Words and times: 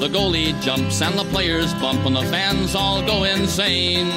The 0.00 0.08
goalie 0.08 0.52
jumps 0.62 1.00
and 1.00 1.18
the 1.18 1.24
players 1.24 1.72
bump, 1.74 2.04
and 2.04 2.14
the 2.14 2.22
fans 2.24 2.74
all 2.74 3.02
go 3.04 3.24
insane. 3.24 4.10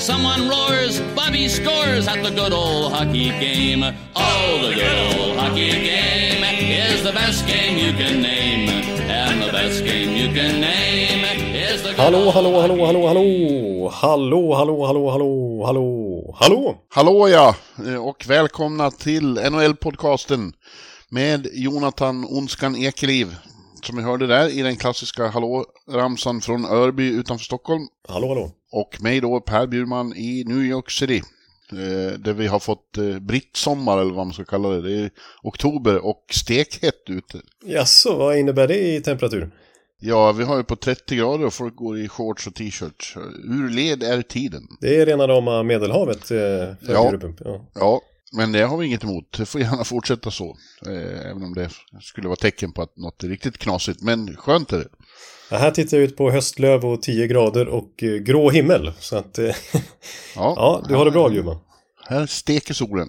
Someone 0.00 0.48
roars, 0.48 1.00
Bobby 1.14 1.48
scores 1.48 2.08
at 2.08 2.22
the 2.24 2.30
good 2.30 2.52
old 2.52 2.92
hockey 2.92 3.30
game. 3.30 3.84
Oh, 4.16 4.68
the 4.68 4.74
good 4.74 4.98
old 5.20 5.38
hockey 5.38 5.70
game 5.70 6.42
is 6.42 7.04
the 7.04 7.12
best 7.12 7.46
game 7.46 7.78
you 7.78 7.92
can 7.92 8.20
name. 8.20 8.68
And 9.08 9.42
the 9.42 9.52
best 9.52 9.84
game 9.84 10.10
you 10.16 10.34
can 10.34 10.60
name 10.60 11.24
is 11.54 11.82
the 11.84 11.94
Hallå, 11.94 12.30
hallå, 12.32 12.60
hallå, 12.60 12.74
hockey 12.74 12.86
hallå, 12.86 13.06
hallå! 13.06 13.88
Hallå, 13.90 14.54
hallå, 14.54 14.86
hallå, 14.86 15.10
hallå, 15.10 15.62
hallå, 15.66 16.34
hallå! 16.40 16.78
Hallå 16.88 17.28
ja, 17.28 17.54
eh, 17.86 18.06
och 18.08 18.24
välkomna 18.28 18.90
till 18.90 19.38
NHL-podcasten 19.38 20.52
med 21.08 21.46
Jonathan 21.52 22.24
Onskan 22.24 22.76
Ekeliv. 22.76 23.36
Som 23.82 23.96
vi 23.96 24.02
hörde 24.02 24.26
där 24.26 24.48
i 24.48 24.62
den 24.62 24.76
klassiska 24.76 25.26
hallå-ramsan 25.26 26.40
från 26.40 26.64
Örby 26.64 27.08
utanför 27.08 27.44
Stockholm. 27.44 27.82
Hallå, 28.08 28.28
hallå! 28.28 28.50
Och 28.72 29.02
mig 29.02 29.20
då, 29.20 29.40
Per 29.40 29.66
Bjurman 29.66 30.16
i 30.16 30.44
New 30.46 30.62
York 30.62 30.90
City. 30.90 31.22
Eh, 31.72 32.18
där 32.18 32.32
vi 32.32 32.46
har 32.46 32.58
fått 32.58 32.98
eh, 32.98 33.18
brittsommar 33.18 33.98
eller 33.98 34.12
vad 34.12 34.26
man 34.26 34.34
ska 34.34 34.44
kalla 34.44 34.68
det. 34.68 34.82
Det 34.82 35.04
är 35.04 35.10
oktober 35.42 36.04
och 36.04 36.24
stekhett 36.30 37.02
ute. 37.10 37.40
Jaså, 37.64 38.16
vad 38.16 38.38
innebär 38.38 38.68
det 38.68 38.78
i 38.78 39.00
temperatur? 39.00 39.50
Ja, 40.04 40.32
vi 40.32 40.44
har 40.44 40.56
ju 40.56 40.64
på 40.64 40.76
30 40.76 41.16
grader 41.16 41.46
och 41.46 41.54
folk 41.54 41.76
går 41.76 41.98
i 41.98 42.08
shorts 42.08 42.46
och 42.46 42.54
t-shirts. 42.54 43.16
Ur 43.44 43.70
led 43.70 44.02
är 44.02 44.22
tiden. 44.22 44.62
Det 44.80 45.00
är 45.00 45.06
rena 45.06 45.28
rama 45.28 45.62
Medelhavet 45.62 46.30
eh, 46.30 46.36
för 46.36 46.76
Ja. 46.88 47.12
Ja. 47.44 47.66
Ja, 47.74 48.00
men 48.32 48.52
det 48.52 48.62
har 48.62 48.76
vi 48.76 48.86
inget 48.86 49.04
emot. 49.04 49.32
Det 49.38 49.46
får 49.46 49.60
gärna 49.60 49.84
fortsätta 49.84 50.30
så. 50.30 50.56
Eh, 50.86 51.30
även 51.30 51.42
om 51.42 51.54
det 51.54 51.70
skulle 52.00 52.28
vara 52.28 52.36
tecken 52.36 52.72
på 52.72 52.82
att 52.82 52.96
något 52.96 53.24
är 53.24 53.28
riktigt 53.28 53.58
knasigt. 53.58 54.02
Men 54.02 54.36
skönt 54.36 54.72
är 54.72 54.78
det. 54.78 54.88
Ja, 55.50 55.56
här 55.56 55.70
tittar 55.70 55.96
jag 55.96 56.04
ut 56.04 56.16
på 56.16 56.30
höstlöv 56.30 56.84
och 56.84 57.02
10 57.02 57.26
grader 57.26 57.68
och 57.68 58.02
eh, 58.02 58.08
grå 58.14 58.50
himmel. 58.50 58.92
Så 58.98 59.16
att, 59.16 59.38
eh, 59.38 59.44
Ja, 60.36 60.54
ja, 60.56 60.84
du 60.88 60.94
har 60.94 61.04
det 61.04 61.10
bra 61.10 61.28
Bjurman. 61.28 61.58
Här 62.06 62.26
steker 62.26 62.74
solen. 62.74 63.08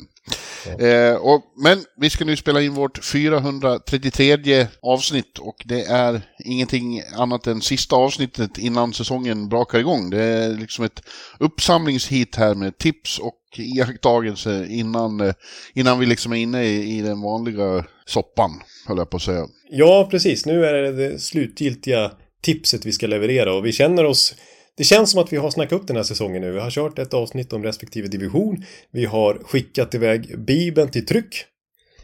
Eh, 0.80 1.16
och, 1.16 1.42
men 1.64 1.86
vi 1.98 2.10
ska 2.10 2.26
nu 2.26 2.36
spela 2.36 2.62
in 2.62 2.74
vårt 2.74 3.06
433 3.06 4.68
avsnitt 4.82 5.40
och 5.40 5.56
det 5.66 5.82
är 5.82 6.22
ingenting 6.46 7.02
annat 7.16 7.48
än 7.48 7.62
sista 7.62 7.96
avsnittet 7.96 8.58
innan 8.58 8.94
säsongen 8.94 9.50
brakar 9.50 9.80
igång. 9.80 10.10
Det 10.10 10.24
är 10.24 10.50
liksom 10.50 10.86
ett 10.86 11.02
uppsamlingshit 11.40 12.36
här 12.36 12.56
med 12.56 12.78
tips 12.78 13.20
och 13.20 13.40
iakttagelser 13.58 14.72
innan, 14.72 15.22
eh, 15.22 15.34
innan 15.74 16.00
vi 16.00 16.06
liksom 16.06 16.34
är 16.34 16.38
inne 16.38 16.64
i, 16.64 16.98
i 16.98 17.02
den 17.02 17.22
vanliga 17.22 17.86
soppan, 18.06 18.52
höll 18.88 18.98
jag 18.98 19.10
på 19.10 19.18
att 19.18 19.24
säga. 19.24 19.48
Ja, 19.70 20.08
precis. 20.12 20.46
Nu 20.46 20.66
är 20.66 20.74
det 20.74 20.92
det 20.92 21.20
slutgiltiga 21.20 22.12
tipset 22.42 22.86
vi 22.86 22.92
ska 22.92 23.08
leverera 23.08 23.54
och 23.54 23.66
vi 23.66 23.72
känner 23.72 24.06
oss 24.06 24.36
det 24.78 24.84
känns 24.84 25.12
som 25.12 25.22
att 25.22 25.34
vi 25.34 25.38
har 25.38 25.52
snackat 25.52 25.82
upp 25.82 25.88
den 25.88 25.96
här 25.96 26.04
säsongen 26.04 26.42
nu. 26.42 26.52
Vi 26.52 26.60
har 26.60 26.72
kört 26.72 27.00
ett 27.00 27.14
avsnitt 27.14 27.54
om 27.54 27.64
respektive 27.64 28.08
division. 28.08 28.66
Vi 28.92 29.06
har 29.06 29.42
skickat 29.44 29.94
iväg 29.96 30.40
Bibeln 30.40 30.90
till 30.90 31.06
tryck. 31.06 31.46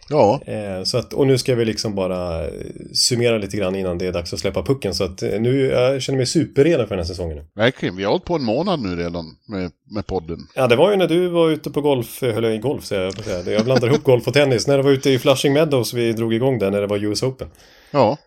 Ja, 0.09 0.41
Eh, 0.45 0.83
så 0.83 0.97
att, 0.97 1.13
och 1.13 1.27
nu 1.27 1.37
ska 1.37 1.55
vi 1.55 1.65
liksom 1.65 1.95
bara 1.95 2.47
eh, 2.47 2.51
summera 2.93 3.37
lite 3.37 3.57
grann 3.57 3.75
innan 3.75 3.97
det 3.97 4.05
är 4.05 4.11
dags 4.11 4.33
att 4.33 4.39
släppa 4.39 4.63
pucken. 4.63 4.93
Så 4.93 5.03
att 5.03 5.23
eh, 5.23 5.39
nu, 5.39 5.65
jag 5.65 6.01
känner 6.01 6.17
mig 6.17 6.25
superredo 6.25 6.83
för 6.83 6.89
den 6.89 6.99
här 6.99 7.05
säsongen. 7.05 7.45
verkligen. 7.55 7.95
Vi 7.95 8.03
har 8.03 8.11
hållit 8.11 8.25
på 8.25 8.35
en 8.35 8.43
månad 8.43 8.79
nu 8.79 8.95
redan 8.95 9.25
med, 9.47 9.71
med 9.95 10.07
podden. 10.07 10.39
Ja, 10.55 10.67
det 10.67 10.75
var 10.75 10.91
ju 10.91 10.97
när 10.97 11.07
du 11.07 11.27
var 11.27 11.49
ute 11.49 11.71
på 11.71 11.81
golf, 11.81 12.21
höll 12.21 12.43
jag 12.43 12.55
i 12.55 12.57
golf 12.57 12.85
säger 12.85 13.13
jag. 13.27 13.53
Jag 13.53 13.65
blandar 13.65 13.87
ihop 13.87 14.03
golf 14.03 14.27
och 14.27 14.33
tennis. 14.33 14.67
När 14.67 14.77
du 14.77 14.83
var 14.83 14.91
ute 14.91 15.09
i 15.09 15.19
Flushing 15.19 15.53
Meadows 15.53 15.93
vi 15.93 16.13
drog 16.13 16.33
igång 16.33 16.59
där 16.59 16.71
när 16.71 16.81
det 16.81 16.87
var 16.87 17.03
US 17.03 17.23
Open. 17.23 17.47
Ja. 17.91 18.17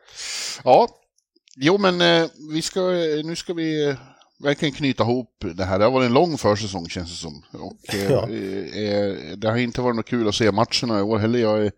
Ja. 0.65 0.89
Jo, 1.57 1.79
men 1.79 2.29
vi 2.53 2.63
ska, 2.63 2.81
nu 3.25 3.37
ska 3.37 3.55
vi 3.55 3.97
verkligen 4.43 4.75
knyta 4.75 5.03
ihop 5.03 5.45
det 5.55 5.65
här. 5.65 5.79
Det 5.79 5.85
har 5.85 5.93
varit 5.93 6.07
en 6.07 6.15
lång 6.15 6.39
försäsong 6.39 6.89
känns 6.89 7.11
det 7.11 7.17
som. 7.17 7.43
Och, 7.53 7.77
eh, 7.95 8.11
Ja. 8.11 8.23
eh, 8.29 9.37
det 9.37 9.51
har 9.51 9.57
inte 9.57 9.81
varit 9.81 9.97
något 9.97 10.09
kul 10.09 10.29
att 10.29 10.35
se 10.35 10.53
matcherna 10.53 10.99
i 10.99 11.03
år 11.03 11.19
heller. 11.19 11.39
Jag 11.39 11.67
är, 11.67 11.73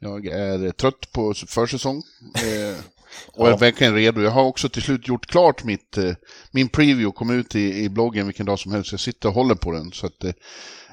jag 0.00 0.26
är 0.26 0.70
trött 0.70 1.12
på 1.12 1.34
försäsong. 1.34 2.02
Eh, 2.36 2.76
och 3.32 3.48
är 3.48 3.58
verkligen 3.58 3.94
redo. 3.94 4.20
Jag 4.20 4.30
har 4.30 4.44
också 4.44 4.68
till 4.68 4.82
slut 4.82 5.08
gjort 5.08 5.26
klart 5.26 5.64
mitt, 5.64 5.98
eh, 5.98 6.12
min 6.50 6.68
preview, 6.68 7.12
kom 7.12 7.30
ut 7.30 7.54
i, 7.56 7.84
i 7.84 7.88
bloggen 7.88 8.26
vilken 8.26 8.46
dag 8.46 8.58
som 8.58 8.72
helst. 8.72 8.90
Jag 8.92 9.00
sitter 9.00 9.28
och 9.28 9.34
håller 9.34 9.54
på 9.54 9.72
den. 9.72 9.92
Så 9.92 10.06
att, 10.06 10.24
eh, 10.24 10.28
eh, 10.30 10.34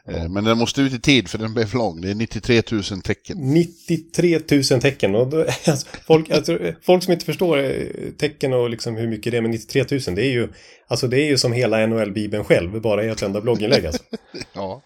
Men 0.07 0.43
den 0.43 0.57
måste 0.57 0.81
ut 0.81 0.93
i 0.93 0.99
tid 0.99 1.29
för 1.29 1.37
den 1.37 1.53
blev 1.53 1.65
för 1.65 1.77
lång. 1.77 2.01
Det 2.01 2.09
är 2.09 2.15
93 2.15 2.61
000 2.71 2.83
tecken. 2.83 3.37
93 3.37 4.39
000 4.51 4.63
tecken. 4.63 5.15
Och 5.15 5.27
då, 5.27 5.41
alltså, 5.67 5.87
folk, 6.07 6.29
alltså, 6.29 6.59
folk 6.81 7.03
som 7.03 7.13
inte 7.13 7.25
förstår 7.25 7.57
eh, 7.57 8.11
tecken 8.17 8.53
och 8.53 8.69
liksom 8.69 8.95
hur 8.95 9.07
mycket 9.07 9.31
det 9.31 9.37
är 9.37 9.41
med 9.41 9.51
93 9.51 9.85
000. 9.91 10.15
Det 10.15 10.25
är 10.25 10.31
ju, 10.31 10.47
alltså, 10.87 11.07
det 11.07 11.21
är 11.21 11.25
ju 11.25 11.37
som 11.37 11.53
hela 11.53 11.87
NHL-bibeln 11.87 12.43
själv, 12.43 12.81
bara 12.81 13.03
i 13.03 13.09
ett 13.09 13.21
enda 13.21 13.41
blogginlägg. 13.41 13.85
Alltså. 13.85 14.03
Ja. 14.53 14.81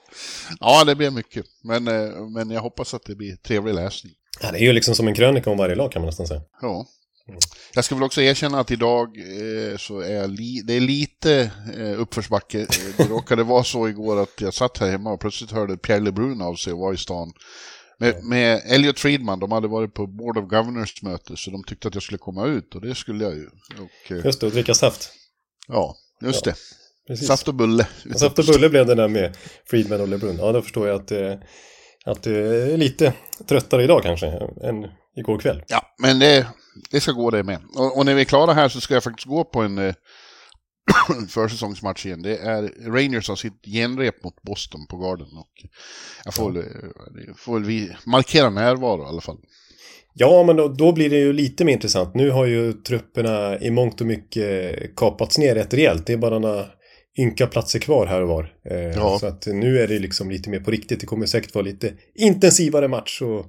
ja, 0.59 0.84
det 0.84 0.96
blir 0.96 1.12
mycket. 1.12 1.46
Men, 1.63 1.88
eh, 1.88 2.28
men 2.29 2.52
jag 2.52 2.62
hoppas 2.62 2.94
att 2.94 3.03
det 3.06 3.16
blir 3.16 3.35
trevlig 3.35 3.74
läsning. 3.74 4.13
Ja, 4.41 4.52
det 4.52 4.58
är 4.58 4.63
ju 4.63 4.74
liksom 4.74 4.96
som 4.96 5.08
en 5.08 5.16
krönika 5.16 5.50
om 5.50 5.58
varje 5.58 5.75
lag 5.75 5.91
kan 5.91 6.02
man 6.02 6.08
nästan 6.08 6.28
säga. 6.28 6.41
Ja. 6.62 6.88
Jag 7.73 7.85
ska 7.85 7.95
väl 7.95 8.03
också 8.03 8.22
erkänna 8.22 8.59
att 8.59 8.72
idag 8.72 9.07
eh, 9.17 9.78
så 9.78 10.00
är 10.00 10.28
li- 10.28 10.62
det 10.66 10.73
är 10.73 10.79
lite 10.79 11.51
eh, 11.78 12.01
uppförsbacke. 12.01 12.59
Eh, 12.59 12.67
Det 12.97 13.03
råkade 13.03 13.44
vara 13.44 13.63
så 13.63 13.88
igår 13.88 14.22
att 14.22 14.41
jag 14.41 14.53
satt 14.53 14.78
här 14.78 14.90
hemma 14.91 15.12
och 15.12 15.19
plötsligt 15.19 15.51
hörde 15.51 15.78
Pierre 15.78 16.00
LeBrun 16.00 16.41
av 16.41 16.56
sig 16.56 16.73
och 16.73 16.79
var 16.79 16.94
i 16.94 16.97
stan. 16.97 17.31
Med, 18.00 18.23
med 18.23 18.62
Elliot 18.66 19.00
Friedman, 19.00 19.40
de 19.40 19.51
hade 19.51 19.67
varit 19.67 19.94
på 19.94 20.07
Board 20.07 20.38
of 20.38 20.50
Governors 20.50 21.01
möte 21.03 21.38
så 21.38 21.51
de 21.51 21.63
tyckte 21.63 21.88
att 21.88 21.94
jag 21.94 22.03
skulle 22.03 22.17
komma 22.17 22.45
ut 22.45 22.75
och 22.75 22.81
det 22.81 22.95
skulle 22.95 23.23
jag 23.23 23.34
ju. 23.35 23.46
Och, 23.79 24.11
eh, 24.11 24.25
Just 24.25 24.40
det, 24.40 24.46
och 24.46 24.51
dricka 24.51 24.73
saft. 24.73 25.11
ja, 25.67 25.96
just 26.22 26.44
det. 26.46 26.56
Precis. 27.07 27.28
Saft 27.28 27.47
och 27.47 27.56
bulle. 27.56 27.88
Saft 28.16 28.40
och 28.40 28.46
bulle 28.46 28.69
blev 28.69 28.85
det 28.85 28.96
där 28.96 29.07
med 29.07 29.38
Friedman 29.66 30.01
och 30.01 30.07
LeBrun. 30.07 30.38
Ja, 30.40 30.51
då 30.51 30.61
förstår 30.61 30.88
jag 30.88 31.01
att, 31.01 31.11
eh, 31.11 31.34
att 32.06 32.23
det 32.23 32.31
är 32.73 32.78
lite 32.78 33.13
tröttare 33.47 33.84
idag 33.84 34.03
kanske 34.03 34.28
än 34.64 34.87
igår 35.20 35.40
kväll. 35.40 35.64
Ja, 35.68 35.96
men 36.02 36.20
det, 36.20 36.48
det 36.92 37.02
ska 37.02 37.12
gå 37.12 37.30
det 37.32 37.44
med. 37.44 37.60
Och, 37.76 37.98
och 37.98 38.06
när 38.06 38.16
vi 38.16 38.22
är 38.22 38.26
klara 38.26 38.54
här 38.54 38.70
så 38.70 38.82
ska 38.82 38.94
jag 38.94 39.04
faktiskt 39.04 39.28
gå 39.28 39.44
på 39.44 39.62
en 39.62 39.78
eh, 39.78 39.94
försäsongsmatch 41.30 42.06
igen. 42.06 42.22
Det 42.22 42.38
är 42.38 42.92
Rangers 42.92 43.26
som 43.26 43.38
sitt 43.38 43.66
genrep 43.66 44.24
mot 44.24 44.42
Boston 44.42 44.88
på 44.88 44.98
Garden. 44.98 45.28
Och 45.38 45.66
jag 46.26 46.34
får, 46.34 46.52
väl, 46.52 46.62
eh, 46.64 47.36
får 47.38 47.54
väl 47.54 47.64
vi 47.64 47.92
markera 48.06 48.50
närvaro 48.50 49.04
i 49.04 49.06
alla 49.06 49.22
fall. 49.22 49.38
Ja, 50.14 50.44
men 50.44 50.56
då, 50.56 50.68
då 50.68 50.92
blir 50.92 51.10
det 51.10 51.18
ju 51.18 51.34
lite 51.34 51.66
mer 51.66 51.74
intressant. 51.74 52.16
Nu 52.16 52.32
har 52.32 52.46
ju 52.46 52.74
trupperna 52.74 53.60
i 53.60 53.72
mångt 53.72 54.02
och 54.02 54.08
mycket 54.08 54.96
kapats 54.96 55.38
ner 55.38 55.56
rätt 55.56 55.74
rejält. 55.74 56.06
Det 56.06 56.14
är 56.14 56.18
bara 56.18 56.40
några 56.40 56.66
ynka 57.18 57.48
platser 57.48 57.80
kvar 57.80 58.06
här 58.06 58.22
och 58.22 58.28
var. 58.28 58.54
Eh, 58.70 58.78
Ja. 58.78 59.20
Så 59.20 59.28
att 59.28 59.46
nu 59.46 59.80
är 59.80 59.88
det 59.88 60.00
liksom 60.00 60.32
lite 60.32 60.50
mer 60.50 60.60
på 60.60 60.72
riktigt. 60.72 61.00
Det 61.00 61.06
kommer 61.06 61.26
säkert 61.26 61.56
vara 61.56 61.66
lite 61.66 61.94
intensivare 62.16 62.88
match 62.88 63.22
och, 63.22 63.46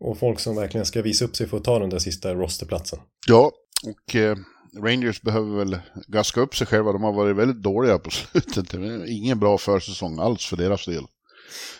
och 0.00 0.18
folk 0.18 0.40
som 0.40 0.56
verkligen 0.56 0.86
ska 0.86 1.02
visa 1.02 1.24
upp 1.24 1.36
sig 1.36 1.48
för 1.48 1.56
att 1.56 1.64
ta 1.64 1.78
den 1.78 1.90
där 1.90 1.98
sista 1.98 2.34
rosterplatsen. 2.34 2.98
Ja, 3.26 3.52
och 3.86 4.16
eh, 4.16 4.36
Rangers 4.82 5.22
behöver 5.22 5.56
väl 5.56 5.78
gaska 6.06 6.40
upp 6.40 6.56
sig 6.56 6.66
själva. 6.66 6.92
De 6.92 7.02
har 7.02 7.12
varit 7.12 7.36
väldigt 7.36 7.62
dåliga 7.62 7.98
på 7.98 8.10
slutet. 8.32 8.74
Ingen 9.08 9.38
bra 9.38 9.58
försäsong 9.58 10.18
alls 10.18 10.46
för 10.46 10.56
deras 10.56 10.86
del. 10.86 11.04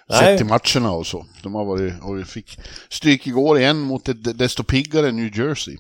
Nej. 0.09 0.19
Sett 0.19 0.39
till 0.39 0.47
matcherna 0.47 0.93
och 0.93 1.07
så. 1.07 1.27
De 1.43 1.55
har 1.55 1.65
varit, 1.65 1.95
och 2.03 2.19
vi 2.19 2.25
fick 2.25 2.59
stryk 2.89 3.27
igår 3.27 3.59
igen 3.59 3.81
mot 3.81 4.09
ett 4.09 4.39
desto 4.39 4.65
piggare 4.65 5.13
New 5.13 5.39
Jersey. 5.39 5.77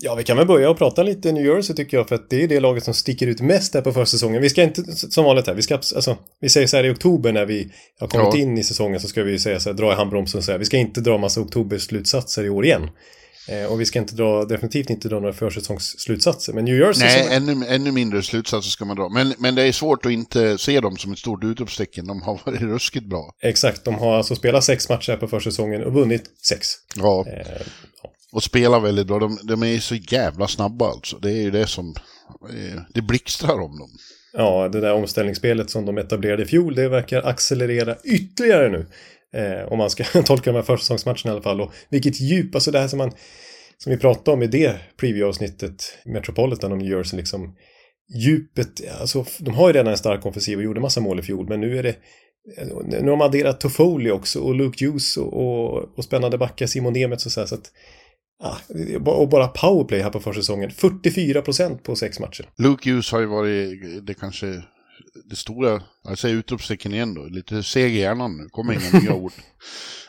Ja, 0.00 0.14
vi 0.14 0.24
kan 0.24 0.36
väl 0.36 0.46
börja 0.46 0.70
och 0.70 0.78
prata 0.78 1.02
lite 1.02 1.32
New 1.32 1.46
Jersey 1.46 1.76
tycker 1.76 1.96
jag, 1.96 2.08
för 2.08 2.14
att 2.14 2.30
det 2.30 2.42
är 2.42 2.48
det 2.48 2.60
laget 2.60 2.84
som 2.84 2.94
sticker 2.94 3.26
ut 3.26 3.40
mest 3.40 3.74
här 3.74 3.80
på 3.80 3.92
försäsongen. 3.92 4.42
Vi 4.42 4.50
ska 4.50 4.62
inte, 4.62 4.82
som 4.96 5.24
vanligt 5.24 5.46
här, 5.46 5.54
vi 5.54 5.62
ska, 5.62 5.74
alltså, 5.74 6.16
vi 6.40 6.48
säger 6.48 6.66
så 6.66 6.76
här 6.76 6.84
i 6.84 6.90
oktober 6.90 7.32
när 7.32 7.46
vi 7.46 7.70
har 8.00 8.08
kommit 8.08 8.34
Ja. 8.34 8.40
in 8.40 8.58
i 8.58 8.64
säsongen 8.64 9.00
så 9.00 9.08
ska 9.08 9.22
vi 9.22 9.38
säga 9.38 9.60
så 9.60 9.68
här, 9.68 9.76
dra 9.76 9.92
i 9.92 9.94
handbromsen 9.94 10.38
och 10.38 10.44
säga, 10.44 10.58
vi 10.58 10.64
ska 10.64 10.76
inte 10.76 11.00
dra 11.00 11.18
massa 11.18 11.40
oktoberslutsatser 11.40 12.44
i 12.44 12.48
år 12.50 12.64
igen. 12.64 12.88
Eh, 13.48 13.72
och 13.72 13.80
vi 13.80 13.86
ska 13.86 13.98
inte 13.98 14.14
dra, 14.14 14.44
definitivt 14.44 14.90
inte 14.90 15.08
dra 15.08 15.20
några 15.20 15.32
försäsongsslutsatser. 15.32 16.52
Men 16.52 16.64
New 16.64 16.78
Jersey 16.78 17.04
Nej, 17.04 17.24
som, 17.24 17.32
ännu, 17.48 17.66
ännu 17.66 17.92
mindre 17.92 18.22
slutsatser 18.22 18.70
ska 18.70 18.84
man 18.84 18.96
dra. 18.96 19.08
Men, 19.08 19.34
men 19.38 19.54
det 19.54 19.62
är 19.62 19.72
svårt 19.72 20.06
att 20.06 20.12
inte 20.12 20.58
se 20.58 20.80
dem 20.80 20.96
som 20.96 21.12
ett 21.12 21.18
stort 21.18 21.44
utropstecken. 21.44 22.06
De 22.06 22.22
har 22.22 22.40
varit 22.46 22.60
ruskigt 22.60 23.06
bra. 23.06 23.30
exakt, 23.42 23.84
de 23.84 23.94
har 23.94 24.16
alltså 24.16 24.34
spelat 24.36 24.64
sex 24.64 24.88
matcher 24.88 25.10
här 25.12 25.16
på 25.18 25.28
försäsongen 25.28 25.84
och 25.84 25.92
vunnit 25.92 26.24
sex. 26.48 26.68
Ja, 26.96 27.24
Eh, 27.28 27.62
och 28.34 28.42
spelar 28.42 28.80
väldigt 28.80 29.06
bra. 29.06 29.18
De, 29.18 29.38
de 29.42 29.62
är 29.62 29.78
så 29.78 29.94
jävla 29.94 30.48
snabba 30.48 30.88
alltså. 30.88 31.18
Det 31.18 31.30
är 31.30 31.42
ju 31.42 31.50
det 31.50 31.66
som... 31.66 31.94
Eh, 32.50 32.80
det 32.94 33.02
blixtrar 33.02 33.54
om 33.54 33.78
dem. 33.78 33.90
Ja, 34.32 34.68
det 34.68 34.80
där 34.80 34.92
omställningsspelet 34.92 35.70
som 35.70 35.86
de 35.86 35.98
etablerade 35.98 36.42
i 36.42 36.46
fjol, 36.46 36.74
det 36.74 36.88
verkar 36.88 37.22
accelerera 37.22 37.96
ytterligare 38.04 38.68
nu. 38.68 38.86
Eh, 39.40 39.72
om 39.72 39.78
man 39.78 39.90
ska 39.90 40.04
tolka 40.22 40.52
de 40.52 40.56
här 40.56 40.62
försäsongsmatcherna 40.62 41.24
i 41.24 41.30
alla 41.30 41.42
fall. 41.42 41.60
Och 41.60 41.72
vilket 41.88 42.20
djup, 42.20 42.54
alltså 42.54 42.70
det 42.70 42.78
här 42.78 42.88
som 42.88 42.98
man 42.98 43.12
som 43.78 43.90
vi 43.92 43.98
pratade 43.98 44.30
om 44.30 44.42
i 44.42 44.46
det 44.46 44.76
preview-avsnittet, 44.96 45.98
Metropolitan 46.04 46.72
om 46.72 46.78
New 46.78 46.90
Jersey, 46.90 47.16
liksom 47.16 47.56
djupet, 48.16 48.98
alltså 49.00 49.24
de 49.38 49.54
har 49.54 49.68
ju 49.68 49.72
redan 49.72 49.92
en 49.92 49.98
stark 49.98 50.26
offensiv 50.26 50.58
och 50.58 50.64
gjorde 50.64 50.80
massa 50.80 51.00
mål 51.00 51.18
i 51.18 51.22
fjol, 51.22 51.48
men 51.48 51.60
nu 51.60 51.78
är 51.78 51.82
det 51.82 51.96
eh, 52.58 52.66
nu 52.86 52.98
har 52.98 53.10
de 53.10 53.20
adderat 53.20 53.60
Toffoli 53.60 54.10
också 54.10 54.40
och 54.40 54.54
Luke 54.54 54.86
Hughes 54.86 55.16
och, 55.16 55.32
och, 55.32 55.98
och 55.98 56.04
spännande 56.04 56.38
backar 56.38 56.66
Simon 56.66 56.92
Nemeth 56.92 57.26
och 57.26 57.32
så 57.32 57.40
här, 57.40 57.46
så 57.46 57.54
att 57.54 57.72
och 59.06 59.28
bara 59.28 59.48
powerplay 59.48 60.00
här 60.02 60.10
på 60.10 60.20
försäsongen. 60.20 60.70
44% 60.70 61.78
på 61.78 61.96
sex 61.96 62.20
matcher. 62.20 62.48
Luke 62.56 62.90
Hughes 62.90 63.12
har 63.12 63.20
ju 63.20 63.26
varit 63.26 64.06
det 64.06 64.14
kanske 64.14 64.62
det 65.30 65.36
stora, 65.36 65.82
jag 66.04 66.18
säger 66.18 66.34
utropstecken 66.34 66.94
igen 66.94 67.14
då, 67.14 67.24
lite 67.24 67.62
seg 67.62 67.94
i 67.96 67.98
hjärnan 67.98 68.36
nu, 68.36 68.48
kommer 68.48 68.72
inga 68.72 69.00
nya 69.00 69.14
ord. 69.22 69.32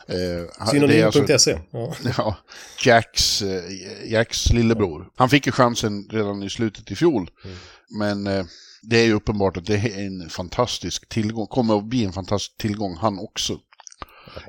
Eh, 0.08 0.16
är 0.16 0.46
alltså- 0.46 0.70
Synonym.se. 0.70 1.58
Ja. 1.70 1.94
Ja, 2.18 2.36
Jacks, 2.84 3.42
eh, 3.42 3.62
Jacks 4.12 4.52
lillebror. 4.52 5.08
Han 5.16 5.28
fick 5.28 5.46
ju 5.46 5.52
chansen 5.52 6.08
redan 6.10 6.42
i 6.42 6.50
slutet 6.50 6.90
i 6.90 6.96
fjol. 6.96 7.30
Men 7.98 8.26
eh, 8.26 8.44
det 8.82 8.96
är 9.00 9.04
ju 9.04 9.12
uppenbart 9.12 9.56
att 9.56 9.66
det 9.66 9.74
är 9.76 10.06
en 10.06 10.28
fantastisk 10.28 11.08
tillgång, 11.08 11.46
kommer 11.46 11.78
att 11.78 11.84
bli 11.84 12.04
en 12.04 12.12
fantastisk 12.12 12.56
tillgång 12.58 12.96
han 12.96 13.18
också. 13.18 13.58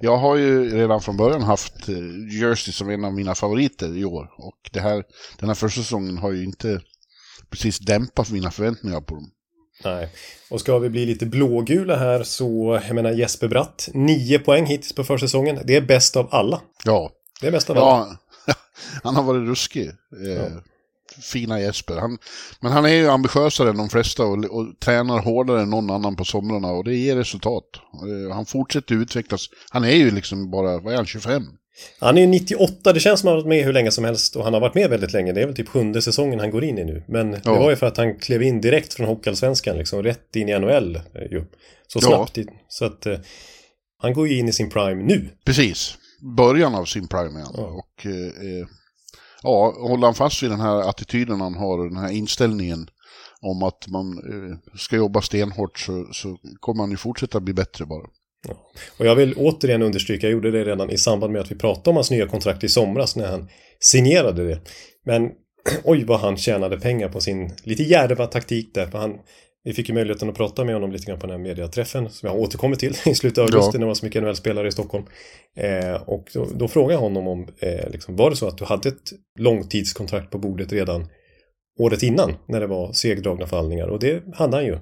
Jag 0.02 0.18
har 0.18 0.36
ju 0.36 0.78
redan 0.78 1.02
från 1.02 1.18
början 1.18 1.42
haft 1.42 1.90
eh, 1.90 1.96
Jersey 2.42 2.74
som 2.74 2.90
en 2.90 3.06
av 3.06 3.14
mina 3.14 3.36
favoriter 3.36 3.98
i 3.98 4.06
år. 4.06 4.30
Och 4.38 4.70
det 4.72 4.80
här, 4.80 5.04
den 5.40 5.50
här 5.50 5.56
första 5.56 5.82
säsongen 5.82 6.18
har 6.18 6.32
ju 6.32 6.44
inte 6.44 6.82
precis 7.50 7.80
dämpat 7.80 8.30
mina 8.30 8.52
förväntningar 8.52 9.02
på 9.02 9.16
dem. 9.16 9.32
Nej. 9.84 10.10
Och 10.50 10.60
ska 10.60 10.80
vi 10.80 10.90
bli 10.90 11.06
lite 11.06 11.26
blågula 11.26 11.96
här 11.96 12.24
så, 12.24 12.82
jag 12.88 12.96
menar 12.96 13.12
Jesper 13.12 13.48
Bratt, 13.48 13.90
9 13.94 14.40
poäng 14.40 14.66
hittills 14.66 14.94
på 14.94 15.04
försäsongen. 15.04 15.60
Det 15.66 15.76
är 15.76 15.82
bäst 15.82 16.16
av 16.16 16.28
alla. 16.32 16.62
Ja, 16.86 17.12
Det 17.42 17.48
är 17.48 17.52
bäst 17.52 17.70
av 17.70 17.78
alla. 17.78 18.18
ja 18.46 18.54
han 19.04 19.16
har 19.16 19.24
varit 19.24 19.48
ruskig. 19.48 19.88
Eh, 19.88 20.54
Fina 21.22 21.60
Jesper. 21.62 21.96
Han, 21.98 22.18
men 22.60 22.72
han 22.72 22.86
är 22.86 22.90
ju 22.94 23.08
ambitiösare 23.10 23.70
än 23.70 23.78
de 23.78 23.90
flesta 23.90 24.24
och, 24.24 24.46
och 24.46 24.80
tränar 24.80 25.20
hårdare 25.20 25.62
än 25.62 25.70
någon 25.70 25.90
annan 25.90 26.16
på 26.16 26.26
somrarna 26.26 26.72
och 26.72 26.84
det 26.84 26.96
ger 26.96 27.16
resultat. 27.16 27.64
Eh, 28.28 28.36
han 28.36 28.46
fortsätter 28.46 28.96
utvecklas. 28.96 29.46
Han 29.70 29.84
är 29.84 29.96
ju 29.96 30.12
liksom 30.12 30.52
bara, 30.52 30.78
vad 30.80 30.94
är 30.94 30.98
han, 30.98 31.06
25? 31.06 31.44
Han 32.00 32.18
är 32.18 32.22
ju 32.22 32.28
98, 32.28 32.94
det 32.94 33.00
känns 33.00 33.20
som 33.20 33.28
att 33.28 33.32
han 33.32 33.38
har 33.38 33.44
varit 33.44 33.50
med 33.58 33.66
hur 33.66 33.74
länge 33.74 33.92
som 33.92 34.04
helst 34.04 34.36
och 34.36 34.44
han 34.44 34.54
har 34.54 34.62
varit 34.62 34.76
med 34.76 34.90
väldigt 34.90 35.14
länge. 35.14 35.34
Det 35.34 35.42
är 35.42 35.46
väl 35.46 35.56
typ 35.56 35.68
sjunde 35.70 36.02
säsongen 36.02 36.40
han 36.40 36.52
går 36.52 36.64
in 36.64 36.78
i 36.78 36.84
nu. 36.86 37.04
Men 37.08 37.32
det 37.32 37.42
Ja. 37.46 37.60
var 37.60 37.70
ju 37.70 37.76
för 37.76 37.86
att 37.86 37.98
han 37.98 38.20
klev 38.20 38.44
in 38.44 38.62
direkt 38.62 38.94
från 38.94 39.08
Hockeyallsvenskan, 39.08 39.78
liksom 39.78 40.04
rätt 40.04 40.36
in 40.36 40.50
i 40.50 40.60
NHL 40.60 40.96
eh, 40.96 41.02
ju. 41.32 41.46
Så 41.88 42.00
Ja. 42.02 42.08
snabbt. 42.08 42.38
i- 42.38 42.48
Så 42.68 42.86
att 42.86 43.06
eh, 43.06 43.18
han 44.02 44.14
går 44.14 44.28
ju 44.28 44.38
in 44.40 44.48
i 44.48 44.54
sin 44.54 44.70
prime 44.70 45.04
nu. 45.04 45.30
Precis. 45.46 45.98
Början 46.38 46.76
av 46.76 46.86
sin 46.86 47.08
prime 47.08 47.40
igen. 47.40 47.52
Ja. 47.58 47.64
Och 47.64 48.06
eh, 48.06 48.12
eh, 48.12 48.68
ja, 49.44 49.76
håller 49.80 50.06
han 50.06 50.16
fast 50.16 50.44
vid 50.44 50.50
den 50.50 50.60
här 50.60 50.90
attityden 50.90 51.42
han 51.42 51.56
har, 51.56 51.90
den 51.90 51.98
här 51.98 52.12
inställningen 52.12 52.88
om 53.42 53.64
att 53.64 53.88
man 53.88 54.08
eh, 54.12 54.78
ska 54.78 54.96
jobba 54.96 55.22
stenhårt 55.22 55.80
så, 55.80 56.08
så 56.14 56.38
kommer 56.60 56.84
han 56.84 56.92
ju 56.92 56.98
fortsätta 56.98 57.40
bli 57.40 57.54
bättre 57.54 57.86
bara. 57.86 58.08
Och 58.98 59.06
jag 59.06 59.16
vill 59.16 59.34
återigen 59.38 59.82
understryka, 59.82 60.28
jag 60.28 60.32
gjorde 60.32 60.52
det 60.52 60.64
redan 60.64 60.90
i 60.90 60.98
samband 60.98 61.34
med 61.34 61.42
att 61.42 61.52
vi 61.52 61.56
pratade 61.56 61.90
om 61.90 61.96
hans 61.96 62.12
nya 62.12 62.28
kontrakt 62.28 62.64
i 62.64 62.70
somras 62.70 63.16
när 63.16 63.28
han 63.28 63.50
signerade 63.80 64.48
det. 64.48 64.60
Men 65.06 65.32
oj 65.84 66.04
vad 66.06 66.20
han 66.20 66.38
tjänade 66.38 66.80
pengar 66.80 67.10
på 67.10 67.22
sin 67.22 67.52
lite 67.64 67.84
djärva 67.84 68.28
taktik 68.28 68.74
där. 68.74 68.86
För 68.86 68.98
han, 68.98 69.14
vi 69.68 69.74
fick 69.74 69.90
ju 69.90 69.96
möjligheten 69.96 70.30
att 70.30 70.36
prata 70.36 70.64
med 70.64 70.76
honom 70.76 70.92
lite 70.92 71.06
grann 71.06 71.20
på 71.20 71.28
den 71.28 71.36
här 71.36 71.44
mediaträffen 71.44 72.10
som 72.10 72.30
jag 72.30 72.40
återkommer 72.40 72.76
till 72.76 72.96
i 73.06 73.16
slutet 73.16 73.38
av 73.38 73.44
augusti 73.44 73.70
Ja. 73.70 73.72
när 73.74 73.80
det 73.80 73.86
var 73.86 73.94
så 73.94 74.06
mycket 74.06 74.24
NHL-spelare 74.24 74.68
i 74.68 74.72
Stockholm. 74.72 75.06
Eh, 75.56 76.02
och 76.02 76.30
då, 76.34 76.48
då 76.56 76.68
frågade 76.68 76.94
jag 76.94 77.00
honom 77.00 77.28
om, 77.28 77.48
eh, 77.60 77.90
liksom, 77.90 78.16
var 78.16 78.30
det 78.30 78.36
så 78.36 78.48
att 78.48 78.58
du 78.58 78.66
hade 78.66 78.90
ett 78.90 79.12
långtidskontrakt 79.40 80.32
på 80.32 80.38
bordet 80.38 80.72
redan 80.74 81.08
året 81.80 82.04
innan 82.04 82.34
när 82.48 82.60
det 82.60 82.68
var 82.68 82.94
segdragna 82.94 83.48
förhandlingar 83.48 83.88
och 83.88 84.00
det 84.00 84.24
hade 84.36 84.58
han 84.58 84.66
ju. 84.66 84.78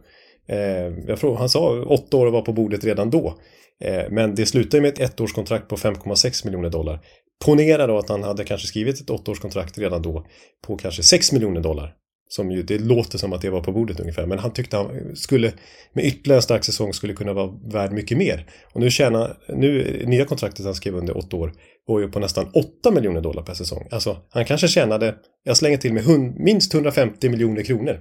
Eh, 0.47 0.93
jag 1.07 1.19
frågade, 1.19 1.39
han 1.39 1.49
sa 1.49 1.83
åtta 1.83 2.17
år 2.17 2.27
var 2.27 2.41
på 2.41 2.53
bordet 2.53 2.83
redan 2.83 3.09
då. 3.09 3.35
Eh, 3.83 4.03
men 4.09 4.35
det 4.35 4.45
slutade 4.45 4.81
med 4.81 4.89
ett 4.99 4.99
ettårskontrakt 5.19 5.67
på 5.67 5.75
5,6 5.75 6.45
miljoner 6.45 6.69
dollar. 6.69 6.99
Ponera 7.45 7.87
då 7.87 7.97
att 7.97 8.09
han 8.09 8.23
hade 8.23 8.43
kanske 8.43 8.67
skrivit 8.67 9.01
ett 9.01 9.09
åttaårskontrakt 9.09 9.77
redan 9.77 10.01
då 10.01 10.25
på 10.67 10.77
kanske 10.77 11.03
6 11.03 11.31
miljoner 11.31 11.61
dollar. 11.61 11.93
Som 12.27 12.51
ju, 12.51 12.63
det 12.63 12.77
låter 12.77 13.17
som 13.17 13.33
att 13.33 13.41
det 13.41 13.49
var 13.49 13.61
på 13.61 13.71
bordet 13.71 13.99
ungefär. 13.99 14.25
Men 14.25 14.39
han 14.39 14.53
tyckte 14.53 14.77
han 14.77 15.15
skulle, 15.15 15.53
med 15.93 16.05
ytterligare 16.05 16.37
en 16.37 16.41
stark 16.41 16.63
säsong, 16.63 16.93
skulle 16.93 17.13
kunna 17.13 17.33
vara 17.33 17.53
värd 17.63 17.91
mycket 17.91 18.17
mer. 18.17 18.45
Och 18.73 18.81
nu 18.81 18.91
tjänar, 18.91 19.37
nu, 19.47 20.01
nya 20.05 20.25
kontraktet 20.25 20.65
han 20.65 20.75
skrev 20.75 20.95
under 20.95 21.17
åtta 21.17 21.37
år 21.37 21.53
var 21.85 21.99
ju 21.99 22.11
på 22.11 22.19
nästan 22.19 22.49
8 22.53 22.91
miljoner 22.91 23.21
dollar 23.21 23.43
per 23.43 23.53
säsong. 23.53 23.87
Alltså, 23.91 24.17
han 24.29 24.45
kanske 24.45 24.67
tjänade, 24.67 25.15
jag 25.43 25.57
slänger 25.57 25.77
till 25.77 25.93
med 25.93 26.03
hund, 26.03 26.39
minst 26.39 26.73
150 26.73 27.29
miljoner 27.29 27.63
kronor 27.63 27.99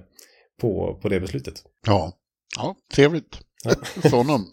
på, 0.61 0.99
på 1.01 1.09
det 1.09 1.19
beslutet. 1.19 1.63
Ja, 1.87 2.11
ja 2.57 2.75
trevligt 2.93 3.39
för 4.01 4.17
honom. 4.17 4.45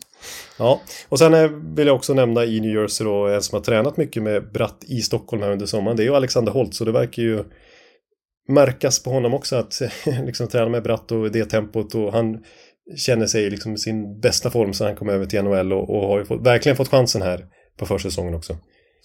Ja, 0.59 0.81
och 1.09 1.19
sen 1.19 1.35
eh, 1.35 1.51
vill 1.51 1.87
jag 1.87 1.97
också 1.97 2.15
nämna 2.15 2.45
i 2.45 2.61
New 2.61 2.75
Jersey 2.75 3.05
då, 3.05 3.27
en 3.27 3.43
som 3.43 3.57
har 3.57 3.65
tränat 3.65 3.97
mycket 3.97 4.23
med 4.23 4.53
Bratt 4.53 4.85
i 4.87 5.03
Stockholm 5.03 5.43
här 5.43 5.51
under 5.51 5.67
sommaren, 5.67 5.97
det 5.97 6.03
är 6.03 6.05
ju 6.05 6.15
Alexander 6.15 6.53
Holt, 6.53 6.75
så 6.75 6.85
det 6.85 6.93
verkar 6.93 7.23
ju 7.23 7.45
märkas 8.49 9.03
på 9.03 9.11
honom 9.11 9.35
också 9.35 9.57
att 9.57 9.81
liksom 10.07 10.49
träna 10.49 10.69
med 10.69 10.83
Bratt 10.83 11.13
och 11.13 11.33
det 11.33 11.45
tempot 11.45 11.95
och 11.95 12.13
han 12.13 12.45
känner 12.97 13.27
sig 13.27 13.51
liksom 13.51 13.75
i 13.75 13.79
sin 13.79 14.21
bästa 14.21 14.51
form 14.51 14.75
sen 14.75 14.87
han 14.87 14.97
kom 14.97 15.09
över 15.09 15.27
till 15.27 15.43
NHL 15.43 15.73
och, 15.73 15.91
och 15.91 16.09
har 16.09 16.19
ju 16.19 16.25
fått, 16.25 16.47
verkligen 16.47 16.77
fått 16.77 16.89
chansen 16.89 17.23
här 17.23 17.47
på 17.77 17.87
försäsongen 17.87 18.35
också. 18.35 18.59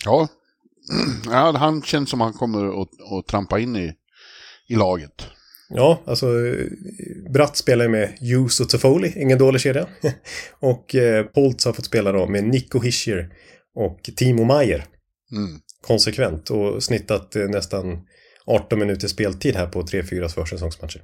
Ja. 0.06 0.28
ja, 1.26 1.58
han 1.58 1.82
känns 1.82 2.10
som 2.10 2.22
han 2.22 2.34
kommer 2.34 2.82
att, 2.82 2.90
att 3.12 3.28
trampa 3.28 3.60
in 3.60 3.76
i, 3.76 3.94
i 4.68 4.76
laget. 4.76 5.28
Ja, 5.70 6.02
alltså 6.06 6.28
Bratt 7.34 7.58
spelar 7.58 7.86
ju 7.86 7.92
med 7.92 8.18
Hughes 8.20 8.60
och 8.60 8.70
Toffoli, 8.70 9.14
ingen 9.16 9.38
dålig 9.38 9.62
kedja. 9.62 9.88
och 10.60 10.96
eh, 10.96 11.26
Holtz 11.34 11.66
har 11.66 11.74
fått 11.74 11.86
spela 11.86 12.12
då 12.12 12.28
med 12.28 12.44
Nico 12.44 12.80
Hischier 12.80 13.30
och 13.76 14.10
Timo 14.16 14.44
Maier. 14.44 14.86
Mm. 15.32 15.60
konsekvent 15.82 16.50
och 16.50 16.84
snittat 16.84 17.36
eh, 17.36 17.48
nästan 17.48 18.02
18 18.48 18.80
minuters 18.80 19.12
speltid 19.12 19.56
här 19.56 19.68
på 19.68 19.82
3-4 19.82 20.28
försäsongsmatcher. 20.28 21.02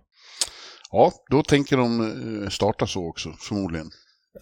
Ja, 0.92 1.12
då 1.32 1.44
tänker 1.44 1.78
de 1.78 2.02
eh, 2.44 2.50
starta 2.50 2.88
så 2.88 3.08
också, 3.08 3.34
förmodligen. 3.40 3.90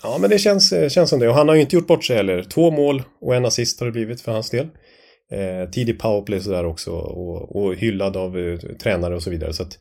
Ja, 0.03 0.17
men 0.21 0.29
det 0.29 0.39
känns, 0.39 0.71
eh, 0.73 0.89
känns 0.89 1.09
som 1.09 1.19
det. 1.19 1.29
Och 1.29 1.35
han 1.35 1.47
har 1.47 1.55
ju 1.55 1.61
inte 1.61 1.75
gjort 1.75 1.87
bort 1.87 2.03
sig 2.03 2.15
heller. 2.15 2.43
Två 2.43 2.71
mål 2.71 3.03
och 3.21 3.35
en 3.35 3.45
assist 3.45 3.79
har 3.79 3.85
det 3.87 3.91
blivit 3.91 4.21
för 4.21 4.31
hans 4.31 4.49
del. 4.49 4.67
Eh, 5.31 5.69
tidig 5.71 5.99
powerplay 5.99 6.41
sådär 6.41 6.65
också 6.65 6.91
och, 6.91 7.55
och 7.55 7.75
hyllad 7.75 8.17
av 8.17 8.37
eh, 8.37 8.59
tränare 8.59 9.15
och 9.15 9.23
så 9.23 9.29
vidare. 9.29 9.53
Så 9.53 9.63
att, 9.63 9.77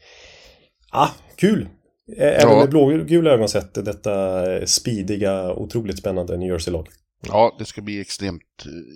ah, 0.93 1.09
kul! 1.37 1.69
Även 2.17 2.51
Ja. 2.51 2.59
med 2.59 2.71
blågula 2.71 3.31
ögon 3.31 3.49
sett 3.49 3.75
detta 3.75 4.45
eh, 4.57 4.65
speediga, 4.65 5.53
otroligt 5.53 5.99
spännande 5.99 6.37
New 6.37 6.49
Jersey-lag. 6.49 6.89
Ja, 7.27 7.57
det 7.59 7.65
ska 7.65 7.81
bli 7.83 8.01
extremt 8.01 8.43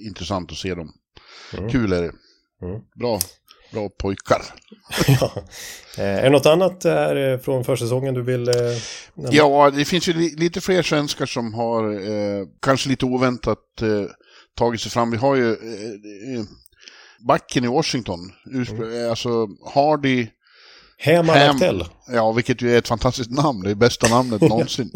intressant 0.07 0.53
att 0.53 0.59
se 0.59 0.75
dem. 0.75 0.93
Mm. 1.59 1.71
Kul 1.71 1.93
är 1.93 2.03
det. 2.03 2.13
Mm. 2.67 2.81
Bra, 3.01 3.19
bra 3.75 3.89
pojkar. 3.89 4.43
ja. 5.21 5.33
eh, 5.99 6.05
är 6.19 6.23
det 6.23 6.31
något 6.31 6.47
annat 6.47 6.81
där 6.81 7.33
eh, 7.33 7.39
från 7.39 7.65
försäsongen 7.65 8.15
du 8.15 8.23
vill 8.23 8.49
eh, 8.49 8.55
nämna? 9.15 9.33
Ja, 9.33 9.71
det 9.71 9.85
finns 9.85 10.09
ju 10.09 10.13
li- 10.13 10.35
lite 10.37 10.61
fler 10.61 10.83
svenskar 10.83 11.27
som 11.27 11.55
har 11.55 11.93
eh, 11.93 12.47
kanske 12.63 12.89
lite 12.89 13.05
oväntat 13.07 13.59
eh, 13.83 14.11
tagit 14.59 14.81
sig 14.81 14.91
fram. 14.91 15.11
Vi 15.11 15.17
har 15.17 15.37
ju 15.37 15.51
eh, 15.53 16.45
backen 17.29 17.65
i 17.65 17.69
Washington, 17.69 18.33
eh, 18.55 19.11
alltså 19.11 19.47
Hardy, 19.75 20.27
Ham 21.05 21.29
Ham, 21.29 21.51
Aktell. 21.57 21.85
ja, 22.09 22.33
vilket 22.33 22.63
ju 22.63 22.75
är 22.75 22.79
ett 22.79 22.89
fantastiskt 22.89 23.31
namn. 23.31 23.63
Det 23.63 23.71
är 23.71 23.75
bästa 23.75 24.09
namnet 24.09 24.41
någonsin. 24.49 24.91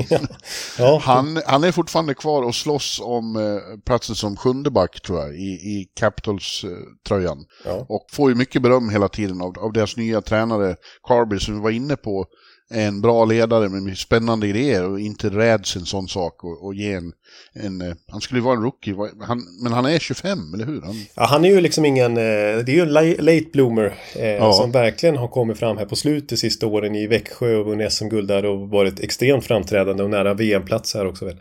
Ja, 0.79 1.01
Han, 1.05 1.43
han 1.47 1.65
är 1.65 1.73
fortfarande 1.73 2.15
kvar 2.15 2.43
och 2.43 2.55
slåss 2.55 3.01
om 3.05 3.37
eh, 3.37 3.79
platsen 3.87 4.17
som 4.17 4.37
sjunde 4.37 4.71
back, 4.71 5.01
tror 5.03 5.19
jag, 5.21 5.35
i, 5.35 5.49
i 5.49 5.89
Capitals-tröjan. 6.01 7.39
Ja. 7.65 7.87
Och 7.89 8.07
får 8.13 8.31
ju 8.31 8.35
mycket 8.37 8.63
beröm 8.63 8.91
hela 8.91 9.09
tiden 9.09 9.41
av, 9.43 9.59
av 9.59 9.73
deras 9.73 9.97
nya 9.97 10.21
tränare, 10.21 10.77
Carby, 11.09 11.39
som 11.41 11.55
vi 11.55 11.61
var 11.61 11.71
inne 11.71 11.97
på. 11.97 12.27
En 12.75 13.01
bra 13.01 13.25
ledare 13.25 13.69
med 13.69 13.99
spännande 13.99 14.47
idéer 14.47 14.85
och 14.91 15.01
inte 15.01 15.29
räds 15.29 15.77
en 15.77 15.85
sån 15.87 16.09
sak 16.09 16.45
och, 16.45 16.65
och 16.67 16.75
ge 16.75 16.93
en, 16.93 17.13
en... 17.55 17.81
eh, 17.81 17.95
Han 18.09 18.21
skulle 18.21 18.41
ju 18.41 18.45
vara 18.45 18.57
en 18.57 18.63
rookie, 18.63 18.95
han, 19.21 19.43
men 19.63 19.73
han 19.73 19.87
är 19.87 19.99
25, 19.99 20.39
eller 20.55 20.67
hur? 20.67 20.81
Han, 20.83 20.95
Ja, 21.17 21.25
han 21.27 21.45
är 21.45 21.49
ju 21.49 21.61
liksom 21.61 21.85
ingen, 21.85 22.11
eh, 22.17 22.23
det 22.65 22.69
är 22.69 22.75
ju 22.75 22.81
en 22.81 22.93
la- 22.93 23.17
late 23.19 23.47
bloomer 23.53 23.95
eh, 24.17 24.29
Ja. 24.29 24.53
som 24.53 24.73
verkligen 24.73 25.17
har 25.17 25.29
kommit 25.29 25.59
fram 25.59 25.77
här 25.79 25.85
på 25.87 25.97
slutet 25.97 26.29
de 26.29 26.37
sista 26.37 26.67
åren 26.67 26.95
i 26.95 27.07
Växjö 27.07 27.57
och 27.57 27.67
vunnit 27.67 27.93
SM-guld 27.93 28.29
där 28.29 28.45
och 28.45 28.69
varit 28.69 29.01
extremt 29.01 29.45
framträdande 29.45 30.03
och 30.03 30.11
nära 30.11 30.35
VM-plats 30.35 30.95
här 30.95 31.07
också 31.07 31.25
väl. 31.25 31.37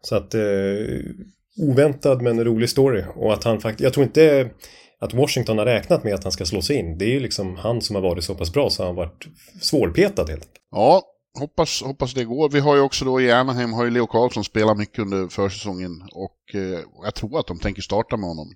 Så 0.00 0.16
att 0.16 0.34
eh, 0.34 0.40
oväntad 1.60 2.22
men 2.22 2.44
rolig 2.44 2.68
story 2.70 3.02
och 3.14 3.32
att 3.32 3.44
han 3.44 3.60
faktiskt, 3.60 3.84
jag 3.84 3.92
tror 3.92 4.04
inte 4.06 4.48
att 5.00 5.14
Washington 5.14 5.58
har 5.58 5.64
räknat 5.64 6.04
med 6.04 6.14
att 6.14 6.22
han 6.22 6.32
ska 6.32 6.44
slå 6.44 6.62
sig 6.62 6.76
in. 6.76 6.98
Det 6.98 7.04
är 7.04 7.10
ju 7.10 7.20
liksom 7.20 7.56
han 7.56 7.80
som 7.80 7.96
har 7.96 8.02
varit 8.02 8.24
så 8.24 8.34
pass 8.34 8.52
bra 8.52 8.70
så 8.70 8.82
han 8.82 8.96
har 8.96 9.04
varit 9.04 9.26
svårpetad 9.60 10.28
helt 10.28 10.30
enkelt. 10.30 10.50
Ja, 10.70 11.02
hoppas, 11.38 11.82
hoppas 11.82 12.14
det 12.14 12.24
går. 12.24 12.50
Vi 12.50 12.60
har 12.60 12.76
ju 12.76 12.80
också 12.80 13.04
då 13.04 13.20
i 13.20 13.32
Anaheim 13.32 13.72
har 13.72 13.84
ju 13.84 13.90
Leo 13.90 14.06
Karlsson 14.06 14.44
spelat 14.44 14.78
mycket 14.78 14.98
under 14.98 15.28
försäsongen 15.28 16.02
och 16.12 16.54
eh, 16.54 16.80
jag 17.04 17.14
tror 17.14 17.38
att 17.38 17.46
de 17.46 17.58
tänker 17.58 17.82
starta 17.82 18.16
med 18.16 18.28
honom. 18.28 18.54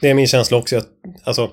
Det 0.00 0.10
är 0.10 0.14
min 0.14 0.26
känsla 0.26 0.56
också 0.56 0.76
att, 0.76 0.88
alltså, 1.24 1.50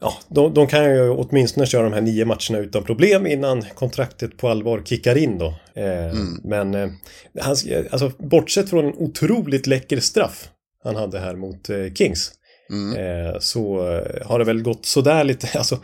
ja, 0.00 0.12
de, 0.28 0.54
de 0.54 0.66
kan 0.66 0.84
ju 0.84 1.10
åtminstone 1.10 1.66
köra 1.66 1.82
de 1.82 1.92
här 1.92 2.00
nio 2.00 2.24
matcherna 2.24 2.58
utan 2.58 2.84
problem 2.84 3.26
innan 3.26 3.62
kontraktet 3.74 4.36
på 4.36 4.48
allvar 4.48 4.82
kickar 4.84 5.18
in 5.18 5.38
då. 5.38 5.46
Eh, 5.74 6.14
Men, 6.44 6.74
eh, 6.74 6.88
han, 7.40 7.56
alltså, 7.90 8.12
bortsett 8.18 8.70
från 8.70 8.84
en 8.84 8.94
otroligt 8.96 9.66
läcker 9.66 10.00
straff 10.00 10.48
han 10.84 10.96
hade 10.96 11.18
här 11.18 11.36
mot 11.36 11.68
eh, 11.68 11.92
Mm. 12.70 12.96
eh, 12.96 13.38
så 13.40 13.90
eh, 13.90 14.26
har 14.26 14.38
det 14.38 14.44
väl 14.44 14.62
gått 14.62 14.86
sådär 14.86 15.24
lite, 15.24 15.58
alltså, 15.58 15.78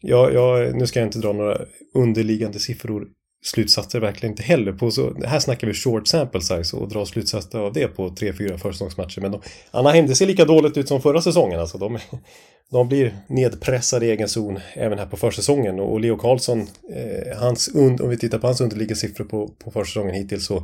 jag, 0.00 0.34
jag, 0.34 0.74
nu 0.74 0.86
ska 0.86 1.00
jag 1.00 1.06
inte 1.06 1.18
dra 1.18 1.32
några 1.32 1.60
underliggande 1.94 2.58
siffror 2.58 3.06
slutsatser 3.42 4.00
verkligen 4.00 4.32
inte 4.32 4.42
heller 4.42 4.72
på 4.72 4.90
så, 4.90 5.14
här 5.24 5.38
snackar 5.38 5.66
vi 5.66 5.74
short 5.74 6.08
sample 6.08 6.40
size 6.40 6.76
och 6.76 6.88
dra 6.88 7.06
slutsatser 7.06 7.58
av 7.58 7.72
det 7.72 7.86
på 7.88 8.08
3-4 8.08 8.56
försäsongsmatcher. 8.56 9.20
Men 9.20 9.32
de, 9.32 9.40
Anaheim, 9.70 10.06
det 10.06 10.14
ser 10.14 10.26
lika 10.26 10.44
dåligt 10.44 10.76
ut 10.76 10.88
som 10.88 11.02
förra 11.02 11.22
säsongen. 11.22 11.60
Alltså 11.60 11.78
de, 11.78 11.98
de 12.70 12.88
blir 12.88 13.14
nedpressade 13.28 14.06
i 14.06 14.10
egen 14.10 14.28
zon 14.28 14.60
även 14.74 14.98
här 14.98 15.06
på 15.06 15.16
försäsongen. 15.16 15.80
Och 15.80 16.00
Leo 16.00 16.16
Karlsson, 16.16 16.60
eh, 16.94 17.38
hans 17.38 17.68
und, 17.68 18.00
om 18.00 18.08
vi 18.08 18.18
tittar 18.18 18.38
på 18.38 18.46
hans 18.46 18.60
underliggande 18.60 18.96
siffror 18.96 19.24
på, 19.24 19.48
på 19.48 19.70
försäsongen 19.70 20.14
hittills 20.14 20.46
så 20.46 20.56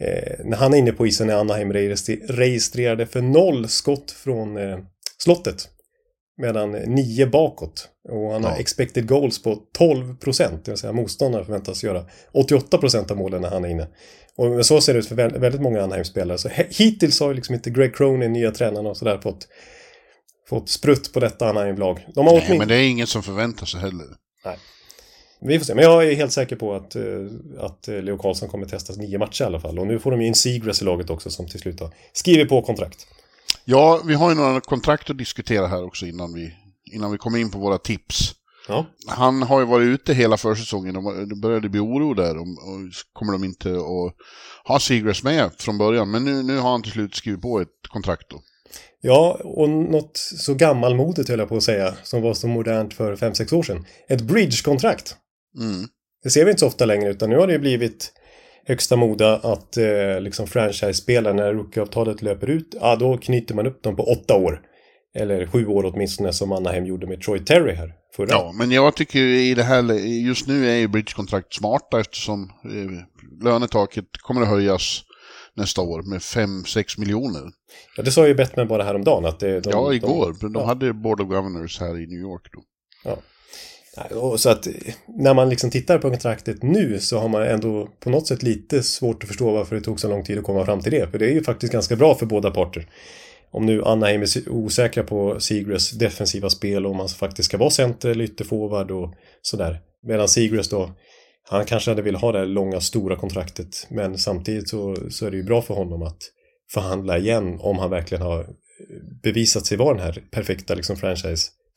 eh, 0.00 0.44
när 0.44 0.56
han 0.56 0.74
är 0.74 0.78
inne 0.78 0.92
på 0.92 1.06
isen 1.06 1.30
är 1.30 1.34
Anaheim 1.34 1.72
registrerade 1.72 3.06
för 3.06 3.22
noll 3.22 3.68
skott 3.68 4.10
från 4.10 4.56
eh, 4.56 4.78
slottet. 5.22 5.68
Medan 6.40 6.70
nio 6.72 7.26
bakåt. 7.26 7.88
Och 8.08 8.32
han 8.32 8.44
har 8.44 8.50
Ja. 8.50 8.56
expected 8.56 9.08
goals 9.08 9.42
på 9.42 9.62
12 9.78 10.16
procent. 10.16 10.64
Det 10.64 10.70
vill 10.70 10.78
säga 10.78 10.92
motståndare 10.92 11.44
förväntas 11.44 11.84
göra 11.84 12.04
88 12.32 12.78
procent 12.78 13.10
av 13.10 13.16
målen 13.16 13.42
när 13.42 13.48
han 13.50 13.64
är 13.64 13.68
inne. 13.68 13.88
Och 14.36 14.66
så 14.66 14.80
ser 14.80 14.92
det 14.92 14.98
ut 14.98 15.06
för 15.08 15.14
vä- 15.16 15.38
väldigt 15.38 15.60
många 15.60 15.82
Anaheim-spelare. 15.82 16.38
Så 16.38 16.48
hittills 16.70 17.20
har 17.20 17.28
ju 17.28 17.34
liksom 17.34 17.54
inte 17.54 17.70
Greg 17.70 17.96
Cronin, 17.96 18.32
nya 18.32 18.50
tränaren 18.50 18.86
och 18.86 18.96
sådär 18.96 19.18
fått, 19.22 19.48
fått 20.48 20.68
sprutt 20.68 21.12
på 21.12 21.20
detta 21.20 21.48
Anaheim-lag. 21.48 22.06
De 22.14 22.26
har 22.26 22.32
Nej, 22.32 22.32
åtminstone... 22.32 22.58
men 22.58 22.68
det 22.68 22.74
är 22.74 22.88
ingen 22.88 23.06
som 23.06 23.22
förväntar 23.22 23.66
sig 23.66 23.80
heller. 23.80 24.06
Vi 25.40 25.58
får 25.58 25.66
se. 25.66 25.74
Men 25.74 25.84
jag 25.84 26.04
är 26.08 26.14
helt 26.14 26.32
säker 26.32 26.56
på 26.56 26.74
att, 26.74 26.96
eh, 26.96 27.02
att 27.58 27.88
eh, 27.88 27.94
Leo 28.02 28.18
Karlsson 28.18 28.48
kommer 28.48 28.66
testas 28.66 28.96
nio 28.96 29.18
matcher 29.18 29.42
i 29.42 29.46
alla 29.46 29.60
fall. 29.60 29.78
Och 29.78 29.86
nu 29.86 29.98
får 29.98 30.10
de 30.10 30.20
ju 30.20 30.26
in 30.26 30.34
Seagrass 30.34 30.82
i 30.82 30.84
laget 30.84 31.10
också 31.10 31.30
som 31.30 31.46
till 31.48 31.60
slut 31.60 31.80
har 31.80 31.90
skrivit 32.12 32.48
på 32.48 32.62
kontrakt. 32.62 33.06
Ja, 33.70 34.02
vi 34.04 34.14
har 34.14 34.28
ju 34.30 34.34
några 34.36 34.60
kontrakt 34.60 35.10
att 35.10 35.18
diskutera 35.18 35.66
här 35.66 35.84
också 35.84 36.06
innan 36.06 36.34
vi, 36.34 36.54
innan 36.92 37.12
vi 37.12 37.18
kommer 37.18 37.38
in 37.38 37.50
på 37.50 37.58
våra 37.58 37.78
tips. 37.78 38.34
Ja. 38.68 38.86
Han 39.06 39.42
har 39.42 39.60
ju 39.60 39.66
varit 39.66 39.86
ute 39.86 40.14
hela 40.14 40.36
försäsongen 40.36 40.96
och 40.96 41.28
det 41.28 41.34
började 41.34 41.68
bli 41.68 41.80
oro 41.80 42.14
där. 42.14 42.38
Om, 42.38 42.58
och 42.58 42.92
kommer 43.12 43.32
de 43.32 43.44
inte 43.44 43.70
att 43.70 44.14
ha 44.64 44.80
Seagrass 44.80 45.22
med 45.22 45.50
från 45.58 45.78
början. 45.78 46.10
Men 46.10 46.24
nu, 46.24 46.42
nu 46.42 46.58
har 46.58 46.70
han 46.70 46.82
till 46.82 46.92
slut 46.92 47.14
skrivit 47.14 47.42
på 47.42 47.60
ett 47.60 47.88
kontrakt 47.88 48.30
då. 48.30 48.40
Ja, 49.00 49.40
och 49.44 49.70
något 49.70 50.16
så 50.16 50.54
gammalmodigt 50.54 51.28
höll 51.28 51.38
jag 51.38 51.48
på 51.48 51.56
att 51.56 51.62
säga, 51.62 51.94
som 52.02 52.22
var 52.22 52.34
så 52.34 52.48
modernt 52.48 52.94
för 52.94 53.16
5-6 53.16 53.54
år 53.54 53.62
sedan. 53.62 53.84
Ett 54.08 54.22
bridge-kontrakt. 54.22 55.16
Mm. 55.60 55.88
Det 56.22 56.30
ser 56.30 56.44
vi 56.44 56.50
inte 56.50 56.60
så 56.60 56.66
ofta 56.66 56.84
längre, 56.84 57.10
utan 57.10 57.30
nu 57.30 57.36
har 57.36 57.46
det 57.46 57.52
ju 57.52 57.58
blivit 57.58 58.12
högsta 58.68 58.96
moda 58.96 59.36
att 59.36 59.76
eh, 59.76 60.20
liksom 60.20 60.46
franchise-spelare, 60.46 61.34
när 61.34 61.54
rookieavtalet 61.54 62.22
löper 62.22 62.50
ut, 62.50 62.74
ja 62.80 62.96
då 62.96 63.18
knyter 63.18 63.54
man 63.54 63.66
upp 63.66 63.82
dem 63.82 63.96
på 63.96 64.02
åtta 64.02 64.34
år. 64.34 64.60
Eller 65.14 65.46
sju 65.46 65.66
år 65.66 65.92
åtminstone, 65.94 66.32
som 66.32 66.52
Anaheim 66.52 66.86
gjorde 66.86 67.06
med 67.06 67.20
Troy 67.20 67.38
Terry 67.38 67.74
här 67.74 67.92
förra. 68.16 68.28
Ja, 68.30 68.52
men 68.54 68.70
jag 68.70 68.96
tycker 68.96 69.18
i 69.18 69.54
det 69.54 69.62
här, 69.62 69.92
just 70.26 70.46
nu 70.46 70.70
är 70.70 70.76
ju 70.76 70.88
bridgekontrakt 70.88 71.54
smarta 71.54 72.00
eftersom 72.00 72.42
eh, 72.64 73.44
lönetaket 73.44 74.04
kommer 74.22 74.42
att 74.42 74.48
höjas 74.48 75.02
nästa 75.54 75.82
år 75.82 76.02
med 76.02 76.18
5-6 76.18 77.00
miljoner. 77.00 77.42
Ja, 77.96 78.02
det 78.02 78.10
sa 78.10 78.26
ju 78.26 78.34
Bettman 78.34 78.68
bara 78.68 78.82
häromdagen 78.82 79.24
att 79.24 79.40
det, 79.40 79.60
de, 79.60 79.70
ja, 79.70 79.94
igår. 79.94 80.36
De, 80.40 80.52
De, 80.52 80.60
ja. 80.60 80.66
hade 80.66 80.92
Board 80.92 81.20
of 81.20 81.28
Governors 81.28 81.80
här 81.80 81.98
i 81.98 82.06
New 82.06 82.20
York 82.20 82.42
då. 82.52 82.62
Och 83.10 83.22
så 84.38 84.50
att 84.50 84.68
när 85.18 85.34
man 85.34 85.48
liksom 85.48 85.70
tittar 85.70 85.98
på 85.98 86.10
kontraktet 86.10 86.62
nu 86.62 86.98
så 87.00 87.18
har 87.18 87.28
man 87.28 87.42
ändå 87.42 87.88
på 88.00 88.10
något 88.10 88.26
sätt 88.26 88.42
lite 88.42 88.82
svårt 88.82 89.22
att 89.22 89.28
förstå 89.28 89.50
varför 89.50 89.76
det 89.76 89.82
tog 89.82 90.00
så 90.00 90.08
lång 90.08 90.24
tid 90.24 90.38
att 90.38 90.44
komma 90.44 90.64
fram 90.64 90.80
till 90.80 90.92
det. 90.92 91.10
För 91.10 91.18
det 91.18 91.26
är 91.26 91.32
ju 91.32 91.42
faktiskt 91.42 91.72
ganska 91.72 91.96
bra 91.96 92.14
för 92.14 92.26
båda 92.26 92.50
parter. 92.50 92.86
Om 93.50 93.66
nu 93.66 93.84
Anaheim 93.84 94.22
är 94.22 94.48
osäkra 94.48 95.02
på 95.02 95.40
Seagrass 95.40 95.90
defensiva 95.90 96.50
spel 96.50 96.86
och 96.86 96.92
om 96.92 96.98
han 96.98 97.08
faktiskt 97.08 97.48
ska 97.48 97.58
vara 97.58 97.70
center 97.70 98.08
eller 98.08 98.24
ytterforward 98.24 98.90
och 98.90 99.14
sådär. 99.42 99.80
Medan 100.06 100.28
Seagrass 100.28 100.68
då, 100.68 100.90
han 101.42 101.64
kanske 101.64 101.90
hade 101.90 102.02
velat 102.02 102.20
ha 102.20 102.32
det 102.32 102.38
här 102.38 102.46
långa 102.46 102.80
stora 102.80 103.16
kontraktet. 103.16 103.86
Men 103.90 104.18
samtidigt 104.18 104.68
så, 104.68 104.96
så 105.10 105.26
är 105.26 105.30
det 105.30 105.36
ju 105.36 105.42
bra 105.42 105.62
för 105.62 105.74
honom 105.74 106.02
att 106.02 106.18
förhandla 106.72 107.18
igen 107.18 107.58
om 107.60 107.78
han 107.78 107.90
verkligen 107.90 108.22
har 108.22 108.46
bevisat 109.22 109.66
sig 109.66 109.76
vara 109.76 109.94
den 109.94 110.02
här 110.02 110.24
perfekta 110.30 110.74
liksom, 110.74 110.96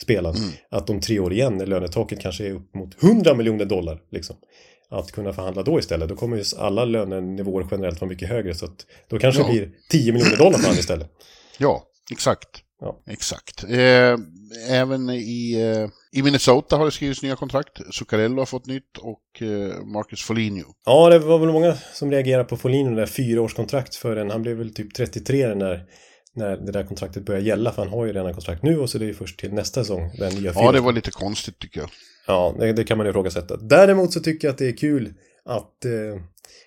franchise-spelaren. 0.05 0.35
Att 0.69 0.89
om 0.89 0.99
tre 0.99 1.19
år 1.19 1.33
igen 1.33 1.57
när 1.57 1.65
lönetaket 1.65 2.19
kanske 2.21 2.47
är 2.47 2.51
upp 2.51 2.75
mot 2.75 3.03
100 3.03 3.33
miljoner 3.33 3.65
dollar. 3.65 3.99
Liksom, 4.11 4.35
att 4.89 5.11
kunna 5.11 5.33
förhandla 5.33 5.63
då 5.63 5.79
istället. 5.79 6.09
Då 6.09 6.15
kommer 6.15 6.37
ju 6.37 6.43
alla 6.57 6.85
lönenivåer 6.85 7.67
generellt 7.71 8.01
vara 8.01 8.09
mycket 8.09 8.29
högre. 8.29 8.55
Så 8.55 8.65
att 8.65 8.85
då 9.09 9.19
kanske 9.19 9.41
Ja. 9.41 9.47
det 9.47 9.53
blir 9.53 9.71
10 9.89 10.11
miljoner 10.13 10.37
dollar 10.37 10.57
för 10.57 10.63
honom 10.65 10.79
istället. 10.79 11.07
Ja, 11.57 11.83
exakt. 12.11 12.49
Ja. 12.81 13.03
Exakt. 13.07 13.63
Eh, 13.63 14.17
även 14.69 15.09
i, 15.09 15.53
eh, 15.61 16.19
i 16.19 16.23
Minnesota 16.23 16.77
har 16.77 16.85
det 16.85 16.91
skrivits 16.91 17.23
nya 17.23 17.35
kontrakt. 17.35 17.81
Zuccarello 17.95 18.39
har 18.41 18.45
fått 18.45 18.65
nytt 18.65 18.97
och 18.97 19.41
eh, 19.41 19.83
Marcus 19.85 20.21
Foligno. 20.23 20.63
Ja, 20.85 21.09
det 21.09 21.19
var 21.19 21.39
väl 21.39 21.51
många 21.51 21.73
som 21.93 22.11
reagerade 22.11 22.43
på 22.43 22.57
Folin 22.57 22.95
där 22.95 23.05
fyraårskontrakt 23.05 23.95
för 23.95 24.15
en. 24.15 24.29
Han 24.31 24.41
blev 24.41 24.57
väl 24.57 24.73
typ 24.73 24.93
33 24.93 25.55
när, 25.55 25.85
när 26.35 26.57
det 26.57 26.71
där 26.71 26.83
kontraktet 26.83 27.25
började 27.25 27.45
gälla. 27.45 27.71
För 27.71 27.81
han 27.81 27.91
har 27.93 28.05
ju 28.05 28.13
redan 28.13 28.33
kontrakt 28.33 28.63
nu 28.63 28.79
och 28.79 28.89
så 28.89 28.97
det 28.97 29.05
är 29.05 29.07
ju 29.07 29.13
först 29.13 29.39
till 29.39 29.53
nästa 29.53 29.83
säsong. 29.83 30.11
Den 30.17 30.33
nya 30.33 30.51
Ja, 30.55 30.71
det 30.71 30.79
var 30.79 30.93
lite 30.93 31.11
konstigt 31.11 31.59
tycker 31.59 31.79
jag. 31.79 31.89
Ja, 32.27 32.55
det, 32.59 32.73
det 32.73 32.83
kan 32.83 32.97
man 32.97 33.07
ifrågasätta. 33.07 33.57
Däremot 33.57 34.13
så 34.13 34.19
tycker 34.19 34.47
jag 34.47 34.53
att 34.53 34.57
det 34.57 34.67
är 34.67 34.77
kul 34.77 35.13
att 35.45 35.85
eh, 35.85 36.21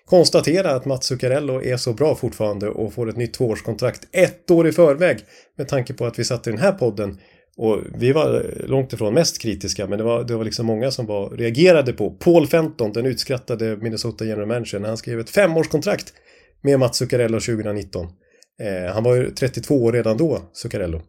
konstatera 0.05 0.71
att 0.71 0.85
Mats 0.85 1.05
Zuccarello 1.05 1.61
är 1.61 1.77
så 1.77 1.93
bra 1.93 2.15
fortfarande 2.15 2.69
och 2.69 2.93
får 2.93 3.09
ett 3.09 3.17
nytt 3.17 3.33
tvåårskontrakt 3.33 4.07
ett 4.11 4.51
år 4.51 4.67
i 4.67 4.71
förväg. 4.71 5.19
Med 5.57 5.67
tanke 5.67 5.93
på 5.93 6.05
att 6.05 6.19
vi 6.19 6.23
satt 6.23 6.47
i 6.47 6.49
den 6.49 6.59
här 6.59 6.71
podden 6.71 7.19
och 7.57 7.79
vi 7.97 8.11
var 8.11 8.45
långt 8.67 8.93
ifrån 8.93 9.13
mest 9.13 9.41
kritiska 9.41 9.87
men 9.87 9.97
det 9.97 10.03
var, 10.03 10.23
det 10.23 10.35
var 10.35 10.43
liksom 10.43 10.65
många 10.65 10.91
som 10.91 11.05
var, 11.05 11.29
reagerade 11.29 11.93
på 11.93 12.11
Paul 12.11 12.47
Fenton, 12.47 12.93
den 12.93 13.05
utskrattade 13.05 13.77
Minnesota 13.77 14.25
General 14.25 14.47
Manager, 14.47 14.79
när 14.79 14.87
han 14.87 14.97
skrev 14.97 15.19
ett 15.19 15.29
femårskontrakt 15.29 16.13
med 16.61 16.79
Mats 16.79 16.97
Zuccarello 16.97 17.39
2019. 17.39 18.07
Eh, 18.61 18.93
han 18.93 19.03
var 19.03 19.15
ju 19.15 19.31
32 19.31 19.83
år 19.83 19.91
redan 19.91 20.17
då, 20.17 20.49
Zuccarello. 20.53 21.01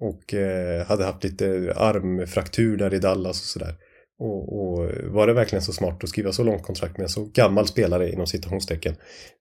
Och 0.00 0.34
eh, 0.34 0.86
hade 0.86 1.04
haft 1.04 1.24
lite 1.24 1.72
armfraktur 1.76 2.76
där 2.76 2.94
i 2.94 2.98
Dallas 2.98 3.40
och 3.40 3.46
sådär. 3.46 3.74
Och, 4.18 4.58
och 4.58 4.90
var 5.12 5.26
det 5.26 5.32
verkligen 5.32 5.62
så 5.62 5.72
smart 5.72 6.04
att 6.04 6.08
skriva 6.08 6.32
så 6.32 6.42
långt 6.42 6.62
kontrakt 6.62 6.96
med 6.96 7.04
en 7.04 7.08
så 7.08 7.24
gammal 7.24 7.66
spelare 7.66 8.12
inom 8.12 8.26
citationstecken. 8.26 8.94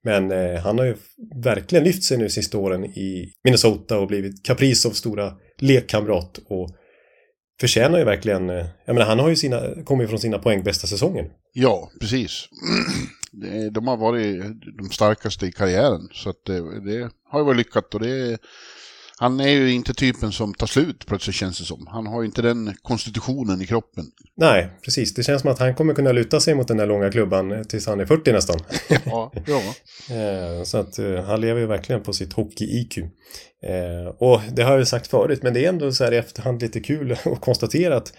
Men 0.04 0.32
eh, 0.32 0.62
han 0.62 0.80
har 0.80 0.86
ju 0.86 0.96
verkligen 1.44 1.84
lyft 1.84 2.04
sig 2.04 2.18
nu 2.18 2.30
sista 2.30 2.58
åren 2.58 2.86
i 2.86 3.34
Minnesota 3.44 4.00
och 4.00 4.08
blivit 4.08 4.46
Kaprizovs 4.46 4.98
stora 4.98 5.34
lekkamrat 5.60 6.40
och 6.50 6.70
förtjänar 7.62 8.00
ju 8.00 8.06
verkligen, 8.06 8.50
eh, 8.50 8.66
jag 8.86 8.94
menar 8.94 9.06
han 9.06 9.20
har 9.20 9.30
ju 9.30 9.36
sina, 9.36 9.84
kommit 9.84 10.10
från 10.10 10.20
sina 10.20 10.40
poängbästa 10.40 10.88
säsonger. 10.88 11.30
Ja, 11.54 11.92
precis. 12.00 12.46
De 13.72 13.88
har 13.88 13.98
varit 13.98 14.44
de 14.78 14.90
starkaste 14.92 15.46
i 15.46 15.52
karriären. 15.52 16.10
Så 16.14 16.30
att 16.30 16.46
det, 16.46 16.80
det 16.92 17.10
har 17.30 17.40
ju 17.40 17.46
varit 17.46 17.58
lyckat 17.58 17.94
och 17.94 18.00
det 18.00 18.38
han 19.18 19.40
är 19.40 19.50
ju 19.50 19.72
inte 19.74 19.94
typen 19.94 20.32
som 20.32 20.54
tar 20.54 20.68
slut 20.68 21.06
plötsligt 21.06 21.36
känns 21.36 21.60
det 21.60 21.66
som. 21.66 21.88
Han 21.88 22.08
har 22.08 22.22
ju 22.22 22.26
inte 22.26 22.42
den 22.42 22.74
konstitutionen 22.82 23.62
i 23.62 23.66
kroppen. 23.68 24.06
Nej, 24.38 24.70
precis. 24.86 25.14
Det 25.14 25.24
känns 25.24 25.42
som 25.42 25.52
att 25.52 25.60
han 25.60 25.76
kommer 25.76 25.94
kunna 25.94 26.12
luta 26.12 26.40
sig 26.40 26.56
mot 26.56 26.68
den 26.68 26.78
där 26.78 26.86
långa 26.88 27.12
klubban 27.12 27.66
tills 27.66 27.88
han 27.88 28.00
är 28.00 28.06
40 28.06 28.32
nästan. 28.32 28.60
Ja, 29.06 29.32
ja. 29.48 29.62
Eh, 30.16 30.64
Så 30.64 30.78
att 30.78 31.00
eh, 31.00 31.24
han 31.24 31.42
lever 31.42 31.60
ju 31.60 31.66
verkligen 31.68 32.04
på 32.04 32.14
sitt 32.14 32.34
hockey-IQ. 32.34 32.98
Eh, 33.64 34.08
Och 34.18 34.42
det 34.54 34.62
har 34.64 34.72
jag 34.72 34.80
ju 34.80 34.86
sagt 34.86 35.08
förut, 35.08 35.44
men 35.44 35.54
det 35.54 35.66
är 35.66 35.70
ändå 35.70 35.92
så 35.92 36.04
här 36.04 36.12
i 36.12 36.18
efterhand 36.18 36.62
lite 36.62 36.80
kul 36.80 37.12
att 37.26 37.42
konstatera 37.42 37.96
att 37.98 38.14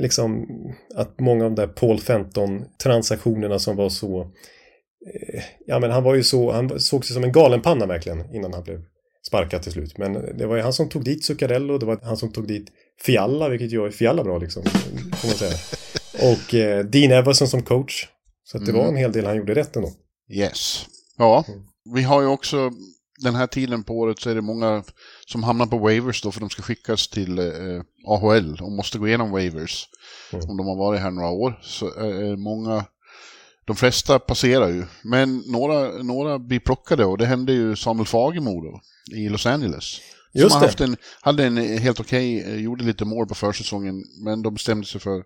liksom 0.00 0.46
att 0.94 1.20
många 1.20 1.44
av 1.44 1.50
de 1.50 1.62
där 1.62 1.66
Paul 1.66 2.00
Fenton-transaktionerna 2.00 3.58
som 3.58 3.76
var 3.76 3.88
så 3.88 4.20
eh, 4.20 5.42
Ja 5.66 5.78
men 5.78 5.90
han 5.90 6.02
var 6.02 6.14
ju 6.14 6.22
så, 6.22 6.52
han 6.52 6.80
såg 6.80 7.04
sig 7.04 7.14
som 7.14 7.24
en 7.24 7.32
galenpanna 7.32 7.86
verkligen 7.86 8.34
innan 8.34 8.52
han 8.52 8.62
blev 8.62 8.82
sparkad 9.26 9.62
till 9.62 9.72
slut. 9.72 9.98
Men 9.98 10.12
det 10.12 10.46
var 10.46 10.56
ju 10.56 10.62
han 10.62 10.72
som 10.72 10.88
tog 10.88 11.04
dit 11.04 11.24
Zuccarello, 11.24 11.78
det 11.78 11.86
var 11.86 11.98
han 12.02 12.16
som 12.16 12.32
tog 12.32 12.48
dit 12.48 12.68
Fialla, 13.00 13.48
vilket 13.48 13.72
gör 13.72 13.90
Fialla 13.90 14.24
bra 14.24 14.38
liksom, 14.38 14.62
får 14.64 15.28
man 15.28 15.36
säga. 15.36 15.56
Och 16.32 16.54
eh, 16.54 16.84
Dean 16.84 17.12
Everson 17.12 17.48
som 17.48 17.62
coach. 17.62 18.06
Så 18.44 18.58
det 18.58 18.72
var 18.72 18.88
en 18.88 18.96
hel 18.96 19.12
del 19.12 19.26
han 19.26 19.36
gjorde 19.36 19.54
rätt 19.54 19.76
ändå. 19.76 19.90
Yes. 20.30 20.86
Ja, 21.18 21.44
vi 21.94 22.02
har 22.02 22.20
ju 22.20 22.26
också 22.26 22.70
den 23.18 23.34
här 23.34 23.46
tiden 23.46 23.84
på 23.84 23.98
året 23.98 24.20
så 24.20 24.30
är 24.30 24.34
det 24.34 24.42
många 24.42 24.82
som 25.26 25.42
hamnar 25.42 25.66
på 25.66 25.78
waivers 25.78 26.22
då 26.22 26.32
för 26.32 26.40
de 26.40 26.50
ska 26.50 26.62
skickas 26.62 27.08
till 27.08 27.38
eh, 27.38 27.82
AHL 28.06 28.58
och 28.60 28.72
måste 28.72 28.98
gå 28.98 29.08
igenom 29.08 29.30
waivers. 29.30 29.88
Om 30.32 30.56
de 30.56 30.66
har 30.66 30.76
varit 30.76 31.00
här 31.00 31.10
några 31.10 31.30
år 31.30 31.58
så 31.62 31.86
är 31.86 32.36
många, 32.36 32.84
de 33.66 33.76
flesta 33.76 34.18
passerar 34.18 34.68
ju. 34.68 34.84
Men 35.02 35.42
några, 35.46 36.02
några 36.02 36.38
blir 36.38 36.60
plockade 36.60 37.04
och 37.04 37.18
det 37.18 37.26
hände 37.26 37.52
ju 37.52 37.76
Samuel 37.76 38.06
Fagemo 38.06 38.60
då 38.60 38.80
i 39.16 39.28
Los 39.28 39.46
Angeles. 39.46 40.00
Just 40.32 40.52
som 40.52 40.62
haft 40.62 40.80
en, 40.80 40.96
hade 41.20 41.44
en 41.44 41.56
helt 41.56 42.00
okej, 42.00 42.42
eh, 42.42 42.60
gjorde 42.60 42.84
lite 42.84 43.04
mål 43.04 43.26
på 43.26 43.34
försäsongen, 43.34 44.04
men 44.24 44.42
de 44.42 44.54
bestämde 44.54 44.86
sig 44.86 45.00
för 45.00 45.22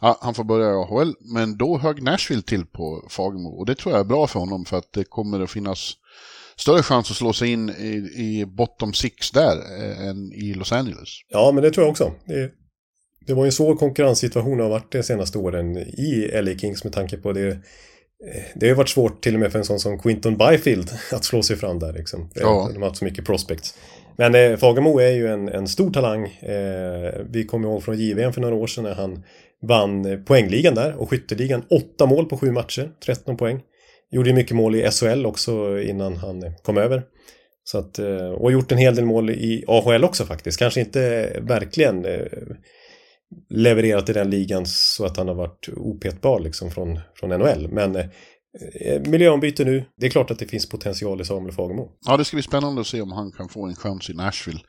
Ja, 0.00 0.18
han 0.20 0.34
får 0.34 0.44
börja 0.44 0.70
i 0.70 0.74
AHL, 0.74 1.14
men 1.20 1.56
då 1.56 1.78
högg 1.78 2.02
Nashville 2.02 2.42
till 2.42 2.66
på 2.66 3.08
Fagemo. 3.10 3.48
Och 3.48 3.66
det 3.66 3.74
tror 3.74 3.92
jag 3.92 4.00
är 4.00 4.04
bra 4.04 4.26
för 4.26 4.40
honom 4.40 4.64
för 4.64 4.76
att 4.76 4.92
det 4.92 5.04
kommer 5.04 5.40
att 5.40 5.50
finnas 5.50 5.94
större 6.58 6.82
chans 6.82 7.10
att 7.10 7.16
slå 7.16 7.32
sig 7.32 7.52
in 7.52 7.70
i, 7.70 8.12
i 8.16 8.44
bottom 8.46 8.92
six 8.92 9.30
där 9.30 9.56
eh, 9.56 10.08
än 10.08 10.32
i 10.32 10.54
Los 10.54 10.72
Angeles. 10.72 11.08
Ja, 11.28 11.50
men 11.54 11.62
det 11.62 11.70
tror 11.70 11.84
jag 11.86 11.90
också. 11.90 12.12
Det, 12.26 12.50
det 13.26 13.34
var 13.34 13.44
ju 13.44 13.48
en 13.48 13.52
svår 13.52 13.76
konkurrenssituation 13.76 14.60
har 14.60 14.68
varit 14.68 14.92
de 14.92 15.02
senaste 15.02 15.38
åren 15.38 15.76
i 15.78 16.30
LA 16.42 16.58
Kings 16.58 16.84
med 16.84 16.92
tanke 16.92 17.16
på 17.16 17.32
det. 17.32 17.48
eh, 17.48 17.56
Det 18.54 18.66
har 18.66 18.68
ju 18.68 18.74
varit 18.74 18.88
svårt 18.88 19.22
till 19.22 19.34
och 19.34 19.40
med 19.40 19.52
för 19.52 19.58
en 19.58 19.64
sån 19.64 19.78
som 19.80 19.98
Quinton 19.98 20.36
Byfield 20.36 20.90
att 21.12 21.24
slå 21.24 21.42
sig 21.42 21.56
fram 21.56 21.78
där. 21.78 21.92
Liksom. 21.92 22.30
Ja. 22.34 22.70
De 22.74 22.82
har 22.82 22.88
haft 22.88 22.98
så 22.98 23.04
mycket 23.04 23.24
prospects. 23.24 23.74
Men 24.16 24.34
eh, 24.34 24.56
Fagemo 24.56 24.98
är 24.98 25.10
ju 25.10 25.28
en, 25.28 25.48
en 25.48 25.68
stor 25.68 25.90
talang. 25.90 26.24
Eh, 26.26 27.12
vi 27.30 27.44
kommer 27.48 27.68
ihåg 27.68 27.82
från 27.82 27.98
JVM 27.98 28.32
för 28.32 28.40
några 28.40 28.54
år 28.54 28.66
sedan 28.66 28.84
när 28.84 28.94
han 28.94 29.22
vann 29.62 30.04
eh, 30.04 30.18
poängligan 30.18 30.74
där 30.74 30.94
och 30.94 31.10
skytteligan. 31.10 31.62
Åtta 31.70 32.06
mål 32.06 32.26
på 32.26 32.36
sju 32.38 32.52
matcher, 32.52 32.90
13 33.06 33.36
poäng. 33.36 33.60
Gjorde 34.10 34.28
ju 34.28 34.34
mycket 34.34 34.56
mål 34.56 34.74
i 34.74 34.90
SHL 34.90 35.26
också 35.26 35.80
innan 35.80 36.16
han 36.16 36.54
kom 36.62 36.78
över. 36.78 37.02
Så 37.64 37.78
att, 37.78 37.98
eh, 37.98 38.30
och 38.30 38.52
gjort 38.52 38.72
en 38.72 38.78
hel 38.78 38.94
del 38.94 39.04
mål 39.04 39.30
i 39.30 39.64
AHL 39.68 40.04
också 40.04 40.24
faktiskt. 40.24 40.58
Kanske 40.58 40.80
inte 40.80 41.32
verkligen 41.40 42.04
eh, 42.04 42.26
levererat 43.50 44.08
i 44.08 44.12
den 44.12 44.30
ligan 44.30 44.66
så 44.66 45.04
att 45.04 45.16
han 45.16 45.28
har 45.28 45.34
varit 45.34 45.68
opetbar 45.76 46.40
liksom 46.40 46.70
från, 46.70 47.00
från 47.14 47.30
NHL. 47.30 47.68
Men 47.68 47.96
eh, 47.96 48.06
eh, 48.80 49.00
miljöombyte 49.10 49.64
nu. 49.64 49.84
Det 49.96 50.06
är 50.06 50.10
klart 50.10 50.30
att 50.30 50.38
det 50.38 50.46
finns 50.46 50.68
potential 50.68 51.20
i 51.20 51.24
Samuel 51.24 51.54
Fagemo. 51.54 51.88
Ja, 52.06 52.16
det 52.16 52.24
ska 52.24 52.34
bli 52.36 52.42
spännande 52.42 52.80
att 52.80 52.86
se 52.86 53.00
om 53.00 53.12
han 53.12 53.32
kan 53.32 53.48
få 53.48 53.66
en 53.66 53.76
chans 53.76 54.10
i 54.10 54.14
Nashville. 54.14 54.60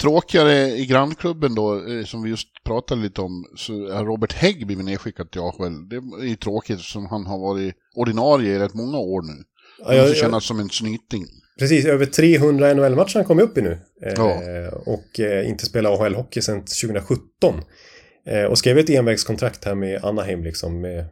Tråkigare 0.00 0.68
i 0.68 0.86
grannklubben 0.86 1.54
då, 1.54 1.74
eh, 1.88 2.04
som 2.04 2.22
vi 2.22 2.30
just 2.30 2.48
pratade 2.64 3.00
lite 3.02 3.20
om, 3.20 3.44
så 3.56 3.72
har 3.92 4.04
Robert 4.04 4.32
Hägg 4.32 4.66
blivit 4.66 4.84
nedskickad 4.84 5.30
till 5.30 5.40
AHL. 5.40 5.88
Det 5.88 5.96
är 5.96 6.28
ju 6.28 6.36
tråkigt 6.36 6.80
som 6.80 7.06
han 7.06 7.26
har 7.26 7.38
varit 7.38 7.74
ordinarie 7.96 8.54
i 8.54 8.58
rätt 8.58 8.74
många 8.74 8.98
år 8.98 9.22
nu. 9.22 9.42
Det 9.78 9.84
måste 9.84 9.96
jag- 9.96 10.16
kännas 10.16 10.44
som 10.44 10.60
en 10.60 10.70
snyting. 10.70 11.24
Precis, 11.58 11.84
över 11.84 12.06
300 12.06 12.74
NHL-matcher 12.74 13.14
han 13.14 13.24
kom 13.24 13.40
upp 13.40 13.58
i 13.58 13.62
nu. 13.62 13.72
Eh, 14.06 14.12
Ja. 14.16 14.42
Och 14.86 15.20
eh, 15.20 15.48
inte 15.48 15.66
spelat 15.66 16.00
AHL-hockey 16.00 16.40
sedan 16.40 16.64
2017. 16.64 17.54
Eh, 18.26 18.44
och 18.44 18.58
skrev 18.58 18.78
ett 18.78 18.90
envägskontrakt 18.90 19.64
här 19.64 19.74
med 19.74 20.04
Anaheim 20.04 20.44
liksom. 20.44 20.80
Med, 20.80 21.04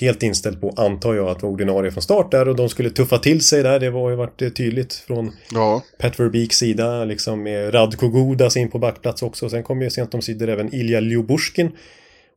helt 0.00 0.22
inställd 0.22 0.60
på, 0.60 0.70
antar 0.76 1.14
jag, 1.14 1.28
att 1.28 1.42
vara 1.42 1.52
ordinarie 1.52 1.90
från 1.90 2.02
start 2.02 2.30
där. 2.30 2.48
Och 2.48 2.56
de 2.56 2.68
skulle 2.68 2.90
tuffa 2.90 3.18
till 3.18 3.40
sig 3.40 3.62
där. 3.62 3.80
Det 3.80 3.90
var 3.90 4.10
ju 4.10 4.16
varit 4.16 4.42
eh, 4.42 4.48
tydligt 4.48 4.94
från 4.94 5.32
Ja, 5.52 5.82
Pat 5.98 6.20
Verbeeks 6.20 6.56
sida. 6.56 7.04
Liksom 7.04 7.42
med 7.42 7.74
Radko 7.74 8.08
Gudas 8.08 8.56
in 8.56 8.70
på 8.70 8.78
backplats 8.78 9.22
också. 9.22 9.48
Sen 9.48 9.62
kom 9.62 9.82
ju 9.82 9.90
sent 9.90 10.14
om 10.14 10.22
sidor 10.22 10.48
även 10.48 10.74
Ilja 10.74 11.00
Ljubushkin. 11.00 11.70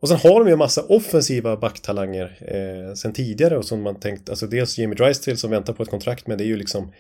Och 0.02 0.10
sen 0.10 0.18
har 0.18 0.40
de 0.40 0.48
ju 0.48 0.52
en 0.52 0.60
massa 0.60 0.84
offensiva 0.84 1.58
backtalanger 1.58 2.38
eh, 2.42 2.94
sen 2.94 3.14
tidigare 3.14 3.58
och 3.58 3.66
som 3.66 3.82
man 3.82 4.00
tänkt, 4.00 4.30
alltså 4.30 4.48
dels 4.48 4.78
Jimmy 4.78 4.96
Drysdale 4.96 5.38
som 5.38 5.52
väntar 5.52 5.74
på 5.74 5.84
ett 5.84 5.90
kontrakt 5.90 6.28
men 6.28 6.38
det 6.38 6.44
är 6.44 6.46
ju 6.46 6.58
liksom 6.58 6.92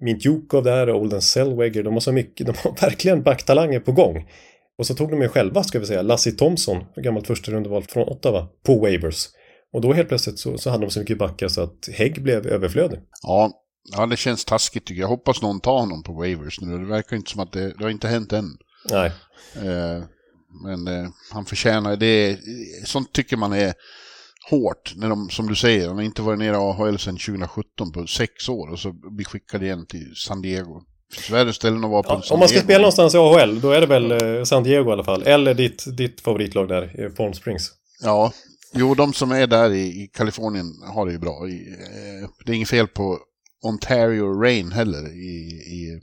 Mintjukov 0.00 0.64
där 0.64 0.88
och 0.88 1.00
Olden 1.00 1.22
Zellweger, 1.22 1.82
de 1.82 1.92
har 1.92 2.00
så 2.00 2.12
mycket, 2.12 2.46
de 2.46 2.54
har 2.58 2.80
verkligen 2.80 3.22
backtalanger 3.22 3.80
på 3.80 3.92
gång. 3.92 4.28
Och 4.78 4.86
så 4.86 4.94
tog 4.94 5.10
de 5.10 5.22
ju 5.22 5.28
själva, 5.28 5.62
ska 5.62 5.78
vi 5.78 5.86
säga, 5.86 6.02
Lassie 6.02 6.32
Thompson, 6.32 6.84
gammalt 6.96 7.26
första 7.26 7.52
rundeval 7.52 7.82
från 7.82 8.08
Ottawa, 8.08 8.48
på 8.66 8.78
waivers. 8.78 9.28
Och 9.74 9.80
då 9.80 9.92
helt 9.92 10.08
plötsligt 10.08 10.38
så, 10.38 10.58
så 10.58 10.70
hade 10.70 10.84
de 10.84 10.90
så 10.90 11.00
mycket 11.00 11.18
backar 11.18 11.48
så 11.48 11.60
att 11.60 11.88
Hägg 11.92 12.22
blev 12.22 12.46
överflödig. 12.46 12.98
ja, 13.22 13.50
ja, 13.92 14.06
det 14.06 14.16
känns 14.16 14.44
taskigt 14.44 14.86
tycker 14.86 15.00
jag. 15.00 15.06
Jag 15.06 15.16
hoppas 15.16 15.42
någon 15.42 15.60
tar 15.60 15.78
honom 15.78 16.02
på 16.02 16.12
waivers 16.12 16.60
nu. 16.60 16.78
Det 16.78 16.84
verkar 16.84 17.16
inte 17.16 17.30
som 17.30 17.40
att 17.40 17.52
det, 17.52 17.74
det 17.78 17.84
har 17.84 17.90
inte 17.90 18.08
hänt 18.08 18.32
än. 18.32 18.56
Nej, 18.90 19.12
Eh, 19.56 20.04
men 20.64 20.88
eh, 20.88 21.08
han 21.32 21.44
förtjänar 21.44 21.96
det. 21.96 22.38
Sånt 22.84 23.12
tycker 23.12 23.36
man 23.36 23.52
är 23.52 23.74
hårt. 24.50 24.92
När 24.96 25.08
de, 25.08 25.30
som 25.30 25.46
du 25.46 25.54
säger, 25.54 25.86
han 25.86 25.96
har 25.96 26.02
inte 26.02 26.22
varit 26.22 26.38
nere 26.38 26.56
i 26.56 26.58
AHL 26.58 26.98
sedan 26.98 27.16
2017 27.16 27.92
på 27.92 28.06
sex 28.06 28.48
år 28.48 28.70
och 28.70 28.78
så 28.78 28.92
blir 28.92 29.24
skickad 29.26 29.62
igen 29.62 29.86
till 29.86 30.12
San 30.16 30.42
Diego. 30.42 30.82
Värre 31.30 31.52
ställen 31.52 31.84
att 31.84 31.90
vara 31.90 32.02
på 32.02 32.22
Ja, 32.28 32.34
om 32.34 32.38
man 32.38 32.48
ska 32.48 32.60
spela 32.60 32.78
någonstans 32.78 33.14
i 33.14 33.18
AHL, 33.18 33.60
då 33.60 33.70
är 33.70 33.80
det 33.80 33.86
väl 33.86 34.10
eh, 34.10 34.44
San 34.44 34.62
Diego 34.62 34.90
i 34.90 34.92
alla 34.92 35.04
fall. 35.04 35.22
Eller 35.22 35.54
ditt, 35.54 35.84
ditt 35.96 36.20
favoritlag 36.20 36.68
där, 36.68 37.10
Palm 37.16 37.34
Springs. 37.34 37.70
Ja, 38.02 38.32
jo, 38.74 38.94
de 38.94 39.12
som 39.12 39.32
är 39.32 39.46
där 39.46 39.72
i, 39.72 40.10
Kalifornien 40.14 40.66
har 40.86 41.06
det 41.06 41.12
ju 41.12 41.18
bra. 41.18 41.48
Eh, 41.48 42.28
det 42.46 42.52
är 42.52 42.56
inget 42.56 42.68
fel 42.68 42.88
på 42.88 43.18
Ontario 43.62 44.40
Rain 44.42 44.72
heller 44.72 45.08
i, 45.12 45.36
i 45.52 46.00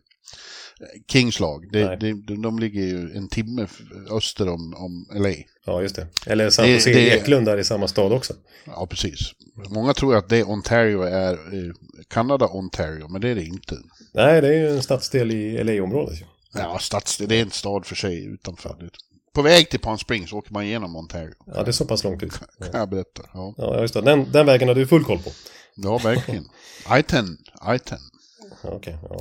Kings 1.12 1.40
lag. 1.40 1.72
Det, 1.72 1.96
det, 1.96 2.14
de, 2.28 2.42
de 2.42 2.60
ligger 2.60 2.82
ju 2.82 3.12
en 3.16 3.28
timme 3.30 3.68
öster 4.12 4.50
om, 4.50 4.74
om 4.78 5.08
LA. 5.22 5.34
Ja, 5.66 5.82
just 5.82 5.96
det. 5.96 6.08
Eller 6.26 6.50
San 6.50 6.72
Jose 6.72 6.94
det- 6.94 7.10
Eklund 7.10 7.46
där 7.46 7.58
i 7.58 7.64
samma 7.64 7.88
stad 7.88 8.12
också. 8.14 8.34
Ja, 8.66 8.88
precis. 8.90 9.20
Många 9.70 9.94
tror 9.94 10.16
att 10.16 10.30
det 10.30 10.44
Ontario 10.44 11.02
är 11.02 11.34
eh, 11.34 11.74
Kanada 12.10 12.46
Ontario, 12.48 13.08
men 13.08 13.22
det 13.22 13.30
är 13.30 13.36
det 13.36 13.44
inte. 13.46 13.78
Nej, 14.14 14.42
det 14.42 14.48
är 14.48 14.54
ju 14.54 14.70
en 14.70 14.84
stadsdel 14.84 15.32
i 15.32 15.64
LA-området. 15.64 16.20
Ja, 16.54 16.80
stadsdel, 16.80 17.28
det 17.30 17.36
är 17.36 17.42
en 17.42 17.52
stad 17.52 17.86
för 17.86 17.96
sig 17.96 18.26
utanför. 18.26 18.90
På 19.34 19.42
väg 19.42 19.70
till 19.70 19.80
Palm 19.80 19.98
Springs 19.98 20.34
åker 20.34 20.54
man 20.54 20.64
igenom 20.64 20.96
Ontario, 20.96 21.34
Ja, 21.46 21.64
det 21.64 21.70
är 21.70 21.72
så 21.72 21.86
pass 21.86 22.04
långt 22.04 22.24
ut. 22.24 22.32
kan 22.72 22.80
jag 22.80 22.90
berätta. 22.90 23.22
Ja, 23.34 23.54
Ja, 23.58 23.82
just 23.82 23.94
det. 23.94 24.02
Den, 24.02 24.32
den 24.32 24.46
vägen 24.46 24.68
har 24.68 24.76
du 24.76 24.88
full 24.88 25.04
koll 25.04 25.20
på. 25.20 25.30
ja 25.76 25.98
verkligen. 25.98 26.44
I-10, 26.86 27.36
I-10. 27.76 27.98
Ja, 28.64 28.70
Okej, 28.70 28.98
ja. 29.10 29.20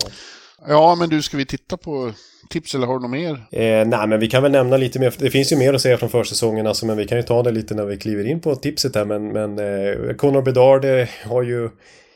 Ja, 0.69 0.95
men 0.95 1.09
du, 1.09 1.23
ska 1.23 1.37
vi 1.37 1.47
titta 1.47 1.77
på 1.77 2.13
tips 2.49 2.75
eller 2.75 2.87
har 2.87 2.95
du 2.95 3.01
något 3.01 3.11
mer? 3.11 3.33
Eh, 3.53 3.87
nej, 3.87 4.07
men 4.07 4.21
vi 4.21 4.27
kan 4.29 4.43
väl 4.43 4.53
nämna 4.53 4.77
lite 4.77 4.99
mer. 4.99 5.15
Det 5.19 5.31
finns 5.31 5.53
ju 5.53 5.57
mer 5.57 5.75
att 5.75 5.81
säga 5.83 5.99
från 5.99 6.11
försäsongen, 6.11 6.67
alltså, 6.67 6.87
men 6.87 6.97
vi 6.97 7.07
kan 7.07 7.19
ju 7.19 7.23
ta 7.23 7.43
det 7.43 7.51
lite 7.51 7.75
när 7.75 7.85
vi 7.85 7.97
kliver 7.97 8.27
in 8.27 8.41
på 8.41 8.55
tipset 8.57 8.95
här. 8.95 9.05
Men, 9.05 9.29
men 9.29 9.59
eh, 9.59 10.15
Conor 10.17 10.43
Bedard 10.43 10.85
eh, 10.85 11.09
har 11.25 11.43
ju, 11.43 11.71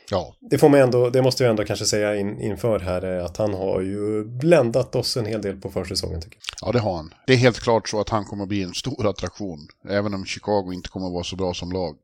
Ja, 0.09 0.35
det 0.39 0.57
får 0.57 0.69
man 0.69 0.79
ändå, 0.79 1.09
det 1.09 1.21
måste 1.21 1.43
vi 1.43 1.49
ändå 1.49 1.63
kanske 1.63 1.85
säga 1.85 2.15
in, 2.15 2.41
inför 2.41 2.79
här, 2.79 3.17
eh, 3.17 3.25
att 3.25 3.37
han 3.37 3.53
har 3.53 3.81
ju 3.81 4.25
bländat 4.25 4.95
oss 4.95 5.17
en 5.17 5.25
hel 5.25 5.41
del 5.41 5.61
på 5.61 5.69
försäsongen 5.69 6.21
tycker 6.21 6.37
jag. 6.61 6.67
ja, 6.67 6.71
det 6.71 6.79
har 6.79 6.95
han. 6.95 7.13
Det 7.27 7.33
är 7.33 7.37
helt 7.37 7.59
klart 7.59 7.89
så 7.89 7.99
att 7.99 8.09
han 8.09 8.25
kommer 8.25 8.43
att 8.43 8.49
bli 8.49 8.63
en 8.63 8.73
stor 8.73 9.07
attraktion. 9.07 9.67
Även 9.89 10.13
om 10.13 10.25
Chicago 10.25 10.73
inte 10.73 10.89
kommer 10.89 11.07
att 11.07 11.13
vara 11.13 11.23
så 11.23 11.35
bra 11.35 11.53
som 11.53 11.71
lag. 11.71 11.95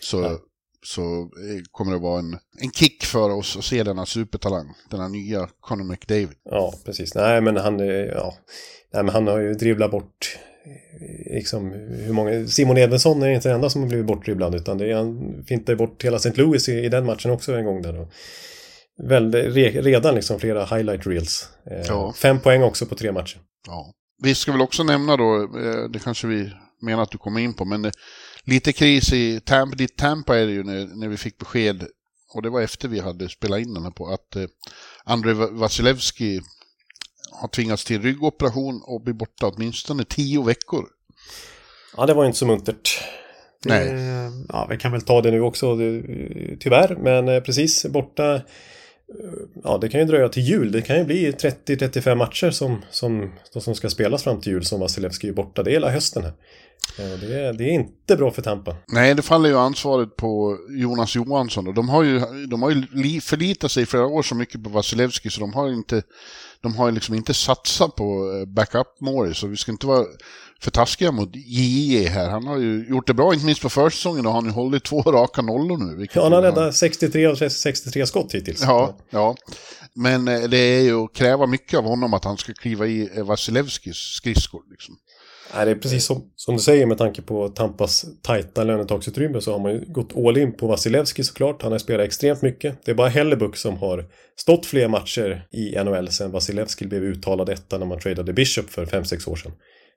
Så, 0.00 0.38
så 0.84 1.02
eh, 1.20 1.62
kommer 1.70 1.92
det 1.92 1.98
vara 1.98 2.18
en, 2.18 2.38
en 2.60 2.70
kick 2.70 3.04
för 3.04 3.30
oss 3.30 3.56
att 3.56 3.64
se 3.64 3.82
denna 3.82 4.06
supertalang. 4.06 4.74
Denna 4.90 5.08
nya 5.08 5.48
Conor 5.60 5.84
McDavid. 5.84 6.36
Ja, 6.44 6.74
precis. 6.84 7.14
Nej, 7.14 7.40
men 7.40 7.56
han, 7.56 7.80
eh, 7.80 7.86
ja, 7.86 8.34
nej, 8.92 9.02
men 9.02 9.14
han 9.14 9.26
har 9.26 9.38
ju 9.38 9.54
dribblat 9.54 9.90
bort 9.90 10.38
liksom 11.30 11.70
hur 12.06 12.12
många... 12.12 12.46
Simon 12.46 12.78
Edvinsson 12.78 13.22
är 13.22 13.30
inte 13.30 13.48
den 13.48 13.54
enda 13.56 13.70
som 13.70 13.80
har 13.82 13.88
blivit 13.88 14.06
bortdribblad 14.06 14.54
utan 14.54 14.78
det 14.78 14.90
är 14.90 14.94
han 14.96 15.44
fintade 15.48 15.76
bort 15.76 16.04
hela 16.04 16.16
St. 16.16 16.32
Louis 16.42 16.68
i, 16.68 16.72
i 16.72 16.88
den 16.88 17.06
matchen 17.06 17.30
också 17.30 17.52
en 17.54 17.64
gång 17.64 17.82
där. 17.82 18.06
Väldigt, 19.08 19.56
re, 19.56 19.70
redan 19.82 20.14
liksom 20.14 20.40
flera 20.40 20.64
highlight 20.64 21.06
reels. 21.06 21.48
Eh, 21.70 21.86
Ja. 21.88 22.12
Fem 22.16 22.40
poäng 22.40 22.62
också 22.62 22.86
på 22.86 22.94
tre 22.94 23.12
matcher. 23.12 23.40
Ja. 23.66 23.92
Vi 24.22 24.34
ska 24.34 24.52
väl 24.52 24.60
också 24.60 24.82
nämna 24.82 25.16
då, 25.16 25.42
eh, 25.42 25.90
det 25.92 25.98
kanske 25.98 26.26
vi 26.26 26.50
menar 26.82 27.02
att 27.02 27.10
du 27.10 27.18
kommer 27.18 27.40
in 27.40 27.54
på, 27.54 27.64
men 27.64 27.84
eh, 27.84 27.90
lite 28.44 28.72
kris 28.72 29.12
i 29.12 29.40
Tampa, 29.40 29.76
ditt 29.76 29.96
Tampa 29.96 30.38
är 30.38 30.46
det 30.46 30.52
ju 30.52 30.62
när, 30.64 31.00
när 31.00 31.08
vi 31.08 31.16
fick 31.16 31.38
besked, 31.38 31.84
och 32.34 32.42
det 32.42 32.50
var 32.50 32.60
efter 32.62 32.88
vi 32.88 33.00
hade 33.00 33.28
spelat 33.28 33.60
in 33.60 33.74
den 33.74 33.82
här 33.82 33.90
på, 33.90 34.06
att 34.08 34.36
eh, 34.36 34.44
Andrei 35.04 35.34
Va- 35.34 35.48
Vasilevski 35.50 36.40
har 37.42 37.48
tvingats 37.48 37.84
till 37.84 38.02
ryggoperation 38.02 38.82
och 38.84 39.00
blir 39.02 39.14
borta 39.14 39.46
åtminstone 39.46 40.04
tio 40.04 40.42
veckor. 40.42 40.84
Ja, 41.96 42.06
det 42.06 42.14
var 42.14 42.24
inte 42.26 42.38
så 42.38 42.46
muntert. 42.46 43.00
Nej. 43.64 43.88
Ja, 44.48 44.66
vi 44.70 44.76
kan 44.78 44.92
väl 44.92 45.02
ta 45.02 45.22
det 45.22 45.30
nu 45.30 45.40
också, 45.40 45.76
tyvärr. 46.60 46.96
Men 47.00 47.28
eh, 47.28 47.40
precis 47.40 47.86
borta. 47.86 48.34
eh, 48.34 48.40
Ja, 49.64 49.78
det 49.78 49.88
kan 49.88 50.00
ju 50.00 50.06
dröja 50.06 50.28
till 50.28 50.42
jul. 50.42 50.72
Det 50.72 50.82
kan 50.82 50.96
ju 50.98 51.04
bli 51.04 51.32
30-35 51.32 52.14
matcher 52.14 52.50
som, 52.50 52.82
som, 52.90 53.32
som 53.60 53.74
ska 53.74 53.90
spelas 53.90 54.22
fram 54.22 54.40
till 54.40 54.52
jul 54.52 54.64
som 54.64 54.80
Vasilevski 54.80 55.28
är 55.28 55.32
borta. 55.32 55.62
Det 55.62 55.70
är 55.70 55.72
hela 55.72 55.90
hösten 55.90 56.22
här. 56.22 56.32
Eh, 56.98 57.18
Det 57.20 57.40
är, 57.40 57.52
det 57.52 57.64
är 57.64 57.70
inte 57.70 58.16
bra 58.16 58.30
för 58.30 58.42
Tampa. 58.42 58.76
Nej, 58.88 59.14
det 59.14 59.22
faller 59.22 59.48
ju 59.48 59.56
ansvaret 59.58 60.16
på 60.16 60.58
Jonas 60.70 61.14
Johansson. 61.16 61.74
De 61.74 61.88
har 61.88 62.02
ju, 62.02 62.20
de 62.46 62.62
har 62.62 62.70
ju 62.70 62.82
li- 62.92 63.20
förlitat 63.20 63.70
sig 63.72 63.82
i 63.82 63.86
flera 63.86 64.06
år 64.06 64.22
så 64.22 64.34
mycket 64.34 64.64
på 64.64 64.70
Vasilevski 64.70 65.30
så 65.30 65.40
de 65.40 65.54
har 65.54 65.68
ju 65.68 65.74
inte, 65.74 66.02
de 66.62 66.74
har 66.74 66.88
ju 66.88 66.94
liksom 66.94 67.14
inte 67.14 67.34
satsat 67.34 67.96
på 67.96 68.32
eh, 68.32 68.48
backup 68.48 69.00
Morris. 69.00 69.38
Så 69.38 69.46
vi 69.46 69.56
ska 69.56 69.72
inte 69.72 69.86
vara 69.86 70.04
för 70.60 70.70
taskiga 70.70 71.12
mot 71.12 71.30
JJ 71.34 72.04
här. 72.04 72.30
Han 72.30 72.46
har 72.46 72.58
ju 72.58 72.86
gjort 72.88 73.06
det 73.06 73.14
bra, 73.14 73.34
inte 73.34 73.46
minst 73.46 73.62
på 73.62 73.68
försäsongen. 73.68 74.26
Och 74.26 74.32
han 74.32 74.44
har 74.44 74.50
ju 74.50 74.54
hållit 74.54 74.84
två 74.84 75.02
raka 75.02 75.42
nollor 75.42 75.78
nu. 75.78 76.06
Ja, 76.12 76.22
han 76.22 76.32
har 76.32 76.42
räddat 76.42 76.74
63 76.74 77.26
av 77.26 77.48
63 77.48 78.06
skott 78.06 78.34
hittills. 78.34 78.62
Ja, 78.62 78.96
ja. 79.10 79.36
Men 79.94 80.28
eh, 80.28 80.40
det 80.40 80.56
är 80.56 80.80
ju 80.80 81.04
att 81.04 81.12
kräva 81.12 81.46
mycket 81.46 81.78
av 81.78 81.84
honom 81.84 82.14
att 82.14 82.24
han 82.24 82.36
ska 82.36 82.52
kliva 82.52 82.86
i 82.86 83.10
eh, 83.16 83.24
Vasilevskis 83.24 83.96
skridskor. 83.96 84.62
Liksom. 84.70 84.94
Nej, 85.54 85.64
det 85.64 85.70
är 85.70 85.74
precis 85.74 86.04
som, 86.04 86.30
som 86.36 86.56
du 86.56 86.62
säger 86.62 86.86
med 86.86 86.98
tanke 86.98 87.22
på 87.22 87.48
Tampas 87.48 88.04
tajta 88.22 88.64
lönetaksutrymme 88.64 89.40
så 89.40 89.52
har 89.52 89.58
man 89.58 89.72
ju 89.72 89.84
gått 89.86 90.16
all 90.16 90.38
in 90.38 90.56
på 90.56 90.66
Vasilevski 90.66 91.24
såklart. 91.24 91.62
Han 91.62 91.72
har 91.72 91.78
spelat 91.78 92.06
extremt 92.06 92.42
mycket. 92.42 92.84
Det 92.84 92.90
är 92.90 92.94
bara 92.94 93.08
Hellebuck 93.08 93.56
som 93.56 93.76
har 93.76 94.04
stått 94.36 94.66
fler 94.66 94.88
matcher 94.88 95.46
i 95.52 95.84
NHL 95.84 96.08
sedan 96.08 96.30
Vasilevski 96.30 96.86
blev 96.86 97.02
uttalad 97.02 97.48
etta 97.48 97.78
när 97.78 97.86
man 97.86 97.98
tradade 97.98 98.32
Bishop 98.32 98.70
för 98.70 98.86
5-6 98.86 99.30
år 99.30 99.36
sedan. 99.36 99.52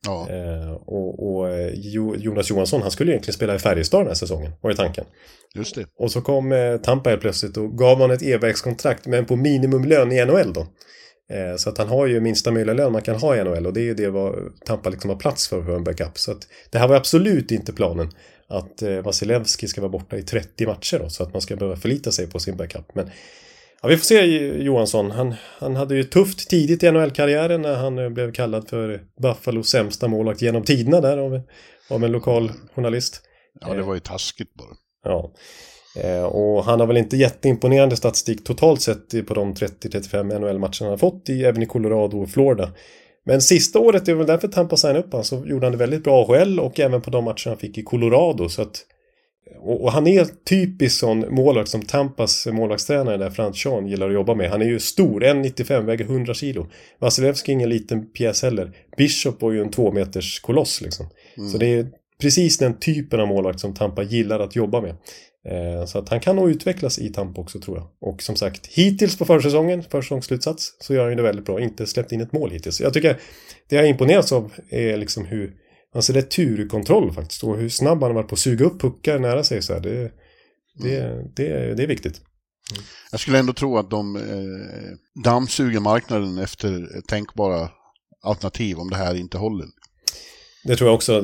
Ja. 0.06 0.30
Eh, 0.30 0.72
och 0.72 1.36
och 1.36 1.50
eh, 1.50 1.72
jo, 1.76 2.16
Jonas 2.16 2.50
Johansson, 2.50 2.82
han 2.82 2.92
skulle 2.92 3.12
egentligen 3.12 3.36
spela 3.36 3.56
i 3.56 3.60
Färjestad 3.60 4.00
den 4.00 4.08
här 4.08 4.16
säsongen, 4.16 4.52
var 4.62 4.70
ju 4.70 4.76
tanken. 4.76 5.06
Just 5.56 5.76
det. 5.76 5.86
Och 6.00 6.12
så 6.12 6.22
kom 6.22 6.52
eh, 6.52 6.78
Tampa 6.78 7.10
helt 7.10 7.22
plötsligt 7.22 7.58
och 7.58 7.78
gav 7.78 7.98
honom 7.98 8.12
ett 8.12 8.24
e-vägskontrakt 8.24 9.06
men 9.08 9.26
på 9.26 9.36
minimumlön 9.36 10.12
i 10.12 10.26
NHL 10.26 10.54
då. 10.54 10.68
Eh, 11.30 11.56
så 11.58 11.70
att 11.70 11.78
han 11.78 11.88
har 11.88 12.08
ju 12.08 12.20
minsta 12.20 12.52
möjliga 12.52 12.74
lön 12.74 12.92
man 12.92 13.02
kan 13.02 13.16
ha 13.16 13.36
i 13.36 13.44
NHL 13.44 13.68
och 13.68 13.74
det 13.74 13.82
är 13.82 13.86
ju 13.86 13.94
det 13.94 14.10
vad 14.10 14.60
Tampa 14.66 14.90
liksom 14.90 15.10
har 15.10 15.18
plats 15.18 15.48
för 15.48 15.64
för 15.64 15.76
en 15.76 15.84
backup. 15.84 16.18
Så 16.18 16.32
att 16.32 16.48
det 16.70 16.78
här 16.78 16.88
var 16.88 16.96
absolut 16.96 17.52
inte 17.52 17.74
planen 17.74 18.10
att 18.48 18.82
eh, 18.82 18.98
Vasilevski 18.98 19.68
ska 19.68 19.82
vara 19.82 19.92
borta 19.92 20.18
i 20.18 20.24
30 20.24 20.68
matcher 20.68 21.00
då 21.00 21.10
så 21.10 21.24
att 21.24 21.34
man 21.34 21.42
ska 21.42 21.56
behöva 21.56 21.76
förlita 21.76 22.12
sig 22.12 22.28
på 22.28 22.40
sin 22.40 22.58
backup. 22.58 22.96
Men 22.96 23.10
ja, 23.82 23.88
vi 23.88 23.98
får 23.98 24.06
se 24.06 24.26
Johansson. 24.64 25.12
Han, 25.12 25.36
han 25.60 25.76
hade 25.76 25.96
ju 25.96 26.04
tufft 26.04 26.50
tidigt 26.50 26.84
i 26.84 26.92
NHL-karriären 26.92 27.62
när 27.62 27.76
han 27.76 28.00
eh, 28.00 28.10
blev 28.10 28.32
kallad 28.32 28.70
för 28.70 29.02
Buffalos 29.22 29.70
sämsta 29.70 30.08
målvakt 30.08 30.42
genom 30.42 30.64
tiderna 30.64 31.02
där 31.02 31.18
av, 31.18 31.42
av 31.90 32.04
en 32.04 32.12
lokal 32.12 32.52
journalist. 32.76 33.22
Ja, 33.62 33.74
det 33.74 33.84
var 33.84 33.94
ju 33.94 34.00
taskigt 34.00 34.54
bara. 34.54 34.76
Ja. 35.04 35.32
Eh, 35.96 36.24
och 36.24 36.64
han 36.64 36.80
har 36.80 36.88
väl 36.88 36.98
inte 36.98 37.18
jätteimponerande 37.18 37.96
statistik 37.96 38.44
totalt 38.44 38.82
sett 38.82 39.28
på 39.28 39.34
de 39.34 39.54
30-35 39.54 40.40
NHL-matcherna 40.40 40.76
han 40.80 40.90
har 40.90 40.98
fått 40.98 41.30
i, 41.30 41.44
även 41.44 41.64
i 41.64 41.66
Colorado 41.66 42.18
och 42.18 42.30
Florida. 42.30 42.72
Men 43.26 43.42
sista 43.42 43.80
året, 43.80 44.06
det 44.06 44.12
är 44.12 44.16
väl 44.16 44.28
därför 44.28 44.48
Tampa 44.48 44.78
signade 44.78 45.00
upp 45.00 45.12
honom, 45.12 45.24
så 45.24 45.44
gjorde 45.46 45.66
han 45.66 45.72
det 45.72 45.78
väldigt 45.78 46.04
bra 46.04 46.24
AHL 46.24 46.60
och 46.60 46.80
även 46.80 47.02
på 47.02 47.10
de 47.10 47.24
matcherna 47.24 47.46
han 47.46 47.58
fick 47.58 47.78
i 47.78 47.84
Colorado. 47.84 48.50
Så 48.50 48.62
att, 48.62 48.86
och, 49.60 49.84
och 49.84 49.92
han 49.92 50.08
är 50.08 50.28
typisk 50.50 51.00
sån 51.00 51.36
målvakt 51.36 51.70
som 51.70 51.82
Tampas 51.82 52.48
målvaktstränare 52.48 53.18
där 53.18 53.30
Frans 53.30 53.62
Sean 53.62 53.88
gillar 53.88 54.08
att 54.08 54.14
jobba 54.14 54.36
med. 54.36 54.50
Han 54.50 54.62
är 54.62 54.66
ju 54.66 54.80
stor, 54.80 55.22
1,95, 55.22 55.82
väger 55.82 56.06
100 56.06 56.34
kilo. 56.34 56.68
Vasilevski 57.00 57.52
är 57.52 57.54
ingen 57.54 57.70
liten 57.70 58.12
pjäs 58.12 58.44
heller. 58.44 58.72
Bishop 58.98 59.42
var 59.42 59.52
ju 59.52 59.62
en 59.62 59.72
två 59.72 59.92
meters 59.92 60.40
koloss 60.40 60.82
liksom. 60.82 61.08
Så 61.52 61.58
det 61.58 61.74
är 61.74 61.88
precis 62.22 62.58
den 62.58 62.80
typen 62.80 63.20
av 63.20 63.28
målvakt 63.28 63.60
som 63.60 63.74
Tampa 63.74 64.04
gillar 64.04 64.40
att 64.40 64.56
jobba 64.56 64.82
med. 64.82 64.96
Eh, 65.50 65.86
så 65.86 66.00
att 66.00 66.10
han 66.10 66.20
kan 66.20 66.36
nog 66.36 66.50
utvecklas 66.50 67.00
i 67.00 67.10
Tampa 67.10 67.42
också 67.42 67.60
tror 67.60 67.78
jag. 67.78 67.88
Och 68.00 68.22
som 68.22 68.36
sagt, 68.36 68.68
hittills 68.68 69.18
på 69.18 69.26
försäsongen, 69.26 69.84
försäsongsslutsats, 69.84 70.78
så 70.80 70.94
gör 70.94 71.02
han 71.02 71.10
ju 71.10 71.16
det 71.16 71.22
väldigt 71.22 71.46
bra. 71.46 71.60
Inte 71.60 71.88
släppt 71.88 72.12
in 72.12 72.22
ett 72.22 72.32
mål 72.32 72.52
hittills. 72.52 72.82
Jag 72.82 72.94
tycker 72.94 73.20
det 73.70 73.76
jag 73.76 73.90
imponerats 73.90 74.32
av 74.32 74.54
är 74.70 74.98
liksom 74.98 75.26
hur 75.26 75.54
alltså 75.96 76.14
hans 76.14 76.26
returkontroll 76.26 77.14
faktiskt 77.14 77.44
och 77.44 77.58
hur 77.58 77.70
snabb 77.70 78.02
han 78.02 78.12
har 78.12 78.16
varit 78.16 78.30
på 78.30 78.34
att 78.34 78.40
suga 78.40 78.66
upp 78.66 78.82
puckar 78.82 79.20
nära 79.20 79.44
sig 79.44 79.62
så 79.62 79.74
här. 79.74 79.80
Det, 79.80 80.12
det, 80.84 81.26
det, 81.36 81.76
det 81.76 81.84
är 81.84 81.88
viktigt. 81.88 82.22
Jag 83.12 83.20
skulle 83.20 83.40
ändå 83.40 83.54
tro 83.54 83.78
att 83.78 83.90
de 83.90 84.16
eh, 84.16 85.24
dammsuger 85.24 85.80
marknaden 85.80 86.38
efter 86.38 87.02
tänkbara 87.08 87.70
alternativ 88.22 88.78
om 88.78 88.90
det 88.90 88.96
här 88.96 89.16
inte 89.16 89.38
håller. 89.38 89.68
Det 90.66 90.76
tror 90.76 90.88
jag 90.90 90.96
också. 90.96 91.24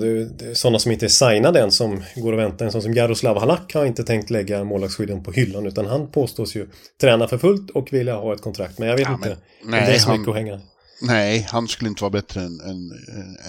Sådana 0.54 0.80
som 0.80 0.92
inte 0.92 1.06
är 1.06 1.10
signade 1.10 1.60
än 1.62 1.72
som 1.72 2.04
går 2.16 2.34
och 2.34 2.40
väntar. 2.40 2.66
En 2.66 2.72
sån 2.72 2.82
som 2.82 2.94
Jaroslav 2.94 3.40
Halak 3.40 3.74
har 3.74 3.86
inte 3.86 4.04
tänkt 4.04 4.30
lägga 4.30 4.64
målvaktsskydden 4.64 5.24
på 5.24 5.32
hyllan 5.32 5.66
utan 5.68 5.86
han 5.86 6.12
påstås 6.12 6.56
ju 6.56 6.68
träna 7.02 7.28
för 7.28 7.38
fullt 7.38 7.70
och 7.70 7.94
vilja 7.94 8.16
ha 8.16 8.34
ett 8.34 8.42
kontrakt. 8.42 8.80
Men 8.80 8.88
jag 8.88 8.98
vet 8.98 9.08
Ja, 9.08 9.14
inte. 9.14 9.30
men- 9.64 9.72
nej, 9.72 9.86
det 9.86 9.96
är 9.96 10.00
så 10.00 10.10
han- 10.10 10.20
mycket 10.20 10.30
att 10.32 10.36
hänga. 10.38 10.62
Nej, 11.02 11.48
han 11.50 11.68
skulle 11.68 11.90
inte 11.90 12.04
vara 12.04 12.12
bättre 12.12 12.42
än, 12.42 12.60
än, 12.60 12.92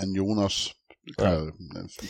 än 0.03 0.15
Jonas, 0.15 0.71
kan 1.19 1.33
jag 1.33 1.53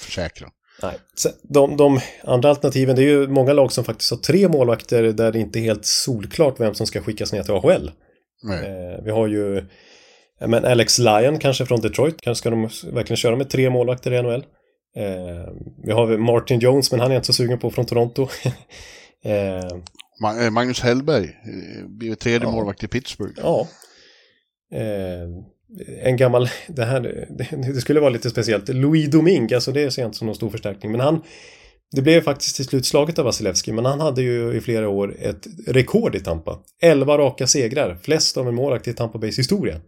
försäkra. 0.01 0.49
Nej. 0.83 0.95
De, 1.43 1.77
de 1.77 2.01
andra 2.25 2.51
alternativen, 2.51 2.97
det 2.97 3.03
är 3.03 3.07
ju 3.09 3.29
många 3.29 3.53
lag 3.53 3.73
som 3.73 3.85
faktiskt 3.85 4.11
har 4.11 4.19
tre 4.19 4.49
målvakter 4.49 5.03
där 5.03 5.33
det 5.33 5.39
inte 5.39 5.59
är 5.59 5.61
helt 5.61 5.85
solklart 5.87 6.61
vem 6.61 6.75
som 6.75 6.87
ska 6.87 7.01
skickas 7.03 7.33
ner 7.33 7.43
till 7.43 7.53
AHL. 7.55 7.91
Eh, 8.53 9.05
vi 9.05 9.11
har 9.11 9.27
ju 9.27 9.55
ja, 9.57 9.63
men 10.47 10.65
Alex 10.65 10.99
Lyon 10.99 11.39
kanske 11.39 11.67
från 11.67 11.81
Detroit. 11.81 12.21
Kanske 12.21 12.41
ska 12.41 12.51
de 12.51 12.63
verkligen 12.93 13.17
köra 13.17 13.37
med 13.37 13.51
tre 13.51 13.71
målvakter 13.71 14.13
i 14.13 14.23
NHL. 14.23 14.45
Eh, 14.97 15.53
vi 15.85 15.93
har 15.93 16.19
Martin 16.19 16.59
Jones, 16.59 16.91
men 16.91 17.01
han 17.01 17.11
är 17.11 17.15
jag 17.15 17.19
inte 17.19 17.27
så 17.27 17.33
sugen 17.33 17.59
på 17.59 17.71
från 17.71 17.87
Toronto. 17.87 18.29
eh, 19.25 19.57
eh, 20.45 20.51
Magnus 20.51 20.81
Hellberg 20.81 21.25
eh, 21.25 21.87
blir 21.89 22.15
tredje 22.15 22.49
målvakt 22.49 22.85
i 22.85 22.89
Pittsburgh. 22.89 23.35
Ja. 23.37 23.69
Eh, 24.75 25.29
en 26.03 26.17
gammal, 26.17 26.49
det 26.69 26.85
här, 26.85 27.01
det, 27.31 27.73
det 27.73 27.81
skulle 27.81 28.01
vara 28.01 28.11
lite 28.11 28.31
speciellt. 28.31 28.69
Louis 28.69 29.11
Domingue, 29.11 29.57
alltså 29.57 29.73
det 29.73 29.91
ser 29.91 30.03
jag 30.03 30.09
inte 30.09 30.19
som 30.19 30.27
någon 30.27 30.37
stor 30.37 30.51
förstärkning. 30.51 30.93
Men 30.93 31.01
han, 31.01 31.23
det 31.93 32.03
blev 32.03 32.21
faktiskt 32.21 32.57
till 32.57 32.65
slut 32.65 32.87
slaget 32.87 33.19
av 33.19 33.25
Vasilevski, 33.25 33.73
men 33.73 33.85
han 33.85 34.01
hade 34.01 34.23
ju 34.23 34.57
i 34.57 34.61
flera 34.61 34.89
år 34.89 35.17
ett 35.21 35.47
rekord 35.67 36.15
i 36.15 36.21
Tampa. 36.21 36.59
11 36.83 37.19
raka 37.19 37.47
segrar, 37.47 37.99
flest 38.03 38.37
av 38.37 38.49
en 38.49 38.55
målvakt 38.55 38.89
i 38.89 38.93
Tampa 38.93 39.19
Bays 39.19 39.39
historia. 39.39 39.81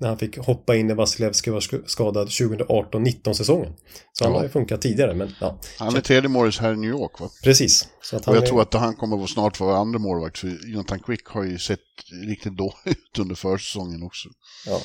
När 0.00 0.08
han 0.08 0.18
fick 0.18 0.38
hoppa 0.38 0.76
in 0.76 0.86
när 0.86 0.94
Vasilevski 0.94 1.50
var 1.50 1.60
sk- 1.60 1.86
skadad 1.86 2.28
2018-19 2.28 3.32
säsongen. 3.34 3.72
Så 4.12 4.24
han 4.24 4.32
Ja. 4.32 4.38
har 4.38 4.44
ju 4.44 4.50
funkat 4.50 4.82
tidigare, 4.82 5.14
men 5.14 5.32
ja. 5.40 5.58
Han 5.78 5.96
är 5.96 6.00
tredje 6.00 6.28
målis 6.28 6.58
här 6.58 6.72
i 6.72 6.76
New 6.76 6.90
York 6.90 7.20
va? 7.20 7.30
Precis. 7.44 7.88
Så 8.02 8.16
att 8.16 8.24
han 8.24 8.32
Och 8.32 8.36
jag 8.36 8.44
är- 8.44 8.48
tror 8.48 8.62
att 8.62 8.74
han 8.74 8.96
kommer 8.96 9.24
att 9.24 9.30
snart 9.30 9.60
vara 9.60 9.76
andra 9.76 9.98
målvakt 9.98 10.38
för 10.38 10.70
Jonathan 10.72 10.98
Quick 11.00 11.26
har 11.26 11.44
ju 11.44 11.58
sett 11.58 11.80
riktigt 12.28 12.56
dåligt 12.56 12.76
ut 12.86 13.18
under 13.18 13.34
försäsongen 13.34 14.02
också. 14.02 14.28
Ja. 14.66 14.80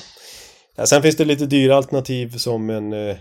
Ja, 0.76 0.86
sen 0.86 1.02
finns 1.02 1.16
det 1.16 1.24
lite 1.24 1.46
dyra 1.46 1.76
alternativ 1.76 2.36
som 2.36 2.70
en 2.70 2.92
eh, 2.92 3.16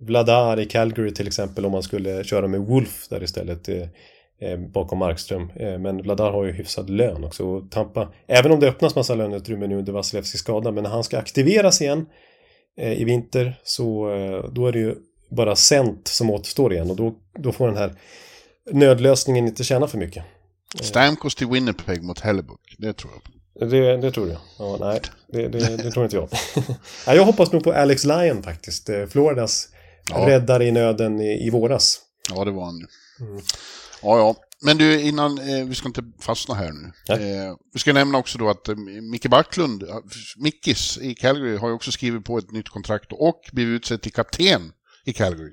Vladar 0.00 0.60
i 0.60 0.66
Calgary 0.66 1.14
till 1.14 1.26
exempel 1.26 1.64
om 1.66 1.72
man 1.72 1.82
skulle 1.82 2.24
köra 2.24 2.48
med 2.48 2.60
Wolf 2.60 3.08
där 3.10 3.22
istället 3.22 3.68
eh, 3.68 3.88
bakom 4.72 4.98
Markström. 4.98 5.50
Eh, 5.56 5.78
men 5.78 6.02
Vladar 6.02 6.30
har 6.32 6.44
ju 6.44 6.52
hyfsad 6.52 6.90
lön 6.90 7.24
också. 7.24 7.46
Och 7.46 7.70
Tampa, 7.70 8.08
även 8.26 8.52
om 8.52 8.60
det 8.60 8.68
öppnas 8.68 8.94
massa 8.94 9.14
löneutrymme 9.14 9.66
nu 9.66 9.76
under 9.76 9.92
Vasilevskis 9.92 10.40
skada, 10.40 10.70
men 10.70 10.82
när 10.84 10.90
han 10.90 11.04
ska 11.04 11.18
aktiveras 11.18 11.80
igen 11.82 12.06
eh, 12.78 12.92
i 12.92 13.04
vinter 13.04 13.60
så 13.64 14.14
eh, 14.14 14.50
då 14.52 14.66
är 14.66 14.72
det 14.72 14.78
ju 14.78 14.94
bara 15.30 15.56
cent 15.56 16.08
som 16.08 16.30
återstår 16.30 16.72
igen 16.72 16.90
och 16.90 16.96
då, 16.96 17.14
då 17.38 17.52
får 17.52 17.66
den 17.68 17.76
här 17.76 17.94
nödlösningen 18.72 19.46
inte 19.46 19.64
tjäna 19.64 19.86
för 19.86 19.98
mycket. 19.98 20.24
Stamkos 20.80 21.34
till 21.34 21.46
Winnipeg 21.46 22.02
mot 22.02 22.20
Hellebuck, 22.20 22.76
det 22.78 22.92
tror 22.92 23.12
jag. 23.12 23.70
Det, 23.70 23.96
det 23.96 24.10
tror 24.12 24.28
jag. 24.28 24.38
Ja, 24.58 24.76
nej, 24.80 25.00
det, 25.32 25.48
det, 25.48 25.76
det 25.76 25.90
tror 25.90 26.04
inte 26.04 26.16
jag. 26.16 26.28
ja, 27.06 27.14
jag 27.14 27.24
hoppas 27.24 27.52
nog 27.52 27.64
på 27.64 27.72
Alex 27.72 28.04
Lyon 28.04 28.42
faktiskt. 28.42 28.88
Eh, 28.88 29.06
Floridas 29.06 29.68
Ja. 30.10 30.28
räddare 30.28 30.64
i 30.64 30.72
nöden 30.72 31.20
i, 31.20 31.46
i 31.46 31.50
våras. 31.50 31.98
Ja, 32.34 32.44
det 32.44 32.50
var 32.50 32.64
han 32.64 32.78
ju. 32.78 32.86
Ja, 34.06 34.18
ja. 34.18 34.36
Men 34.62 34.78
du, 34.78 35.00
innan, 35.00 35.38
eh, 35.38 35.66
vi 35.66 35.74
ska 35.74 35.88
inte 35.88 36.02
fastna 36.20 36.54
här 36.54 36.72
nu. 36.72 37.14
Eh, 37.14 37.56
vi 37.72 37.78
ska 37.78 37.92
nämna 37.92 38.18
också 38.18 38.38
då 38.38 38.48
att 38.48 38.68
eh, 38.68 38.76
Micke 39.12 39.30
Backlund, 39.30 39.82
eh, 39.82 39.88
Mickis 40.36 40.98
i 40.98 41.14
Calgary, 41.14 41.56
har 41.56 41.68
ju 41.68 41.74
också 41.74 41.92
skrivit 41.92 42.24
på 42.24 42.38
ett 42.38 42.50
nytt 42.50 42.68
kontrakt 42.68 43.12
och 43.12 43.40
blivit 43.52 43.76
utsedd 43.76 44.02
till 44.02 44.12
kapten 44.12 44.72
i 45.04 45.12
Calgary. 45.12 45.52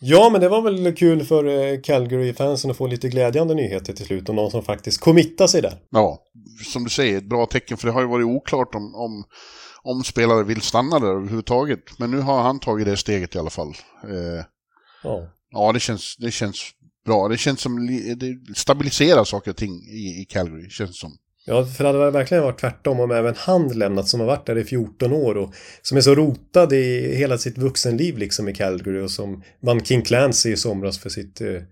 Ja, 0.00 0.30
men 0.32 0.40
det 0.40 0.48
var 0.48 0.62
väl 0.62 0.96
kul 0.96 1.24
för 1.24 1.44
eh, 1.44 1.80
Calgary-fansen 1.80 2.70
att 2.70 2.76
få 2.76 2.86
lite 2.86 3.08
glädjande 3.08 3.54
nyheter 3.54 3.92
till 3.92 4.06
slut. 4.06 4.28
Och 4.28 4.34
någon 4.34 4.50
som 4.50 4.62
faktiskt 4.62 5.00
committar 5.00 5.46
sig 5.46 5.62
där. 5.62 5.78
Ja, 5.90 6.22
som 6.72 6.84
du 6.84 6.90
säger, 6.90 7.18
ett 7.18 7.28
bra 7.28 7.46
tecken, 7.46 7.76
för 7.76 7.86
det 7.88 7.92
har 7.92 8.00
ju 8.00 8.06
varit 8.08 8.26
oklart 8.26 8.74
om, 8.74 8.94
om, 8.94 9.24
om 9.82 10.04
spelare 10.04 10.44
vill 10.44 10.60
stanna 10.60 10.98
där 10.98 11.16
överhuvudtaget. 11.16 11.98
Men 11.98 12.10
nu 12.10 12.20
har 12.20 12.42
han 12.42 12.60
tagit 12.60 12.86
det 12.86 12.96
steget 12.96 13.34
i 13.34 13.38
alla 13.38 13.50
fall. 13.50 13.74
Eh, 14.04 14.44
Ja. 15.02 15.28
ja, 15.50 15.72
det 15.72 15.80
känns, 15.80 16.16
det 16.16 16.30
känns 16.30 16.70
bra. 17.08 17.28
Det 17.28 17.36
känns 17.36 17.60
som 17.60 17.86
det 18.16 18.54
stabiliserar 18.56 19.24
saker 19.24 19.50
och 19.50 19.56
ting 19.56 19.72
i, 19.72 20.20
i 20.22 20.26
Calgary, 20.28 20.70
känns 20.70 20.98
som. 20.98 21.12
Ja, 21.46 21.66
för 21.66 21.84
det 21.84 21.90
hade 21.90 22.10
verkligen 22.10 22.42
varit 22.44 22.60
tvärtom 22.60 23.00
om 23.00 23.10
även 23.10 23.34
han 23.36 23.68
lämnat 23.68 24.08
som 24.08 24.20
har 24.20 24.26
varit 24.26 24.46
där 24.46 24.58
i 24.58 24.64
14 24.64 25.12
år 25.12 25.34
och 25.36 25.54
som 25.82 25.96
är 25.96 26.00
så 26.00 26.14
rotad 26.14 26.72
i 26.72 27.14
hela 27.16 27.38
sitt 27.38 27.58
vuxenliv 27.58 28.18
liksom 28.18 28.48
i 28.48 28.54
Calgary 28.54 29.00
och 29.00 29.10
som 29.10 29.42
vann 29.60 29.84
King 29.84 30.02
Clancy 30.02 30.52
i 30.52 30.56
somras 30.56 30.98
för 30.98 31.10
sitt 31.10 31.40
eh, 31.40 31.62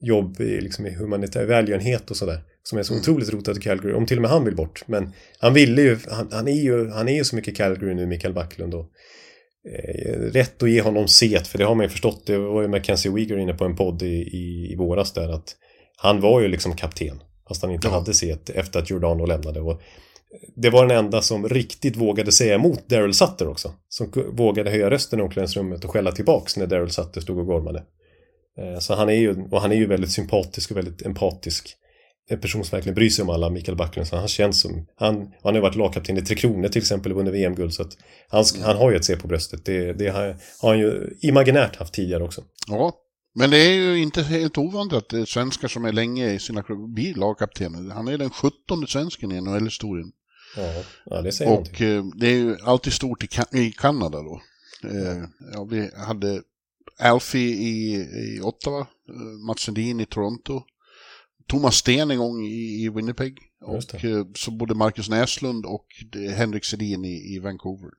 jobb 0.00 0.40
i, 0.40 0.60
liksom, 0.60 0.86
i 0.86 0.90
humanitär 0.94 1.44
välgörenhet 1.46 2.10
och 2.10 2.16
sådär. 2.16 2.40
Som 2.62 2.78
är 2.78 2.82
så 2.82 2.92
Mm. 2.92 3.00
otroligt 3.00 3.30
rotad 3.30 3.56
i 3.56 3.60
Calgary, 3.60 3.94
om 3.94 4.06
till 4.06 4.18
och 4.18 4.22
med 4.22 4.30
han 4.30 4.44
vill 4.44 4.56
bort. 4.56 4.84
Men 4.86 5.12
han 5.38 5.54
ville 5.54 5.82
ju, 5.82 5.98
han, 6.10 6.28
han, 6.32 6.48
är 6.48 6.62
ju, 6.62 6.90
han 6.90 7.08
är 7.08 7.14
ju 7.14 7.24
så 7.24 7.36
mycket 7.36 7.56
Calgary 7.56 7.94
nu, 7.94 8.06
Mikael 8.06 8.34
Backlund. 8.34 8.74
Och, 8.74 8.86
rätt 10.32 10.62
att 10.62 10.70
ge 10.70 10.80
honom 10.82 11.08
set, 11.08 11.46
för 11.46 11.58
det 11.58 11.64
har 11.64 11.74
man 11.74 11.84
ju 11.84 11.90
förstått. 11.90 12.26
Det 12.26 12.38
var 12.38 12.62
ju 12.62 12.68
Mackenzie 12.68 13.12
Weegar 13.12 13.38
inne 13.38 13.54
på 13.54 13.64
en 13.64 13.76
podd 13.76 14.02
i, 14.02 14.06
i, 14.06 14.72
i 14.72 14.76
våras 14.76 15.12
där 15.12 15.28
att 15.28 15.56
han 15.96 16.20
var 16.20 16.40
ju 16.40 16.48
liksom 16.48 16.76
kapten. 16.76 17.22
Fast 17.48 17.62
han 17.62 17.70
inte 17.70 17.88
Ja. 17.88 17.94
hade 17.94 18.14
set 18.14 18.50
efter 18.50 18.78
att 18.78 18.90
Giordano 18.90 19.24
lämnade. 19.26 19.60
Och 19.60 19.80
det 20.56 20.70
var 20.70 20.86
den 20.86 20.96
enda 21.04 21.22
som 21.22 21.48
riktigt 21.48 21.96
vågade 21.96 22.32
säga 22.32 22.54
emot 22.54 22.88
Daryl 22.88 23.14
Sutter 23.14 23.48
också. 23.48 23.72
Som 23.88 24.12
vågade 24.32 24.70
höja 24.70 24.90
rösten 24.90 25.18
i 25.18 25.22
omklädningsrummet 25.22 25.84
och 25.84 25.90
skälla 25.90 26.12
tillbaks 26.12 26.56
när 26.56 26.66
Daryl 26.66 26.90
Sutter 26.90 27.20
stod 27.20 27.38
och 27.38 27.46
gormade. 27.46 27.82
Eh, 28.58 28.78
Så 28.78 28.94
han 28.94 29.08
är 29.08 29.14
ju, 29.14 29.42
och 29.50 29.60
han 29.60 29.72
är 29.72 29.76
ju 29.76 29.86
väldigt 29.86 30.10
sympatisk 30.12 30.70
och 30.70 30.76
väldigt 30.76 31.02
empatisk. 31.06 31.76
En 32.30 32.40
person 32.40 32.64
som 32.64 32.76
verkligen 32.76 32.94
bryr 32.94 33.10
sig 33.10 33.22
om 33.22 33.30
alla, 33.30 33.50
Mikael 33.50 33.76
Backlund. 33.76 34.08
Så 34.08 34.16
han 34.16 34.28
känns 34.28 34.60
som, 34.60 34.86
han, 34.96 35.32
han 35.42 35.54
har 35.54 35.62
varit 35.62 35.76
lagkapten 35.76 36.16
i 36.18 36.22
Tre 36.22 36.36
Kronor 36.36 36.68
till 36.68 36.82
exempel 36.82 37.12
och 37.12 37.18
vunnit 37.18 37.34
VM-guld. 37.34 37.74
Så 37.74 37.82
att 37.82 37.96
han, 38.28 38.44
han 38.62 38.76
har 38.76 38.90
ju 38.90 38.96
ett 38.96 39.04
C 39.04 39.16
på 39.16 39.28
bröstet. 39.28 39.64
Det, 39.64 39.92
det 39.92 40.08
har, 40.08 40.36
har 40.60 40.68
han 40.68 40.78
ju 40.78 41.16
imaginärt 41.20 41.76
haft 41.76 41.94
tidigare 41.94 42.24
också. 42.24 42.44
Ja, 42.68 42.92
men 43.34 43.50
det 43.50 43.56
är 43.58 43.72
ju 43.72 43.98
inte 43.98 44.22
helt 44.22 44.58
ovanligt 44.58 44.94
att 44.94 45.28
svenskar 45.28 45.68
som 45.68 45.84
är 45.84 45.92
länge 45.92 46.32
i 46.32 46.38
sina 46.38 46.62
klubbar 46.62 46.86
blir 46.88 47.14
lagkaptener. 47.14 47.94
Han 47.94 48.08
är 48.08 48.18
den 48.18 48.30
17 48.30 48.86
svensken 48.86 49.32
i 49.32 49.40
NHL-historien. 49.40 50.12
Ja, 50.56 50.82
ja 51.04 51.22
det 51.22 51.32
säger. 51.32 51.52
Och 51.52 51.80
eh, 51.80 52.04
det 52.16 52.26
är 52.26 52.36
ju 52.36 52.56
alltid 52.64 52.92
stort 52.92 53.24
i, 53.24 53.26
Ka- 53.26 53.56
i 53.56 53.72
Kanada 53.72 54.18
då. 54.22 54.40
Eh, 54.84 55.24
ja, 55.52 55.64
vi 55.64 55.90
hade 56.06 56.42
Alfie 56.98 57.54
i, 57.54 57.94
i 57.94 58.40
Ottawa, 58.42 58.80
eh, 58.80 59.46
Mats 59.46 59.60
Sundin 59.60 60.00
i 60.00 60.06
Toronto, 60.06 60.62
Thomas 61.50 61.74
Sten 61.74 62.10
en 62.10 62.18
gång 62.18 62.46
i, 62.46 62.84
i 62.84 62.88
Winnipeg. 62.88 63.38
Och 63.64 64.04
eh, 64.04 64.26
så 64.34 64.50
både 64.50 64.74
Marcus 64.74 65.08
Näslund 65.08 65.66
och 65.66 65.86
eh, 66.16 66.32
Henrik 66.32 66.64
Sedin 66.64 67.04
i, 67.04 67.34
i 67.34 67.38
Vancouver. 67.38 67.90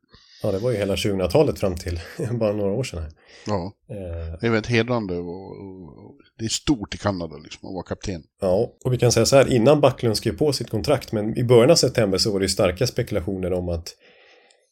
Ja, 0.43 0.51
det 0.51 0.59
var 0.59 0.71
ju 0.71 0.77
hela 0.77 0.95
2000-talet 0.95 1.59
fram 1.59 1.75
till 1.75 1.99
bara 2.31 2.53
några 2.53 2.71
år 2.71 2.83
sedan. 2.83 3.01
Här. 3.01 3.11
Ja, 3.45 3.73
Eh, 3.91 4.39
det 4.39 4.47
är 4.47 4.51
väldigt 4.51 4.71
hedrande 4.71 5.17
och, 5.17 5.51
och, 5.51 6.05
och 6.05 6.15
det 6.39 6.45
är 6.45 6.49
stort 6.49 6.95
i 6.95 6.97
Kanada 6.97 7.37
liksom 7.37 7.69
att 7.69 7.73
vara 7.73 7.83
kapten. 7.83 8.23
Ja, 8.41 8.73
och 8.83 8.93
vi 8.93 8.97
kan 8.97 9.11
säga 9.11 9.25
så 9.25 9.35
här 9.35 9.53
innan 9.53 9.81
Backlund 9.81 10.17
skrev 10.17 10.37
på 10.37 10.53
sitt 10.53 10.69
kontrakt, 10.69 11.11
men 11.11 11.37
i 11.37 11.43
början 11.43 11.71
av 11.71 11.75
september 11.75 12.17
så 12.17 12.31
var 12.31 12.39
det 12.39 12.43
ju 12.43 12.49
starka 12.49 12.87
spekulationer 12.87 13.53
om 13.53 13.69
att 13.69 13.95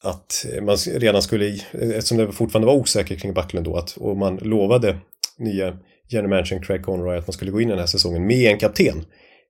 att 0.01 0.45
man 0.61 0.75
redan 0.75 1.21
skulle, 1.21 1.59
eftersom 1.71 2.17
det 2.17 2.31
fortfarande 2.31 2.67
var 2.67 2.75
osäkert 2.75 3.21
kring 3.21 3.33
Backlund 3.33 3.65
då, 3.65 3.75
att, 3.75 3.97
och 3.97 4.17
man 4.17 4.35
lovade 4.35 4.97
nya 5.37 5.77
general 6.09 6.29
manager 6.29 6.59
Craig 6.63 6.83
Conroy 6.85 7.17
att 7.17 7.27
man 7.27 7.33
skulle 7.33 7.51
gå 7.51 7.61
in 7.61 7.67
i 7.67 7.71
den 7.71 7.79
här 7.79 7.85
säsongen 7.87 8.27
med 8.27 8.51
en 8.51 8.59
kapten. 8.59 9.05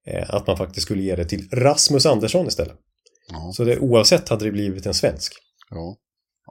eh, 0.07 0.29
Att 0.35 0.47
man 0.47 0.57
faktiskt 0.57 0.85
skulle 0.85 1.01
ge 1.03 1.15
det 1.15 1.25
till 1.25 1.49
Rasmus 1.51 2.05
Andersson 2.05 2.47
istället. 2.47 2.75
Ja. 3.31 3.51
Så 3.55 3.63
det, 3.63 3.79
oavsett 3.79 4.29
hade 4.29 4.45
det 4.45 4.51
blivit 4.51 4.85
en 4.85 4.93
svensk. 4.93 5.33
Ja. 5.69 5.97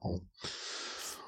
Ja, 0.02 0.20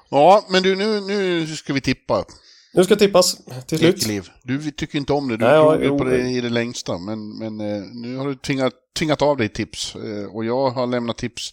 ja 0.09 0.45
men 0.49 0.63
du, 0.63 0.75
nu, 0.75 1.01
nu 1.01 1.47
ska 1.47 1.73
vi 1.73 1.81
tippa. 1.81 2.25
Nu 2.73 2.83
ska 2.83 2.95
tippas 2.95 3.37
till 3.67 3.77
slut. 3.77 3.95
Ekeliv. 3.97 4.29
Du 4.43 4.71
tycker 4.71 4.97
inte 4.97 5.13
om 5.13 5.27
det, 5.27 5.37
du 5.37 5.45
Nej, 5.45 5.53
ja, 5.53 5.97
på 5.97 6.03
det 6.03 6.29
i 6.29 6.41
det 6.41 6.49
längsta. 6.49 6.97
Men, 6.97 7.37
men 7.37 7.59
eh, 7.61 7.83
nu 7.93 8.15
har 8.17 8.27
du 8.27 8.35
tvingat, 8.35 8.73
tvingat 8.99 9.21
av 9.21 9.37
dig 9.37 9.49
tips. 9.49 9.95
Eh, 9.95 10.35
och 10.35 10.45
jag 10.45 10.69
har 10.69 10.87
lämnat 10.87 11.17
tips. 11.17 11.51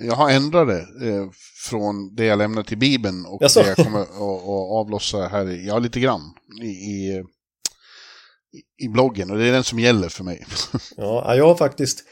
Jag 0.00 0.14
har 0.14 0.30
ändrat 0.30 0.68
det 0.68 1.08
eh, 1.08 1.26
från 1.70 2.14
det 2.14 2.24
jag 2.24 2.38
lämnade 2.38 2.68
till 2.68 2.78
Bibeln 2.78 3.26
och 3.26 3.42
Jaså? 3.42 3.62
det 3.62 3.68
jag 3.68 3.76
kommer 3.76 4.02
att 4.02 4.20
avlossa 4.86 5.18
här, 5.28 5.66
ja 5.66 5.78
lite 5.78 6.00
grann, 6.00 6.20
i, 6.62 6.66
i, 6.66 7.24
i 8.84 8.88
bloggen. 8.88 9.30
Och 9.30 9.38
det 9.38 9.44
är 9.44 9.52
den 9.52 9.64
som 9.64 9.78
gäller 9.78 10.08
för 10.08 10.24
mig. 10.24 10.46
Ja, 10.96 11.34
jag 11.34 11.46
har 11.46 11.54
faktiskt... 11.54 12.04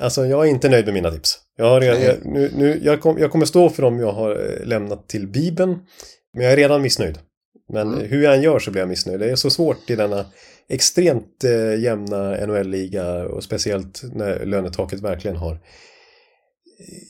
Alltså 0.00 0.26
jag 0.26 0.46
är 0.46 0.50
inte 0.50 0.68
nöjd 0.68 0.84
med 0.84 0.94
mina 0.94 1.10
tips. 1.10 1.38
Jag, 1.56 1.70
har 1.70 1.80
redan, 1.80 2.02
jag, 2.02 2.16
nu, 2.24 2.52
nu, 2.56 2.80
jag, 2.84 3.00
kom, 3.00 3.18
jag 3.18 3.32
kommer 3.32 3.46
stå 3.46 3.70
för 3.70 3.82
dem 3.82 3.98
jag 3.98 4.12
har 4.12 4.30
eh, 4.30 4.66
lämnat 4.66 5.08
till 5.08 5.26
Bibeln. 5.26 5.78
Men 6.34 6.44
jag 6.44 6.52
är 6.52 6.56
redan 6.56 6.82
missnöjd. 6.82 7.18
Men 7.72 7.94
Mm. 7.94 8.08
hur 8.08 8.22
jag 8.22 8.34
än 8.34 8.42
gör 8.42 8.58
så 8.58 8.70
blir 8.70 8.82
jag 8.82 8.88
missnöjd. 8.88 9.20
Det 9.20 9.30
är 9.30 9.36
så 9.36 9.50
svårt 9.50 9.90
i 9.90 9.96
denna 9.96 10.26
extremt 10.68 11.44
eh, 11.44 11.80
jämna 11.82 12.46
NHL-liga 12.46 13.26
och 13.28 13.44
speciellt 13.44 14.02
när 14.14 14.44
lönetaket 14.46 15.00
verkligen 15.00 15.36
har 15.36 15.60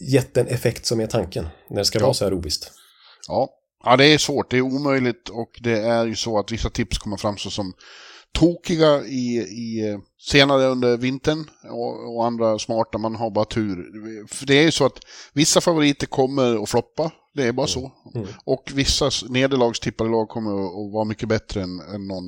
gett 0.00 0.34
den 0.34 0.46
effekt 0.46 0.86
som 0.86 1.00
är 1.00 1.06
tanken. 1.06 1.46
När 1.70 1.78
det 1.78 1.84
ska 1.84 1.98
Ja. 1.98 2.04
vara 2.04 2.14
så 2.14 2.24
här 2.24 2.34
ovisst. 2.34 2.72
Ja. 3.28 3.48
ja, 3.84 3.96
det 3.96 4.06
är 4.06 4.18
svårt. 4.18 4.50
Det 4.50 4.56
är 4.56 4.60
omöjligt 4.62 5.28
och 5.28 5.58
det 5.60 5.78
är 5.80 6.06
ju 6.06 6.16
så 6.16 6.38
att 6.38 6.52
vissa 6.52 6.70
tips 6.70 6.98
kommer 6.98 7.16
framstå 7.16 7.50
som 7.50 7.72
tokiga 8.32 9.04
i, 9.04 9.38
i 9.38 9.98
senare 10.20 10.64
under 10.66 10.96
vintern 10.96 11.50
och, 11.70 12.16
och 12.16 12.26
andra 12.26 12.58
smarta, 12.58 12.98
man 12.98 13.16
har 13.16 13.30
bara 13.30 13.44
tur. 13.44 13.76
För 14.26 14.46
det 14.46 14.54
är 14.54 14.62
ju 14.62 14.70
så 14.70 14.86
att 14.86 14.98
vissa 15.32 15.60
favoriter 15.60 16.06
kommer 16.06 16.62
att 16.62 16.68
floppa, 16.68 17.10
det 17.34 17.44
är 17.44 17.52
bara 17.52 17.66
så. 17.66 17.92
Mm. 18.14 18.28
Och 18.44 18.70
vissa 18.74 19.10
nederlagstippade 19.28 20.10
lag 20.10 20.28
kommer 20.28 20.50
att 20.50 20.92
vara 20.92 21.04
mycket 21.04 21.28
bättre 21.28 21.62
än, 21.62 21.80
än 21.80 22.06
någon 22.06 22.24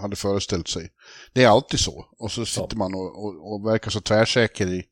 hade 0.00 0.16
föreställt 0.16 0.68
sig. 0.68 0.88
Det 1.32 1.44
är 1.44 1.48
alltid 1.48 1.80
så. 1.80 2.04
Och 2.18 2.32
så 2.32 2.46
sitter 2.46 2.76
man 2.76 2.94
och, 2.94 3.24
och, 3.24 3.52
och 3.52 3.66
verkar 3.66 3.90
så 3.90 4.00
tvärsäker 4.00 4.66
i, 4.66 4.82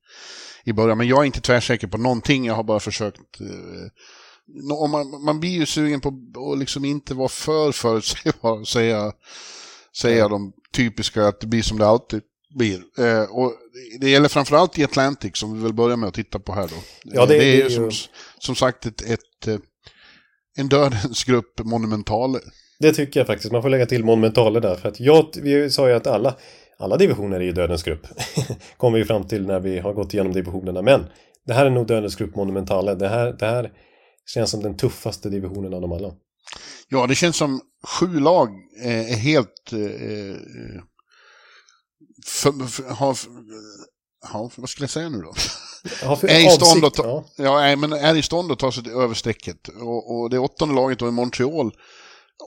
i 0.64 0.72
början. 0.72 0.98
Men 0.98 1.08
jag 1.08 1.20
är 1.20 1.24
inte 1.24 1.40
tvärsäker 1.40 1.86
på 1.86 1.98
någonting, 1.98 2.44
jag 2.46 2.54
har 2.54 2.62
bara 2.64 2.80
försökt 2.80 3.40
eh, 3.40 4.72
om 4.72 4.90
man, 4.90 5.24
man 5.24 5.40
blir 5.40 5.50
ju 5.50 5.66
sugen 5.66 6.00
på 6.00 6.08
att 6.52 6.58
liksom 6.58 6.84
inte 6.84 7.14
vara 7.14 7.28
för 7.28 7.72
förutsägbar 7.72 8.60
och 8.60 8.68
säga, 8.68 9.12
säga 9.96 10.28
de 10.28 10.52
typiska 10.74 11.26
att 11.26 11.40
det 11.40 11.46
blir 11.46 11.62
som 11.62 11.78
det 11.78 11.86
alltid 11.86 12.20
blir. 12.54 12.82
Eh, 12.98 13.22
och 13.22 13.52
det 14.00 14.10
gäller 14.10 14.28
framförallt 14.28 14.78
i 14.78 14.84
Atlantic 14.84 15.36
som 15.36 15.56
vi 15.56 15.62
vill 15.64 15.72
börja 15.74 15.96
med 15.96 16.08
att 16.08 16.14
titta 16.14 16.38
på 16.38 16.52
här 16.52 16.68
då. 16.68 16.74
Ja, 17.04 17.26
det- 17.26 17.34
Eh, 17.36 17.40
är 17.40 17.44
det 17.44 17.52
är 17.52 17.56
ju 17.56 17.62
ju- 17.62 17.70
som, 17.70 17.90
som 18.38 18.54
sagt 18.54 18.86
ett, 18.86 19.02
ett, 19.02 19.46
eh, 19.46 19.56
en 20.56 20.68
dödens 20.68 21.24
grupp 21.24 21.60
monumentale. 21.64 22.38
Det 22.78 22.92
tycker 22.92 23.20
jag 23.20 23.26
faktiskt. 23.26 23.52
Man 23.52 23.62
får 23.62 23.68
lägga 23.68 23.86
till 23.86 24.04
monumentaler 24.04 24.60
där. 24.60 24.74
För 24.76 24.88
att 24.88 25.00
jag, 25.00 25.26
vi 25.42 25.70
sa 25.70 25.88
ju 25.88 25.94
att 25.94 26.06
alla, 26.06 26.36
alla 26.82 26.96
divisioner 26.96 27.40
är 27.40 27.44
ju 27.44 27.52
dödens 27.52 27.82
grupp. 27.82 28.06
Kommer 28.76 28.98
vi 28.98 29.04
fram 29.04 29.28
till 29.28 29.46
när 29.46 29.60
vi 29.60 29.78
har 29.78 29.92
gått 29.92 30.14
igenom 30.14 30.32
divisionerna. 30.32 30.82
Men 30.82 31.06
det 31.46 31.54
här 31.54 31.66
är 31.66 31.70
nog 31.70 31.86
dödens 31.86 32.16
grupp 32.16 32.36
monumentale. 32.36 32.94
Det 32.94 33.08
här, 33.08 33.32
det 33.32 33.46
här 33.46 33.72
känns 34.26 34.50
som 34.50 34.62
den 34.62 34.76
tuffaste 34.76 35.30
divisionen 35.30 35.74
av 35.74 35.80
dem 35.80 35.92
alla. 35.92 36.12
Ja, 36.88 37.06
det 37.06 37.14
känns 37.14 37.36
som 37.36 37.60
sju 37.86 38.20
lag 38.20 38.48
eh, 38.84 39.12
är 39.12 39.16
helt... 39.16 39.72
Eh, 39.72 40.36
för, 42.26 42.66
för, 42.66 42.94
har, 42.94 43.18
ja, 44.32 44.50
vad 44.56 44.68
skulle 44.68 44.84
jag 44.84 44.90
säga 44.90 45.08
nu 45.08 45.18
då? 45.18 45.32
Ja, 46.02 46.16
för 46.16 46.28
är 46.28 46.46
i 46.46 46.50
stånd 46.50 46.84
att 46.84 46.84
avsikt, 46.84 46.96
ta, 46.96 47.24
ja. 47.36 47.44
ja. 47.44 47.60
nej, 47.60 47.76
men 47.76 47.92
är 47.92 48.16
i 48.16 48.22
stånd 48.22 48.52
att 48.52 48.58
ta 48.58 48.72
sig 48.72 48.92
över 48.92 49.14
strecket. 49.14 49.68
Och, 49.68 50.14
och 50.14 50.30
det 50.30 50.38
åttonde 50.38 50.74
laget 50.74 50.98
då 50.98 51.08
i 51.08 51.10
Montreal. 51.10 51.72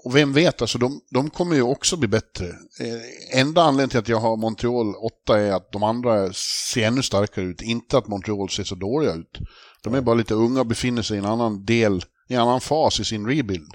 Och 0.06 0.15
vem 0.15 0.34
vet, 0.34 0.62
alltså 0.62 0.78
de, 0.78 1.02
de 1.12 1.30
kommer 1.30 1.56
ju 1.56 1.62
också 1.62 1.98
bli 1.98 2.08
bättre. 2.08 2.45
Eh, 2.80 3.39
enda 3.39 3.62
anledningen 3.62 3.89
till 3.89 4.00
att 4.00 4.10
jag 4.10 4.19
har 4.19 4.38
Montreal 4.38 4.95
8 5.26 5.39
är 5.39 5.52
att 5.52 5.71
de 5.71 5.84
andra 5.84 6.34
ser 6.74 6.88
ännu 6.88 7.04
starkare 7.04 7.45
ut. 7.45 7.62
Inte 7.62 7.98
att 7.98 8.08
Montreal 8.08 8.50
ser 8.50 8.63
så 8.63 8.76
dåliga 8.76 9.13
ut. 9.13 9.39
De 9.84 9.93
är 9.93 10.02
bara 10.02 10.15
lite 10.15 10.34
unga 10.34 10.60
och 10.60 10.67
befinner 10.67 11.02
sig 11.02 11.15
i 11.15 11.19
en 11.19 11.26
annan 11.26 11.65
del, 11.65 12.04
i 12.30 12.34
en 12.34 12.41
annan 12.41 12.62
fas 12.62 13.00
i 13.00 13.04
sin 13.06 13.28
rebuild. 13.28 13.74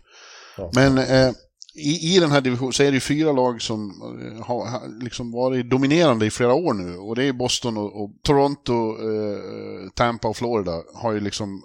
Ja. 0.57 0.71
Men 0.75 0.99
eh, 0.99 1.33
i, 1.75 2.17
i 2.17 2.21
den 2.21 2.31
här 2.31 2.41
divisionen 2.41 2.73
så 2.73 2.83
är 2.83 2.87
det 2.87 2.95
ju 2.95 3.01
fyra 3.01 3.33
lag 3.33 3.63
som 3.63 3.91
eh, 3.91 4.47
har, 4.47 4.67
har 4.67 5.03
liksom 5.03 5.33
varit 5.33 5.71
dominerande 5.71 6.27
i 6.27 6.31
flera 6.31 6.55
år 6.55 6.75
nu. 6.75 6.97
Och 6.97 7.17
det 7.17 7.25
är 7.25 7.33
Boston 7.33 7.77
och, 7.77 8.03
och 8.03 8.11
Toronto, 8.23 8.73
eh, 8.91 9.91
Tampa 9.95 10.29
och 10.29 10.37
Florida 10.37 10.83
har 10.95 11.13
ju 11.13 11.21
liksom 11.21 11.63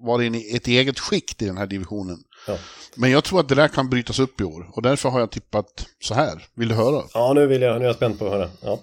varit 0.00 0.34
i 0.34 0.56
ett 0.56 0.66
eget 0.66 0.98
skikt 0.98 1.42
i 1.42 1.46
den 1.46 1.56
här 1.56 1.66
divisionen. 1.66 2.18
Ja. 2.46 2.58
Men 2.94 3.10
jag 3.10 3.24
tror 3.24 3.40
att 3.40 3.48
det 3.48 3.54
där 3.54 3.68
kan 3.68 3.90
brytas 3.90 4.18
upp 4.18 4.40
i 4.40 4.44
år. 4.44 4.70
Och 4.72 4.82
därför 4.82 5.08
har 5.08 5.20
jag 5.20 5.30
tippat 5.30 5.86
så 6.02 6.14
här. 6.14 6.46
Vill 6.54 6.68
du 6.68 6.74
höra? 6.74 7.02
ja, 7.14 7.32
nu, 7.32 7.46
vill 7.46 7.62
jag, 7.62 7.78
nu 7.78 7.84
är 7.84 7.86
jag 7.88 7.96
spänd 7.96 8.18
på 8.18 8.26
att 8.26 8.32
höra. 8.32 8.50
Ja. 8.60 8.78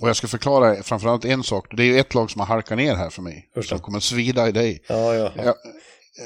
Och 0.00 0.08
jag 0.08 0.16
ska 0.16 0.26
förklara 0.28 0.82
framförallt 0.82 1.24
en 1.24 1.42
sak. 1.42 1.66
Det 1.76 1.82
är 1.82 1.86
ju 1.86 1.98
ett 1.98 2.14
lag 2.14 2.30
som 2.30 2.40
har 2.40 2.46
halkat 2.46 2.78
ner 2.78 2.94
här 2.94 3.10
för 3.10 3.22
mig. 3.22 3.48
Då. 3.54 3.62
Som 3.62 3.78
kommer 3.78 4.00
svida 4.00 4.48
i 4.48 4.52
dig. 4.52 4.82
Ja, 4.88 5.14
ja. 5.14 5.32
Ja, 5.36 5.54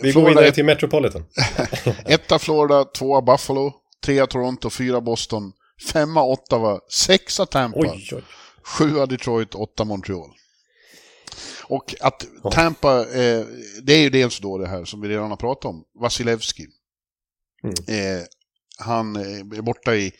Vi 0.03 0.09
går 0.09 0.12
Florida 0.12 0.29
vidare 0.29 0.46
är- 0.46 0.51
till 0.53 0.64
Metropolitan. 0.64 1.25
Etta 2.07 2.38
Florida, 2.38 2.85
tvåa 2.85 3.22
Buffalo, 3.22 3.72
trea 4.05 4.27
Toronto, 4.27 4.70
fyra 4.70 5.01
Boston, 5.01 5.53
femma 5.92 6.25
Ottawa, 6.25 6.81
sexa 6.90 7.46
Tampa, 7.46 7.79
Oj, 7.81 8.09
oj. 8.12 8.22
sjua 8.62 9.07
Detroit, 9.07 9.55
åtta 9.55 9.85
Montreal. 9.85 10.31
Och 11.68 11.94
att 12.01 12.27
Tampa, 12.53 13.01
eh, 13.01 13.44
det 13.83 13.92
är 13.94 13.99
ju 14.01 14.11
dels 14.11 14.38
då 14.40 14.59
det 14.59 14.68
här 14.68 14.85
som 14.85 15.01
vi 15.01 15.09
redan 15.09 15.31
har 15.31 15.37
pratat 15.37 15.64
om, 15.64 15.85
Vasilevski. 16.01 16.66
Mm. 17.64 17.75
Eh, 18.19 18.23
han 18.79 19.16
eh, 19.16 19.23
är 19.59 19.62
borta 19.62 19.97
i, 19.97 20.12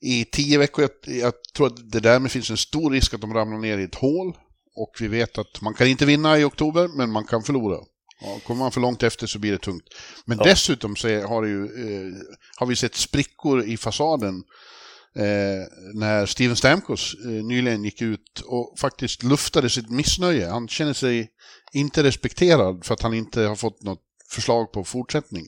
i 0.00 0.24
tio 0.24 0.58
veckor. 0.58 0.88
Jag, 1.06 1.14
jag 1.16 1.32
tror 1.56 1.66
att 1.66 1.90
det 1.92 2.00
därmed 2.00 2.30
finns 2.30 2.50
en 2.50 2.56
stor 2.56 2.90
risk 2.90 3.14
att 3.14 3.20
de 3.20 3.34
ramlar 3.34 3.58
ner 3.58 3.78
i 3.78 3.82
ett 3.84 3.94
hål. 3.94 4.36
Och 4.76 4.96
vi 5.00 5.08
vet 5.08 5.38
att 5.38 5.60
man 5.60 5.74
kan 5.74 5.86
inte 5.86 6.06
vinna 6.06 6.38
i 6.38 6.44
oktober, 6.44 6.88
men 6.96 7.10
man 7.12 7.24
kan 7.24 7.42
förlora. 7.42 7.78
Ja, 8.20 8.40
kommer 8.46 8.58
man 8.58 8.72
för 8.72 8.80
långt 8.80 9.02
efter 9.02 9.26
så 9.26 9.38
blir 9.38 9.52
det 9.52 9.58
tungt. 9.58 9.84
Men 10.24 10.38
Ja. 10.38 10.44
dessutom 10.44 10.96
så 10.96 11.08
är- 11.08 11.22
har, 11.24 11.44
ju, 11.44 11.64
eh, 11.64 12.12
har 12.56 12.66
vi 12.66 12.76
sett 12.76 12.94
sprickor 12.94 13.64
i 13.64 13.76
fasaden 13.76 14.34
eh, 15.16 15.66
när 15.94 16.26
Steven 16.26 16.56
Stamkos 16.56 17.14
eh, 17.24 17.30
nyligen 17.30 17.84
gick 17.84 18.02
ut 18.02 18.40
och 18.46 18.78
faktiskt 18.78 19.22
luftade 19.22 19.70
sitt 19.70 19.90
missnöje. 19.90 20.48
Han 20.48 20.68
känner 20.68 20.92
sig 20.92 21.28
inte 21.72 22.02
respekterad 22.02 22.84
för 22.84 22.94
att 22.94 23.02
han 23.02 23.14
inte 23.14 23.40
har 23.42 23.56
fått 23.56 23.82
något 23.82 24.02
förslag 24.30 24.72
på 24.72 24.84
fortsättning. 24.84 25.44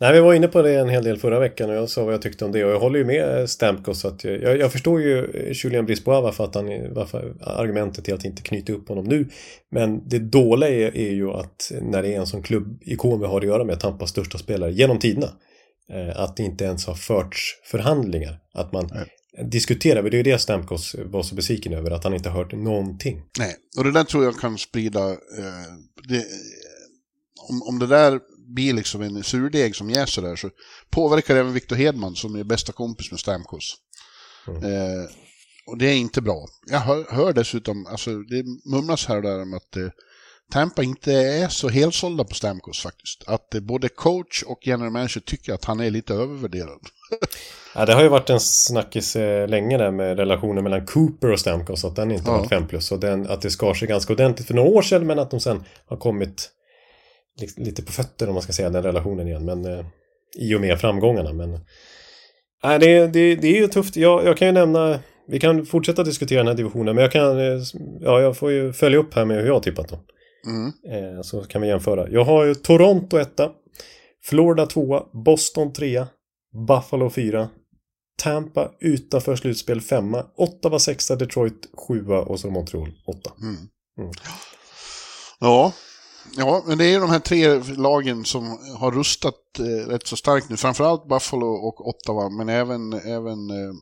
Nej, 0.00 0.12
vi 0.12 0.20
var 0.20 0.34
inne 0.34 0.48
på 0.48 0.62
det 0.62 0.74
en 0.74 0.88
hel 0.88 1.04
del 1.04 1.18
förra 1.18 1.38
veckan 1.38 1.70
och 1.70 1.76
jag 1.76 1.88
sa 1.88 2.04
vad 2.04 2.14
jag 2.14 2.22
tyckte 2.22 2.44
om 2.44 2.52
det 2.52 2.64
och 2.64 2.70
jag 2.70 2.80
håller 2.80 2.98
ju 2.98 3.04
med 3.04 3.50
Stamkos. 3.50 4.00
Så 4.00 4.08
att 4.08 4.24
jag, 4.24 4.58
jag, 4.58 4.72
förstår 4.72 5.00
ju 5.00 5.28
Julian 5.54 5.86
Brisbois 5.86 6.22
varför, 6.22 6.44
att 6.44 6.54
han, 6.54 6.94
varför 6.94 7.34
argumentet 7.40 8.04
till 8.04 8.14
att 8.14 8.24
inte 8.24 8.42
knyta 8.42 8.72
upp 8.72 8.88
honom 8.88 9.04
nu. 9.04 9.28
Men 9.70 10.08
det 10.08 10.18
dåliga 10.18 10.68
är, 10.70 10.96
är 10.96 11.10
ju 11.10 11.30
att 11.30 11.72
när 11.82 12.02
det 12.02 12.14
är 12.14 12.20
en 12.20 12.26
sån 12.26 12.42
klubbikon 12.42 13.20
vi 13.20 13.26
har 13.26 13.38
att 13.38 13.46
göra 13.46 13.64
med, 13.64 13.80
Tampas 13.80 14.10
största 14.10 14.38
spelare 14.38 14.72
genom 14.72 14.98
tiderna, 14.98 15.28
eh, 15.92 16.20
att 16.20 16.36
det 16.36 16.42
inte 16.42 16.64
ens 16.64 16.86
har 16.86 16.94
förts 16.94 17.60
förhandlingar. 17.64 18.38
Att 18.54 18.72
man 18.72 18.90
diskuterar, 19.50 20.02
det 20.02 20.08
är 20.08 20.12
ju 20.16 20.22
det 20.22 20.38
Stamkos 20.38 20.96
var 21.04 21.22
så 21.22 21.34
besviken 21.34 21.72
över, 21.72 21.90
att 21.90 22.04
han 22.04 22.14
inte 22.14 22.30
hört 22.30 22.52
någonting. 22.52 23.22
Nej, 23.38 23.54
och 23.78 23.84
det 23.84 23.92
där 23.92 24.04
tror 24.04 24.24
jag 24.24 24.38
kan 24.38 24.58
sprida... 24.58 25.10
Eh, 25.10 25.72
det, 26.08 26.24
om, 27.48 27.62
om 27.62 27.78
det 27.78 27.86
där 27.86 28.20
blir 28.54 28.72
liksom 28.74 29.02
en 29.02 29.22
surdeg 29.22 29.76
som 29.76 29.90
jäser 29.90 30.22
där 30.22 30.36
så 30.36 30.50
påverkar 30.90 31.36
även 31.36 31.52
Victor 31.52 31.76
Hedman 31.76 32.16
som 32.16 32.34
är 32.34 32.44
bästa 32.44 32.72
kompis 32.72 33.10
med 33.10 33.20
Stamkos. 33.20 33.76
Eh, 34.48 35.10
och 35.66 35.78
det 35.78 35.86
är 35.86 35.94
inte 35.96 36.20
bra. 36.22 36.46
Jag 36.66 36.78
hör, 36.80 37.06
hör 37.10 37.32
dessutom, 37.32 37.86
alltså 37.86 38.10
det 38.18 38.44
mumlas 38.64 39.06
här 39.06 39.16
och 39.16 39.22
där 39.22 39.42
om 39.42 39.54
att 39.54 39.76
eh, 39.76 39.88
Tampa 40.52 40.82
inte 40.82 41.12
är 41.12 41.48
så 41.48 41.68
helsålda 41.68 42.24
på 42.24 42.34
Stamkos 42.34 42.82
faktiskt. 42.82 43.22
Att 43.26 43.54
eh, 43.54 43.60
både 43.60 43.88
coach 43.88 44.42
och 44.42 44.58
general 44.62 44.90
manager 44.92 45.20
tycker 45.20 45.52
att 45.52 45.64
han 45.64 45.80
är 45.80 45.90
lite 45.90 46.14
övervärderad. 46.14 46.78
Ja, 47.74 47.86
det 47.86 47.94
har 47.94 48.02
ju 48.02 48.08
varit 48.08 48.30
en 48.30 48.40
snackis 48.40 49.16
eh, 49.16 49.48
länge 49.48 49.78
där 49.78 49.90
med 49.90 50.16
relationen 50.16 50.64
mellan 50.64 50.86
Cooper 50.86 51.30
och 51.30 51.40
Stamkos, 51.40 51.84
att 51.84 51.96
den 51.96 52.10
inte 52.10 52.24
Ja. 52.30 52.36
varit 52.38 52.48
5 52.48 52.66
plus. 52.68 52.92
Och 52.92 53.00
den, 53.00 53.26
att 53.30 53.42
det 53.42 53.50
skar 53.50 53.74
sig 53.74 53.88
ganska 53.88 54.12
ordentligt 54.12 54.46
för 54.46 54.54
några 54.54 54.68
år 54.68 54.82
sedan, 54.82 55.06
men 55.06 55.18
att 55.18 55.30
de 55.30 55.40
sen 55.40 55.64
har 55.86 55.96
kommit 55.96 56.50
lite 57.56 57.82
på 57.82 57.92
fötter 57.92 58.28
om 58.28 58.34
man 58.34 58.42
ska 58.42 58.52
säga, 58.52 58.70
den 58.70 58.82
relationen 58.82 59.28
igen. 59.28 59.44
Men 59.44 59.64
eh, 59.64 59.86
i 60.38 60.54
och 60.54 60.60
med 60.60 60.80
framgångarna. 60.80 61.32
Men 61.32 61.60
nej, 62.62 62.78
det, 62.78 63.06
det, 63.06 63.36
det 63.36 63.48
är 63.48 63.60
ju 63.60 63.68
tufft. 63.68 63.96
Jag, 63.96 64.24
jag 64.24 64.36
kan 64.36 64.48
ju 64.48 64.52
nämna, 64.52 65.00
vi 65.28 65.40
kan 65.40 65.66
fortsätta 65.66 66.04
diskutera 66.04 66.38
den 66.38 66.46
här 66.46 66.54
divisionen, 66.54 66.94
men 66.94 67.02
jag 67.02 67.12
kan, 67.12 67.38
eh, 67.38 67.62
ja, 68.00 68.20
jag 68.20 68.36
får 68.36 68.50
ju 68.50 68.72
följa 68.72 68.98
upp 68.98 69.14
här 69.14 69.24
med 69.24 69.36
hur 69.36 69.46
jag 69.46 69.54
har 69.54 69.60
tippat 69.60 69.88
dem. 69.88 69.98
Mm. 70.46 70.72
Eh, 71.16 71.22
så 71.22 71.40
kan 71.44 71.62
vi 71.62 71.68
jämföra. 71.68 72.08
Jag 72.08 72.24
har 72.24 72.44
ju 72.44 72.54
Toronto 72.54 73.18
etta, 73.18 73.50
Florida 74.24 74.66
tvåa, 74.66 75.02
Boston 75.24 75.72
trea, 75.72 76.08
Buffalo 76.66 77.10
fyra, 77.10 77.48
Tampa 78.22 78.70
utanför 78.80 79.36
slutspel 79.36 79.80
femma, 79.80 80.26
Ottawa 80.36 80.78
sexa, 80.78 81.16
Detroit 81.16 81.68
sjua 81.76 82.18
och 82.18 82.40
så 82.40 82.50
Montreal 82.50 82.92
åtta. 83.06 83.30
Ja. 85.40 85.72
Ja, 86.36 86.64
men 86.66 86.78
det 86.78 86.84
är 86.84 86.88
ju 86.90 87.00
de 87.00 87.10
här 87.10 87.18
tre 87.18 87.62
lagen 87.76 88.24
som 88.24 88.58
har 88.78 88.90
rustat 88.90 89.58
eh, 89.58 89.88
rätt 89.88 90.06
så 90.06 90.16
starkt 90.16 90.48
nu. 90.50 90.56
Framförallt 90.56 91.08
Buffalo 91.08 91.46
och 91.46 91.88
Ottawa, 91.88 92.28
men 92.28 92.48
även, 92.48 92.92
även 92.92 93.50
eh, 93.50 93.72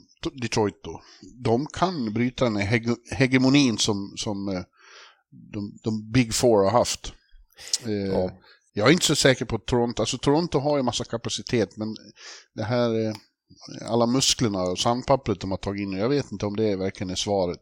Detroit 0.42 0.80
då. 0.84 1.02
De 1.44 1.66
kan 1.66 2.12
bryta 2.12 2.44
den 2.44 2.56
här 2.56 2.78
hege- 2.78 2.96
hegemonin 3.10 3.78
som, 3.78 4.12
som 4.16 4.48
eh, 4.48 4.60
de, 5.52 5.78
de 5.82 6.10
Big 6.12 6.34
Four 6.34 6.64
har 6.64 6.70
haft. 6.70 7.12
Eh, 7.86 7.92
Ja. 7.92 8.30
Jag 8.72 8.88
är 8.88 8.92
inte 8.92 9.06
så 9.06 9.16
säker 9.16 9.44
på 9.44 9.58
Toronto. 9.58 10.02
Alltså 10.02 10.18
Toronto 10.18 10.58
har 10.58 10.76
ju 10.76 10.82
massa 10.82 11.04
kapacitet, 11.04 11.76
men 11.76 11.96
det 12.54 12.62
här... 12.64 13.06
Eh, 13.06 13.12
alla 13.90 14.06
musklerna 14.06 14.62
och 14.62 14.78
sandpappret 14.78 15.40
de 15.40 15.50
har 15.50 15.58
tagit 15.58 15.82
in, 15.82 15.92
jag 15.92 16.08
vet 16.08 16.32
inte 16.32 16.46
om 16.46 16.56
det 16.56 16.76
verkligen 16.76 17.10
är 17.10 17.14
svaret. 17.14 17.60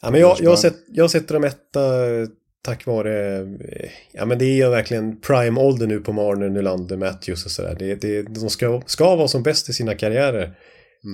Ja, 0.00 0.10
men 0.10 0.20
jag, 0.20 0.36
jag, 0.40 0.58
sett, 0.58 0.76
jag 0.88 1.10
sätter 1.10 1.34
dem 1.34 1.44
etta 1.44 2.06
eh, 2.10 2.28
tack 2.64 2.86
vare, 2.86 3.38
eh, 3.40 3.90
ja 4.12 4.24
men 4.24 4.38
det 4.38 4.44
är 4.44 4.54
ju 4.54 4.68
verkligen 4.68 5.20
prime-ålder 5.20 5.86
nu 5.86 6.00
på 6.00 6.12
Marner, 6.12 6.48
Nylander, 6.48 6.96
Matthews 6.96 7.44
och 7.44 7.50
sådär. 7.50 7.76
Det, 7.78 7.94
det, 7.94 8.22
de 8.22 8.50
ska, 8.50 8.82
ska 8.86 9.16
vara 9.16 9.28
som 9.28 9.42
bäst 9.42 9.68
i 9.68 9.72
sina 9.72 9.94
karriärer, 9.94 10.54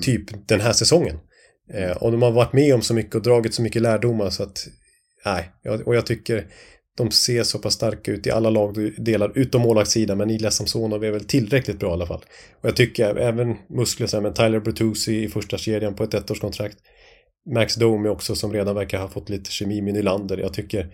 typ 0.02 0.48
den 0.48 0.60
här 0.60 0.72
säsongen. 0.72 1.18
Eh, 1.72 1.90
och 1.90 2.12
de 2.12 2.22
har 2.22 2.30
varit 2.30 2.52
med 2.52 2.74
om 2.74 2.82
så 2.82 2.94
mycket 2.94 3.14
och 3.14 3.22
dragit 3.22 3.54
så 3.54 3.62
mycket 3.62 3.82
lärdomar 3.82 4.30
så 4.30 4.42
att, 4.42 4.66
nej, 5.24 5.50
och 5.84 5.96
jag 5.96 6.06
tycker 6.06 6.46
de 6.98 7.10
ser 7.10 7.42
så 7.42 7.58
pass 7.58 7.74
starka 7.74 8.12
ut 8.12 8.26
i 8.26 8.30
alla 8.30 8.50
lagdelar 8.50 9.32
utom 9.34 9.62
målvaktssidan 9.62 10.18
men 10.18 10.30
Ilja 10.30 10.50
Samsonov 10.50 11.04
är 11.04 11.10
väl 11.10 11.24
tillräckligt 11.24 11.78
bra 11.78 11.90
i 11.90 11.92
alla 11.92 12.06
fall. 12.06 12.24
Och 12.60 12.68
jag 12.68 12.76
tycker 12.76 13.16
även 13.16 13.56
muskler 13.68 14.06
som 14.06 14.34
Tyler 14.34 14.60
Bertuzzi 14.60 15.24
i 15.24 15.28
första 15.28 15.58
kedjan 15.58 15.94
på 15.94 16.04
ett 16.04 16.14
ettårskontrakt. 16.14 16.76
Max 17.54 17.74
Domi 17.74 18.08
också 18.08 18.34
som 18.34 18.52
redan 18.52 18.74
verkar 18.74 18.98
ha 18.98 19.08
fått 19.08 19.28
lite 19.28 19.50
kemi 19.50 19.82
med 19.82 19.94
Nylander. 19.94 20.38
Jag 20.38 20.54
tycker, 20.54 20.86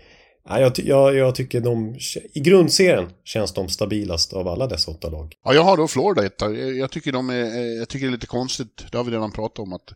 Ja, 0.49 0.61
jag, 0.61 0.73
jag, 0.79 1.15
jag 1.15 1.35
tycker 1.35 1.61
de, 1.61 1.99
i 2.35 2.41
grundserien 2.41 3.11
känns 3.25 3.53
de 3.53 3.69
stabilast 3.69 4.33
av 4.33 4.49
alla 4.49 4.67
dessa 4.67 4.91
åtta 4.91 5.11
lag. 5.11 5.35
Ja, 5.45 5.55
jag 5.55 5.63
har 5.63 5.77
då 5.77 5.89
Florida 5.89 6.27
etta. 6.27 6.53
Jag 6.53 6.77
jag 6.77 6.91
tycker, 6.91 7.13
de 7.13 7.31
är, 7.31 7.45
eh, 7.45 7.79
jag 7.79 7.89
tycker 7.89 8.07
det 8.07 8.11
är 8.11 8.13
lite 8.13 8.27
konstigt, 8.27 8.87
det 8.91 8.97
har 8.97 9.05
vi 9.05 9.11
redan 9.11 9.33
pratat 9.33 9.59
om, 9.59 9.73
att, 9.73 9.93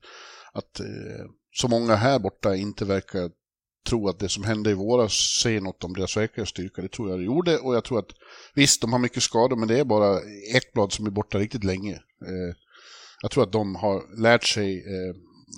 att 0.53 0.81
eh, 0.81 0.87
så 1.53 1.69
många 1.69 1.95
här 1.95 2.19
borta 2.19 2.57
inte 2.57 2.85
verkar 2.85 3.31
tro 3.89 4.09
att 4.09 4.19
det 4.19 4.29
som 4.29 4.45
hände 4.45 4.71
i 4.71 4.75
våras 4.75 5.13
säger 5.43 5.61
något 5.61 5.85
om 5.85 5.95
deras 5.95 6.17
verkliga 6.17 6.47
styrka. 6.47 6.83
Det 6.83 6.89
tror 6.89 7.11
jag 7.11 7.19
det 7.19 7.25
gjorde 7.25 7.59
och 7.59 7.75
jag 7.75 7.85
tror 7.85 7.99
att 7.99 8.11
visst, 8.55 8.81
de 8.81 8.93
har 8.93 8.99
mycket 8.99 9.23
skador, 9.23 9.57
men 9.57 9.69
det 9.69 9.79
är 9.79 9.85
bara 9.85 10.19
ett 10.55 10.73
blad 10.73 10.93
som 10.93 11.07
är 11.07 11.11
borta 11.11 11.39
riktigt 11.39 11.65
länge. 11.65 11.95
Eh, 11.95 12.55
jag 13.23 13.31
tror 13.31 13.43
att 13.43 13.53
de 13.53 13.75
har 13.75 14.23
lärt 14.23 14.45
sig 14.45 14.77
eh, 14.77 15.15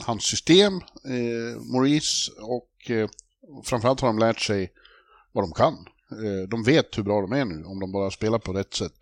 hans 0.06 0.24
system, 0.24 0.74
eh, 1.04 1.60
Maurice, 1.72 2.32
och 2.40 2.90
eh, 2.90 3.08
framförallt 3.64 4.00
har 4.00 4.08
de 4.08 4.18
lärt 4.18 4.40
sig 4.40 4.72
vad 5.32 5.44
de 5.44 5.52
kan. 5.52 5.72
Eh, 6.12 6.48
de 6.48 6.62
vet 6.62 6.98
hur 6.98 7.02
bra 7.02 7.20
de 7.20 7.32
är 7.32 7.44
nu, 7.44 7.64
om 7.64 7.80
de 7.80 7.92
bara 7.92 8.10
spelar 8.10 8.38
på 8.38 8.52
rätt 8.52 8.74
sätt. 8.74 8.92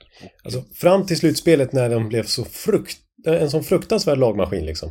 Alltså, 0.45 0.63
fram 0.75 1.07
till 1.07 1.19
slutspelet 1.19 1.73
när 1.73 1.91
de 1.91 2.09
blev 2.09 2.25
så 2.25 2.45
frukt, 2.45 2.99
en 3.27 3.51
sån 3.51 3.65
fruktansvärd 3.65 4.19
lagmaskin 4.19 4.67
liksom. 4.67 4.91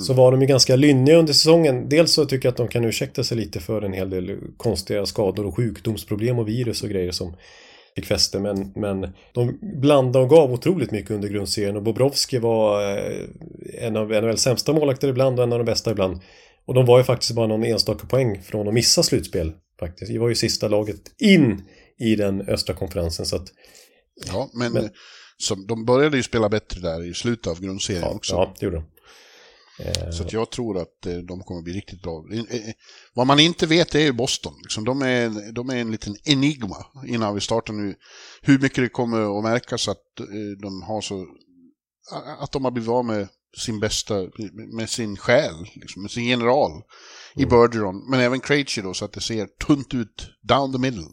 Så 0.00 0.12
var 0.12 0.30
de 0.30 0.40
ju 0.40 0.46
ganska 0.46 0.76
lynniga 0.76 1.16
under 1.16 1.32
säsongen. 1.32 1.88
Dels 1.88 2.12
så 2.12 2.24
tycker 2.24 2.46
jag 2.46 2.50
att 2.52 2.56
de 2.56 2.68
kan 2.68 2.84
ursäkta 2.84 3.24
sig 3.24 3.36
lite 3.36 3.60
för 3.60 3.82
en 3.82 3.92
hel 3.92 4.10
del 4.10 4.38
konstiga 4.56 5.06
skador 5.06 5.46
och 5.46 5.56
sjukdomsproblem 5.56 6.38
och 6.38 6.48
virus 6.48 6.82
och 6.82 6.88
grejer 6.88 7.12
som 7.12 7.36
fick 7.96 8.06
fäste. 8.06 8.40
Men, 8.40 8.72
men 8.74 9.12
de 9.32 9.58
blandade 9.80 10.24
och 10.24 10.30
gav 10.30 10.52
otroligt 10.52 10.90
mycket 10.90 11.10
under 11.10 11.28
grundserien 11.28 11.76
och 11.76 11.82
Bobrovski 11.82 12.38
var 12.38 12.92
eh, 12.96 13.26
en 13.80 13.96
av 13.96 14.08
NHLs 14.08 14.42
sämsta 14.42 14.72
målvakter 14.72 15.08
ibland 15.08 15.38
och 15.38 15.44
en 15.44 15.52
av 15.52 15.58
de 15.58 15.64
bästa 15.64 15.90
ibland. 15.90 16.20
Och 16.66 16.74
de 16.74 16.86
var 16.86 16.98
ju 16.98 17.04
faktiskt 17.04 17.32
bara 17.32 17.46
någon 17.46 17.64
enstaka 17.64 18.06
poäng 18.06 18.42
från 18.42 18.68
att 18.68 18.74
missa 18.74 19.02
slutspel. 19.02 19.52
Faktiskt. 19.80 20.10
Vi 20.10 20.18
var 20.18 20.28
ju 20.28 20.34
sista 20.34 20.68
laget 20.68 21.00
in 21.18 21.62
i 21.98 22.16
den 22.16 22.40
östra 22.40 22.74
konferensen 22.74 23.26
så 23.26 23.36
att 23.36 23.48
Ja, 24.26 24.50
men, 24.54 24.72
Men- 24.72 24.90
som, 25.36 25.66
de 25.66 25.84
började 25.84 26.16
ju 26.16 26.22
spela 26.22 26.48
bättre 26.48 26.80
där 26.80 27.04
i 27.04 27.14
slutet 27.14 27.46
av 27.46 27.60
grundserien 27.60 28.02
ja, 28.02 28.10
också. 28.14 28.34
ja 28.34 28.54
det 28.58 28.66
gjorde 28.66 28.76
de. 28.76 28.84
Eh, 29.84 30.10
Så 30.10 30.22
att 30.22 30.32
jag 30.32 30.50
tror 30.50 30.78
att 30.82 31.06
eh, 31.06 31.16
de 31.16 31.40
kommer 31.42 31.62
bli 31.62 31.72
riktigt 31.72 32.02
bra. 32.02 32.24
Eh, 32.32 32.42
Vad 33.14 33.26
man 33.26 33.40
inte 33.40 33.66
vet 33.66 33.94
är 33.94 34.00
ju 34.00 34.12
Boston. 34.12 34.54
Liksom, 34.62 34.84
de, 34.84 35.02
är, 35.02 35.52
de 35.52 35.70
är 35.70 35.76
en 35.76 35.90
liten 35.92 36.16
enigma 36.24 36.86
innan 37.06 37.34
vi 37.34 37.40
startar 37.40 37.72
nu. 37.72 37.94
Hur 38.42 38.58
mycket 38.58 38.84
det 38.84 38.88
kommer 38.88 39.38
att 39.38 39.44
märkas 39.44 39.88
att 39.88 40.02
de 40.62 40.82
har 40.82 41.00
så... 41.00 41.26
Att 42.38 42.52
de 42.52 42.64
har 42.64 42.70
blivit 42.70 42.90
av 42.90 43.04
med 43.04 43.28
sin 43.58 43.80
bästa, 43.80 44.14
med 44.76 44.90
sin 44.90 45.16
själ, 45.16 45.54
liksom, 45.74 46.02
med 46.02 46.10
sin 46.10 46.24
general 46.24 46.82
i 47.36 47.46
Bergeron. 47.46 48.10
Men 48.10 48.20
även 48.20 48.40
Krejci 48.40 48.82
då, 48.82 48.94
så 48.94 49.04
att 49.04 49.12
det 49.12 49.20
ser 49.20 49.46
tunt 49.66 49.94
ut 49.94 50.30
down 50.42 50.72
the 50.72 50.78
middle. 50.78 51.04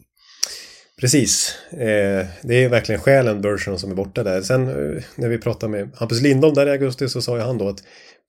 Precis. 1.00 1.54
Eh, 1.72 2.26
det 2.42 2.64
är 2.64 2.68
verkligen 2.68 3.00
själen 3.00 3.40
Bergeron 3.40 3.78
som 3.78 3.90
är 3.90 3.94
borta 3.94 4.22
där. 4.22 4.42
Sen 4.42 4.68
eh, 4.68 5.02
när 5.16 5.28
vi 5.28 5.38
pratade 5.38 5.72
med 5.72 5.90
Hampus 5.96 6.20
Lindholm 6.20 6.54
där 6.54 6.66
i 6.66 6.70
augusti 6.70 7.08
så 7.08 7.22
sa 7.22 7.36
ju 7.36 7.42
han 7.42 7.58
då 7.58 7.68
att 7.68 7.82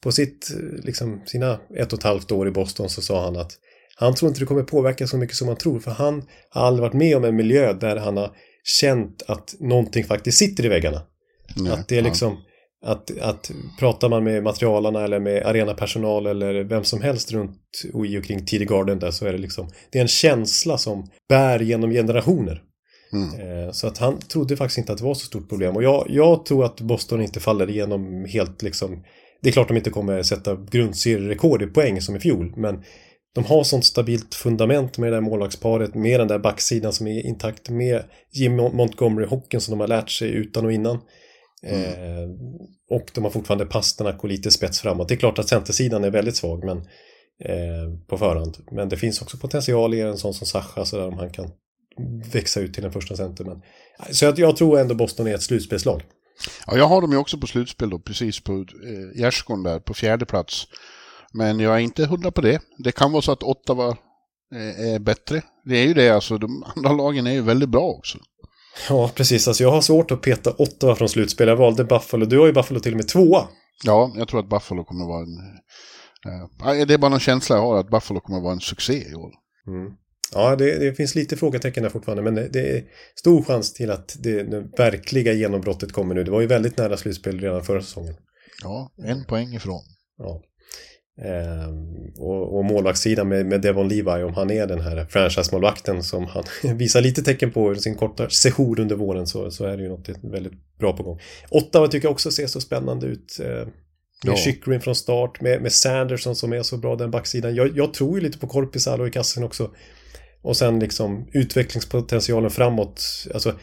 på 0.03 0.11
sitt, 0.11 0.51
eh, 0.51 0.85
liksom, 0.85 1.21
sina 1.25 1.59
ett 1.77 1.93
och 1.93 1.99
ett 1.99 2.03
halvt 2.03 2.31
år 2.31 2.47
i 2.47 2.51
Boston 2.51 2.89
så 2.89 3.01
sa 3.01 3.23
han 3.23 3.35
att 3.35 3.51
han 3.95 4.15
tror 4.15 4.29
inte 4.29 4.39
det 4.39 4.45
kommer 4.45 4.63
påverka 4.63 5.07
så 5.07 5.17
mycket 5.17 5.35
som 5.35 5.47
man 5.47 5.55
tror 5.55 5.79
för 5.79 5.91
han 5.91 6.23
har 6.49 6.67
aldrig 6.67 6.81
varit 6.81 6.93
med 6.93 7.17
om 7.17 7.23
en 7.23 7.35
miljö 7.35 7.73
där 7.73 7.95
han 7.95 8.17
har 8.17 8.35
känt 8.63 9.23
att 9.27 9.55
någonting 9.59 10.03
faktiskt 10.03 10.37
sitter 10.37 10.65
i 10.65 10.67
väggarna. 10.67 11.01
att 11.69 11.87
det 11.87 11.97
är 11.97 12.01
liksom 12.01 12.37
att, 12.83 13.19
att 13.21 13.51
pratar 13.79 14.09
man 14.09 14.23
med 14.23 14.43
materialarna 14.43 15.03
eller 15.03 15.19
med 15.19 15.45
arenapersonal 15.45 16.25
eller 16.27 16.63
vem 16.63 16.83
som 16.83 17.01
helst 17.01 17.31
runt 17.31 17.61
och 17.93 18.05
i 18.05 18.17
och 18.17 18.23
kring 18.23 18.45
TD 18.45 18.65
Garden 18.65 18.99
där 18.99 19.11
så 19.11 19.25
är 19.25 19.31
det 19.31 19.37
liksom 19.37 19.69
det 19.91 19.97
är 19.97 20.01
en 20.01 20.07
känsla 20.07 20.77
som 20.77 21.07
bär 21.29 21.59
genom 21.59 21.91
generationer. 21.91 22.61
Eh, 23.39 23.71
Så 23.71 23.87
att 23.87 23.97
han 23.97 24.19
trodde 24.19 24.57
faktiskt 24.57 24.77
inte 24.77 24.91
att 24.91 24.97
det 24.97 25.03
var 25.03 25.13
så 25.13 25.25
stort 25.25 25.49
problem. 25.49 25.75
Och 25.75 25.83
jag, 25.83 26.05
jag 26.09 26.45
tror 26.45 26.65
att 26.65 26.81
Boston 26.81 27.21
inte 27.21 27.39
faller 27.39 27.69
igenom 27.69 28.25
helt 28.25 28.61
liksom 28.61 29.03
Det 29.41 29.49
är 29.49 29.53
klart 29.53 29.67
de 29.67 29.77
inte 29.77 29.89
kommer 29.89 30.23
sätta 30.23 30.55
grundserierekord 30.55 31.61
i 31.61 31.65
poäng 31.67 32.01
som 32.01 32.15
i 32.15 32.19
fjol, 32.19 32.53
men 32.57 32.83
de 33.35 33.43
har 33.45 33.63
sånt 33.63 33.85
stabilt 33.85 34.35
fundament 34.35 34.97
med 34.97 35.11
det 35.11 35.15
där 35.15 35.21
målvaktsparet, 35.21 35.95
med 35.95 36.19
den 36.19 36.27
där 36.27 36.39
backsidan 36.39 36.93
som 36.93 37.07
är 37.07 37.25
intakt, 37.25 37.69
med 37.69 38.03
Jim 38.33 38.59
Montgomery-hockeyn 38.59 39.59
som 39.59 39.71
de 39.71 39.79
har 39.79 39.87
lärt 39.87 40.09
sig 40.09 40.29
utan 40.29 40.65
och 40.65 40.71
innan. 40.71 40.99
Mm. 41.63 41.83
Eh, 41.83 42.29
och 42.89 43.11
de 43.13 43.23
har 43.23 43.31
fortfarande 43.31 43.65
Pasternak 43.65 44.23
och 44.23 44.29
lite 44.29 44.51
spets 44.51 44.81
framåt. 44.81 45.07
Det 45.07 45.13
är 45.13 45.17
klart 45.17 45.39
att 45.39 45.49
centersidan 45.49 46.03
är 46.03 46.11
väldigt 46.11 46.35
svag 46.35 46.63
men, 46.65 46.77
eh, 47.45 47.99
på 48.07 48.17
förhand. 48.17 48.57
Men 48.71 48.89
det 48.89 48.97
finns 48.97 49.21
också 49.21 49.37
potential 49.37 49.93
i 49.93 50.01
en 50.01 50.17
sån 50.17 50.33
som 50.33 50.47
Sacha 50.47 50.85
så 50.85 50.97
där 50.97 51.07
om 51.07 51.17
han 51.17 51.29
kan 51.29 51.51
växa 52.33 52.59
ut 52.59 52.73
till 52.73 52.85
en 52.85 52.91
första 52.91 53.15
center. 53.15 53.45
Men, 53.45 53.61
så 54.11 54.25
jag, 54.25 54.39
jag 54.39 54.57
tror 54.57 54.79
ändå 54.79 54.95
Boston 54.95 55.27
är 55.27 55.35
ett 55.35 55.43
slutspelslag. 55.43 56.03
Ja, 56.67 56.77
jag 56.77 56.87
har 56.87 57.01
dem 57.01 57.11
ju 57.11 57.17
också 57.17 57.37
på 57.37 57.47
slutspel 57.47 57.89
då, 57.89 57.99
precis 57.99 58.43
på 58.43 58.53
eh, 58.53 59.21
gärdsgården 59.21 59.63
där, 59.63 59.79
på 59.79 59.93
fjärde 59.93 60.25
plats. 60.25 60.67
Men 61.33 61.59
jag 61.59 61.75
är 61.75 61.79
inte 61.79 62.05
hundra 62.05 62.31
på 62.31 62.41
det. 62.41 62.61
Det 62.77 62.91
kan 62.91 63.11
vara 63.11 63.21
så 63.21 63.31
att 63.31 63.43
Ottawa 63.43 63.97
eh, 64.55 64.93
är 64.93 64.99
bättre. 64.99 65.41
Det 65.65 65.77
är 65.77 65.87
ju 65.87 65.93
det, 65.93 66.09
alltså 66.09 66.37
de 66.37 66.63
andra 66.75 66.91
lagen 66.91 67.27
är 67.27 67.31
ju 67.31 67.41
väldigt 67.41 67.69
bra 67.69 67.87
också. 67.87 68.17
Ja, 68.89 69.11
precis. 69.15 69.47
Alltså 69.47 69.63
jag 69.63 69.71
har 69.71 69.81
svårt 69.81 70.11
att 70.11 70.21
peta 70.21 70.53
Ottawa 70.57 70.95
från 70.95 71.09
slutspel. 71.09 71.47
Jag 71.47 71.55
valde 71.55 71.83
Buffalo. 71.83 72.25
Du 72.25 72.39
har 72.39 72.45
ju 72.45 72.53
Buffalo 72.53 72.79
till 72.79 72.93
och 72.93 72.97
med 72.97 73.07
tvåa. 73.07 73.47
Ja, 73.83 74.13
jag 74.15 74.27
tror 74.27 74.39
att 74.39 74.49
Buffalo 74.49 74.83
kommer 74.83 75.03
att 75.03 75.07
vara 75.07 75.21
en... 75.21 76.79
Eh, 76.79 76.85
det 76.87 76.93
är 76.93 76.97
bara 76.97 77.09
någon 77.09 77.19
känsla 77.19 77.55
jag 77.55 77.63
har 77.63 77.79
att 77.79 77.89
Buffalo 77.89 78.19
kommer 78.19 78.37
att 78.37 78.43
vara 78.43 78.53
en 78.53 78.59
succé 78.59 78.93
i 78.93 79.15
år. 79.15 79.31
Mm. 79.67 79.93
Ja, 80.33 80.55
det, 80.55 80.79
det, 80.79 80.93
finns 80.93 81.15
lite 81.15 81.37
frågetecken 81.37 81.83
där 81.83 81.89
fortfarande, 81.89 82.23
men 82.23 82.35
det, 82.35 82.47
det, 82.47 82.77
är 82.77 82.83
stor 83.15 83.43
chans 83.43 83.73
till 83.73 83.91
att 83.91 84.15
det, 84.19 84.43
det 84.43 84.69
verkliga 84.77 85.33
genombrottet 85.33 85.91
kommer 85.91 86.15
nu. 86.15 86.23
Det 86.23 86.31
var 86.31 86.41
ju 86.41 86.47
väldigt 86.47 86.77
nära 86.77 86.97
slutspel 86.97 87.39
redan 87.39 87.63
förra 87.63 87.81
säsongen. 87.81 88.15
Ja, 88.63 88.91
en 89.05 89.25
poäng 89.25 89.55
ifrån. 89.55 89.81
Ja. 90.17 90.41
Ehm, 91.21 91.93
och, 92.17 92.57
och 92.57 92.65
målvaktssidan 92.65 93.27
med, 93.27 93.45
med 93.45 93.61
Devon 93.61 93.87
Levi, 93.87 94.23
om 94.23 94.33
han 94.33 94.51
är 94.51 94.67
den 94.67 94.81
här 94.81 95.05
franchise-målvakten 95.09 96.03
som 96.03 96.27
han 96.27 96.43
visar 96.77 97.01
lite 97.01 97.23
tecken 97.23 97.51
på 97.51 97.73
i 97.73 97.79
sin 97.79 97.95
korta 97.95 98.29
sejour 98.29 98.79
under 98.79 98.95
våren 98.95 99.27
så, 99.27 99.51
så 99.51 99.65
är 99.65 99.77
det 99.77 99.83
ju 99.83 99.89
något 99.89 100.09
väldigt 100.21 100.77
bra 100.79 100.97
på 100.97 101.03
gång. 101.03 101.19
Ottawa 101.49 101.87
tycker 101.87 102.05
jag 102.05 102.11
också 102.11 102.31
ser 102.31 102.47
så 102.47 102.61
spännande 102.61 103.07
ut. 103.07 103.39
Eh, 103.39 103.67
med 104.25 104.37
ja. 104.65 104.79
Från 104.79 104.95
start, 104.95 105.41
med, 105.41 105.61
med 105.61 105.71
Sanderson 105.71 106.35
som 106.35 106.53
är 106.53 106.63
så 106.63 106.77
bra 106.77 106.95
den 106.95 107.11
backsidan. 107.11 107.55
Jag, 107.55 107.77
jag 107.77 107.93
tror 107.93 108.17
ju 108.17 108.23
lite 108.23 108.37
på 108.37 108.47
Korpisalo 108.47 109.07
i 109.07 109.11
kassen 109.11 109.43
också. 109.43 109.71
Och 110.41 110.57
sen 110.57 110.79
liksom 110.79 111.27
utvecklingspotentialen 111.33 112.51
framåt. 112.51 113.03
Alltså, 113.33 113.53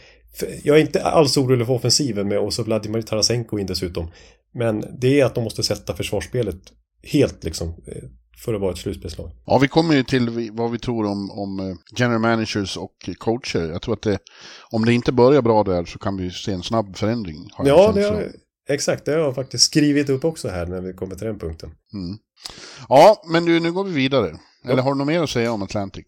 jag 0.63 0.77
är 0.77 0.81
inte 0.81 1.03
alls 1.03 1.37
orolig 1.37 1.67
för 1.67 1.75
offensiven 1.75 2.29
med 2.29 2.39
också 2.39 2.63
Vladimir 2.63 3.03
Tarasenko 3.03 3.59
in 3.59 3.67
dessutom. 3.67 4.11
Men 4.55 4.85
det 5.01 5.21
är 5.21 5.25
att 5.25 5.35
de 5.35 5.45
måste 5.45 5.63
sätta 5.63 5.97
försvarsspelet 5.97 6.61
helt 7.03 7.45
liksom 7.45 7.69
eh, 7.69 8.03
för 8.45 8.55
att 8.55 8.61
vara 8.61 8.73
ett 8.73 8.79
slutspelslag. 8.79 9.31
Ja, 9.47 9.59
vi 9.59 9.69
kommer 9.69 9.95
ju 9.95 10.03
till 10.03 10.51
vad 10.53 10.71
vi 10.71 10.79
tror 10.79 11.07
om, 11.07 11.31
om 11.31 11.61
eh, 11.61 11.77
general 11.97 12.21
managers 12.21 12.77
och 12.77 13.11
coacher. 13.19 13.71
Jag 13.73 13.83
tror 13.83 13.95
att 13.95 14.03
det, 14.03 14.19
om 14.71 14.85
det 14.85 14.93
inte 14.93 15.13
börjar 15.13 15.43
bra 15.43 15.65
där 15.65 15.85
så 15.85 15.99
kan 15.99 16.17
vi 16.17 16.31
se 16.31 16.53
en 16.53 16.63
snabb 16.63 16.97
förändring. 16.97 17.37
ja, 17.59 17.93
det 17.93 18.03
har, 18.03 18.33
exakt. 18.69 19.05
Det 19.05 19.13
har 19.13 19.19
jag 19.19 19.35
faktiskt 19.35 19.65
skrivit 19.65 20.09
upp 20.09 20.25
också 20.25 20.49
här 20.49 20.67
när 20.67 20.81
vi 20.81 20.93
kommer 20.93 21.15
till 21.15 21.27
den 21.27 21.39
punkten. 21.39 21.71
Mm. 21.95 22.19
Ja, 22.89 23.23
men 23.33 23.45
du, 23.45 23.61
nu 23.61 23.73
går 23.73 23.85
vi 23.85 23.93
vidare. 23.93 24.39
Eller 24.65 24.77
ja. 24.77 24.83
har 24.83 24.93
du 24.93 24.99
något 24.99 25.07
mer 25.07 25.23
att 25.23 25.31
säga 25.31 25.53
om 25.53 25.63
Atlantic? 25.63 26.07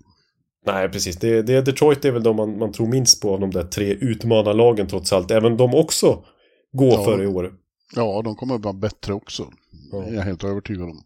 Nej, 0.67 0.89
precis. 0.89 1.17
Det, 1.17 1.43
det, 1.43 1.61
Detroit 1.61 2.05
är 2.05 2.11
väl 2.11 2.23
de 2.23 2.37
man, 2.37 2.59
man 2.59 2.73
tror 2.73 2.87
minst 2.87 3.23
på 3.23 3.35
av 3.35 3.41
de 3.41 3.51
där 3.51 3.65
tre 3.65 3.93
utmanarlagen 3.93 4.87
trots 4.87 5.13
allt. 5.13 5.31
Även 5.31 5.57
de 5.57 5.75
också 5.75 6.25
går 6.73 6.93
ja. 6.93 7.05
för 7.05 7.23
i 7.23 7.27
år. 7.27 7.53
Ja, 7.95 8.23
de 8.25 8.37
kommer 8.37 8.55
att 8.55 8.65
vara 8.65 8.75
bättre 8.75 9.15
också. 9.15 9.51
Ja. 9.93 9.99
Det 9.99 10.11
är 10.11 10.15
jag 10.15 10.23
helt 10.23 10.45
övertygad 10.45 10.89
om. 10.89 11.05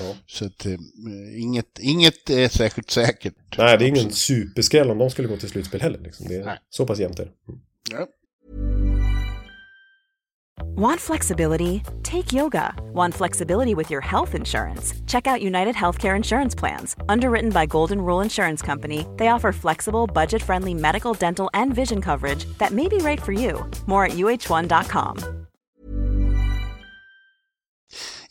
Ja. 0.00 0.14
Så 0.26 0.44
att, 0.44 0.66
eh, 0.66 0.72
inget, 1.36 1.78
inget 1.78 2.30
är 2.30 2.48
särskilt 2.48 2.90
säkert. 2.90 3.58
Nej, 3.58 3.78
det 3.78 3.84
är 3.84 3.88
ingen 3.88 4.12
superskräll 4.12 4.90
om 4.90 4.98
de 4.98 5.10
skulle 5.10 5.28
gå 5.28 5.36
till 5.36 5.48
slutspel 5.48 5.80
heller. 5.80 5.98
Liksom. 5.98 6.28
Det 6.28 6.34
är 6.34 6.44
Nej. 6.44 6.58
så 6.70 6.86
pass 6.86 6.98
jämnt 6.98 7.18
är 7.18 7.22
mm. 7.48 7.60
ja. 7.90 8.06
Want 10.76 11.00
flexibility? 11.00 11.82
Take 12.02 12.32
yoga. 12.32 12.74
Want 12.92 13.14
flexibility 13.14 13.74
with 13.74 13.90
your 13.90 14.02
health 14.02 14.34
insurance? 14.34 14.94
Check 15.06 15.26
out 15.26 15.42
United 15.42 15.74
Healthcare 15.74 16.16
Insurance 16.16 16.54
Plans. 16.54 16.96
Underwritten 17.08 17.50
by 17.50 17.66
Golden 17.66 18.00
Rule 18.00 18.20
Insurance 18.20 18.60
Company, 18.60 19.06
they 19.16 19.28
offer 19.28 19.52
flexible, 19.52 20.06
budget 20.06 20.42
friendly 20.42 20.74
medical, 20.74 21.14
dental, 21.14 21.50
and 21.54 21.74
vision 21.74 22.02
coverage 22.02 22.44
that 22.58 22.72
may 22.72 22.88
be 22.88 22.98
right 22.98 23.22
for 23.22 23.32
you. 23.32 23.64
More 23.86 24.04
at 24.04 24.12
uh1.com. 24.12 25.45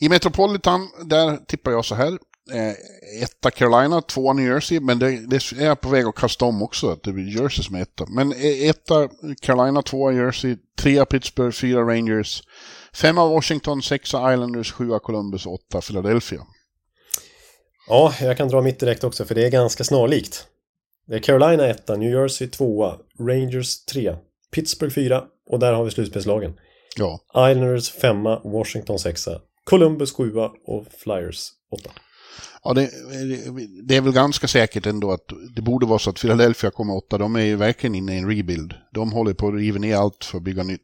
I 0.00 0.08
Metropolitan, 0.08 0.88
där 1.04 1.36
tippar 1.36 1.70
jag 1.70 1.84
så 1.84 1.94
här. 1.94 2.18
Eh, 2.52 3.22
etta 3.22 3.50
Carolina, 3.50 4.00
tvåa 4.00 4.32
New 4.32 4.46
Jersey, 4.46 4.80
men 4.80 4.98
det, 4.98 5.10
det 5.10 5.36
är 5.36 5.74
på 5.74 5.88
väg 5.88 6.06
att 6.06 6.14
kasta 6.14 6.44
om 6.44 6.62
också, 6.62 6.90
att 6.90 7.02
det 7.02 7.12
blir 7.12 7.40
Jersey 7.40 7.64
som 7.64 7.76
är 7.76 7.82
etta. 7.82 8.06
Men 8.08 8.32
eh, 8.32 8.68
etta 8.68 9.08
Carolina, 9.40 9.82
tvåa 9.82 10.12
Jersey, 10.12 10.56
trea 10.78 11.04
Pittsburgh, 11.04 11.56
fyra 11.56 11.80
Rangers, 11.80 12.42
femma 12.94 13.28
Washington, 13.28 13.82
sexa 13.82 14.32
Islanders, 14.32 14.72
sjua 14.72 14.98
Columbus, 14.98 15.46
åtta 15.46 15.80
Philadelphia. 15.80 16.40
Ja, 17.88 18.14
jag 18.20 18.36
kan 18.36 18.48
dra 18.48 18.62
mitt 18.62 18.80
direkt 18.80 19.04
också, 19.04 19.24
för 19.24 19.34
det 19.34 19.46
är 19.46 19.50
ganska 19.50 19.84
snarlikt. 19.84 20.46
Det 21.06 21.14
är 21.14 21.20
Carolina 21.20 21.66
etta, 21.66 21.96
New 21.96 22.10
Jersey 22.10 22.48
tvåa, 22.48 22.98
Rangers 23.18 23.84
trea, 23.84 24.18
Pittsburgh 24.50 24.94
fyra 24.94 25.24
och 25.50 25.58
där 25.58 25.72
har 25.72 25.84
vi 25.84 25.90
slutspelslagen. 25.90 26.52
Ja. 26.96 27.20
Islanders 27.50 27.90
femma, 27.90 28.40
Washington 28.44 28.98
sexa, 28.98 29.40
Columbus 29.70 30.12
7 30.12 30.32
och 30.66 30.86
Flyers 30.98 31.48
8. 31.70 31.90
Ja, 32.64 32.72
det, 32.72 32.90
det, 33.88 33.96
är 33.96 34.00
väl 34.00 34.12
ganska 34.12 34.48
säkert 34.48 34.86
ändå 34.86 35.12
att 35.12 35.24
det 35.54 35.62
borde 35.62 35.86
vara 35.86 35.98
så 35.98 36.10
att 36.10 36.20
Philadelphia 36.20 36.70
kommer 36.70 36.96
åtta. 36.96 37.18
De 37.18 37.36
är 37.36 37.40
ju 37.40 37.56
verkligen 37.56 37.94
inne 37.94 38.14
i 38.14 38.18
en 38.18 38.28
rebuild. 38.28 38.74
De 38.94 39.12
håller 39.12 39.34
på 39.34 39.48
att 39.48 39.54
riva 39.54 39.78
ner 39.78 39.96
allt 39.96 40.24
för 40.24 40.38
att 40.38 40.44
bygga 40.44 40.62
nytt. 40.62 40.80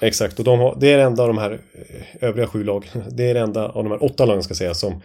Exakt, 0.00 0.38
och 0.38 0.44
de 0.44 0.58
har, 0.58 0.76
det 0.80 0.92
är 0.92 0.98
det 0.98 1.02
enda 1.02 1.22
av 1.22 1.28
de 1.28 1.38
här 1.38 1.52
eh, 1.52 2.28
övriga 2.28 2.46
sju 2.46 2.64
lag, 2.64 2.90
det 3.10 3.30
är 3.30 3.34
det 3.34 3.40
enda 3.40 3.68
av 3.68 3.84
de 3.84 3.90
här 3.90 4.04
åtta 4.04 4.24
lagen 4.24 4.42
ska 4.42 4.54
säga 4.54 4.74
som 4.74 5.02